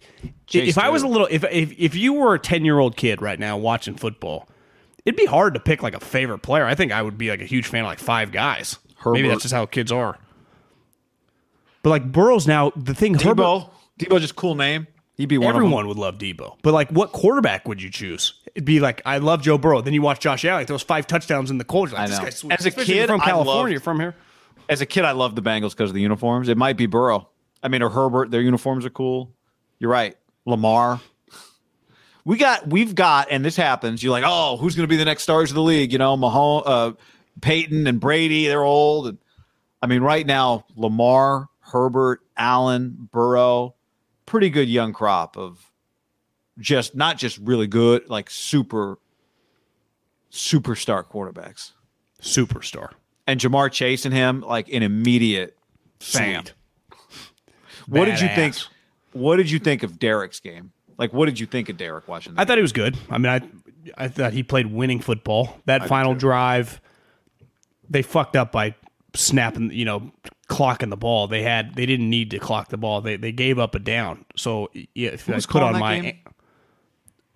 Chase 0.48 0.70
if 0.70 0.78
I 0.78 0.90
was 0.90 1.04
a 1.04 1.08
little, 1.08 1.28
if 1.30 1.44
if 1.46 1.74
if 1.78 1.96
you 1.96 2.14
were 2.14 2.34
a 2.34 2.40
ten 2.40 2.66
year 2.66 2.80
old 2.80 2.98
kid 2.98 3.22
right 3.22 3.40
now 3.40 3.58
watching 3.58 3.96
football, 3.96 4.48
it'd 5.06 5.18
be 5.18 5.26
hard 5.26 5.54
to 5.54 5.60
pick 5.60 5.84
like 5.84 5.94
a 5.94 6.00
favorite 6.00 6.40
player. 6.40 6.66
I 6.66 6.76
think 6.76 6.92
I 6.92 7.02
would 7.02 7.18
be 7.18 7.30
like 7.30 7.42
a 7.42 7.46
huge 7.46 7.68
fan 7.68 7.82
of 7.82 7.88
like 7.88 8.00
five 8.00 8.32
guys. 8.32 8.78
Maybe 9.06 9.28
that's 9.28 9.42
just 9.42 9.54
how 9.54 9.66
kids 9.66 9.92
are. 9.92 10.18
But 11.82 11.90
like 11.90 12.12
Burrow's 12.12 12.48
now 12.48 12.72
the 12.76 12.94
thing. 12.94 13.14
Herbert, 13.16 13.44
Deebo. 13.44 13.70
Deebo, 14.00 14.20
just 14.20 14.36
cool 14.36 14.56
name. 14.56 14.88
He'd 15.16 15.28
be 15.28 15.38
one 15.38 15.56
Everyone 15.56 15.88
would 15.88 15.98
love 15.98 16.18
Deebo. 16.18 16.58
But 16.62 16.74
like 16.74 16.90
what 16.90 17.12
quarterback 17.12 17.68
would 17.68 17.82
you 17.82 17.90
choose? 17.90 18.34
It'd 18.56 18.66
be 18.66 18.80
like 18.80 19.02
I 19.06 19.18
love 19.18 19.42
Joe 19.42 19.58
Burrow. 19.58 19.82
Then 19.82 19.94
you 19.94 20.02
watch 20.02 20.20
Josh 20.20 20.46
Allen, 20.46 20.62
he 20.62 20.66
throws 20.68 20.84
five 20.84 21.08
touchdowns 21.08 21.50
in 21.52 21.58
the 21.58 21.64
cold. 21.64 21.92
Like, 21.92 22.02
I 22.02 22.08
this 22.08 22.18
know. 22.20 22.24
guy's 22.26 22.38
sweet. 22.38 22.54
As 22.54 22.66
a 22.66 22.70
Especially 22.70 22.94
if 22.94 22.98
you're 22.98 23.08
kid, 23.08 23.12
from 23.12 23.22
I 23.22 23.26
California, 23.26 23.76
loved- 23.76 23.84
from 23.84 24.00
here. 24.00 24.16
As 24.70 24.80
a 24.82 24.86
kid, 24.86 25.04
I 25.06 25.12
loved 25.12 25.36
the 25.36 25.42
Bengals 25.42 25.72
because 25.72 25.90
of 25.90 25.94
the 25.94 26.02
uniforms. 26.02 26.48
It 26.50 26.58
might 26.58 26.78
be 26.78 26.86
Burrow. 26.86 27.30
I 27.62 27.68
mean, 27.68 27.82
or 27.82 27.90
Herbert. 27.90 28.32
Their 28.32 28.42
uniforms 28.42 28.86
are 28.86 28.90
cool. 28.90 29.32
You're 29.80 29.92
right. 29.92 30.16
Lamar. 30.46 31.02
We 32.26 32.38
got, 32.38 32.68
we've 32.70 32.96
got, 32.96 33.28
and 33.32 33.44
this 33.44 33.58
happens. 33.58 34.02
You're 34.02 34.14
like, 34.14 34.24
oh, 34.26 34.56
who's 34.56 34.76
going 34.76 34.86
to 34.86 34.90
be 34.90 34.96
the 34.96 35.04
next 35.04 35.24
stars 35.24 35.52
of 35.52 35.56
the 35.56 35.62
league? 35.62 35.92
You 35.92 35.98
know, 35.98 36.16
Mahomes, 36.16 36.64
uh, 36.66 36.92
Peyton, 37.42 37.86
and 37.88 38.00
Brady. 38.00 38.48
They're 38.48 38.64
old. 38.64 39.08
And 39.08 39.18
I 39.82 39.88
mean, 39.88 40.02
right 40.02 40.26
now, 40.26 40.66
Lamar, 40.78 41.50
Herbert, 41.60 42.22
Allen, 42.38 43.10
Burrow, 43.12 43.76
pretty 44.26 44.50
good 44.50 44.70
young 44.70 44.94
crop 44.94 45.38
of 45.38 45.60
just 46.60 46.96
not 46.96 47.18
just 47.18 47.38
really 47.40 47.68
good, 47.68 48.10
like 48.10 48.30
super 48.30 48.98
superstar 50.32 51.04
quarterbacks. 51.04 51.72
Superstar. 52.22 52.92
And 53.28 53.40
Ja'Marr 53.40 53.72
Chase 53.72 54.06
and 54.06 54.14
him 54.14 54.42
like 54.42 54.70
an 54.70 54.84
immediate. 54.84 55.58
Sweet. 56.00 56.54
What 57.88 58.06
did 58.06 58.20
you 58.20 58.28
think? 58.30 58.56
What 59.14 59.38
did 59.38 59.50
you 59.50 59.60
think 59.60 59.84
of 59.84 60.00
Derek's 60.00 60.40
game? 60.40 60.72
Like, 60.98 61.14
what 61.14 61.26
did 61.26 61.40
you 61.40 61.46
think 61.46 61.70
of 61.70 61.78
Derek 61.78 62.08
watching? 62.08 62.34
I 62.38 62.46
thought 62.46 62.58
he 62.58 62.62
was 62.62 62.74
good. 62.74 62.98
I 63.10 63.18
mean, 63.18 63.30
I 63.32 63.42
I 63.98 64.08
thought 64.08 64.34
he 64.34 64.44
played 64.44 64.68
winning 64.68 65.00
football. 65.00 65.60
That 65.66 65.88
final 65.88 66.16
drive, 66.16 66.82
they 67.90 68.02
fucked 68.02 68.36
up 68.36 68.52
by 68.52 68.76
snapping, 69.14 69.72
you 69.72 69.86
know, 69.86 70.12
clocking 70.50 70.90
the 70.90 70.98
ball. 70.98 71.28
They 71.28 71.42
had 71.42 71.76
they 71.76 71.86
didn't 71.86 72.10
need 72.10 72.32
to 72.32 72.40
clock 72.40 72.70
the 72.70 72.78
ball. 72.78 73.02
They 73.02 73.18
they 73.18 73.32
gave 73.32 73.60
up 73.60 73.76
a 73.76 73.80
down. 73.80 74.26
So 74.36 74.70
yeah, 74.94 75.10
if 75.10 75.30
I 75.30 75.36
was 75.36 75.46
put 75.46 75.64
on 75.64 75.80
my 75.80 76.00
game? 76.00 76.20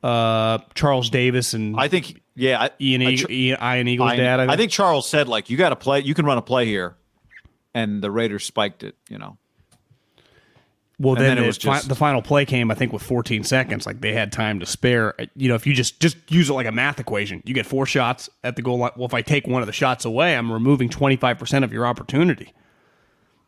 Uh 0.04 0.60
Charles 0.76 1.10
Davis 1.10 1.54
and 1.54 1.80
I 1.80 1.88
think, 1.88 2.22
yeah, 2.36 2.62
I, 2.62 2.70
Ian, 2.80 3.02
I, 3.02 3.06
Eagle, 3.12 3.32
Ian, 3.32 3.58
Ian 3.62 3.88
Eagle's 3.88 4.12
I, 4.12 4.16
dad. 4.16 4.40
I 4.40 4.44
think. 4.44 4.52
I 4.52 4.58
think 4.58 4.72
Charles 4.72 5.10
said 5.10 5.28
like, 5.28 5.50
you 5.50 5.58
got 5.58 5.70
to 5.70 5.76
play. 5.76 6.02
You 6.02 6.14
can 6.14 6.26
run 6.26 6.38
a 6.38 6.42
play 6.42 6.66
here, 6.66 6.96
and 7.74 8.02
the 8.02 8.12
Raiders 8.12 8.46
spiked 8.46 8.84
it. 8.84 8.96
You 9.10 9.18
know, 9.18 9.38
Well, 11.00 11.16
then, 11.16 11.36
then 11.36 11.44
it 11.44 11.48
was 11.48 11.58
fi- 11.58 11.82
the 11.82 11.96
final 11.96 12.22
play 12.22 12.46
came, 12.46 12.70
I 12.70 12.76
think, 12.76 12.94
with 12.94 13.02
14 13.02 13.44
seconds. 13.44 13.86
Like 13.88 14.02
they 14.02 14.14
had 14.14 14.32
time 14.32 14.60
to 14.60 14.66
spare. 14.68 15.16
You 15.36 15.50
know, 15.50 15.56
if 15.56 15.66
you 15.66 15.74
just 15.74 16.00
just 16.00 16.18
use 16.32 16.50
it 16.50 16.54
like 16.54 16.68
a 16.68 16.72
math 16.72 17.00
equation, 17.00 17.42
you 17.46 17.54
get 17.56 17.66
four 17.66 17.86
shots 17.88 18.30
at 18.44 18.56
the 18.56 18.62
goal 18.62 18.78
line. 18.78 18.92
Well, 18.96 19.08
if 19.08 19.14
I 19.16 19.22
take 19.24 19.48
one 19.48 19.64
of 19.64 19.68
the 19.68 19.74
shots 19.74 20.06
away, 20.06 20.36
I'm 20.38 20.52
removing 20.52 20.90
25 20.90 21.40
percent 21.40 21.66
of 21.66 21.74
your 21.74 21.88
opportunity. 21.88 22.54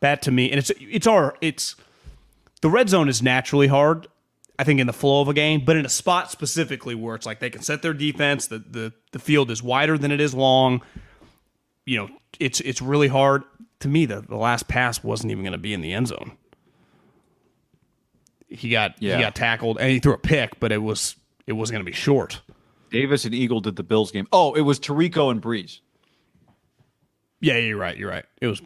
That 0.00 0.22
to 0.22 0.30
me, 0.32 0.50
and 0.50 0.58
it's 0.58 0.72
it's 0.80 1.06
our 1.06 1.36
it's 1.40 1.76
the 2.60 2.70
red 2.70 2.88
zone 2.88 3.08
is 3.08 3.22
naturally 3.22 3.68
hard. 3.68 4.08
I 4.60 4.64
think 4.64 4.78
in 4.78 4.86
the 4.86 4.92
flow 4.92 5.20
of 5.22 5.28
a 5.28 5.34
game, 5.34 5.64
but 5.64 5.76
in 5.76 5.86
a 5.86 5.88
spot 5.88 6.30
specifically 6.30 6.94
where 6.94 7.14
it's 7.14 7.26
like 7.26 7.40
they 7.40 7.50
can 7.50 7.62
set 7.62 7.82
their 7.82 7.94
defense, 7.94 8.46
the 8.46 8.58
the 8.58 8.92
the 9.12 9.18
field 9.18 9.50
is 9.50 9.62
wider 9.62 9.96
than 9.98 10.12
it 10.12 10.20
is 10.20 10.34
long. 10.34 10.82
You 11.86 11.98
know, 11.98 12.08
it's 12.38 12.60
it's 12.60 12.80
really 12.82 13.08
hard. 13.08 13.42
To 13.80 13.88
me, 13.88 14.04
the, 14.06 14.20
the 14.20 14.36
last 14.36 14.68
pass 14.68 15.02
wasn't 15.02 15.30
even 15.32 15.42
going 15.42 15.52
to 15.52 15.58
be 15.58 15.72
in 15.72 15.80
the 15.80 15.92
end 15.94 16.08
zone 16.08 16.36
he 18.50 18.68
got 18.68 19.00
Yeah. 19.00 19.16
he 19.16 19.22
got 19.22 19.34
tackled 19.34 19.78
and 19.78 19.90
he 19.90 20.00
threw 20.00 20.12
a 20.12 20.18
pick, 20.18 20.58
but 20.60 20.72
it 20.72 20.82
was 20.82 21.16
it 21.46 21.52
wasn't 21.52 21.76
going 21.76 21.84
to 21.86 21.90
be 21.90 21.96
short. 21.96 22.40
Davis 22.90 23.24
and 23.24 23.34
Eagle 23.34 23.60
did 23.60 23.76
the 23.76 23.82
Bills 23.84 24.10
game. 24.10 24.26
Oh, 24.32 24.52
it 24.54 24.62
was 24.62 24.80
Tirico 24.80 25.30
and 25.30 25.40
Brees. 25.40 25.78
Yeah, 27.40 27.56
you're 27.56 27.78
right. 27.78 27.96
You're 27.96 28.10
right. 28.10 28.24
It 28.40 28.48
was 28.48 28.60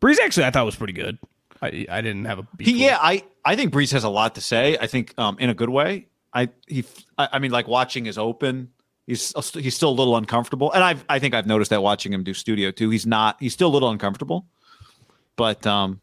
Brees. 0.00 0.18
Actually, 0.18 0.46
I 0.46 0.50
thought 0.50 0.64
was 0.64 0.74
pretty 0.76 0.94
good. 0.94 1.18
I 1.64 1.86
I 1.88 2.00
didn't 2.00 2.26
have 2.26 2.38
a 2.38 2.46
He, 2.58 2.84
yeah. 2.84 2.98
I 3.00 3.24
I 3.44 3.56
think 3.56 3.72
Brees 3.72 3.92
has 3.92 4.04
a 4.04 4.08
lot 4.08 4.34
to 4.36 4.40
say. 4.40 4.76
I 4.80 4.86
think 4.86 5.14
um, 5.18 5.36
in 5.38 5.50
a 5.50 5.54
good 5.54 5.70
way. 5.70 6.08
I 6.32 6.50
he 6.66 6.84
I, 7.16 7.28
I 7.32 7.38
mean 7.38 7.50
like 7.50 7.68
watching 7.68 8.06
is 8.06 8.18
open. 8.18 8.70
He's 9.06 9.34
he's 9.54 9.74
still 9.74 9.90
a 9.90 9.98
little 9.98 10.16
uncomfortable, 10.16 10.72
and 10.72 10.82
I've 10.82 11.04
I 11.08 11.18
think 11.18 11.34
I've 11.34 11.46
noticed 11.46 11.70
that 11.70 11.82
watching 11.82 12.12
him 12.12 12.24
do 12.24 12.32
studio 12.32 12.70
too. 12.70 12.90
He's 12.90 13.06
not. 13.06 13.36
He's 13.38 13.52
still 13.52 13.68
a 13.68 13.74
little 13.74 13.90
uncomfortable, 13.90 14.46
but 15.36 15.66
um, 15.66 16.00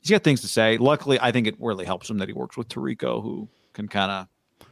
he's 0.00 0.10
got 0.10 0.22
things 0.22 0.42
to 0.42 0.48
say. 0.48 0.76
Luckily, 0.76 1.18
I 1.20 1.32
think 1.32 1.46
it 1.46 1.56
really 1.58 1.86
helps 1.86 2.10
him 2.10 2.18
that 2.18 2.28
he 2.28 2.34
works 2.34 2.56
with 2.56 2.68
Tirico, 2.68 3.22
who 3.22 3.48
can 3.72 3.88
kind 3.88 4.10
of 4.10 4.68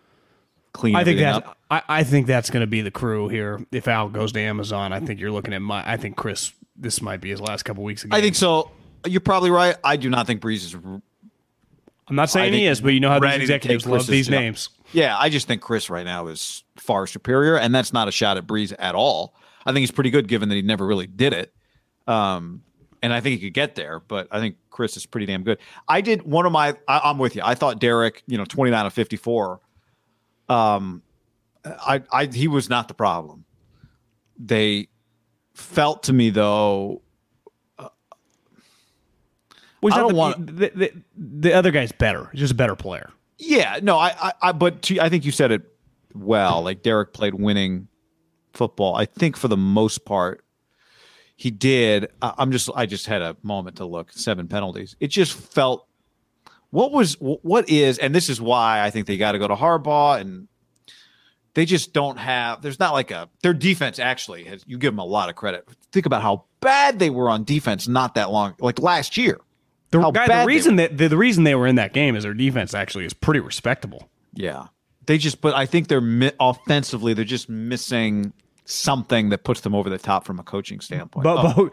clean. 0.73 0.95
I 0.95 1.05
think 1.05 1.21
everything 1.21 1.43
that 1.43 1.49
up. 1.49 1.59
I, 1.71 2.01
I 2.01 2.05
think 2.05 2.27
that's 2.27 2.51
going 2.51 2.61
to 2.61 2.67
be 2.67 2.83
the 2.83 2.91
crew 2.91 3.29
here. 3.29 3.65
If 3.73 3.89
Al 3.89 4.11
goes 4.11 4.33
to 4.33 4.41
Amazon, 4.41 4.93
I 4.93 5.01
think 5.01 5.19
you're 5.19 5.33
looking 5.33 5.55
at 5.55 5.63
my. 5.63 5.83
I 5.91 5.97
think 5.97 6.17
Chris. 6.17 6.53
This 6.77 7.03
might 7.03 7.21
be 7.21 7.29
his 7.31 7.41
last 7.41 7.65
couple 7.65 7.85
weeks. 7.85 8.05
Again. 8.05 8.19
I 8.19 8.23
think 8.23 8.35
so. 8.35 8.71
You're 9.07 9.21
probably 9.21 9.51
right. 9.51 9.77
I 9.83 9.97
do 9.97 10.11
not 10.11 10.27
think 10.27 10.43
Brees 10.43 10.57
is. 10.57 10.75
I'm 10.75 11.03
not 12.17 12.29
saying 12.29 12.53
he 12.53 12.67
is, 12.67 12.81
but 12.81 12.91
you 12.91 13.01
know 13.01 13.11
how 13.11 13.21
these 13.21 13.43
executives 13.43 13.87
love 13.87 14.07
these 14.07 14.27
job. 14.27 14.33
names. 14.33 14.71
Yeah, 14.93 15.17
I 15.17 15.29
just 15.29 15.47
think 15.47 15.63
Chris 15.63 15.89
right 15.89 16.05
now 16.05 16.27
is 16.27 16.65
far 16.77 17.07
superior, 17.07 17.57
and 17.57 17.75
that's 17.75 17.93
not 17.93 18.09
a 18.09 18.13
shot 18.13 18.37
at 18.37 18.47
Brees 18.47 18.75
at 18.79 18.95
all. 18.95 19.35
I 19.65 19.73
think 19.73 19.81
he's 19.81 19.91
pretty 19.91 20.11
good, 20.11 20.27
given 20.27 20.49
that 20.49 20.57
he 20.57 20.63
never 20.63 20.87
really 20.87 21.07
did 21.07 21.33
it. 21.33 21.53
Um, 22.07 22.63
and 23.03 23.13
I 23.13 23.21
think 23.21 23.41
he 23.41 23.47
could 23.47 23.55
get 23.55 23.77
there, 23.77 24.01
but 24.01 24.27
I 24.31 24.41
think 24.41 24.57
Chris 24.71 24.97
is 24.97 25.07
pretty 25.07 25.27
damn 25.27 25.45
good. 25.45 25.59
I 25.89 26.01
did 26.01 26.23
one 26.23 26.47
of 26.47 26.53
my. 26.53 26.77
I, 26.89 27.01
I'm 27.05 27.19
with 27.19 27.37
you. 27.37 27.43
I 27.45 27.55
thought 27.55 27.79
Derek, 27.79 28.23
you 28.27 28.37
know, 28.37 28.45
29 28.45 28.87
of 28.87 28.93
54. 28.93 29.61
Um, 30.49 31.03
I, 31.65 32.03
I 32.11 32.27
he 32.27 32.49
was 32.49 32.69
not 32.69 32.89
the 32.89 32.95
problem. 32.95 33.45
They 34.39 34.89
felt 35.55 36.05
to 36.05 36.13
me 36.13 36.31
though. 36.31 37.03
He's 39.83 39.93
I 39.95 39.99
don't 39.99 40.09
the, 40.09 40.15
want- 40.15 40.47
the, 40.47 40.69
the, 40.75 40.93
the 41.17 41.53
other 41.53 41.71
guy's 41.71 41.93
better. 41.93 42.29
He's 42.33 42.41
just 42.41 42.53
a 42.53 42.57
better 42.57 42.77
player. 42.77 43.11
Yeah, 43.39 43.79
no, 43.83 43.97
I, 43.97 44.15
I, 44.21 44.33
I 44.43 44.53
but 44.53 44.83
to, 44.83 45.01
I 45.01 45.09
think 45.09 45.25
you 45.25 45.33
said 45.33 45.51
it 45.51 45.63
well. 46.15 46.63
Like 46.63 46.83
Derek 46.83 47.13
played 47.15 47.35
winning 47.35 47.89
football. 48.53 48.95
I 48.95 49.07
think 49.07 49.37
for 49.37 49.49
the 49.49 49.57
most 49.57 50.05
part, 50.05 50.45
he 51.37 51.51
did. 51.51 52.09
I, 52.21 52.35
I'm 52.37 52.53
just, 52.53 52.69
I 52.75 52.85
just 52.85 53.07
had 53.07 53.23
a 53.23 53.37
moment 53.43 53.77
to 53.77 53.87
look. 53.87 54.13
Seven 54.13 54.47
penalties. 54.47 54.95
It 55.01 55.09
just 55.09 55.33
felt. 55.33 55.87
What 56.69 56.93
was 56.93 57.15
what 57.19 57.69
is, 57.69 57.99
and 57.99 58.15
this 58.15 58.29
is 58.29 58.41
why 58.41 58.81
I 58.83 58.91
think 58.91 59.07
they 59.07 59.17
got 59.17 59.33
to 59.33 59.39
go 59.41 59.49
to 59.49 59.57
Harbaugh, 59.57 60.21
and 60.21 60.47
they 61.55 61.65
just 61.65 61.93
don't 61.93 62.17
have. 62.19 62.63
There's 62.63 62.79
not 62.79 62.93
like 62.93 63.11
a 63.11 63.29
their 63.43 63.55
defense 63.55 63.99
actually 63.99 64.45
has. 64.45 64.63
You 64.69 64.79
give 64.79 64.93
them 64.93 65.01
a 65.01 65.05
lot 65.05 65.31
of 65.31 65.35
credit. 65.35 65.67
Think 65.91 66.07
about 66.07 66.23
how 66.23 66.45
bad 66.61 66.99
they 67.01 67.11
were 67.11 67.29
on 67.29 67.43
defense 67.43 67.89
not 67.89 68.15
that 68.15 68.31
long, 68.31 68.55
like 68.61 68.79
last 68.79 69.17
year. 69.17 69.41
The 69.91 70.01
How 70.01 70.11
guy, 70.11 70.41
the 70.43 70.47
reason 70.47 70.77
that 70.77 70.97
the, 70.97 71.09
the 71.09 71.17
reason 71.17 71.45
they 71.45 71.55
were 71.55 71.67
in 71.67 71.75
that 71.77 71.93
game 71.93 72.15
is 72.17 72.23
their 72.25 72.35
defense 72.35 72.75
actually 72.75 73.05
is 73.07 73.13
pretty 73.13 73.41
respectable. 73.41 74.09
Yeah. 74.35 74.67
They 75.07 75.19
just, 75.19 75.41
but 75.41 75.55
I 75.55 75.67
think 75.67 75.89
they're 75.89 76.01
mi- 76.01 76.31
offensively, 76.39 77.15
they're 77.15 77.25
just 77.25 77.49
missing 77.49 78.33
something 78.65 79.31
that 79.31 79.43
puts 79.43 79.63
them 79.63 79.75
over 79.75 79.91
the 79.91 79.99
top 79.99 80.25
from 80.25 80.39
a 80.39 80.45
coaching 80.45 80.81
standpoint. 80.81 81.25
Bo- 81.25 81.39
Oh, 81.39 81.55
Bo- 81.55 81.71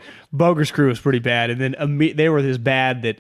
Boger's 0.56 0.72
crew 0.72 0.88
was 0.88 1.00
pretty 1.00 1.20
bad, 1.20 1.52
and 1.52 1.62
then 1.62 1.76
imme- 1.80 2.16
they 2.16 2.30
were 2.30 2.42
this 2.42 2.58
bad 2.58 3.04
that 3.04 3.20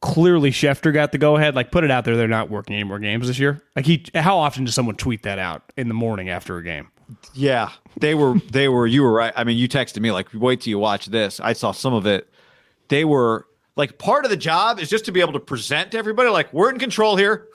clearly 0.00 0.50
Schefter 0.50 0.94
got 0.94 1.12
the 1.12 1.18
go 1.18 1.36
ahead. 1.36 1.54
Like, 1.54 1.70
put 1.70 1.84
it 1.84 1.90
out 1.90 2.06
there, 2.06 2.16
they're 2.16 2.26
not 2.28 2.48
working 2.48 2.74
any 2.76 2.84
more 2.84 2.98
games 2.98 3.26
this 3.26 3.38
year. 3.38 3.60
Like, 3.76 3.84
he, 3.84 4.04
how 4.14 4.38
often 4.38 4.64
does 4.64 4.74
someone 4.74 4.94
tweet 4.94 5.24
that 5.24 5.38
out 5.38 5.70
in 5.76 5.88
the 5.88 5.94
morning 5.94 6.30
after 6.30 6.56
a 6.56 6.64
game? 6.64 6.88
yeah, 7.34 7.70
they 8.00 8.14
were, 8.14 8.38
they 8.50 8.68
were, 8.68 8.86
you 8.86 9.02
were 9.02 9.12
right. 9.12 9.32
I 9.36 9.44
mean, 9.44 9.58
you 9.58 9.68
texted 9.68 10.00
me, 10.00 10.12
like, 10.12 10.28
wait 10.32 10.62
till 10.62 10.70
you 10.70 10.78
watch 10.78 11.06
this. 11.06 11.40
I 11.40 11.52
saw 11.52 11.72
some 11.72 11.92
of 11.94 12.06
it. 12.06 12.30
They 12.88 13.04
were, 13.04 13.46
like, 13.78 13.96
part 13.96 14.26
of 14.26 14.30
the 14.30 14.36
job 14.36 14.78
is 14.78 14.90
just 14.90 15.06
to 15.06 15.12
be 15.12 15.20
able 15.20 15.32
to 15.32 15.40
present 15.40 15.92
to 15.92 15.98
everybody, 15.98 16.28
like, 16.28 16.52
we're 16.52 16.68
in 16.68 16.78
control 16.78 17.16
here. 17.16 17.46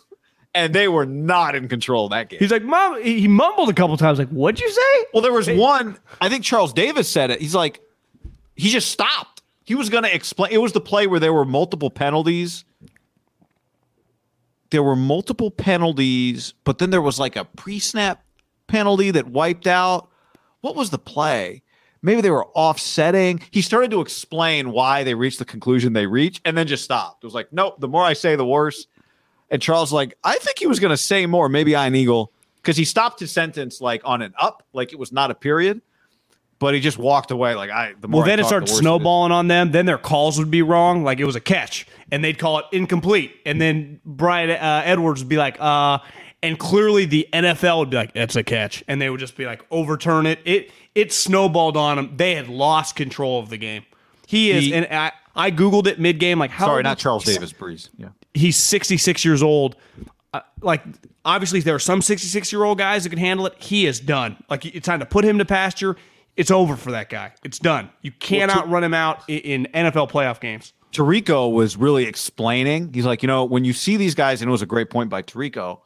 And 0.56 0.74
they 0.74 0.88
were 0.88 1.08
not 1.08 1.56
in 1.56 1.68
control 1.68 2.06
of 2.06 2.12
that 2.12 2.30
game. 2.30 2.38
He's 2.38 2.52
like, 2.52 2.62
Mom, 2.62 3.02
he 3.02 3.22
he 3.22 3.28
mumbled 3.28 3.70
a 3.70 3.74
couple 3.74 3.98
times, 3.98 4.20
like, 4.20 4.30
what'd 4.30 4.62
you 4.62 4.70
say? 4.70 5.06
Well, 5.12 5.24
there 5.24 5.34
was 5.34 5.50
one. 5.50 5.98
I 6.22 6.30
think 6.30 6.44
Charles 6.44 6.74
Davis 6.74 7.10
said 7.10 7.32
it. 7.32 7.41
He's 7.41 7.56
like, 7.56 7.82
he 8.56 8.70
just 8.70 8.91
stopped. 8.91 9.41
He 9.64 9.74
was 9.74 9.90
going 9.90 10.04
to 10.04 10.14
explain. 10.14 10.52
It 10.52 10.60
was 10.60 10.74
the 10.74 10.80
play 10.80 11.08
where 11.08 11.20
there 11.20 11.34
were 11.34 11.44
multiple 11.44 11.90
penalties. 11.90 12.66
There 14.70 14.84
were 14.84 14.95
multiple 14.95 15.50
penalties, 15.50 16.54
but 16.66 16.78
then 16.78 16.91
there 16.91 17.02
was 17.02 17.20
like 17.20 17.36
a 17.36 17.45
pre-snap 17.45 18.24
penalty 18.68 19.10
that 19.10 19.28
wiped 19.28 19.66
out. 19.66 20.08
What 20.62 20.76
was 20.76 20.91
the 20.91 21.00
play? 21.00 21.64
Maybe 22.04 22.22
they 22.22 22.30
were 22.30 22.46
offsetting. 22.50 23.42
He 23.50 23.64
started 23.64 23.90
to 23.92 24.02
explain 24.02 24.72
why 24.72 25.04
they 25.04 25.16
reached 25.16 25.40
the 25.40 25.46
conclusion 25.46 25.94
they 25.94 26.06
reached, 26.06 26.42
and 26.46 26.56
then 26.56 26.68
just 26.68 26.84
stopped. 26.84 27.24
It 27.24 27.28
was 27.28 27.34
like, 27.34 27.52
nope. 27.52 27.80
The 27.80 27.88
more 27.88 28.04
I 28.04 28.14
say, 28.14 28.36
the 28.36 28.46
worse. 28.46 28.86
And 29.50 29.62
Charles, 29.62 29.92
like, 29.92 30.16
I 30.24 30.36
think 30.36 30.60
he 30.60 30.68
was 30.68 30.80
going 30.80 30.92
to 30.92 30.98
say 30.98 31.26
more. 31.26 31.50
Maybe 31.50 31.72
Ian 31.72 31.96
Eagle 31.96 32.32
because 32.64 32.78
he 32.78 32.86
stopped 32.86 33.20
his 33.20 33.32
sentence 33.32 33.82
like 33.82 34.02
on 34.06 34.22
an 34.22 34.34
up, 34.40 34.64
like 34.74 34.94
it 34.94 35.00
was 35.00 35.12
not 35.12 35.30
a 35.32 35.36
period, 35.36 35.82
but 36.60 36.74
he 36.74 36.80
just 36.80 36.98
walked 36.98 37.30
away. 37.30 37.56
Like 37.56 37.70
I, 37.70 37.94
the 38.00 38.08
more 38.08 38.22
well, 38.22 38.28
then 38.28 38.40
I 38.40 38.42
it 38.42 38.44
talk, 38.44 38.48
started 38.50 38.70
the 38.70 38.74
snowballing 38.74 39.32
on 39.32 39.48
them. 39.48 39.72
Then 39.72 39.86
their 39.86 39.98
calls 39.98 40.40
would 40.40 40.50
be 40.50 40.62
wrong, 40.62 41.04
like 41.04 41.20
it 41.20 41.26
was 41.26 41.36
a 41.36 41.42
catch, 41.42 41.86
and 42.12 42.24
they'd 42.24 42.40
call 42.40 42.60
it 42.60 42.66
incomplete. 42.72 43.36
And 43.46 43.60
then 43.60 44.00
Brian 44.06 44.50
uh, 44.50 44.82
Edwards 44.86 45.22
would 45.22 45.30
be 45.30 45.38
like, 45.38 45.58
"Uh," 45.60 46.00
and 46.44 46.60
clearly 46.60 47.06
the 47.06 47.28
NFL 47.34 47.80
would 47.80 47.90
be 47.90 47.98
like, 47.98 48.14
"That's 48.14 48.36
a 48.36 48.44
catch," 48.44 48.84
and 48.88 49.02
they 49.02 49.10
would 49.10 49.20
just 49.20 49.36
be 49.36 49.45
like, 49.45 49.64
"Overturn 49.72 50.28
it." 50.28 50.40
It 50.45 50.70
it 50.94 51.11
snowballed 51.11 51.76
on 51.76 51.95
them. 51.98 52.14
They 52.18 52.36
had 52.36 52.48
lost 52.49 52.95
control 52.95 53.40
of 53.40 53.49
the 53.49 53.57
game. 53.57 53.84
He 54.28 54.52
is, 54.52 54.65
He- 54.65 54.74
and 54.76 54.86
I 54.91 55.11
I 55.36 55.49
googled 55.49 55.88
it 55.88 55.99
mid 55.99 56.20
game, 56.20 56.38
like 56.38 56.52
how 56.52 56.68
Sorry, 56.68 56.84
not 56.84 56.99
Charles 56.99 57.24
Davis 57.24 57.52
Brees. 57.52 57.90
Yeah. 57.98 58.10
he's 58.36 58.56
66 58.57 59.26
years 59.26 59.41
old. 59.41 59.76
Uh, 60.34 60.41
like, 60.61 60.84
obviously, 61.26 61.60
there 61.61 61.76
are 61.76 61.80
some 61.80 62.02
66 62.02 62.52
year 62.52 62.64
old 62.64 62.78
guys 62.78 63.03
that 63.03 63.10
can 63.10 63.20
handle 63.20 63.45
it. 63.48 63.53
He 63.57 63.86
is 63.86 63.99
done. 63.99 64.38
Like, 64.49 64.65
it's 64.65 64.86
time 64.86 64.99
to 64.99 65.06
put 65.06 65.24
him 65.26 65.38
to 65.40 65.45
pasture. 65.45 65.95
It's 66.36 66.49
over 66.49 66.76
for 66.76 66.91
that 66.91 67.10
guy. 67.10 67.34
It's 67.44 67.60
done. 67.60 67.90
You 68.02 68.11
cannot 68.11 68.68
run 68.70 68.84
him 68.84 68.94
out 68.95 69.22
in, 69.28 69.65
in 69.65 69.86
NFL 69.86 70.10
playoff 70.10 70.40
games. 70.40 70.74
Tirico 70.91 71.52
was 71.52 71.78
really 71.78 72.06
explaining. 72.06 72.91
He's 72.94 73.06
like, 73.06 73.22
you 73.24 73.28
know, 73.28 73.44
when 73.45 73.65
you 73.65 73.74
see 73.74 73.98
these 73.98 74.15
guys, 74.15 74.41
and 74.41 74.49
it 74.49 74.52
was 74.52 74.61
a 74.64 74.68
great 74.68 74.90
point 74.90 75.10
by 75.11 75.22
Tirico. 75.22 75.80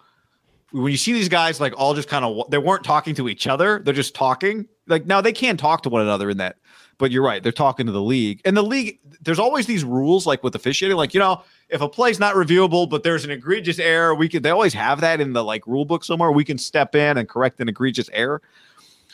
When 0.72 0.92
you 0.92 0.98
see 0.98 1.14
these 1.14 1.30
guys, 1.30 1.60
like 1.60 1.74
all 1.78 1.94
just 1.94 2.10
kind 2.10 2.26
of, 2.26 2.50
they 2.50 2.58
weren't 2.58 2.84
talking 2.84 3.16
to 3.16 3.30
each 3.30 3.48
other. 3.48 3.80
They're 3.80 3.94
just 3.94 4.14
talking. 4.14 4.68
Like 4.88 5.06
now 5.06 5.22
they 5.22 5.34
can 5.34 5.58
talk 5.58 5.84
to 5.84 5.90
one 5.90 6.02
another 6.02 6.30
in 6.30 6.38
that. 6.38 6.58
But 6.98 7.12
you're 7.12 7.24
right. 7.24 7.44
They're 7.44 7.52
talking 7.52 7.86
to 7.86 7.92
the 7.92 8.02
league, 8.02 8.42
and 8.44 8.58
the 8.58 8.64
league. 8.64 9.00
There's 9.22 9.38
always 9.38 9.68
these 9.68 9.84
rules, 9.84 10.26
like 10.26 10.44
with 10.44 10.56
officiating. 10.56 10.98
Like 10.98 11.14
you 11.14 11.20
know, 11.20 11.44
if 11.70 11.82
a 11.82 11.88
play's 11.88 12.20
not 12.20 12.34
reviewable, 12.34 12.90
but 12.90 13.04
there's 13.04 13.24
an 13.24 13.30
egregious 13.30 13.78
error, 13.78 14.16
we 14.16 14.28
could. 14.28 14.42
They 14.42 14.50
always 14.50 14.74
have 14.74 15.02
that 15.02 15.22
in 15.22 15.34
the 15.34 15.44
like 15.44 15.68
rule 15.68 15.86
book 15.86 16.04
somewhere. 16.04 16.32
We 16.32 16.44
can 16.44 16.58
step 16.58 16.96
in 16.96 17.18
and 17.18 17.30
correct 17.30 17.60
an 17.60 17.70
egregious 17.70 18.10
error. 18.14 18.42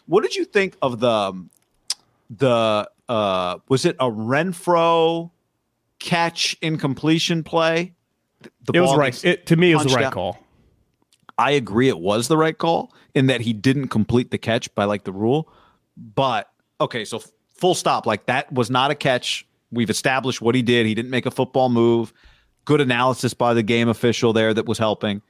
What 0.06 0.24
did 0.24 0.36
you 0.36 0.46
think 0.46 0.78
of 0.82 1.00
the 1.00 1.10
um, 1.10 1.50
the 2.30 2.90
uh 3.10 3.58
was 3.68 3.86
it 3.86 3.96
a 4.00 4.10
Renfro 4.10 5.30
catch 6.00 6.56
incompletion 6.62 7.44
play? 7.44 7.94
The 8.66 8.74
It 8.74 8.80
was 8.80 8.96
right. 8.96 9.26
It, 9.26 9.46
to 9.48 9.56
me, 9.56 9.72
it 9.72 9.76
was 9.76 9.86
the 9.86 9.94
right 9.94 10.06
out. 10.06 10.14
call. 10.14 10.43
I 11.38 11.51
agree 11.51 11.88
it 11.89 11.99
was 11.99 12.27
the 12.27 12.38
right 12.38 12.57
call 12.57 12.93
in 13.15 13.27
that 13.27 13.41
he 13.41 13.53
didn't 13.53 13.88
complete 13.88 14.31
the 14.31 14.38
catch 14.38 14.73
by 14.76 14.85
like 14.85 15.03
the 15.03 15.11
rule. 15.11 15.51
But 15.97 16.49
okay, 16.80 17.05
so 17.05 17.18
f- 17.18 17.31
full 17.55 17.76
stop. 17.76 18.05
Like 18.05 18.26
that 18.27 18.51
was 18.51 18.69
not 18.69 18.91
a 18.91 18.95
catch. 18.95 19.45
We've 19.72 19.89
established 19.89 20.41
what 20.41 20.55
he 20.55 20.61
did. 20.61 20.85
He 20.85 20.93
didn't 20.93 21.11
make 21.11 21.26
a 21.26 21.31
football 21.31 21.69
move. 21.69 22.14
Good 22.65 22.81
analysis 22.81 23.34
by 23.34 23.53
the 23.53 23.64
game 23.64 23.89
official 23.89 24.34
there 24.34 24.53
that 24.53 24.65
was 24.68 24.77
helping. 24.77 25.22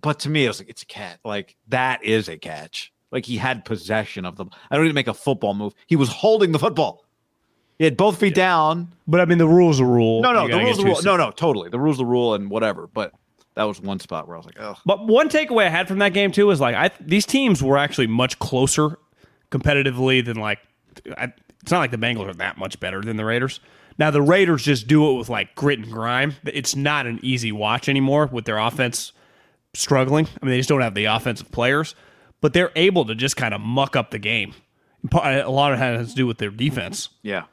But 0.00 0.20
to 0.20 0.28
me, 0.28 0.44
it 0.44 0.48
was 0.48 0.60
like 0.60 0.68
it's 0.68 0.82
a 0.82 0.86
catch. 0.86 1.18
Like 1.24 1.56
that 1.68 2.04
is 2.04 2.28
a 2.28 2.36
catch. 2.36 2.92
Like 3.10 3.24
he 3.24 3.36
had 3.36 3.64
possession 3.64 4.24
of 4.24 4.36
them. 4.36 4.50
I 4.70 4.76
don't 4.76 4.84
even 4.84 4.94
make 4.94 5.08
a 5.08 5.14
football 5.14 5.54
move. 5.54 5.72
He 5.86 5.96
was 5.96 6.08
holding 6.08 6.52
the 6.52 6.58
football. 6.58 7.04
He 7.78 7.84
had 7.84 7.96
both 7.96 8.18
feet 8.18 8.34
down. 8.34 8.94
But 9.06 9.20
I 9.20 9.24
mean, 9.24 9.38
the 9.38 9.48
rule's 9.48 9.80
a 9.80 9.84
rule. 9.84 10.20
No, 10.22 10.32
no, 10.32 10.46
You 10.46 10.52
the 10.52 10.58
rules 10.58 10.78
the 10.78 10.84
rule. 10.84 11.00
No, 11.04 11.16
no, 11.16 11.30
totally. 11.30 11.68
The 11.70 11.78
rules 11.78 11.98
the 11.98 12.04
rule 12.06 12.34
and 12.34 12.50
whatever. 12.50 12.86
But 12.86 13.12
that 13.56 13.64
was 13.64 13.80
one 13.80 14.00
spot 14.00 14.26
where 14.26 14.36
I 14.36 14.38
was 14.38 14.46
like, 14.46 14.60
oh. 14.60 14.76
But 14.84 15.06
one 15.06 15.28
takeaway 15.28 15.66
I 15.66 15.70
had 15.70 15.88
from 15.88 15.98
that 15.98 16.12
game 16.12 16.32
too 16.32 16.50
is 16.50 16.60
like 16.60 16.74
I 16.74 16.90
these 17.00 17.26
teams 17.26 17.62
were 17.62 17.78
actually 17.78 18.06
much 18.08 18.38
closer 18.38 18.98
competitively 19.50 20.24
than 20.24 20.36
like 20.36 20.58
I, 21.16 21.32
it's 21.62 21.70
not 21.72 21.78
like 21.78 21.90
the 21.90 21.96
Bengals 21.98 22.28
are 22.28 22.34
that 22.34 22.58
much 22.58 22.78
better 22.80 23.00
than 23.00 23.16
the 23.16 23.24
Raiders. 23.24 23.60
Now 23.98 24.10
the 24.10 24.22
Raiders 24.22 24.62
just 24.64 24.86
do 24.88 25.10
it 25.10 25.18
with 25.18 25.28
like 25.28 25.54
grit 25.54 25.78
and 25.78 25.90
grime. 25.90 26.34
It's 26.44 26.74
not 26.74 27.06
an 27.06 27.20
easy 27.22 27.52
watch 27.52 27.88
anymore 27.88 28.26
with 28.30 28.44
their 28.44 28.58
offense 28.58 29.12
struggling. 29.72 30.26
I 30.26 30.44
mean 30.44 30.50
they 30.52 30.58
just 30.58 30.68
don't 30.68 30.80
have 30.80 30.94
the 30.94 31.04
offensive 31.06 31.50
players, 31.52 31.94
but 32.40 32.52
they're 32.52 32.72
able 32.76 33.04
to 33.06 33.14
just 33.14 33.36
kind 33.36 33.54
of 33.54 33.60
muck 33.60 33.96
up 33.96 34.10
the 34.10 34.18
game. 34.18 34.54
A 35.12 35.48
lot 35.50 35.72
of 35.72 35.78
it 35.78 35.82
has 35.82 36.10
to 36.10 36.14
do 36.16 36.26
with 36.26 36.38
their 36.38 36.50
defense 36.50 37.10
Yeah. 37.22 37.44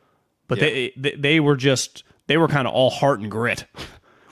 but 0.47 0.59
they, 0.59 0.93
they 0.95 1.15
they 1.15 1.39
were 1.41 1.57
just 1.57 2.03
they 2.27 2.37
were 2.37 2.47
kind 2.47 2.65
of 2.67 2.73
all 2.73 2.89
heart 2.89 3.19
and 3.19 3.29
grit 3.29 3.65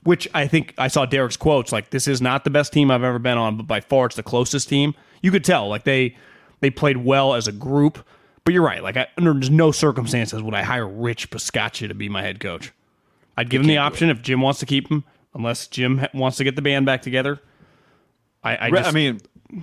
which 0.03 0.27
i 0.33 0.47
think 0.47 0.73
i 0.77 0.87
saw 0.87 1.05
derek's 1.05 1.37
quotes 1.37 1.71
like 1.71 1.89
this 1.89 2.07
is 2.07 2.21
not 2.21 2.43
the 2.43 2.49
best 2.49 2.71
team 2.73 2.89
i've 2.89 3.03
ever 3.03 3.19
been 3.19 3.37
on 3.37 3.57
but 3.57 3.67
by 3.67 3.79
far 3.81 4.05
it's 4.05 4.15
the 4.15 4.23
closest 4.23 4.69
team. 4.69 4.93
You 5.21 5.31
could 5.31 5.43
tell 5.43 5.67
like 5.67 5.83
they 5.83 6.15
they 6.61 6.69
played 6.69 6.97
well 6.97 7.33
as 7.33 7.47
a 7.47 7.51
group 7.51 8.05
but 8.45 8.53
you're 8.53 8.63
right 8.63 8.81
like 8.81 8.97
I, 8.97 9.07
under 9.17 9.33
no 9.33 9.71
circumstances 9.71 10.41
would 10.41 10.53
i 10.53 10.63
hire 10.63 10.87
rich 10.87 11.29
Bisaccia 11.29 11.87
to 11.87 11.93
be 11.93 12.09
my 12.09 12.21
head 12.21 12.39
coach. 12.39 12.71
I'd 13.37 13.49
give 13.49 13.61
him 13.61 13.67
the 13.67 13.77
option 13.77 14.09
if 14.09 14.21
jim 14.21 14.41
wants 14.41 14.59
to 14.59 14.65
keep 14.65 14.89
him 14.89 15.03
unless 15.33 15.67
jim 15.67 16.05
wants 16.13 16.37
to 16.37 16.43
get 16.43 16.55
the 16.55 16.61
band 16.61 16.85
back 16.85 17.01
together. 17.01 17.39
I 18.43 18.67
i, 18.67 18.71
just, 18.71 18.89
I 18.89 18.91
mean, 18.91 19.19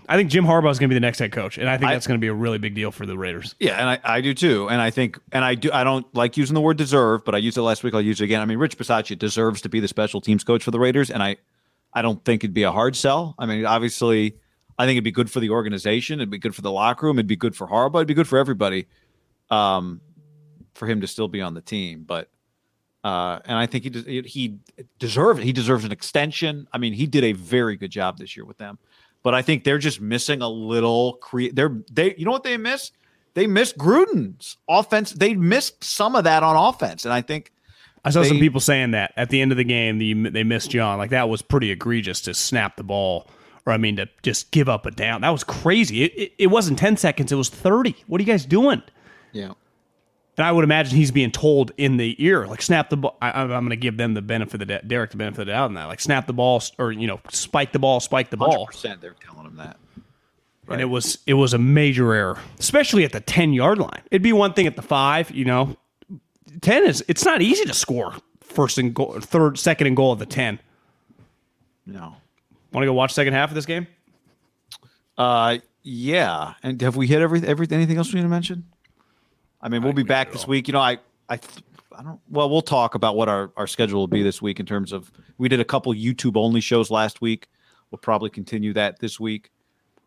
I 0.09 0.17
think 0.17 0.31
jim 0.31 0.45
harbaugh 0.45 0.71
is 0.71 0.79
going 0.79 0.89
to 0.89 0.95
be 0.95 0.97
the 0.97 1.01
next 1.07 1.19
head 1.21 1.31
coach 1.33 1.59
and 1.59 1.69
i 1.69 1.77
think 1.79 1.91
I- 1.91 1.93
that's 1.95 2.07
going 2.09 2.19
to 2.19 2.25
be 2.25 2.27
a 2.29 2.35
really 2.35 2.59
big 2.59 2.75
deal 2.75 2.91
for 2.91 3.07
the 3.07 3.17
raiders 3.17 3.55
Yeah, 3.61 3.75
and 3.81 3.89
I, 3.89 4.17
I 4.17 4.21
do 4.21 4.35
too. 4.35 4.69
And 4.69 4.81
I 4.81 4.91
think, 4.91 5.19
and 5.33 5.45
I 5.45 5.55
do, 5.55 5.71
I 5.73 5.85
don't 5.85 6.07
like 6.15 6.37
using 6.37 6.55
the 6.55 6.61
word 6.61 6.77
deserve, 6.77 7.25
but 7.25 7.35
I 7.35 7.39
used 7.39 7.57
it 7.57 7.63
last 7.63 7.85
week. 7.85 7.95
I'll 7.95 8.01
use 8.01 8.21
it 8.21 8.25
again. 8.25 8.41
I 8.41 8.45
mean, 8.47 8.59
Rich 8.59 8.77
Bisaccia 8.79 9.17
deserves 9.19 9.61
to 9.63 9.69
be 9.69 9.79
the 9.81 9.89
special 9.89 10.21
teams 10.21 10.43
coach 10.45 10.63
for 10.65 10.71
the 10.73 10.79
Raiders, 10.81 11.11
and 11.11 11.23
I, 11.23 11.37
I 11.93 12.03
don't 12.03 12.23
think 12.25 12.43
it'd 12.45 12.53
be 12.55 12.65
a 12.65 12.73
hard 12.73 12.97
sell. 12.97 13.35
I 13.39 13.47
mean, 13.47 13.65
obviously, 13.65 14.37
I 14.79 14.85
think 14.85 14.97
it'd 14.97 15.05
be 15.05 15.13
good 15.13 15.31
for 15.31 15.41
the 15.41 15.51
organization. 15.51 16.19
It'd 16.21 16.31
be 16.31 16.39
good 16.39 16.55
for 16.55 16.63
the 16.63 16.73
locker 16.73 17.07
room. 17.07 17.19
It'd 17.19 17.27
be 17.29 17.37
good 17.37 17.55
for 17.57 17.67
Harbaugh. 17.69 17.97
It'd 17.97 18.09
be 18.09 18.15
good 18.15 18.29
for 18.29 18.39
everybody, 18.39 18.87
um, 19.51 20.01
for 20.75 20.87
him 20.89 21.01
to 21.01 21.07
still 21.07 21.29
be 21.29 21.41
on 21.41 21.55
the 21.55 21.63
team. 21.63 22.05
But, 22.07 22.29
uh, 23.05 23.39
and 23.45 23.57
I 23.57 23.67
think 23.67 23.85
he 23.85 23.91
des- 23.91 24.23
he 24.29 24.59
deserves 24.99 25.41
he 25.43 25.53
deserves 25.53 25.85
an 25.85 25.93
extension. 25.93 26.67
I 26.73 26.79
mean, 26.79 26.93
he 26.93 27.07
did 27.07 27.25
a 27.25 27.33
very 27.33 27.77
good 27.77 27.91
job 27.93 28.19
this 28.19 28.37
year 28.37 28.45
with 28.45 28.59
them. 28.59 28.79
But 29.27 29.35
I 29.35 29.43
think 29.43 29.65
they're 29.65 29.79
just 29.79 30.01
missing 30.01 30.41
a 30.41 30.49
little 30.49 31.15
cre- 31.15 31.51
they're 31.53 31.77
they 31.91 32.15
you 32.17 32.25
know 32.25 32.31
what 32.31 32.45
they 32.45 32.57
miss? 32.57 32.93
They 33.35 33.49
missed 33.49 33.77
Gruden's 33.77 34.57
offense. 34.69 35.11
They 35.11 35.35
missed 35.35 35.83
some 35.83 36.15
of 36.15 36.23
that 36.23 36.45
on 36.45 36.55
offense. 36.55 37.05
And 37.05 37.13
I 37.13 37.23
think 37.23 37.51
I 38.05 38.11
saw 38.11 38.23
some 38.23 38.39
people 38.39 38.61
saying 38.61 38.93
that 38.93 39.13
at 39.17 39.31
the 39.31 39.41
end 39.41 39.51
of 39.51 39.57
the 39.59 39.65
game, 39.65 39.99
the, 39.99 40.31
they 40.31 40.45
missed 40.45 40.71
John. 40.71 40.99
Like 40.99 41.11
that 41.11 41.29
was 41.29 41.43
pretty 41.43 41.73
egregious 41.73 42.21
to 42.21 42.35
snap 42.35 42.77
the 42.77 42.85
ball, 42.85 43.29
or 43.67 43.73
I 43.73 43.79
mean 43.79 43.97
to 43.97 44.09
just 44.23 44.53
give 44.53 44.69
up 44.69 44.87
a 44.87 44.93
down. 44.93 45.23
That 45.23 45.31
was 45.31 45.43
crazy. 45.43 46.05
It, 46.05 46.17
it, 46.17 46.33
it 46.39 46.47
wasn't 46.47 46.79
ten 46.79 46.97
seconds; 46.97 47.33
it 47.33 47.35
was 47.35 47.49
thirty. 47.49 47.97
What 48.07 48.21
are 48.21 48.23
you 48.23 48.33
guys 48.33 48.47
doing? 48.47 48.81
yeah. 49.33 49.55
And 50.37 50.45
I 50.45 50.53
would 50.53 50.65
imagine 50.65 50.97
he's 50.97 51.11
being 51.11 51.31
told 51.31 51.73
in 51.79 51.97
the 51.97 52.23
ear, 52.23 52.47
like 52.47 52.61
snap 52.61 52.91
the 52.91 52.99
ball. 52.99 53.17
I, 53.23 53.31
I'm 53.41 53.49
going 53.49 53.71
to 53.71 53.77
give 53.77 53.97
them 53.97 54.13
the 54.15 54.21
benefit 54.21 54.55
of 54.55 54.61
the 54.61 54.67
doubt, 54.67 54.87
Derek 54.89 55.11
the 55.11 55.17
benefit 55.17 55.41
of 55.41 55.47
the 55.47 55.53
doubt 55.53 55.65
on 55.67 55.75
that. 55.75 55.87
Like 55.87 56.01
snap 56.01 56.27
the 56.27 56.35
ball, 56.35 56.63
or 56.79 56.93
you 56.93 57.07
know, 57.07 57.21
spike 57.31 57.73
the 57.73 57.79
ball, 57.79 58.01
spike 58.01 58.29
the 58.29 58.37
ball. 58.37 58.67
100% 58.67 59.01
they're 59.01 59.15
telling 59.15 59.47
him 59.47 59.57
that. 59.57 59.79
And 60.69 60.81
it 60.81 60.87
was 60.87 61.19
it 61.27 61.35
was 61.35 61.55
a 61.55 61.59
major 61.59 62.13
error, 62.13 62.39
especially 62.59 63.05
at 63.05 63.13
the 63.13 63.21
ten 63.21 63.53
yard 63.53 63.79
line. 63.79 64.03
It'd 64.11 64.23
be 64.23 64.33
one 64.33 64.53
thing 64.53 64.67
at 64.67 64.75
the 64.75 64.83
five, 64.83 65.31
you 65.31 65.45
know. 65.45 65.77
Ten 66.61 66.85
is 66.85 67.05
it's 67.07 67.25
not 67.25 67.41
easy 67.41 67.65
to 67.67 67.75
score 67.75 68.15
first 68.41 68.77
and 68.77 68.93
goal, 68.93 69.21
third, 69.21 69.59
second 69.59 69.87
and 69.87 69.97
goal 69.97 70.13
at 70.13 70.19
the 70.19 70.27
ten. 70.27 70.59
No. 71.87 72.17
Want 72.73 72.83
to 72.83 72.87
go 72.87 72.95
watch 72.95 73.15
second 73.15 73.33
half 73.33 73.51
of 73.51 73.55
this 73.55 73.65
game? 73.65 73.87
Uh 75.17 75.59
yeah. 75.85 76.55
And 76.65 76.81
have 76.83 76.97
we 76.97 77.07
hit 77.07 77.23
every 77.23 77.47
every 77.47 77.69
anything 77.71 77.97
else 77.97 78.13
we 78.13 78.19
need 78.19 78.25
to 78.25 78.29
mention? 78.29 78.65
I 79.61 79.69
mean, 79.69 79.83
we'll 79.83 79.93
be 79.93 80.03
back 80.03 80.33
this 80.33 80.47
week. 80.47 80.69
You 80.69 80.73
know, 80.73 80.81
I 80.81 80.99
I 81.29 81.39
I 81.97 82.03
don't 82.03 82.21
well, 82.31 82.49
we'll 82.51 82.63
talk 82.63 82.95
about 82.95 83.17
what 83.17 83.29
our, 83.29 83.51
our 83.57 83.67
schedule 83.67 84.01
will 84.01 84.07
be 84.07 84.23
this 84.23 84.43
week 84.43 84.61
in 84.61 84.67
terms 84.67 84.93
of 84.93 85.11
we 85.39 85.49
did 85.49 85.61
a 85.61 85.65
couple 85.65 85.93
YouTube 85.95 86.37
only 86.37 86.61
shows 86.61 86.91
last 86.91 87.21
week. 87.21 87.49
We'll 87.91 87.99
probably 87.99 88.31
continue 88.31 88.73
that 88.75 88.99
this 88.99 89.19
week. 89.19 89.51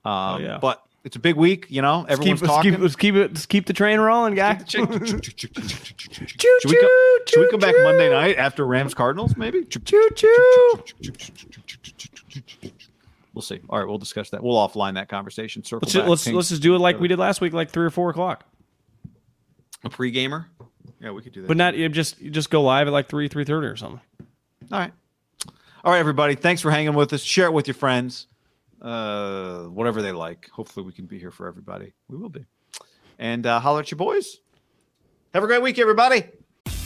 Um 0.06 0.44
yeah. 0.44 0.60
but 0.62 0.84
it's 1.04 1.16
a 1.16 1.20
big 1.20 1.36
week, 1.36 1.66
you 1.70 1.82
know. 1.82 2.02
Let's 2.02 2.12
Everyone's 2.14 2.42
keep, 2.42 2.48
let's 2.48 2.56
talking. 2.56 2.72
keep, 2.72 2.82
let's 2.82 2.96
keep 2.96 3.16
it. 3.16 3.32
Let's 3.32 3.46
keep 3.46 3.66
the 3.66 3.74
train 3.74 4.00
rolling, 4.00 4.36
guy. 4.36 4.62
should, 4.68 4.90
we 4.90 5.00
come, 5.00 6.90
should 7.26 7.40
we 7.40 7.50
come 7.50 7.60
back 7.60 7.76
Monday 7.84 8.10
night 8.10 8.38
after 8.38 8.66
Rams 8.66 8.94
Cardinals? 8.94 9.38
Maybe. 9.38 9.64
Choo 9.66 10.10
choo. 10.14 10.84
We'll 13.34 13.42
see. 13.42 13.62
All 13.70 13.80
right, 13.80 13.88
we'll 13.88 13.98
discuss 13.98 14.30
that. 14.32 14.44
We'll 14.44 14.58
offline 14.58 14.96
that 14.96 15.08
conversation. 15.08 15.64
Circle 15.64 15.86
Let's 15.86 15.94
just, 15.94 16.04
back. 16.04 16.10
let's 16.10 16.28
let's 16.28 16.50
just 16.50 16.62
do 16.62 16.76
it 16.76 16.80
like 16.80 17.00
we 17.00 17.08
did 17.08 17.18
last 17.18 17.40
week, 17.40 17.54
like 17.54 17.70
three 17.70 17.86
or 17.86 17.90
four 17.90 18.10
o'clock. 18.10 18.46
A 19.84 19.90
pre-gamer. 19.90 20.48
Yeah, 21.02 21.12
we 21.12 21.22
could 21.22 21.34
do 21.34 21.42
that. 21.42 21.48
But 21.48 21.58
not 21.58 21.76
you 21.76 21.88
just 21.90 22.20
you 22.22 22.30
just 22.30 22.50
go 22.50 22.62
live 22.62 22.88
at 22.88 22.94
like 22.94 23.08
three 23.08 23.28
three 23.28 23.46
thirty 23.46 23.68
or 23.68 23.76
something. 23.76 24.02
All 24.72 24.80
right. 24.80 24.94
All 25.84 25.94
right, 25.94 26.00
everybody. 26.00 26.36
Thanks 26.36 26.62
for 26.62 26.72
hanging 26.72 26.94
with 26.94 27.14
us. 27.14 27.22
Share 27.24 27.46
it 27.46 27.54
with 27.54 27.68
your 27.68 27.76
friends. 27.76 28.28
Uh, 28.82 29.64
whatever 29.64 30.02
they 30.02 30.12
like. 30.12 30.50
Hopefully, 30.50 30.86
we 30.86 30.92
can 30.92 31.06
be 31.06 31.20
here 31.20 31.32
for 31.32 31.48
everybody. 31.48 31.94
We 32.10 32.18
will 32.18 32.30
be. 32.30 32.46
And 33.18 33.46
uh, 33.46 33.60
holler 33.60 33.82
at 33.82 33.92
your 33.92 33.98
boys. 33.98 34.38
Have 35.34 35.44
a 35.44 35.48
great 35.48 35.62
week, 35.62 35.80
everybody. 35.80 36.24